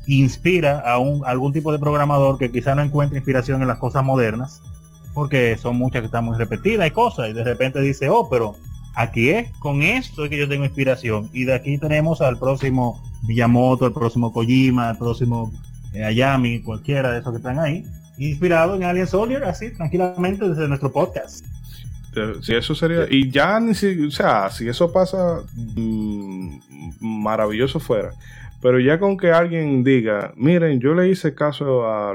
inspira 0.08 0.80
a 0.80 0.98
un, 0.98 1.24
algún 1.26 1.54
tipo 1.54 1.72
de 1.72 1.80
programador 1.80 2.38
que 2.38 2.52
quizá 2.52 2.76
no 2.76 2.82
encuentre 2.82 3.18
inspiración 3.18 3.62
en 3.62 3.68
las 3.68 3.78
cosas 3.78 4.04
modernas 4.04 4.62
porque 5.14 5.58
son 5.58 5.78
muchas 5.78 6.02
que 6.02 6.08
están 6.08 6.26
muy 6.26 6.38
repetidas 6.38 6.88
y 6.88 6.92
cosas 6.92 7.30
y 7.30 7.34
de 7.34 7.44
repente 7.44 7.80
dice 7.82 8.10
oh 8.10 8.30
pero 8.30 8.56
aquí 8.96 9.30
es, 9.30 9.50
con 9.58 9.82
esto 9.82 10.24
es 10.24 10.30
que 10.30 10.38
yo 10.38 10.48
tengo 10.48 10.66
inspiración. 10.66 11.30
Y 11.34 11.46
de 11.46 11.54
aquí 11.54 11.78
tenemos 11.78 12.22
al 12.22 12.38
próximo 12.38 13.02
Miyamoto, 13.24 13.86
al 13.86 13.94
próximo 13.94 14.32
Kojima, 14.32 14.90
al 14.90 14.98
próximo 14.98 15.52
eh, 15.94 16.04
Ayami, 16.04 16.62
cualquiera 16.62 17.12
de 17.12 17.20
esos 17.20 17.32
que 17.32 17.38
están 17.38 17.60
ahí, 17.60 17.86
inspirado 18.18 18.76
en 18.76 18.84
Alien 18.84 19.08
Soldier, 19.08 19.44
así 19.44 19.72
tranquilamente 19.72 20.48
desde 20.48 20.68
nuestro 20.68 20.92
podcast. 20.92 21.46
Si 22.42 22.54
eso 22.54 22.76
sería, 22.76 23.06
y 23.10 23.30
ya 23.30 23.60
ni 23.60 23.74
si, 23.74 24.06
o 24.06 24.12
sea, 24.12 24.50
si 24.50 24.68
eso 24.68 24.92
pasa, 24.92 25.42
mm, 25.76 26.60
maravilloso 27.02 27.80
fuera. 27.80 28.12
Pero 28.62 28.80
ya 28.80 29.00
con 29.00 29.18
que 29.18 29.32
alguien 29.32 29.84
diga, 29.84 30.34
miren, 30.36 30.80
yo 30.80 30.94
le 30.94 31.10
hice 31.10 31.36
caso 31.36 31.86
a, 31.86 32.12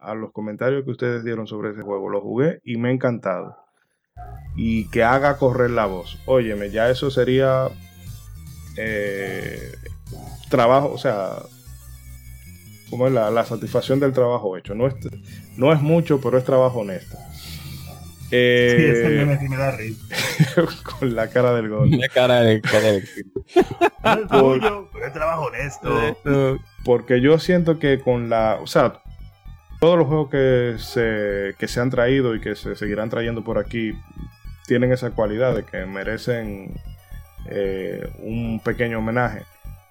a 0.00 0.14
los 0.14 0.32
comentarios 0.32 0.84
que 0.84 0.90
ustedes 0.90 1.24
dieron 1.24 1.46
sobre 1.46 1.70
ese 1.70 1.82
juego, 1.82 2.10
lo 2.10 2.20
jugué 2.20 2.60
y 2.64 2.76
me 2.76 2.88
ha 2.88 2.92
encantado 2.92 3.64
y 4.56 4.88
que 4.88 5.02
haga 5.02 5.36
correr 5.38 5.70
la 5.70 5.86
voz. 5.86 6.18
Óyeme, 6.26 6.70
ya 6.70 6.90
eso 6.90 7.10
sería 7.10 7.68
eh, 8.76 9.72
trabajo, 10.48 10.92
o 10.92 10.98
sea, 10.98 11.36
como 12.90 13.06
es 13.06 13.12
la, 13.12 13.44
satisfacción 13.44 13.98
del 14.00 14.12
trabajo 14.12 14.56
hecho. 14.56 14.74
No 14.74 14.86
es, 14.86 14.94
no 15.56 15.72
es 15.72 15.80
mucho, 15.80 16.20
pero 16.20 16.38
es 16.38 16.44
trabajo 16.44 16.80
honesto. 16.80 17.16
Eh, 18.30 19.38
me 19.48 19.56
da 19.56 19.76
con 20.98 21.14
la 21.14 21.28
cara 21.28 21.54
del 21.54 21.68
gol. 21.68 21.90
La 21.90 22.08
cara 22.08 22.40
del 22.40 22.60
gol. 22.62 23.02
es 25.06 25.12
trabajo 25.12 25.44
honesto. 25.44 26.58
Porque 26.84 27.20
yo 27.20 27.38
siento 27.38 27.78
que 27.78 28.00
con 28.00 28.28
la. 28.28 28.58
O 28.60 28.66
sea, 28.66 29.00
todos 29.80 29.98
los 29.98 30.06
juegos 30.06 30.30
que 30.30 30.76
se, 30.78 31.54
que 31.58 31.68
se 31.68 31.80
han 31.80 31.90
traído 31.90 32.34
y 32.34 32.40
que 32.40 32.56
se 32.56 32.74
seguirán 32.74 33.10
trayendo 33.10 33.44
por 33.44 33.58
aquí 33.58 33.92
tienen 34.66 34.92
esa 34.92 35.10
cualidad 35.10 35.54
de 35.54 35.64
que 35.64 35.84
merecen 35.84 36.74
eh, 37.46 38.08
un 38.18 38.60
pequeño 38.60 38.98
homenaje. 38.98 39.42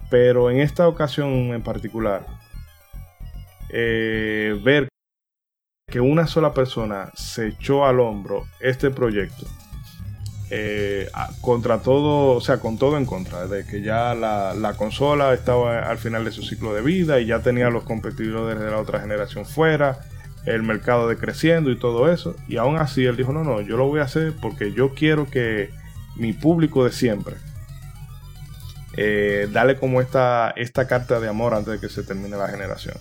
Pero 0.09 0.49
en 0.49 0.59
esta 0.59 0.87
ocasión 0.87 1.29
en 1.53 1.61
particular, 1.61 2.25
eh, 3.69 4.59
ver 4.63 4.89
que 5.87 5.99
una 5.99 6.27
sola 6.27 6.53
persona 6.53 7.11
se 7.13 7.47
echó 7.47 7.85
al 7.85 7.99
hombro 7.99 8.45
este 8.59 8.89
proyecto 8.89 9.45
eh, 10.49 11.09
contra 11.41 11.79
todo, 11.79 12.35
o 12.35 12.41
sea, 12.41 12.59
con 12.59 12.77
todo 12.77 12.97
en 12.97 13.05
contra, 13.05 13.47
de 13.47 13.65
que 13.65 13.81
ya 13.81 14.13
la, 14.13 14.53
la, 14.53 14.75
consola 14.75 15.33
estaba 15.33 15.89
al 15.89 15.97
final 15.97 16.25
de 16.25 16.31
su 16.31 16.43
ciclo 16.43 16.73
de 16.73 16.81
vida 16.81 17.19
y 17.19 17.25
ya 17.25 17.39
tenía 17.39 17.69
los 17.69 17.83
competidores 17.83 18.59
de 18.59 18.69
la 18.69 18.77
otra 18.77 18.99
generación 18.99 19.45
fuera, 19.45 19.99
el 20.45 20.61
mercado 20.61 21.07
decreciendo 21.07 21.71
y 21.71 21.79
todo 21.79 22.11
eso. 22.11 22.35
Y 22.47 22.57
aún 22.57 22.77
así 22.77 23.05
él 23.05 23.15
dijo, 23.15 23.33
no, 23.33 23.43
no, 23.43 23.61
yo 23.61 23.77
lo 23.77 23.87
voy 23.87 23.99
a 24.01 24.03
hacer 24.03 24.33
porque 24.41 24.73
yo 24.73 24.93
quiero 24.93 25.29
que 25.29 25.71
mi 26.15 26.33
público 26.33 26.85
de 26.85 26.91
siempre 26.91 27.35
eh, 28.95 29.49
dale 29.51 29.77
como 29.79 30.01
esta, 30.01 30.51
esta 30.55 30.87
carta 30.87 31.19
de 31.19 31.29
amor 31.29 31.55
antes 31.55 31.73
de 31.73 31.79
que 31.79 31.91
se 31.91 32.03
termine 32.03 32.37
la 32.37 32.47
generación. 32.47 32.95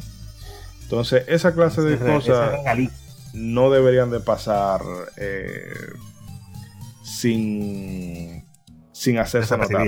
Entonces, 0.92 1.24
esa 1.26 1.54
clase 1.54 1.80
de 1.80 1.96
cosas 1.96 2.52
no 3.32 3.70
deberían 3.70 4.10
de 4.10 4.20
pasar 4.20 4.82
eh, 5.16 5.72
sin, 7.02 8.44
sin 8.92 9.18
hacerse 9.18 9.56
notar. 9.56 9.86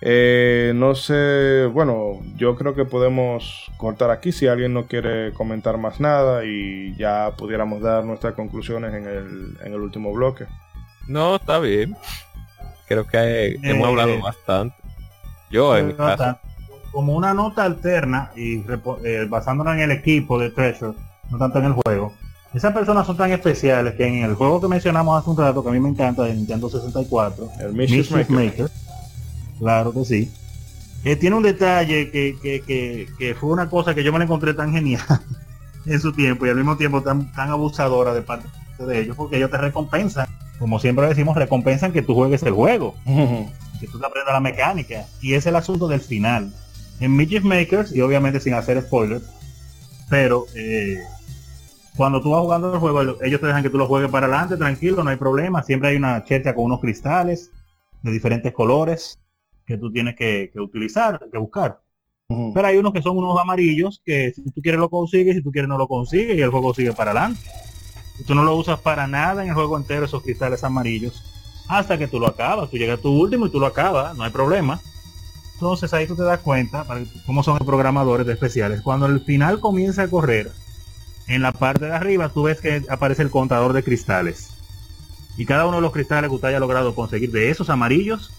Eh, 0.00 0.72
no 0.74 0.94
sé, 0.94 1.66
bueno, 1.70 2.22
yo 2.36 2.56
creo 2.56 2.74
que 2.74 2.86
podemos 2.86 3.70
cortar 3.76 4.10
aquí 4.10 4.32
si 4.32 4.46
alguien 4.46 4.72
no 4.72 4.86
quiere 4.86 5.34
comentar 5.34 5.76
más 5.76 6.00
nada 6.00 6.46
y 6.46 6.96
ya 6.96 7.34
pudiéramos 7.36 7.82
dar 7.82 8.02
nuestras 8.06 8.32
conclusiones 8.32 8.94
en 8.94 9.06
el, 9.06 9.58
en 9.62 9.74
el 9.74 9.80
último 9.80 10.14
bloque. 10.14 10.46
No, 11.08 11.36
está 11.36 11.58
bien. 11.58 11.94
Creo 12.88 13.06
que 13.06 13.58
hemos 13.62 13.86
Eh, 13.86 13.90
hablado 13.90 14.18
bastante. 14.22 14.76
Yo 15.50 15.76
en 15.76 15.88
mi 15.88 15.92
caso. 15.92 16.38
Como 16.92 17.14
una 17.14 17.34
nota 17.34 17.64
alterna 17.64 18.30
y 18.34 18.64
eh, 19.04 19.26
basándonos 19.28 19.74
en 19.74 19.80
el 19.80 19.90
equipo 19.92 20.38
de 20.38 20.50
Treasure, 20.50 20.96
no 21.30 21.38
tanto 21.38 21.58
en 21.58 21.66
el 21.66 21.72
juego. 21.72 22.12
Esas 22.52 22.72
personas 22.72 23.06
son 23.06 23.16
tan 23.16 23.30
especiales 23.30 23.94
que 23.94 24.06
en 24.06 24.24
el 24.24 24.34
juego 24.34 24.60
que 24.60 24.66
mencionamos 24.66 25.20
hace 25.20 25.30
un 25.30 25.36
rato, 25.36 25.62
que 25.62 25.68
a 25.68 25.72
mí 25.72 25.78
me 25.78 25.88
encanta, 25.88 26.24
de 26.24 26.34
Nintendo 26.34 26.68
64, 26.68 27.48
El 27.60 27.72
Mischief 27.74 28.10
Maker. 28.10 28.30
Maker. 28.30 28.70
Claro 29.60 29.92
que 29.92 30.04
sí. 30.04 30.32
Eh, 31.04 31.16
tiene 31.16 31.36
un 31.36 31.44
detalle 31.44 32.10
que, 32.10 32.36
que, 32.42 32.60
que, 32.62 33.08
que 33.18 33.34
fue 33.34 33.50
una 33.50 33.70
cosa 33.70 33.94
que 33.94 34.02
yo 34.02 34.12
me 34.12 34.18
la 34.18 34.24
encontré 34.24 34.52
tan 34.52 34.72
genial 34.72 35.02
en 35.86 36.00
su 36.00 36.12
tiempo 36.12 36.44
y 36.44 36.50
al 36.50 36.56
mismo 36.56 36.76
tiempo 36.76 37.02
tan, 37.02 37.30
tan 37.32 37.50
abusadora 37.50 38.12
de 38.12 38.22
parte 38.22 38.48
de 38.78 39.00
ellos, 39.00 39.16
porque 39.16 39.36
ellos 39.36 39.50
te 39.50 39.58
recompensan, 39.58 40.26
como 40.58 40.78
siempre 40.78 41.06
decimos, 41.06 41.36
recompensan 41.36 41.92
que 41.92 42.02
tú 42.02 42.14
juegues 42.14 42.42
el 42.42 42.52
juego, 42.52 42.94
que 43.04 43.86
tú 43.86 43.98
te 43.98 44.06
aprendas 44.06 44.34
la 44.34 44.40
mecánica. 44.40 45.06
Y 45.20 45.34
es 45.34 45.46
el 45.46 45.56
asunto 45.56 45.88
del 45.88 46.00
final. 46.00 46.52
En 47.00 47.16
Mischief 47.16 47.44
Makers, 47.44 47.94
y 47.94 48.00
obviamente 48.00 48.40
sin 48.40 48.54
hacer 48.54 48.80
spoilers, 48.82 49.24
pero 50.08 50.46
eh, 50.54 51.02
cuando 51.96 52.20
tú 52.20 52.30
vas 52.30 52.40
jugando 52.40 52.72
el 52.72 52.78
juego, 52.78 53.22
ellos 53.22 53.40
te 53.40 53.46
dejan 53.46 53.62
que 53.62 53.70
tú 53.70 53.78
lo 53.78 53.86
juegues 53.86 54.10
para 54.10 54.26
adelante, 54.26 54.56
tranquilo, 54.56 55.02
no 55.02 55.10
hay 55.10 55.16
problema. 55.16 55.62
Siempre 55.62 55.90
hay 55.90 55.96
una 55.96 56.24
checha 56.24 56.54
con 56.54 56.64
unos 56.66 56.80
cristales 56.80 57.50
de 58.02 58.10
diferentes 58.10 58.52
colores 58.52 59.18
que 59.66 59.78
tú 59.78 59.90
tienes 59.90 60.16
que, 60.16 60.50
que 60.52 60.60
utilizar, 60.60 61.20
que 61.30 61.38
buscar. 61.38 61.80
Pero 62.54 62.66
hay 62.66 62.76
unos 62.76 62.92
que 62.92 63.02
son 63.02 63.18
unos 63.18 63.36
amarillos 63.40 64.00
que 64.04 64.32
si 64.32 64.44
tú 64.52 64.62
quieres 64.62 64.78
lo 64.78 64.88
consigues, 64.88 65.34
si 65.34 65.42
tú 65.42 65.50
quieres 65.50 65.68
no 65.68 65.76
lo 65.76 65.88
consigues 65.88 66.36
y 66.36 66.40
el 66.40 66.50
juego 66.50 66.72
sigue 66.72 66.92
para 66.92 67.10
adelante. 67.10 67.40
Y 68.20 68.24
tú 68.24 68.34
no 68.36 68.44
lo 68.44 68.54
usas 68.54 68.78
para 68.78 69.08
nada 69.08 69.42
en 69.42 69.48
el 69.48 69.54
juego 69.54 69.76
entero, 69.76 70.04
esos 70.04 70.22
cristales 70.22 70.62
amarillos, 70.62 71.24
hasta 71.68 71.98
que 71.98 72.06
tú 72.06 72.20
lo 72.20 72.28
acabas. 72.28 72.70
Tú 72.70 72.76
llegas 72.76 73.00
a 73.00 73.02
tu 73.02 73.10
último 73.10 73.46
y 73.46 73.50
tú 73.50 73.58
lo 73.58 73.66
acabas, 73.66 74.16
no 74.16 74.22
hay 74.22 74.30
problema. 74.30 74.80
Entonces 75.60 75.92
ahí 75.92 76.06
tú 76.06 76.16
te 76.16 76.22
das 76.22 76.40
cuenta 76.40 76.84
para 76.84 77.02
cómo 77.26 77.42
son 77.42 77.58
los 77.58 77.66
programadores 77.66 78.26
de 78.26 78.32
especiales. 78.32 78.80
Cuando 78.80 79.04
el 79.04 79.20
final 79.20 79.60
comienza 79.60 80.04
a 80.04 80.08
correr, 80.08 80.50
en 81.28 81.42
la 81.42 81.52
parte 81.52 81.84
de 81.84 81.92
arriba 81.92 82.30
tú 82.30 82.44
ves 82.44 82.62
que 82.62 82.82
aparece 82.88 83.20
el 83.20 83.30
contador 83.30 83.74
de 83.74 83.82
cristales. 83.82 84.54
Y 85.36 85.44
cada 85.44 85.66
uno 85.66 85.76
de 85.76 85.82
los 85.82 85.92
cristales 85.92 86.30
que 86.30 86.34
usted 86.34 86.48
haya 86.48 86.60
logrado 86.60 86.94
conseguir 86.94 87.30
de 87.30 87.50
esos 87.50 87.68
amarillos 87.68 88.32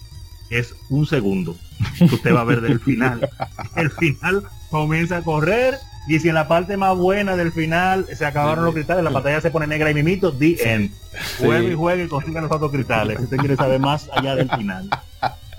es 0.50 0.74
un 0.90 1.06
segundo 1.06 1.56
usted 2.00 2.34
va 2.34 2.40
a 2.40 2.44
ver 2.44 2.60
del 2.60 2.80
final. 2.80 3.28
El 3.76 3.90
final 3.90 4.42
comienza 4.70 5.18
a 5.18 5.22
correr 5.22 5.78
y 6.08 6.18
si 6.18 6.28
en 6.28 6.34
la 6.34 6.48
parte 6.48 6.76
más 6.76 6.96
buena 6.96 7.36
del 7.36 7.52
final 7.52 8.06
se 8.12 8.26
acabaron 8.26 8.64
los 8.64 8.74
cristales, 8.74 9.04
la 9.04 9.10
pantalla 9.10 9.40
se 9.40 9.50
pone 9.50 9.66
negra 9.66 9.90
y 9.90 9.94
mimito, 9.94 10.32
the 10.32 10.56
end. 10.64 10.90
Juegue 11.38 11.72
y 11.72 11.74
juegue 11.74 12.04
y 12.04 12.08
consiga 12.08 12.40
los 12.40 12.50
otros 12.50 12.72
cristales. 12.72 13.18
Si 13.18 13.24
usted 13.24 13.36
quiere 13.36 13.56
saber 13.56 13.80
más 13.80 14.08
allá 14.12 14.34
del 14.34 14.50
final. 14.50 14.90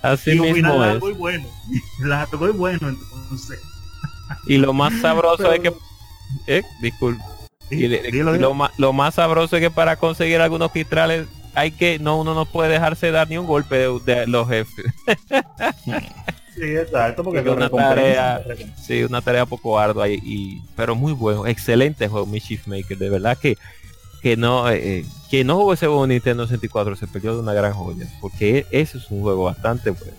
Así 0.03 0.31
y 0.31 0.39
mismo 0.39 0.73
es. 0.75 0.80
largo 0.91 1.09
y 1.09 1.13
bueno. 1.13 1.47
Largo 2.01 2.47
y 2.49 2.51
bueno, 2.51 2.89
entonces. 2.89 3.59
Y 4.45 4.57
lo 4.57 4.73
más 4.73 4.93
sabroso 5.01 5.51
es 5.51 5.59
que... 5.61 5.73
Eh, 6.47 6.61
disculpe. 6.81 7.23
Y 7.71 7.88
de- 7.88 8.01
dilo, 8.11 8.34
dilo. 8.34 8.53
lo, 8.53 8.69
lo 8.77 8.93
más 8.93 9.15
sabroso 9.15 9.55
es 9.57 9.61
que 9.61 9.71
para 9.71 9.95
conseguir 9.95 10.39
algunos 10.41 10.71
cristales 10.71 11.27
hay 11.55 11.71
que 11.71 11.97
no 11.99 12.19
uno 12.19 12.34
no 12.35 12.45
puede 12.45 12.69
dejarse 12.73 13.11
dar 13.11 13.30
ni 13.30 13.38
un 13.38 13.45
golpe 13.47 13.77
de, 13.77 13.99
de 14.05 14.27
los 14.27 14.47
jefes 14.47 14.85
Sí, 16.55 16.61
exacto, 16.75 17.23
porque 17.23 17.39
Es 17.39 17.47
una 17.47 17.69
tarea- 17.69 18.41
sí 18.80 19.03
una 19.03 19.21
tarea 19.21 19.45
poco 19.47 19.80
ardua 19.80 20.07
y, 20.09 20.19
y- 20.23 20.61
pero 20.75 20.95
muy 20.95 21.13
bueno 21.13 21.47
excelente 21.47 22.07
juego 22.07 22.25
Mischief 22.27 22.67
Maker 22.67 22.97
de 22.97 23.09
verdad 23.09 23.38
que 23.38 23.57
que 24.23 24.35
no 24.37 24.67
eh, 24.69 24.99
eh, 24.99 25.05
que 25.29 25.43
no 25.43 25.57
jugó 25.57 25.73
ese 25.73 25.85
juego 25.85 26.05
en 26.05 26.09
Nintendo 26.11 26.45
64 26.47 26.95
se 26.95 27.05
perdió 27.07 27.33
de 27.35 27.41
una 27.41 27.53
gran 27.53 27.73
joya 27.73 28.07
porque 28.21 28.65
ese 28.71 28.97
es 28.97 29.11
un 29.11 29.21
juego 29.21 29.43
bastante 29.43 29.91
bueno 29.91 30.13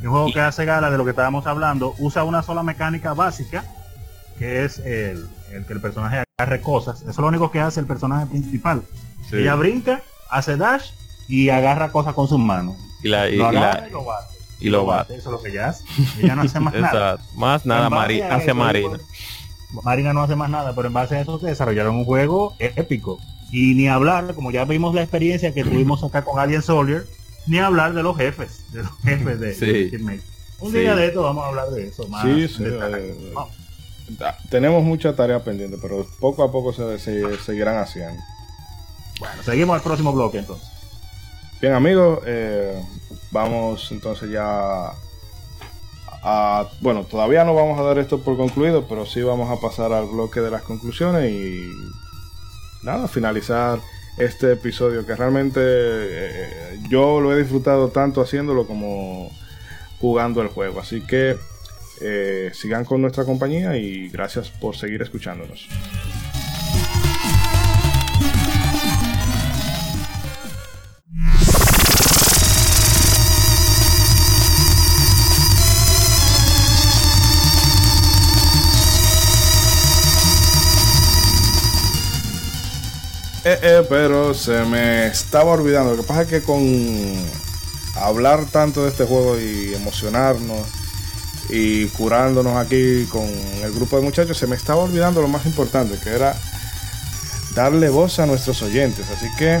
El 0.00 0.08
juego 0.08 0.32
que 0.32 0.40
hace 0.40 0.64
gala 0.64 0.90
de 0.90 0.96
lo 0.98 1.04
que 1.04 1.10
estábamos 1.10 1.46
hablando 1.46 1.94
usa 1.98 2.24
una 2.24 2.42
sola 2.42 2.62
mecánica 2.62 3.12
básica, 3.14 3.64
que 4.38 4.64
es 4.64 4.78
el, 4.80 5.26
el 5.52 5.64
que 5.66 5.72
el 5.74 5.80
personaje 5.80 6.24
agarre 6.38 6.60
cosas. 6.60 7.00
Eso 7.02 7.10
es 7.10 7.18
lo 7.18 7.26
único 7.28 7.50
que 7.52 7.60
hace 7.60 7.78
el 7.80 7.86
personaje 7.86 8.26
principal. 8.26 8.82
Ella 9.30 9.54
brinca, 9.54 10.02
hace 10.28 10.56
dash 10.56 10.86
y 11.28 11.50
agarra 11.50 11.92
cosas 11.92 12.14
con 12.14 12.26
sus 12.28 12.38
manos. 12.40 12.74
y 13.04 13.08
la 13.08 13.28
y, 13.28 13.36
lo 13.36 13.50
y 13.50 13.54
la- 13.54 13.60
agarra 13.70 13.88
y 13.88 13.90
lo 13.92 14.04
bate. 14.04 14.34
y 14.60 14.68
lo 14.70 14.86
bate 14.86 15.14
Eso 15.16 15.28
es 15.28 15.32
lo 15.32 15.42
que 15.42 15.50
ella 15.50 15.68
hace. 15.68 15.84
Ella 16.20 16.34
no 16.34 16.42
hace 16.42 16.58
más 16.66 16.74
nada. 16.74 17.18
Más 17.36 17.64
nada 17.66 17.84
En 17.86 17.90
base 17.90 18.00
Mari- 18.00 18.20
a 18.22 18.34
hace 18.34 18.54
Marina 18.54 18.98
Marina 19.82 20.12
no 20.12 20.22
hace 20.22 20.36
más 20.36 20.50
nada, 20.50 20.74
pero 20.74 20.88
en 20.88 20.94
base 20.94 21.16
a 21.16 21.20
eso 21.20 21.38
se 21.38 21.46
desarrollaron 21.46 21.96
un 21.96 22.04
juego 22.04 22.54
épico. 22.58 23.18
Y 23.50 23.74
ni 23.74 23.88
hablar, 23.88 24.34
como 24.34 24.50
ya 24.50 24.64
vimos 24.64 24.94
la 24.94 25.02
experiencia 25.02 25.52
que 25.52 25.64
tuvimos 25.64 26.02
acá 26.04 26.24
con 26.24 26.38
Alien 26.38 26.62
Soldier, 26.62 27.06
ni 27.46 27.58
hablar 27.58 27.92
de 27.94 28.02
los 28.02 28.16
jefes, 28.16 28.64
de 28.72 28.82
los 28.82 28.92
jefes 29.02 29.40
de, 29.40 29.54
Sí. 29.54 29.90
de. 29.90 30.20
Un 30.60 30.70
Sí. 30.72 30.78
día 30.78 30.94
de 30.94 31.06
esto 31.08 31.22
vamos 31.22 31.44
a 31.44 31.48
hablar 31.48 31.68
de 31.70 31.88
eso 31.88 32.06
más. 32.08 32.22
Sí, 32.22 32.46
eh, 32.60 33.14
Tenemos 34.50 34.82
mucha 34.82 35.14
tarea 35.16 35.42
pendiente, 35.42 35.78
pero 35.80 36.06
poco 36.20 36.42
a 36.44 36.52
poco 36.52 36.72
se, 36.72 36.98
se 36.98 37.38
seguirán 37.38 37.78
haciendo. 37.78 38.20
Bueno, 39.18 39.42
seguimos 39.42 39.76
al 39.76 39.82
próximo 39.82 40.12
bloque 40.12 40.38
entonces. 40.38 40.68
Bien 41.60 41.74
amigos, 41.74 42.20
eh, 42.26 42.82
vamos 43.30 43.88
entonces 43.92 44.30
ya 44.30 44.92
a... 46.22 46.68
Bueno, 46.80 47.04
todavía 47.04 47.44
no 47.44 47.54
vamos 47.54 47.78
a 47.78 47.82
dar 47.82 47.98
esto 47.98 48.20
por 48.20 48.36
concluido, 48.36 48.86
pero 48.88 49.06
sí 49.06 49.22
vamos 49.22 49.50
a 49.50 49.60
pasar 49.60 49.92
al 49.92 50.06
bloque 50.06 50.40
de 50.40 50.50
las 50.50 50.62
conclusiones 50.62 51.30
y 51.30 51.70
nada, 52.82 53.08
finalizar 53.08 53.80
este 54.18 54.52
episodio 54.52 55.06
que 55.06 55.16
realmente 55.16 55.60
eh, 55.62 56.78
yo 56.88 57.20
lo 57.20 57.32
he 57.32 57.38
disfrutado 57.38 57.88
tanto 57.88 58.20
haciéndolo 58.20 58.66
como 58.66 59.30
jugando 60.00 60.42
el 60.42 60.48
juego. 60.48 60.80
Así 60.80 61.00
que 61.00 61.36
eh, 62.00 62.50
sigan 62.52 62.84
con 62.84 63.00
nuestra 63.00 63.24
compañía 63.24 63.76
y 63.76 64.08
gracias 64.08 64.50
por 64.50 64.76
seguir 64.76 65.02
escuchándonos. 65.02 65.68
Eh, 83.44 83.58
eh, 83.60 83.86
pero 83.88 84.34
se 84.34 84.62
me 84.64 85.06
estaba 85.06 85.52
olvidando. 85.52 85.90
Lo 85.90 86.02
que 86.02 86.08
pasa 86.08 86.22
es 86.22 86.28
que 86.28 86.42
con 86.42 86.62
hablar 87.96 88.46
tanto 88.46 88.84
de 88.84 88.90
este 88.90 89.04
juego 89.04 89.38
y 89.38 89.74
emocionarnos 89.74 90.66
y 91.48 91.86
curándonos 91.88 92.56
aquí 92.56 93.04
con 93.06 93.26
el 93.26 93.72
grupo 93.72 93.96
de 93.96 94.02
muchachos, 94.02 94.38
se 94.38 94.46
me 94.46 94.56
estaba 94.56 94.82
olvidando 94.82 95.20
lo 95.20 95.28
más 95.28 95.44
importante, 95.44 95.98
que 95.98 96.10
era 96.10 96.36
darle 97.54 97.88
voz 97.88 98.20
a 98.20 98.26
nuestros 98.26 98.62
oyentes. 98.62 99.06
Así 99.10 99.26
que 99.36 99.60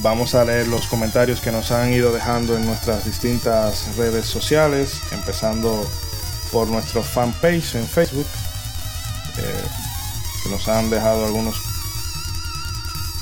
vamos 0.00 0.34
a 0.34 0.44
leer 0.44 0.66
los 0.68 0.86
comentarios 0.86 1.40
que 1.40 1.52
nos 1.52 1.70
han 1.72 1.92
ido 1.92 2.10
dejando 2.10 2.56
en 2.56 2.64
nuestras 2.64 3.04
distintas 3.04 3.96
redes 3.96 4.24
sociales, 4.24 4.94
empezando 5.12 5.86
por 6.50 6.68
nuestro 6.68 7.02
fanpage 7.02 7.74
en 7.74 7.86
Facebook, 7.86 8.26
eh, 9.38 10.50
nos 10.50 10.68
han 10.68 10.90
dejado 10.90 11.26
algunos 11.26 11.71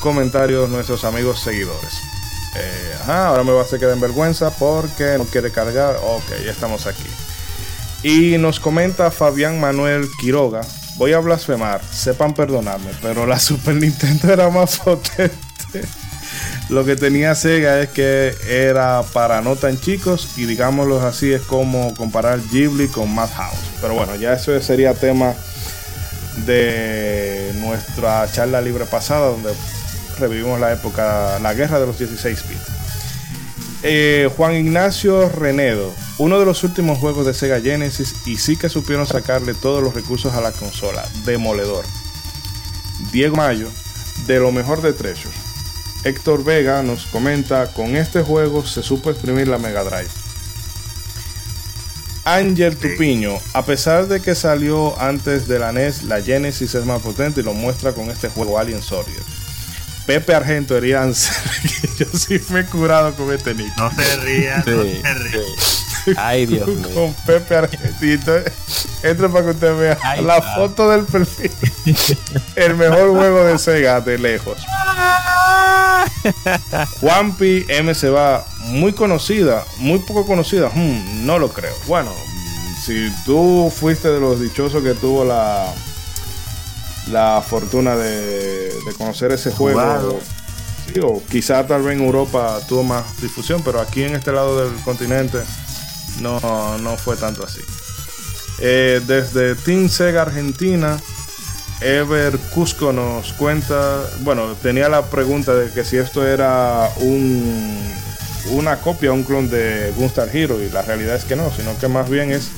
comentarios 0.01 0.69
nuestros 0.69 1.05
amigos 1.05 1.41
seguidores. 1.41 2.01
Eh, 2.57 2.95
ahora 3.07 3.45
me 3.45 3.53
va 3.53 3.61
a 3.61 3.65
hacer 3.65 3.79
quedar 3.79 3.95
en 3.95 4.01
vergüenza 4.01 4.51
porque 4.51 5.17
no 5.19 5.25
quiere 5.25 5.53
cargar. 5.53 5.97
Ok, 6.03 6.31
ya 6.45 6.51
estamos 6.51 6.87
aquí. 6.87 7.07
Y 8.03 8.39
nos 8.39 8.59
comenta 8.59 9.11
Fabián 9.11 9.61
Manuel 9.61 10.09
Quiroga. 10.21 10.63
Voy 10.97 11.13
a 11.13 11.19
blasfemar, 11.19 11.81
sepan 11.93 12.35
perdonarme, 12.35 12.91
pero 13.01 13.27
la 13.27 13.39
Super 13.39 13.75
Nintendo 13.75 14.33
era 14.33 14.51
más 14.51 14.79
potente. 14.85 15.37
Lo 16.69 16.85
que 16.85 16.97
tenía 16.97 17.35
Sega 17.35 17.81
es 17.81 17.89
que 17.91 18.35
era 18.49 19.03
para 19.13 19.41
no 19.41 19.57
tan 19.57 19.81
chicos 19.81 20.31
y 20.37 20.45
digámoslo 20.45 21.05
así 21.05 21.33
es 21.33 21.43
como 21.43 21.95
comparar 21.95 22.41
Ghibli 22.51 22.89
con 22.89 23.13
Madhouse. 23.15 23.59
Pero 23.81 23.95
bueno, 23.95 24.15
ya 24.17 24.35
eso 24.35 24.59
sería 24.61 24.95
tema 24.95 25.35
de 26.47 27.53
nuestra 27.57 28.31
charla 28.31 28.61
libre 28.61 28.85
pasada 28.87 29.29
donde 29.29 29.53
revivimos 30.19 30.61
la 30.61 30.73
época, 30.73 31.39
la 31.41 31.55
guerra 31.55 31.81
de 31.81 31.87
los 31.87 31.99
16 31.99 32.49
bits. 32.49 32.81
Eh, 33.83 34.29
Juan 34.37 34.55
Ignacio 34.55 35.31
Renedo, 35.31 35.93
uno 36.19 36.39
de 36.39 36.45
los 36.45 36.65
últimos 36.65 36.99
juegos 36.99 37.25
de 37.25 37.33
Sega 37.33 37.61
Genesis 37.61 38.15
y 38.27 38.37
sí 38.37 38.57
que 38.57 38.69
supieron 38.69 39.07
sacarle 39.07 39.55
todos 39.55 39.83
los 39.83 39.95
recursos 39.95 40.35
a 40.35 40.43
la 40.43 40.53
consola, 40.53 41.07
demoledor. 41.25 41.85
Diego 43.11 43.37
Mayo, 43.37 43.69
de 44.27 44.39
lo 44.39 44.53
mejor 44.53 44.83
de 44.83 44.93
Treasure. 44.93 45.35
Héctor 46.05 46.45
Vega 46.45 46.83
nos 46.83 47.07
comenta, 47.07 47.73
con 47.73 47.97
este 47.97 48.23
juego 48.23 48.67
se 48.67 48.83
supo 48.83 49.11
exprimir 49.11 49.49
la 49.49 49.59
Mega 49.59 49.83
Drive. 49.83 50.11
Ángel 52.25 52.77
Tupiño, 52.77 53.39
a 53.55 53.65
pesar 53.65 54.07
de 54.07 54.21
que 54.21 54.35
salió 54.35 54.99
antes 55.01 55.49
de 55.49 55.59
la 55.59 55.73
NES, 55.73 56.05
la 56.05 56.21
Genesis 56.21 56.75
es 56.75 56.85
más 56.85 57.01
potente 57.01 57.41
y 57.41 57.45
lo 57.45 57.55
muestra 57.55 57.93
con 57.93 58.11
este 58.11 58.29
juego 58.29 58.59
Alien 58.59 58.83
Soldier. 58.83 59.23
Pepe 60.11 60.35
Argento 60.35 60.77
Erian, 60.77 61.15
yo 61.99 62.07
sí 62.19 62.41
me 62.49 62.61
he 62.61 62.65
curado 62.67 63.15
con 63.15 63.33
este 63.33 63.55
nick. 63.55 63.71
No 63.79 63.93
se 63.95 64.17
rían, 64.17 64.65
no 64.67 64.83
Sí, 64.83 65.01
se 65.03 65.15
rían. 65.15 65.45
sí. 66.05 66.13
Ay, 66.17 66.47
Dios 66.47 66.67
mío. 66.67 66.89
con 66.93 67.15
Pepe 67.25 67.55
Argentito. 67.55 68.33
Entra 69.05 69.29
para 69.29 69.45
que 69.45 69.51
usted 69.53 69.77
vea 69.79 69.99
Ay, 70.03 70.25
la 70.25 70.41
padre. 70.41 70.55
foto 70.57 70.91
del 70.91 71.05
perfil. 71.05 71.53
El 72.57 72.75
mejor 72.75 73.11
juego 73.11 73.45
de 73.45 73.57
Sega 73.57 74.01
de 74.01 74.19
lejos. 74.19 74.59
Juanpi 77.01 77.67
M 77.69 77.95
se 77.95 78.11
va 78.11 78.45
muy 78.65 78.93
conocida, 78.93 79.65
muy 79.79 80.01
poco 80.01 80.27
conocida. 80.27 80.71
Hmm, 80.75 81.25
no 81.25 81.39
lo 81.39 81.51
creo. 81.53 81.75
Bueno, 81.87 82.11
si 82.85 83.13
tú 83.25 83.73
fuiste 83.75 84.09
de 84.09 84.19
los 84.19 84.41
dichosos 84.41 84.83
que 84.83 84.95
tuvo 84.95 85.25
la 85.25 85.73
la 87.09 87.43
fortuna 87.47 87.97
de, 87.97 88.73
de 88.85 88.93
conocer 88.97 89.33
ese 89.33 89.51
juego, 89.51 89.81
Jugarlo. 89.81 90.21
sí, 90.93 91.01
o 91.03 91.23
quizá 91.29 91.67
tal 91.67 91.83
vez 91.83 91.97
en 91.97 92.05
Europa 92.05 92.59
tuvo 92.69 92.83
más 92.85 93.21
difusión, 93.21 93.63
pero 93.65 93.81
aquí 93.81 94.03
en 94.05 94.15
este 94.17 94.33
lado 94.33 94.65
del 94.69 94.79
continente 94.83 95.39
no, 96.21 96.79
no 96.79 96.97
fue 96.97 97.17
tanto 97.17 97.45
así. 97.45 97.61
Eh, 98.61 99.01
desde 99.07 99.55
Team 99.55 99.89
Sega 99.89 100.23
Argentina, 100.23 100.99
Ever 101.81 102.39
Cusco 102.55 102.93
nos 102.93 103.33
cuenta, 103.33 104.03
bueno, 104.21 104.55
tenía 104.63 104.89
la 104.91 105.07
pregunta 105.07 105.55
de 105.55 105.71
que 105.73 105.83
si 105.85 105.97
esto 105.97 106.27
era 106.27 106.91
un, 106.99 107.79
una 108.51 108.77
copia, 108.77 109.13
un 109.13 109.25
clon 109.25 109.49
de 109.49 109.91
Gunstar 109.97 110.29
Hero, 110.35 110.63
y 110.63 110.69
la 110.69 110.83
realidad 110.83 111.17
es 111.17 111.25
que 111.25 111.37
no, 111.37 111.51
sino 111.51 111.77
que 111.79 111.89
más 111.89 112.11
bien 112.11 112.31
es 112.31 112.51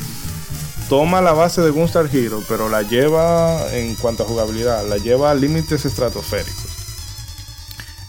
toma 0.93 1.23
la 1.23 1.33
base 1.33 1.63
de 1.63 1.71
Gunstar 1.71 2.07
Hero, 2.15 2.43
pero 2.47 2.69
la 2.69 2.83
lleva 2.83 3.75
en 3.75 3.95
cuanto 3.95 4.25
a 4.25 4.27
jugabilidad, 4.27 4.87
la 4.87 4.99
lleva 4.99 5.31
a 5.31 5.35
límites 5.35 5.87
estratosféricos. 5.87 6.67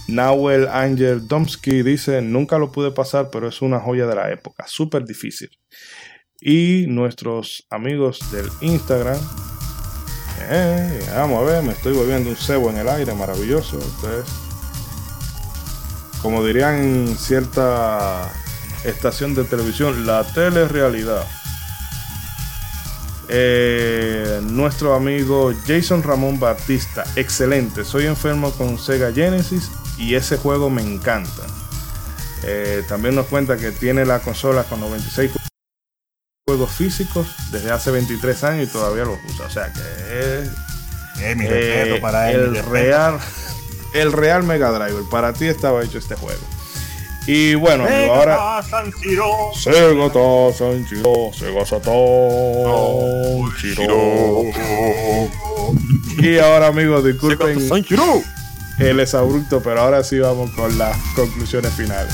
Nahuel 0.10 0.68
Angel 0.68 1.26
Domsky 1.26 1.82
dice, 1.82 2.22
nunca 2.22 2.58
lo 2.58 2.74
pude 2.74 2.92
pasar, 2.92 3.30
pero 3.32 3.48
es 3.48 3.62
una 3.62 3.80
joya 3.80 4.06
de 4.06 4.16
la 4.16 4.30
época, 4.34 4.66
súper 4.68 5.06
difícil. 5.06 5.50
Y 6.42 6.84
nuestros 6.90 7.66
amigos 7.70 8.20
del 8.34 8.50
Instagram, 8.60 9.18
eh, 10.50 11.10
vamos 11.16 11.42
a 11.42 11.46
ver, 11.54 11.64
me 11.64 11.72
estoy 11.72 11.94
volviendo 11.94 12.32
un 12.32 12.36
cebo 12.36 12.70
en 12.70 12.80
el 12.80 12.90
aire, 12.90 13.14
maravilloso. 13.14 13.78
Ustedes, 13.78 14.26
como 16.22 16.44
dirían 16.44 17.16
cierta 17.18 18.30
estación 18.84 19.36
de 19.36 19.46
televisión, 19.46 20.06
la 20.06 20.26
telerrealidad. 20.26 21.26
Eh, 23.30 24.42
nuestro 24.44 24.96
amigo 24.96 25.54
Jason 25.66 26.04
Ramón 26.04 26.40
Batista, 26.40 27.04
excelente. 27.16 27.84
Soy 27.86 28.06
enfermo 28.06 28.52
con 28.52 28.78
Sega 28.78 29.12
Genesis 29.14 29.72
y 29.98 30.16
ese 30.16 30.38
juego 30.38 30.70
me 30.70 30.82
encanta. 30.82 31.44
Eh, 32.44 32.84
también 32.90 33.16
nos 33.16 33.28
cuenta 33.28 33.56
que 33.58 33.72
tiene 33.72 34.06
la 34.06 34.20
consola 34.20 34.64
con 34.64 34.82
96 34.82 35.32
juegos 36.46 36.72
físicos 36.72 37.28
desde 37.52 37.72
hace 37.72 37.92
23 37.92 38.44
años 38.44 38.68
y 38.70 38.72
todavía 38.72 39.06
los 39.06 39.18
usa. 39.30 39.46
O 39.46 39.50
sea 39.50 39.72
que 39.72 39.80
es 39.80 40.50
Eh, 41.22 41.36
mi 41.36 41.48
respeto 41.48 42.02
para 42.02 42.32
él. 42.32 42.56
el 42.58 42.66
real 42.66 43.20
el 43.94 44.12
real 44.12 44.44
Mega 44.44 44.72
Driver. 44.72 45.04
Para 45.10 45.32
ti 45.34 45.46
estaba 45.46 45.84
hecho 45.84 46.00
este 46.00 46.16
juego. 46.16 46.42
Y 47.26 47.56
bueno, 47.56 47.86
amigo, 47.86 48.14
ahora 48.14 48.62
San. 48.64 48.92
Sega 49.56 50.12
ta 50.12 50.54
Sanchiro, 50.58 51.32
Sega 51.34 51.66
Satan, 51.66 51.94
Chiro. 53.60 54.44
Y 56.20 56.38
ahora 56.38 56.68
amigos, 56.68 57.06
disculpen 57.06 57.60
el 58.80 59.00
exabrupto, 59.00 59.62
pero 59.62 59.82
ahora 59.82 60.04
sí 60.04 60.20
vamos 60.20 60.52
con 60.52 60.78
las 60.78 60.98
conclusiones 61.16 61.72
finales. 61.74 62.14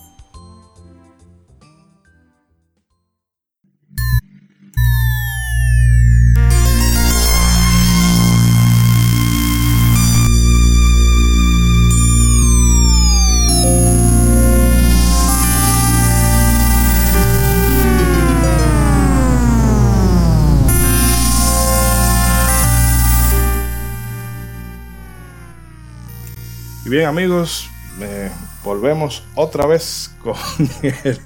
Bien 26.91 27.05
amigos, 27.07 27.69
eh, 28.01 28.29
volvemos 28.63 29.23
otra 29.35 29.65
vez 29.65 30.11
con 30.21 30.35
el 30.83 31.19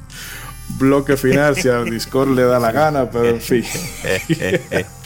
bloque 0.78 1.18
final 1.18 1.56
si 1.56 1.68
al 1.70 1.90
Discord 1.90 2.30
le 2.30 2.44
da 2.44 2.60
la 2.60 2.72
gana, 2.72 3.10
pero 3.10 3.30
en 3.30 3.42
fin. 3.42 3.66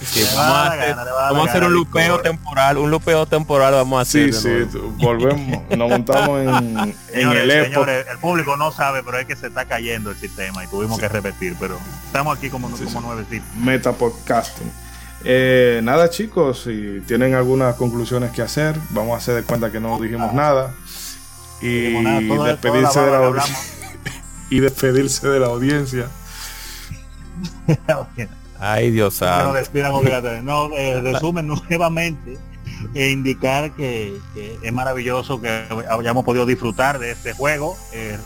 Sí, 0.02 0.24
vamos 0.34 0.56
a 0.56 0.68
hacer, 0.72 0.96
gana, 0.96 1.12
vamos 1.12 1.50
a 1.50 1.58
un 1.66 1.74
lupeo 1.74 2.20
temporal, 2.22 2.78
un 2.78 2.90
lupeo 2.90 3.26
temporal 3.26 3.74
vamos 3.74 4.00
a 4.00 4.02
hacer. 4.04 4.34
Sí, 4.34 4.50
volvemos, 4.98 5.62
nos 5.78 5.90
montamos 5.90 6.40
en, 6.42 6.50
en 6.80 6.96
Señores, 7.14 7.44
el 7.44 7.52
Epo. 7.52 7.66
señores, 7.66 8.06
el 8.10 8.18
público 8.18 8.56
no 8.58 8.72
sabe, 8.72 9.04
pero 9.04 9.20
es 9.20 9.26
que 9.26 9.36
se 9.36 9.48
está 9.48 9.66
cayendo 9.66 10.12
el 10.12 10.18
sistema 10.18 10.64
y 10.64 10.68
tuvimos 10.68 10.98
que 11.00 11.10
repetir, 11.10 11.56
pero 11.60 11.78
estamos 12.06 12.38
aquí 12.38 12.50
como, 12.50 12.70
Sí, 12.78 12.86
como 12.86 13.02
sí. 13.02 13.06
nuevecitos. 13.06 13.48
Meta 13.56 13.92
Podcasting. 13.92 14.72
Eh, 15.26 15.82
nada 15.84 16.10
chicos, 16.10 16.62
si 16.64 17.02
tienen 17.08 17.34
algunas 17.36 17.76
conclusiones 17.76 18.32
que 18.32 18.42
hacer, 18.42 18.76
vamos 18.92 19.14
a 19.16 19.18
hacer 19.18 19.36
de 19.36 19.44
cuenta 19.44 19.72
que 19.72 19.80
no 19.80 20.00
dijimos 20.00 20.34
nada. 20.34 20.74
Y 21.62 21.82
Dijimos 21.82 22.04
nada, 22.04 22.22
todo- 22.28 22.44
despedirse 22.46 23.00
de 23.02 23.06
la 23.08 23.12
la 23.12 23.20
baba 23.20 23.36
que 23.44 23.52
audi- 23.52 23.58
y 24.50 24.60
despedirse 24.62 25.28
de 25.28 25.40
la 25.40 25.48
audiencia. 25.48 26.08
Ay, 28.60 28.92
Dios 28.92 29.18
que 29.20 29.26
nos 29.26 29.36
santo. 29.38 29.54
despidan 29.54 29.92
obligatoriamente. 29.94 30.46
No, 30.52 30.70
eh, 30.76 31.02
resumen 31.14 31.48
nuevamente 31.48 32.38
e 32.94 33.10
indicar 33.12 33.72
que, 33.72 34.14
que 34.34 34.58
es 34.62 34.74
maravilloso 34.74 35.42
que 35.42 35.64
hayamos 35.90 36.24
podido 36.24 36.46
disfrutar 36.46 37.00
de 37.00 37.12
este 37.12 37.34
juego. 37.34 37.78
eh, 37.94 38.18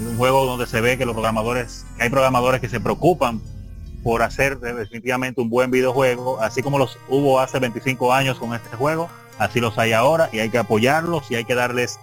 un 0.00 0.16
juego 0.16 0.44
donde 0.44 0.66
se 0.66 0.80
ve 0.80 0.98
que 0.98 1.06
los 1.06 1.14
programadores, 1.14 1.86
que 1.96 2.02
hay 2.02 2.10
programadores 2.10 2.60
que 2.60 2.68
se 2.68 2.80
preocupan 2.80 3.40
por 4.04 4.22
hacer 4.22 4.60
definitivamente 4.60 5.40
un 5.40 5.48
buen 5.48 5.70
videojuego, 5.70 6.38
así 6.40 6.62
como 6.62 6.78
los 6.78 6.98
hubo 7.08 7.40
hace 7.40 7.58
25 7.58 8.12
años 8.12 8.38
con 8.38 8.54
este 8.54 8.76
juego, 8.76 9.08
así 9.38 9.60
los 9.60 9.78
hay 9.78 9.94
ahora 9.94 10.28
y 10.30 10.40
hay 10.40 10.50
que 10.50 10.58
apoyarlos 10.58 11.30
y 11.30 11.36
hay 11.36 11.46
que 11.46 11.54
darles 11.54 11.98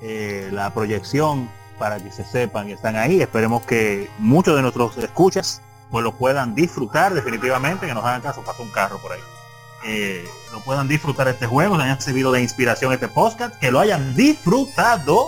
eh, 0.00 0.48
la 0.50 0.72
proyección 0.72 1.50
para 1.78 2.02
que 2.02 2.10
se 2.10 2.24
sepan 2.24 2.70
y 2.70 2.72
están 2.72 2.96
ahí. 2.96 3.20
Esperemos 3.20 3.66
que 3.66 4.08
muchos 4.18 4.56
de 4.56 4.62
nuestros 4.62 4.96
escuchas 4.96 5.60
pues 5.90 6.02
lo 6.02 6.12
puedan 6.16 6.54
disfrutar 6.54 7.12
definitivamente, 7.12 7.86
que 7.86 7.92
nos 7.92 8.04
hagan 8.04 8.22
caso, 8.22 8.40
pasa 8.42 8.62
un 8.62 8.70
carro 8.70 8.98
por 8.98 9.12
ahí. 9.12 9.20
Eh, 9.84 10.24
lo 10.52 10.60
puedan 10.60 10.88
disfrutar 10.88 11.28
este 11.28 11.46
juego, 11.46 11.76
se 11.76 11.82
hayan 11.82 12.00
servido 12.00 12.32
de 12.32 12.40
inspiración 12.40 12.94
este 12.94 13.08
podcast, 13.08 13.54
que 13.58 13.70
lo 13.70 13.78
hayan 13.78 14.14
disfrutado 14.16 15.26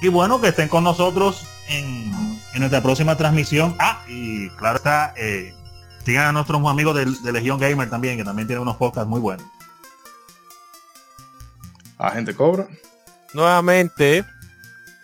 y 0.00 0.06
bueno, 0.06 0.40
que 0.40 0.48
estén 0.48 0.68
con 0.68 0.84
nosotros 0.84 1.48
en, 1.68 2.38
en 2.52 2.60
nuestra 2.60 2.80
próxima 2.80 3.16
transmisión. 3.16 3.74
Ah, 3.80 4.04
y 4.06 4.50
claro 4.50 4.76
está, 4.76 5.14
eh, 5.16 5.52
sigan 6.04 6.26
a 6.26 6.32
nuestros 6.32 6.64
amigos 6.66 6.94
de, 6.96 7.06
de 7.06 7.32
Legión 7.32 7.58
Gamer 7.58 7.88
también, 7.88 8.16
que 8.16 8.24
también 8.24 8.46
tienen 8.46 8.62
unos 8.62 8.76
podcasts 8.76 9.08
muy 9.08 9.20
buenos. 9.20 9.46
Agente 11.98 12.34
Cobra. 12.34 12.66
Nuevamente, 13.32 14.24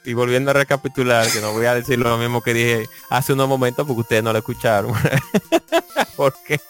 y 0.05 0.13
volviendo 0.15 0.51
a 0.51 0.55
recapitular, 0.55 1.31
que 1.31 1.41
no 1.41 1.53
voy 1.53 1.67
a 1.67 1.75
decir 1.75 1.99
lo 1.99 2.17
mismo 2.17 2.43
que 2.43 2.55
dije 2.55 2.89
hace 3.11 3.33
unos 3.33 3.49
momentos 3.49 3.87
porque 3.87 4.01
ustedes 4.01 4.23
no 4.23 4.33
lo 4.33 4.39
escucharon. 4.39 4.93
porque 6.17 6.61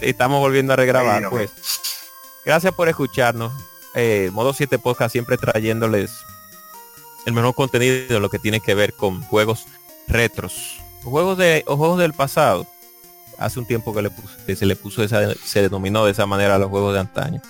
estamos 0.00 0.40
volviendo 0.40 0.72
a 0.72 0.76
regrabar. 0.76 1.28
Pues, 1.30 1.50
gracias 2.44 2.72
por 2.74 2.88
escucharnos. 2.88 3.52
Eh, 3.94 4.30
Modo 4.32 4.52
7 4.52 4.78
Podcast 4.78 5.12
siempre 5.12 5.36
trayéndoles 5.36 6.10
el 7.26 7.32
mejor 7.32 7.54
contenido 7.54 8.14
de 8.14 8.20
lo 8.20 8.28
que 8.28 8.38
tiene 8.38 8.60
que 8.60 8.74
ver 8.74 8.92
con 8.92 9.22
juegos 9.22 9.66
retros. 10.08 10.80
o 11.04 11.10
Juegos 11.10 11.38
de 11.38 11.64
o 11.66 11.76
juegos 11.76 11.98
del 11.98 12.12
pasado. 12.12 12.66
Hace 13.38 13.60
un 13.60 13.66
tiempo 13.66 13.94
que, 13.94 14.02
le 14.02 14.10
puso, 14.10 14.28
que 14.46 14.56
se 14.56 14.66
le 14.66 14.76
puso 14.76 15.02
esa, 15.02 15.34
se 15.34 15.62
denominó 15.62 16.04
de 16.04 16.12
esa 16.12 16.26
manera 16.26 16.56
a 16.56 16.58
los 16.58 16.68
juegos 16.70 16.94
de 16.94 17.00
antaño. 17.00 17.40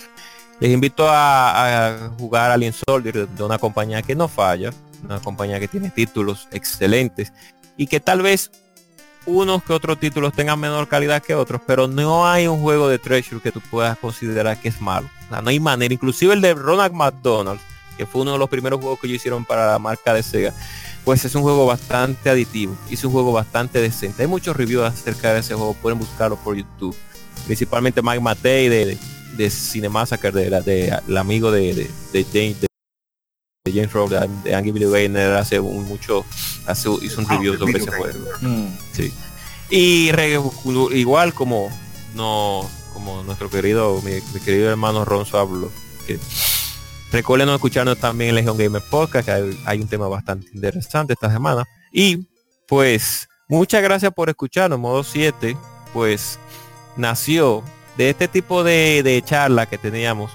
Les 0.61 0.71
invito 0.71 1.09
a, 1.09 1.89
a 1.89 2.09
jugar 2.19 2.51
Alien 2.51 2.73
Soldier 2.73 3.29
de 3.29 3.43
una 3.43 3.59
compañía 3.59 4.03
que 4.03 4.15
no 4.15 4.29
falla, 4.29 4.71
una 5.05 5.21
compañía 5.21 5.59
que 5.61 5.69
tiene 5.69 5.91
títulos 5.91 6.49
excelentes 6.53 7.33
y 7.77 7.87
que 7.87 8.01
tal 8.01 8.23
vez 8.23 8.51
unos 9.27 9.63
que 9.63 9.73
otros 9.73 9.99
títulos 9.99 10.33
tengan 10.33 10.61
menor 10.61 10.89
calidad 10.89 11.23
que 11.23 11.35
otros, 11.35 11.61
pero 11.67 11.89
no 11.89 12.27
hay 12.27 12.47
un 12.47 12.61
juego 12.61 12.89
de 12.89 12.99
Treasure 12.99 13.41
que 13.41 13.53
tú 13.53 13.61
puedas 13.71 13.99
considerar 13.99 14.59
que 14.59 14.69
es 14.69 14.81
malo. 14.81 15.09
No 15.31 15.49
hay 15.49 15.61
manera. 15.61 15.93
Inclusive 15.93 16.35
el 16.35 16.41
de 16.41 16.55
Ronald 16.55 16.93
McDonald, 16.93 17.61
que 17.97 18.07
fue 18.07 18.23
uno 18.23 18.33
de 18.33 18.39
los 18.39 18.49
primeros 18.49 18.81
juegos 18.81 19.01
que 19.01 19.07
ellos 19.07 19.17
hicieron 19.17 19.45
para 19.45 19.67
la 19.67 19.79
marca 19.79 20.13
de 20.13 20.23
Sega, 20.23 20.53
pues 21.05 21.25
es 21.25 21.35
un 21.35 21.43
juego 21.43 21.67
bastante 21.67 22.31
aditivo. 22.31 22.77
Es 22.91 23.05
un 23.05 23.13
juego 23.13 23.33
bastante 23.33 23.81
decente. 23.81 24.23
Hay 24.23 24.29
muchos 24.29 24.57
reviews 24.57 24.85
acerca 24.87 25.33
de 25.35 25.41
ese 25.41 25.55
juego, 25.55 25.75
pueden 25.75 25.99
buscarlo 25.99 26.37
por 26.37 26.57
YouTube. 26.57 26.97
Principalmente 27.47 28.01
Mike 28.03 28.21
Matei 28.21 28.69
de, 28.69 28.97
de 29.37 29.51
Cinemassacre, 29.51 30.31
de, 30.33 30.51
la, 30.51 30.61
de, 30.63 30.97
el 31.07 31.17
amigo 31.17 31.51
de, 31.51 31.75
de, 31.75 31.91
de 32.13 32.25
James, 32.33 32.61
de, 32.61 33.73
James 33.73 33.93
Rowe, 33.93 34.09
de, 34.09 34.29
de 34.45 34.55
Angry 34.55 34.73
Video 34.73 34.91
Gamer, 34.91 35.33
hace 35.35 35.61
un, 35.61 35.85
mucho, 35.87 36.25
hace, 36.67 36.89
hizo 37.03 37.21
un 37.21 37.27
Ah, 37.29 37.35
review 37.35 37.53
de 37.53 37.59
sobre 37.59 37.79
ese 37.79 37.91
juego. 37.91 38.19
Mm. 38.41 38.67
Sí. 38.93 39.13
Y 39.71 40.13
re- 40.13 40.41
igual 40.93 41.35
como 41.35 41.71
no 42.15 42.69
como 42.93 43.23
nuestro 43.25 43.51
querido 43.51 44.01
mi, 44.03 44.13
mi 44.33 44.41
querido 44.41 44.71
hermano 44.71 45.05
Ronzo 45.05 45.37
habló 45.39 45.73
que 46.07 46.19
recuerden 47.15 47.49
escucharnos 47.51 47.97
también 47.99 48.31
en 48.31 48.35
Legion 48.37 48.57
Gamer 48.59 48.83
Podcast 48.91 49.25
que 49.27 49.33
hay, 49.33 49.61
hay 49.65 49.81
un 49.81 49.89
tema 49.89 50.09
bastante 50.09 50.49
interesante 50.53 51.13
esta 51.15 51.31
semana. 51.31 51.65
Y 51.93 52.27
pues 52.67 53.29
muchas 53.49 53.83
gracias 53.83 54.13
por 54.13 54.29
escucharnos 54.29 54.79
modo 54.79 55.03
7 55.05 55.57
pues 55.93 56.39
nació 56.97 57.63
de 57.97 58.11
este 58.11 58.27
tipo 58.29 58.65
de, 58.65 59.03
de 59.05 59.23
charla 59.23 59.67
que 59.67 59.79
teníamos 59.79 60.33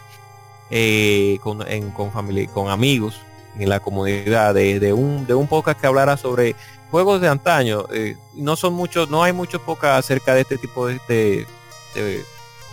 eh, 0.72 1.38
con, 1.43 1.68
en- 1.68 1.91
con 1.91 2.11
familia 2.11 2.47
con 2.53 2.69
amigos 2.69 3.15
en 3.57 3.68
la 3.68 3.80
comunidad 3.81 4.53
de, 4.53 4.80
de 4.80 4.93
un 4.93 5.26
de 5.27 5.34
un 5.34 5.47
podcast 5.47 5.80
que 5.81 5.88
hablara 5.88 6.15
sobre 6.15 6.56
juegos 6.91 7.19
de 7.19 7.27
antaño. 7.27 7.85
Eh, 7.91 8.15
no 8.35 8.56
son 8.56 8.73
muchos 8.73 9.10
no 9.10 9.22
hay 9.23 9.34
muchos 9.34 9.61
podcasts 9.61 10.06
acerca 10.06 10.34
de 10.34 10.41
este 10.41 10.57
tipo 10.57 10.88
de 10.88 10.99
de, 11.10 11.45
de- 11.95 12.01
de 12.03 12.23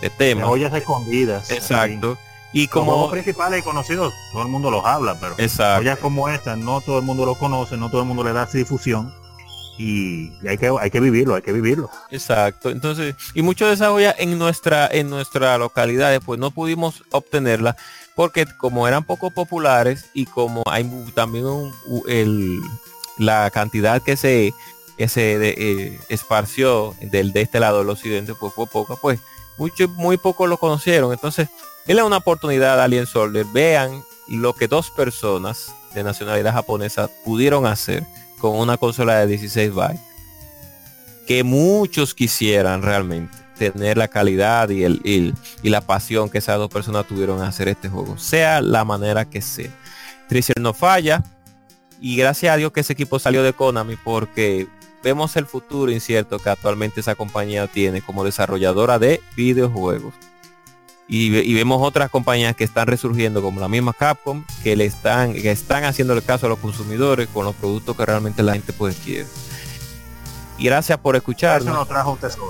De 0.01 0.09
temas. 0.11 0.47
ollas 0.47 0.73
escondidas. 0.73 1.49
exacto 1.51 2.17
y 2.63 2.67
Como 2.67 2.91
juegos 2.93 3.11
principales 3.11 3.59
y 3.59 3.63
conocidos, 3.63 4.13
todo 4.31 4.41
el 4.41 4.47
mundo 4.47 4.71
los 4.71 4.83
habla, 4.85 5.15
pero 5.19 5.35
ollas 5.35 5.99
como 5.99 6.27
esta, 6.29 6.55
no 6.55 6.81
todo 6.81 6.97
el 6.99 7.05
mundo 7.05 7.25
lo 7.25 7.35
conoce, 7.35 7.77
no 7.77 7.89
todo 7.89 8.01
el 8.01 8.07
mundo 8.07 8.23
le 8.23 8.33
da 8.33 8.45
difusión. 8.45 9.13
Y, 9.79 10.31
hay 10.47 10.57
que 10.57 10.71
hay 10.79 10.89
que 10.89 10.99
vivirlo, 10.99 11.35
hay 11.35 11.43
que 11.43 11.51
vivirlo. 11.53 11.89
Exacto. 12.09 12.71
Entonces, 12.71 13.15
y 13.35 13.43
muchas 13.43 13.67
de 13.67 13.73
esas 13.75 13.89
joyas 13.89 14.15
en 14.17 14.39
nuestra, 14.39 14.87
en 14.91 15.09
nuestra 15.09 15.55
localidad, 15.59 16.19
pues 16.25 16.39
no 16.39 16.49
pudimos 16.49 17.03
obtenerlas 17.11 17.75
porque 18.15 18.47
como 18.57 18.87
eran 18.87 19.03
poco 19.03 19.29
populares 19.29 20.05
y 20.15 20.25
como 20.25 20.63
hay 20.65 20.83
también 21.13 21.45
un- 21.45 21.71
el, 22.07 22.59
la 23.19 23.51
cantidad 23.51 24.01
que 24.01 24.17
se, 24.17 24.51
que 24.97 25.07
se 25.07 25.37
de- 25.37 25.53
eh, 25.55 25.99
esparció 26.09 26.95
del, 26.99 27.31
de 27.31 27.41
este 27.41 27.59
lado 27.59 27.77
del 27.79 27.89
occidente, 27.91 28.33
pues 28.33 28.53
fue 28.55 28.65
poca, 28.65 28.95
pues 28.99 29.19
mucho, 29.59 29.87
muy 29.89 30.17
pocos 30.17 30.49
lo 30.49 30.57
conocieron. 30.57 31.13
Entonces, 31.13 31.49
denle 31.87 32.03
una 32.03 32.17
oportunidad 32.17 32.79
a 32.79 32.83
Alien 32.83 33.07
Soldier, 33.07 33.45
vean 33.53 34.03
lo 34.27 34.53
que 34.53 34.67
dos 34.67 34.91
personas 34.91 35.71
de 35.95 36.03
nacionalidad 36.03 36.53
japonesa 36.53 37.09
pudieron 37.23 37.65
hacer 37.65 38.03
con 38.39 38.57
una 38.57 38.77
consola 38.77 39.19
de 39.19 39.27
16 39.27 39.73
bytes 39.73 40.01
que 41.25 41.43
muchos 41.43 42.13
quisieran 42.13 42.81
realmente 42.81 43.35
tener 43.57 43.97
la 43.97 44.07
calidad 44.07 44.69
y, 44.69 44.83
el, 44.83 45.01
y, 45.03 45.33
y 45.63 45.69
la 45.69 45.81
pasión 45.81 46.29
que 46.29 46.37
esas 46.37 46.57
dos 46.57 46.69
personas 46.69 47.07
tuvieron 47.07 47.41
a 47.41 47.47
hacer 47.47 47.67
este 47.67 47.89
juego, 47.89 48.17
sea 48.17 48.61
la 48.61 48.85
manera 48.85 49.25
que 49.25 49.41
sea. 49.41 49.71
Tracer 50.29 50.59
no 50.59 50.73
falla 50.73 51.23
y 51.99 52.15
gracias 52.15 52.53
a 52.53 52.57
Dios 52.57 52.71
que 52.71 52.81
ese 52.81 52.93
equipo 52.93 53.17
salió 53.17 53.43
de 53.43 53.53
Konami 53.53 53.95
porque 53.95 54.67
vemos 55.03 55.35
el 55.35 55.45
futuro 55.45 55.91
incierto 55.91 56.37
que 56.39 56.49
actualmente 56.49 56.99
esa 56.99 57.15
compañía 57.15 57.67
tiene 57.67 58.01
como 58.01 58.23
desarrolladora 58.23 58.99
de 58.99 59.21
videojuegos. 59.35 60.13
Y, 61.09 61.29
ve- 61.29 61.43
y 61.45 61.53
vemos 61.53 61.81
otras 61.81 62.09
compañías 62.09 62.55
que 62.55 62.63
están 62.65 62.87
resurgiendo 62.87 63.41
como 63.41 63.61
la 63.61 63.67
misma 63.69 63.93
Capcom 63.93 64.43
que 64.61 64.75
le 64.75 64.83
están 64.85 65.33
que 65.33 65.51
están 65.51 65.85
haciendo 65.85 66.13
el 66.13 66.21
caso 66.23 66.47
a 66.47 66.49
los 66.49 66.59
consumidores 66.59 67.29
con 67.33 67.45
los 67.45 67.55
productos 67.55 67.95
que 67.95 68.05
realmente 68.05 68.43
la 68.43 68.53
gente 68.53 68.73
pues 68.73 68.97
quiere. 68.97 69.25
Y 70.57 70.65
gracias 70.65 70.97
por 70.97 71.15
Eso 71.15 71.19
escucharnos. 71.21 71.73
nos 71.73 71.87
trajo 71.87 72.11
un 72.11 72.17
tesoro. 72.17 72.49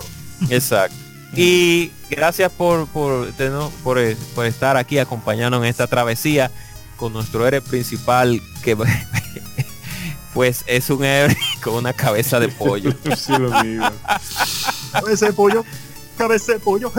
Exacto. 0.50 0.96
Y 1.36 1.92
gracias 2.10 2.52
por, 2.52 2.88
por, 2.88 3.32
por, 3.84 4.00
eh, 4.00 4.16
por 4.34 4.46
estar 4.46 4.78
aquí 4.78 4.98
acompañándonos 4.98 5.66
en 5.66 5.70
esta 5.70 5.86
travesía 5.86 6.50
con 6.96 7.14
nuestro 7.14 7.46
héroe 7.46 7.62
principal 7.62 8.42
que 8.64 8.76
pues 10.34 10.64
es 10.68 10.90
un 10.90 11.04
héroe 11.04 11.36
con 11.64 11.76
una 11.76 11.94
cabeza 11.94 12.40
de 12.40 12.48
pollo. 12.50 12.92
Sí, 13.16 13.34
lo 13.38 13.50
mío. 13.64 13.84
Cabeza 14.92 15.26
de 15.28 15.34
pollo, 15.34 15.66
cabeza 16.18 16.54
de 16.54 16.60
pollo, 16.60 16.92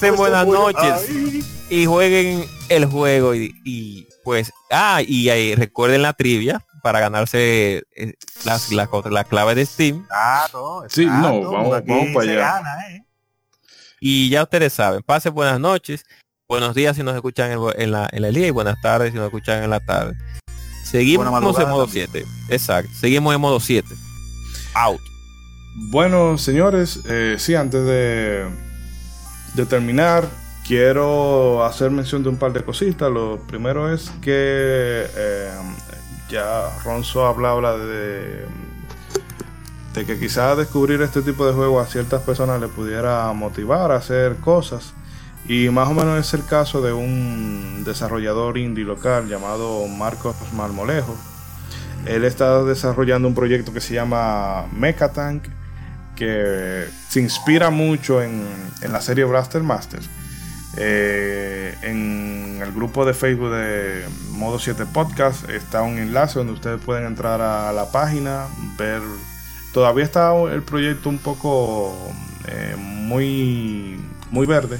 de 0.00 0.10
buenas 0.12 0.44
pollo, 0.44 0.58
noches 0.72 1.06
ay. 1.08 1.44
y 1.70 1.86
jueguen 1.86 2.44
el 2.68 2.84
juego 2.86 3.34
y, 3.34 3.54
y, 3.64 4.08
pues 4.24 4.52
ah 4.70 5.00
y 5.06 5.28
ahí 5.30 5.54
recuerden 5.54 6.02
la 6.02 6.12
trivia 6.12 6.64
para 6.82 7.00
ganarse 7.00 7.82
eh, 7.96 8.14
las 8.44 8.72
la, 8.72 8.88
la 9.10 9.24
clave 9.24 9.54
de 9.54 9.66
Steam 9.66 10.06
Claro, 10.06 10.84
Sí, 10.88 11.04
no, 11.06 11.50
vamos- 11.50 11.76
aquí 11.76 11.90
vamos 11.90 12.08
para 12.14 12.30
allá. 12.32 12.40
gana, 12.40 12.88
¿eh? 12.90 13.04
Y 14.00 14.30
ya 14.30 14.42
ustedes 14.44 14.72
saben, 14.72 15.02
pasen 15.02 15.34
buenas 15.34 15.60
noches, 15.60 16.04
buenos 16.48 16.74
días 16.74 16.96
si 16.96 17.02
nos 17.02 17.14
escuchan 17.14 17.50
en, 17.52 17.58
en 17.76 17.90
la, 17.92 18.08
en 18.12 18.24
el 18.24 18.32
día 18.34 18.46
y 18.46 18.50
buenas 18.50 18.80
tardes 18.80 19.10
si 19.12 19.16
nos 19.18 19.26
escuchan 19.26 19.62
en 19.62 19.70
la 19.70 19.80
tarde. 19.80 20.14
Seguimos 20.84 21.26
en 21.26 21.32
modo 21.68 21.84
también. 21.84 22.08
7. 22.12 22.26
Exacto. 22.48 22.90
Seguimos 22.98 23.34
en 23.34 23.40
modo 23.40 23.60
7. 23.60 23.86
Out. 24.74 25.00
Bueno, 25.74 26.36
señores, 26.36 27.02
eh, 27.08 27.36
sí, 27.38 27.54
antes 27.54 27.84
de, 27.86 28.46
terminar, 29.68 30.28
quiero 30.66 31.64
hacer 31.64 31.90
mención 31.90 32.22
de 32.22 32.28
un 32.28 32.36
par 32.36 32.52
de 32.52 32.64
cositas. 32.64 33.10
Lo 33.10 33.38
primero 33.46 33.92
es 33.92 34.10
que 34.20 35.06
eh, 35.16 35.50
ya 36.28 36.70
Ronzo 36.84 37.24
habla, 37.24 37.52
habla 37.52 37.76
de, 37.76 38.46
de 39.94 40.06
que 40.06 40.18
quizás 40.18 40.56
descubrir 40.56 41.00
este 41.02 41.22
tipo 41.22 41.46
de 41.46 41.52
juego 41.52 41.78
a 41.78 41.86
ciertas 41.86 42.22
personas 42.22 42.60
le 42.60 42.68
pudiera 42.68 43.32
motivar 43.32 43.92
a 43.92 43.96
hacer 43.96 44.36
cosas. 44.36 44.92
Y 45.46 45.68
más 45.70 45.88
o 45.88 45.94
menos 45.94 46.18
es 46.18 46.34
el 46.34 46.44
caso 46.44 46.82
de 46.82 46.92
un 46.92 47.84
desarrollador 47.84 48.58
indie 48.58 48.84
local 48.84 49.28
llamado 49.28 49.86
Marcos 49.86 50.34
Marmolejo. 50.52 51.16
Él 52.06 52.24
está 52.24 52.64
desarrollando 52.64 53.28
un 53.28 53.34
proyecto 53.34 53.72
que 53.72 53.80
se 53.80 53.94
llama 53.94 54.66
Mechatank, 54.72 55.44
que 56.20 56.86
se 57.08 57.18
inspira 57.18 57.70
mucho 57.70 58.22
en, 58.22 58.46
en 58.82 58.92
la 58.92 59.00
serie 59.00 59.24
Blaster 59.24 59.62
Master. 59.62 60.00
Eh, 60.76 61.74
en 61.82 62.60
el 62.62 62.72
grupo 62.72 63.06
de 63.06 63.14
Facebook 63.14 63.50
de 63.50 64.04
Modo 64.32 64.58
7 64.58 64.84
Podcast 64.92 65.48
está 65.48 65.82
un 65.82 65.96
enlace 65.98 66.38
donde 66.38 66.52
ustedes 66.52 66.78
pueden 66.80 67.06
entrar 67.06 67.40
a 67.40 67.72
la 67.72 67.90
página, 67.90 68.46
ver. 68.78 69.00
Todavía 69.72 70.04
está 70.04 70.34
el 70.52 70.62
proyecto 70.62 71.08
un 71.08 71.18
poco 71.18 71.96
eh, 72.48 72.76
muy, 72.76 73.98
muy 74.30 74.46
verde, 74.46 74.78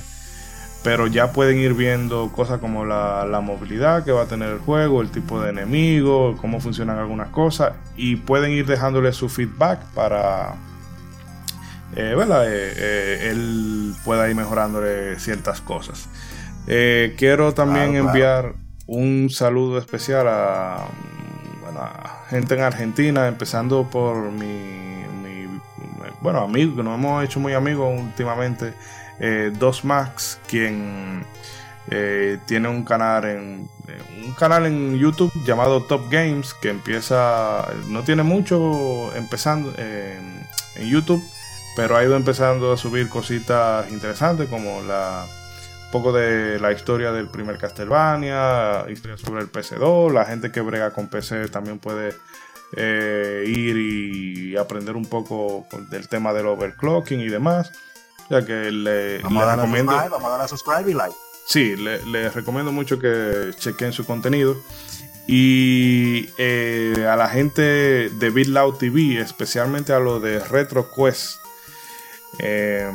pero 0.84 1.06
ya 1.06 1.32
pueden 1.32 1.58
ir 1.58 1.72
viendo 1.72 2.30
cosas 2.32 2.60
como 2.60 2.84
la, 2.84 3.24
la 3.24 3.40
movilidad 3.40 4.04
que 4.04 4.12
va 4.12 4.24
a 4.24 4.26
tener 4.26 4.50
el 4.50 4.58
juego, 4.58 5.00
el 5.00 5.10
tipo 5.10 5.40
de 5.40 5.50
enemigo, 5.50 6.36
cómo 6.38 6.60
funcionan 6.60 6.98
algunas 6.98 7.28
cosas 7.30 7.72
y 7.96 8.16
pueden 8.16 8.50
ir 8.50 8.66
dejándole 8.66 9.12
su 9.14 9.30
feedback 9.30 9.80
para 9.94 10.56
eh, 11.96 12.14
¿verdad? 12.16 12.46
Eh, 12.48 12.72
eh, 12.76 13.28
él 13.30 13.94
pueda 14.04 14.28
ir 14.28 14.34
mejorándole 14.36 15.18
ciertas 15.18 15.60
cosas. 15.60 16.08
Eh, 16.66 17.14
quiero 17.18 17.52
también 17.54 17.90
Claro, 17.90 18.04
claro. 18.04 18.08
enviar 18.08 18.54
un 18.86 19.30
saludo 19.30 19.78
especial 19.78 20.26
a, 20.28 20.86
bueno, 21.62 21.80
a 21.80 22.24
gente 22.28 22.54
en 22.54 22.60
Argentina, 22.62 23.28
empezando 23.28 23.88
por 23.90 24.16
mi, 24.30 24.46
mi- 25.22 25.60
bueno, 26.20 26.40
amigo, 26.40 26.76
que 26.76 26.82
nos 26.82 26.98
hemos 26.98 27.24
hecho 27.24 27.40
muy 27.40 27.54
amigos 27.54 27.98
últimamente, 27.98 28.72
Dos 29.58 29.84
Max, 29.84 30.38
quien 30.48 31.24
eh, 31.90 32.38
tiene 32.46 32.68
un 32.68 32.84
canal 32.84 33.24
en 33.26 33.68
un 34.24 34.32
canal 34.34 34.64
en 34.66 34.96
YouTube 34.98 35.32
llamado 35.44 35.82
Top 35.82 36.02
Games 36.10 36.54
que 36.54 36.70
empieza 36.70 37.66
no 37.88 38.02
tiene 38.02 38.22
mucho 38.22 39.14
empezando 39.16 39.74
eh, 39.76 40.18
en 40.76 40.86
YouTube 40.88 41.22
pero 41.76 41.96
ha 41.96 42.04
ido 42.04 42.16
empezando 42.16 42.72
a 42.72 42.76
subir 42.76 43.08
cositas 43.08 43.90
interesantes 43.90 44.48
como 44.48 44.82
la 44.82 45.26
un 45.86 45.90
poco 45.90 46.12
de 46.12 46.60
la 46.60 46.70
historia 46.70 47.10
del 47.10 47.26
primer 47.26 47.58
Castlevania, 47.58 48.84
historia 48.88 49.16
sobre 49.16 49.42
el 49.42 49.50
PC2, 49.50 50.12
la 50.12 50.24
gente 50.24 50.52
que 50.52 50.60
brega 50.60 50.92
con 50.92 51.08
PC 51.08 51.48
también 51.48 51.80
puede 51.80 52.14
eh, 52.76 53.44
ir 53.46 53.76
y 53.76 54.56
aprender 54.56 54.94
un 54.94 55.06
poco 55.06 55.66
del 55.90 56.08
tema 56.08 56.32
del 56.32 56.46
overclocking 56.46 57.20
y 57.20 57.28
demás. 57.28 57.72
Ya 58.28 58.44
que 58.46 58.70
le, 58.70 59.18
vamos, 59.18 59.44
le 59.44 59.50
a 59.50 59.56
recomiendo. 59.56 59.92
Vamos 59.92 60.24
a 60.24 60.28
darle 60.28 60.44
a 60.44 60.48
subscribe 60.48 60.90
y 60.90 60.94
like. 60.94 61.14
Sí, 61.46 61.74
les 61.76 62.06
le 62.06 62.30
recomiendo 62.30 62.70
mucho 62.70 63.00
que 63.00 63.50
chequen 63.58 63.92
su 63.92 64.06
contenido. 64.06 64.56
Y 65.26 66.28
eh, 66.38 67.06
a 67.08 67.16
la 67.16 67.28
gente 67.28 67.62
de 67.62 68.30
BitLoud 68.30 68.76
TV, 68.76 69.20
especialmente 69.20 69.92
a 69.92 69.98
los 69.98 70.22
de 70.22 70.38
RetroQuest, 70.38 71.40
eh, 72.40 72.90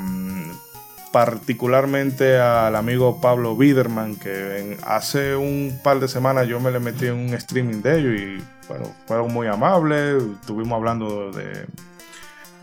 particularmente 1.12 2.38
al 2.40 2.76
amigo 2.76 3.22
Pablo 3.22 3.56
Biderman, 3.56 4.16
que 4.18 4.60
en- 4.60 4.78
hace 4.86 5.36
un 5.36 5.80
par 5.84 6.00
de 6.00 6.08
semanas 6.10 6.48
yo 6.48 6.60
me 6.60 6.72
le 6.72 6.80
metí 6.80 7.08
en 7.08 7.14
un 7.14 7.34
streaming 7.34 7.82
de 7.82 8.00
ellos 8.00 8.22
y 8.22 8.44
bueno, 8.68 8.94
fueron 9.08 9.32
muy 9.34 9.48
amables, 9.48 10.22
estuvimos 10.42 10.76
hablando 10.76 11.32
de 11.32 11.66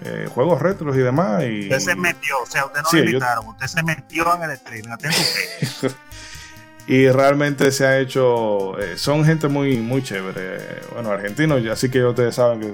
eh, 0.05 0.29
juegos 0.35 0.61
retros 0.61 0.97
y 0.97 0.99
demás. 1.01 1.45
Y, 1.45 1.63
Usted 1.63 1.79
se 1.79 1.95
metió, 1.95 2.41
o 2.43 2.47
sea, 2.47 2.67
usted 2.67 2.83
no 2.83 2.89
Sí, 2.91 2.97
lo 2.99 3.03
yo- 3.05 3.09
invitaron, 3.11 3.47
usted 3.47 3.67
se 3.69 3.83
metió 3.85 4.35
en 4.35 4.43
el 4.43 4.51
streaming, 4.51 4.91
y 6.87 7.09
realmente 7.09 7.71
se 7.71 7.87
ha 7.87 7.99
hecho 8.01 8.77
eh, 8.81 8.99
son 8.99 9.25
gente 9.25 9.47
muy 9.49 9.77
muy 9.79 10.03
chévere 10.03 10.81
bueno 10.93 11.13
argentinos 11.13 11.65
así 11.71 11.89
que 11.89 12.05
ustedes 12.05 12.35
saben 12.35 12.59
que, 12.61 12.73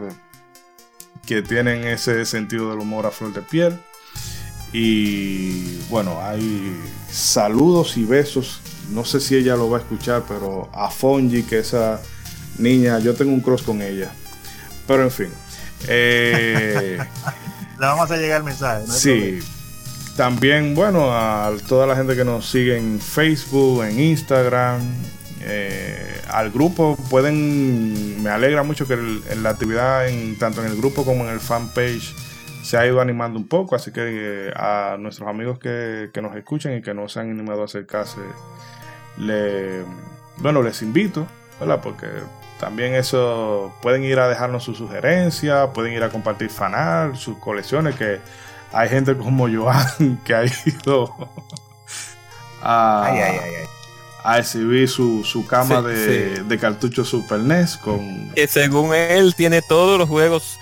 que 1.27 1.43
tienen 1.43 1.85
ese 1.85 2.25
sentido 2.25 2.71
del 2.71 2.79
humor 2.79 3.05
a 3.05 3.11
flor 3.11 3.35
de 3.35 3.43
piel 3.43 3.79
y 4.73 5.79
bueno 5.89 6.19
hay 6.23 6.77
saludos 7.11 7.97
y 7.97 8.05
besos 8.05 8.61
no 8.91 9.05
sé 9.05 9.21
si 9.21 9.37
ella 9.37 9.57
lo 9.57 9.71
va 9.71 9.79
a 9.79 9.81
escuchar 9.81 10.25
pero 10.29 10.69
a 10.75 10.91
Fonji 10.91 11.43
que 11.43 11.59
esa 11.61 12.01
niña 12.59 12.99
yo 12.99 13.15
tengo 13.15 13.33
un 13.33 13.41
cross 13.41 13.63
con 13.63 13.81
ella 13.83 14.11
pero 14.87 15.03
en 15.05 15.11
fin 15.11 15.29
eh, 15.89 16.99
Le 17.79 17.87
vamos 17.87 18.11
a 18.11 18.17
llegar 18.17 18.39
el 18.39 18.45
mensaje. 18.45 18.85
no 18.89 18.93
Sí. 18.93 19.39
También, 20.17 20.75
bueno, 20.75 21.13
a 21.13 21.53
toda 21.69 21.87
la 21.87 21.95
gente 21.95 22.17
que 22.17 22.25
nos 22.25 22.51
sigue 22.51 22.77
en 22.77 22.99
Facebook, 23.01 23.85
en 23.85 24.01
Instagram, 24.01 24.81
eh, 25.43 26.21
al 26.29 26.51
grupo, 26.51 26.97
pueden, 27.09 28.21
me 28.21 28.29
alegra 28.31 28.65
mucho 28.65 28.85
que 28.89 28.95
el- 28.95 29.23
en 29.31 29.45
la 29.45 29.51
actividad, 29.51 30.09
en, 30.09 30.37
tanto 30.37 30.61
en 30.65 30.73
el 30.73 30.77
grupo 30.77 31.05
como 31.05 31.23
en 31.23 31.31
el 31.31 31.39
fanpage, 31.39 32.13
se 32.69 32.77
ha 32.77 32.87
ido 32.87 33.01
animando 33.01 33.39
un 33.39 33.49
poco, 33.49 33.75
así 33.77 33.93
que 33.93 34.03
eh, 34.05 34.53
a 34.55 34.97
nuestros 34.99 35.27
amigos 35.27 35.59
que, 35.59 36.11
que 36.13 36.21
nos 36.21 36.37
escuchen 36.37 36.77
y 36.77 36.83
que 36.83 36.93
no 36.93 37.09
se 37.09 37.21
han 37.21 37.31
animado 37.31 37.63
a 37.63 37.65
acercarse, 37.65 38.21
le, 39.17 39.85
bueno, 40.37 40.63
les 40.63 40.83
invito, 40.83 41.27
¿verdad? 41.59 41.81
Porque 41.83 42.07
también 42.61 42.95
eso, 42.95 43.73
pueden 43.81 44.05
ir 44.05 44.19
a 44.19 44.29
dejarnos 44.29 44.65
sus 44.65 44.77
sugerencias, 44.77 45.71
pueden 45.73 45.95
ir 45.95 46.03
a 46.03 46.11
compartir 46.11 46.51
fanart, 46.51 47.17
sus 47.17 47.39
colecciones, 47.39 47.95
que 47.97 48.21
hay 48.71 48.89
gente 48.91 49.17
como 49.17 49.49
Joan 49.49 50.21
que 50.25 50.35
ha 50.35 50.45
ido 50.45 51.15
a, 52.63 53.07
Ay, 53.07 53.19
ay, 53.19 53.41
ay, 53.45 53.55
ay. 53.61 53.67
a 54.25 54.39
exhibir 54.41 54.91
su, 54.91 55.25
su 55.25 55.47
cama 55.47 55.81
Sí, 55.81 55.87
de, 55.87 56.37
sí. 56.37 56.43
de 56.47 56.59
cartucho 56.59 57.03
Super 57.03 57.39
NES 57.39 57.79
con... 57.79 58.31
que 58.35 58.47
según 58.47 58.95
él 58.95 59.35
tiene 59.35 59.63
todos 59.63 59.99
los 59.99 60.07
juegos 60.07 60.59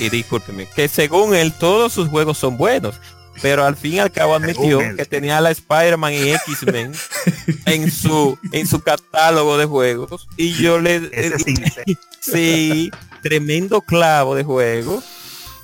y, 0.00 0.04
y 0.04 0.08
discúlpeme, 0.10 0.66
que 0.74 0.88
según 0.88 1.34
él 1.34 1.52
todos 1.52 1.92
sus 1.92 2.08
juegos 2.08 2.38
son 2.38 2.56
buenos 2.56 2.94
pero 3.42 3.64
al 3.64 3.74
fin 3.76 3.94
y 3.94 3.98
al 3.98 4.12
cabo 4.12 4.36
admitió 4.36 4.78
que 4.96 5.04
tenía 5.06 5.40
la 5.40 5.50
Spider-Man 5.50 6.12
y 6.12 6.30
X-Men 6.34 6.92
en 7.66 7.90
su 7.90 8.38
en 8.52 8.64
su 8.68 8.80
catálogo 8.80 9.58
de 9.58 9.64
juegos 9.64 10.28
y 10.36 10.52
yo 10.52 10.78
le 10.78 11.10
eh, 11.12 11.32
sí 12.20 12.92
tremendo 13.22 13.80
clavo 13.80 14.36
de 14.36 14.44
juego 14.44 15.02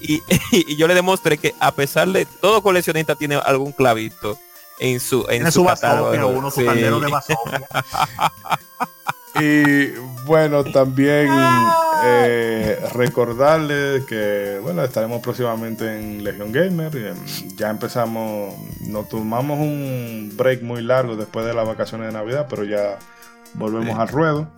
y, 0.01 0.20
y 0.53 0.77
yo 0.77 0.89
le 0.89 0.95
demostré 0.95 1.39
que 1.39 1.55
a 1.61 1.73
pesar 1.73 2.09
de 2.09 2.24
todo 2.27 2.61
coleccionista 2.61 3.15
tiene 3.15 3.37
algún 3.37 3.70
clavito 3.70 4.37
en 4.81 4.99
su 4.99 5.24
en 5.28 5.45
su 5.47 5.61
su 5.61 5.65
catálogo 5.66 6.07
basofia, 6.11 6.27
uno 6.27 6.51
su 6.51 6.61
Sí. 6.61 6.66
caldero 6.66 6.99
de. 6.99 7.09
Y 9.39 9.90
bueno, 10.27 10.65
también 10.65 11.28
eh, 12.05 12.78
recordarles 12.94 14.05
que 14.07 14.59
bueno, 14.62 14.82
estaremos 14.82 15.20
próximamente 15.23 15.98
en 15.98 16.24
Legion 16.24 16.52
Gamer. 16.52 16.93
y, 16.94 17.55
Ya 17.57 17.70
empezamos, 17.70 18.55
nos 18.81 19.09
tomamos 19.09 19.59
un 19.59 20.32
break 20.35 20.62
muy 20.62 20.82
largo 20.82 21.16
después 21.16 21.47
de 21.47 21.55
las 21.55 21.66
vacaciones 21.66 22.09
de 22.09 22.12
Navidad, 22.12 22.47
pero 22.48 22.65
ya 22.65 22.98
volvemos 23.55 23.94
Sí. 23.94 24.01
al 24.01 24.09
ruedo. 24.09 24.48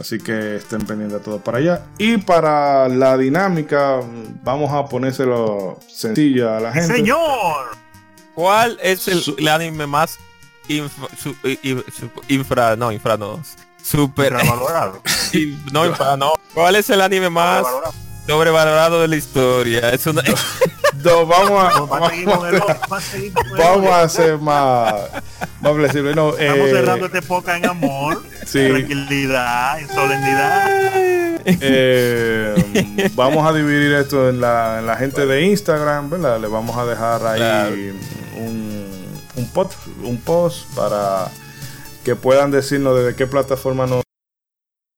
Así 0.00 0.18
que 0.18 0.56
estén 0.56 0.80
pendientes 0.80 1.18
de 1.20 1.24
todo 1.24 1.38
para 1.38 1.58
allá. 1.58 1.82
Y 1.98 2.16
para 2.18 2.88
la 2.88 3.16
dinámica, 3.16 4.00
vamos 4.42 4.72
a 4.72 4.86
ponérselo 4.86 5.78
sencilla 5.88 6.56
a 6.56 6.60
la 6.60 6.72
gente. 6.72 6.94
Señor, 6.96 7.66
¿Cuál 8.34 8.76
es 8.82 9.06
el, 9.06 9.46
anime 9.46 9.86
más 9.86 10.18
infra, 10.66 11.06
infra 12.28 12.74
no, 12.74 12.90
infra 12.90 13.16
no, 13.16 13.40
super, 13.84 14.32
sobrevalorado. 14.32 15.02
in- 15.32 15.62
no, 15.72 16.16
no. 16.16 16.32
¿Cuál 16.54 16.76
es 16.76 16.88
el 16.90 17.00
anime 17.00 17.28
más 17.30 17.64
Sobrevalorado. 18.26 19.00
de 19.02 19.08
la 19.08 19.16
historia? 19.16 19.90
Es 19.90 20.06
una, 20.06 20.22
No, 21.04 21.26
vamos 21.26 21.74
a, 21.74 21.80
Vamos 21.80 22.00
a 22.02 22.10
seguir 22.10 22.24
con 22.24 22.46
el 22.48 22.54
otro, 22.54 22.66
vamos 22.88 22.92
a 22.92 23.00
seguir 23.00 23.32
con 23.34 23.46
el 23.46 23.52
vamos 23.52 23.76
otro. 23.80 23.94
a 23.94 24.08
ser 24.08 24.38
más, 24.38 24.94
más 25.60 25.74
flexibles. 25.74 26.16
No, 26.16 26.30
Estamos 26.30 26.68
eh, 26.68 26.70
cerrando 26.70 27.06
este 27.06 27.18
época 27.18 27.56
en 27.58 27.66
amor, 27.66 28.22
Sí. 28.46 28.60
en 28.60 28.70
tranquilidad, 28.72 29.78
en 29.80 29.88
solemnidad. 29.88 30.70
Eh, 31.46 32.54
vamos 33.14 33.46
a 33.46 33.52
dividir 33.52 33.92
esto 33.92 34.30
en 34.30 34.40
la, 34.40 34.78
en 34.78 34.86
la 34.86 34.96
gente 34.96 35.26
de 35.26 35.42
Instagram, 35.42 36.08
¿verdad? 36.08 36.40
Le 36.40 36.46
vamos 36.48 36.74
a 36.78 36.86
dejar 36.86 37.26
ahí 37.26 37.38
Claro. 37.38 37.74
un, 38.38 38.88
un, 39.36 39.48
post, 39.50 39.74
un 40.02 40.16
post 40.22 40.64
para 40.74 41.26
que 42.04 42.16
puedan 42.16 42.50
decirnos 42.50 42.96
desde 42.96 43.16
qué 43.16 43.26
plataforma 43.26 43.86
nos, 43.86 44.02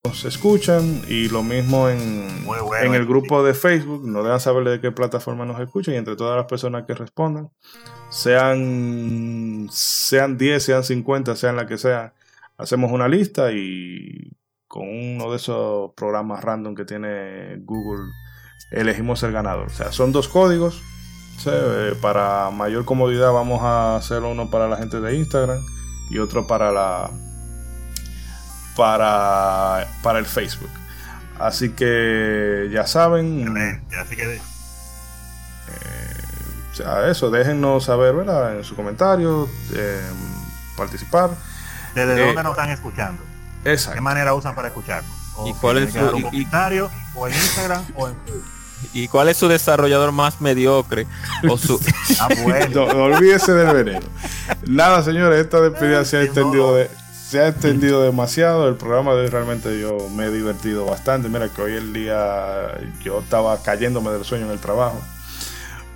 nos 0.04 0.24
escuchan 0.24 1.02
y 1.08 1.28
lo 1.28 1.42
mismo 1.42 1.88
en, 1.88 2.44
bueno, 2.44 2.74
en 2.74 2.94
el 2.94 3.06
grupo 3.06 3.44
de 3.44 3.54
Facebook, 3.54 4.04
nos 4.04 4.24
dejan 4.24 4.40
saber 4.40 4.64
de 4.64 4.80
qué 4.80 4.90
plataforma 4.90 5.46
nos 5.46 5.60
escuchan 5.60 5.94
y 5.94 5.98
entre 5.98 6.16
todas 6.16 6.36
las 6.36 6.46
personas 6.46 6.84
que 6.84 6.94
respondan, 6.94 7.50
sean, 8.10 9.68
sean 9.70 10.36
10, 10.36 10.62
sean 10.62 10.84
50, 10.84 11.36
sean 11.36 11.56
la 11.56 11.66
que 11.66 11.78
sea, 11.78 12.14
hacemos 12.58 12.90
una 12.90 13.08
lista 13.08 13.52
y 13.52 14.32
con 14.66 14.88
uno 14.88 15.30
de 15.30 15.36
esos 15.36 15.92
programas 15.94 16.42
random 16.42 16.74
que 16.74 16.84
tiene 16.84 17.56
Google 17.60 18.10
elegimos 18.72 19.22
el 19.22 19.32
ganador. 19.32 19.68
O 19.68 19.74
sea, 19.74 19.92
son 19.92 20.10
dos 20.10 20.26
códigos. 20.28 20.82
¿sí? 21.38 21.50
Eh, 21.52 21.94
Para 22.00 22.50
mayor 22.50 22.84
comodidad 22.84 23.32
vamos 23.32 23.62
a 23.62 23.96
hacer 23.96 24.22
uno 24.22 24.50
para 24.50 24.68
la 24.68 24.76
gente 24.76 25.00
de 25.00 25.14
Instagram 25.16 25.60
y 26.10 26.18
otro 26.18 26.46
para 26.46 26.70
la 26.72 27.10
para, 28.76 29.86
para 30.02 30.18
el 30.18 30.26
Facebook. 30.26 30.70
Así 31.38 31.70
que 31.70 32.68
ya 32.72 32.86
saben, 32.86 33.40
Excelente, 33.40 33.96
Así 33.96 34.16
que 34.16 34.40
o 36.72 36.76
sea, 36.76 37.08
eso, 37.08 37.30
déjennos 37.30 37.84
saber, 37.84 38.14
¿verdad? 38.14 38.56
En 38.58 38.64
su 38.64 38.76
comentario, 38.76 39.48
eh, 39.74 40.00
participar. 40.76 41.30
desde 41.94 42.20
Eh, 42.22 42.26
dónde 42.26 42.42
nos 42.42 42.52
están 42.52 42.68
escuchando, 42.70 43.22
qué 43.64 43.72
Exacto. 43.72 44.02
manera 44.02 44.34
usan 44.34 44.54
para 44.54 44.68
escucharnos. 44.68 45.10
O 45.36 45.48
¿Y 45.48 45.54
cuál 45.54 45.78
es 45.78 45.92
su- 45.92 45.98
comentario, 46.22 46.90
o 47.14 47.26
en 47.28 47.34
Instagram 47.34 47.82
o 47.94 48.08
en 48.08 48.16
Facebook. 48.24 48.44
¿Y 48.92 49.08
cuál 49.08 49.28
es 49.28 49.36
su 49.36 49.48
desarrollador 49.48 50.12
más 50.12 50.40
mediocre? 50.40 51.06
O 51.48 51.58
su 51.58 51.80
Ah, 52.20 52.28
bueno. 52.42 52.86
No, 52.86 52.92
no 52.92 53.04
olvídese 53.04 53.52
del 53.52 53.74
veneno. 53.74 54.06
Nada, 54.66 55.02
señores, 55.02 55.40
esta 55.40 55.60
despedida 55.60 56.04
se 56.04 56.18
ha 56.18 56.22
extendido 56.22 56.74
de, 56.74 56.90
se 57.28 57.40
ha 57.40 57.48
extendido 57.48 58.02
demasiado. 58.02 58.68
El 58.68 58.76
programa 58.76 59.14
de 59.14 59.22
hoy 59.22 59.28
realmente 59.28 59.80
yo 59.80 60.08
me 60.14 60.26
he 60.26 60.30
divertido 60.30 60.86
bastante. 60.86 61.28
Mira 61.28 61.48
que 61.48 61.62
hoy 61.62 61.72
el 61.72 61.92
día 61.92 62.78
yo 63.02 63.20
estaba 63.20 63.62
cayéndome 63.62 64.10
del 64.10 64.24
sueño 64.24 64.46
en 64.46 64.52
el 64.52 64.60
trabajo. 64.60 65.00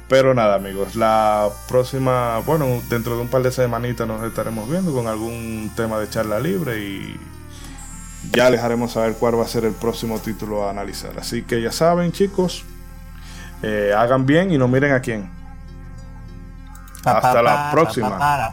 Pero 0.08 0.34
nada, 0.34 0.56
amigos, 0.56 0.96
la 0.96 1.48
próxima, 1.68 2.40
bueno, 2.40 2.82
dentro 2.88 3.14
de 3.14 3.22
un 3.22 3.28
par 3.28 3.44
de 3.44 3.52
semanitas 3.52 4.08
nos 4.08 4.20
estaremos 4.24 4.68
viendo 4.68 4.92
con 4.92 5.06
algún 5.06 5.70
tema 5.76 6.00
de 6.00 6.10
charla 6.10 6.40
libre 6.40 6.80
y 6.80 7.20
ya 8.32 8.50
les 8.50 8.60
haremos 8.60 8.92
saber 8.92 9.15
cuál 9.15 9.39
va 9.39 9.44
a 9.44 9.49
ser 9.49 9.65
el 9.65 9.73
próximo 9.73 10.18
título 10.18 10.66
a 10.66 10.70
analizar. 10.70 11.12
Así 11.18 11.42
que 11.42 11.60
ya 11.62 11.73
saben, 11.73 12.12
chicos, 12.12 12.65
eh, 13.62 13.92
hagan 13.97 14.26
bien 14.26 14.52
y 14.52 14.58
no 14.58 14.68
miren 14.68 14.92
a 14.92 15.00
quién. 15.00 15.31
Hasta 17.05 17.42
la 17.42 17.70
próxima. 17.73 18.50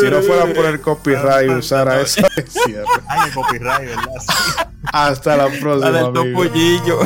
Si 0.00 0.10
no 0.10 0.22
fuera 0.22 0.52
por 0.54 0.66
el 0.66 0.80
copyright 0.80 1.50
usara 1.50 2.00
esa 2.00 2.26
cierre. 2.48 2.84
Ay, 3.06 3.28
el 3.28 3.34
copyright, 3.34 3.86
¿verdad? 3.86 4.66
Hasta 4.92 5.36
la 5.36 5.48
la 5.48 5.60
próxima, 5.60 5.90
del 5.90 6.06
amigos. 6.06 6.32
topollillo. 6.32 6.98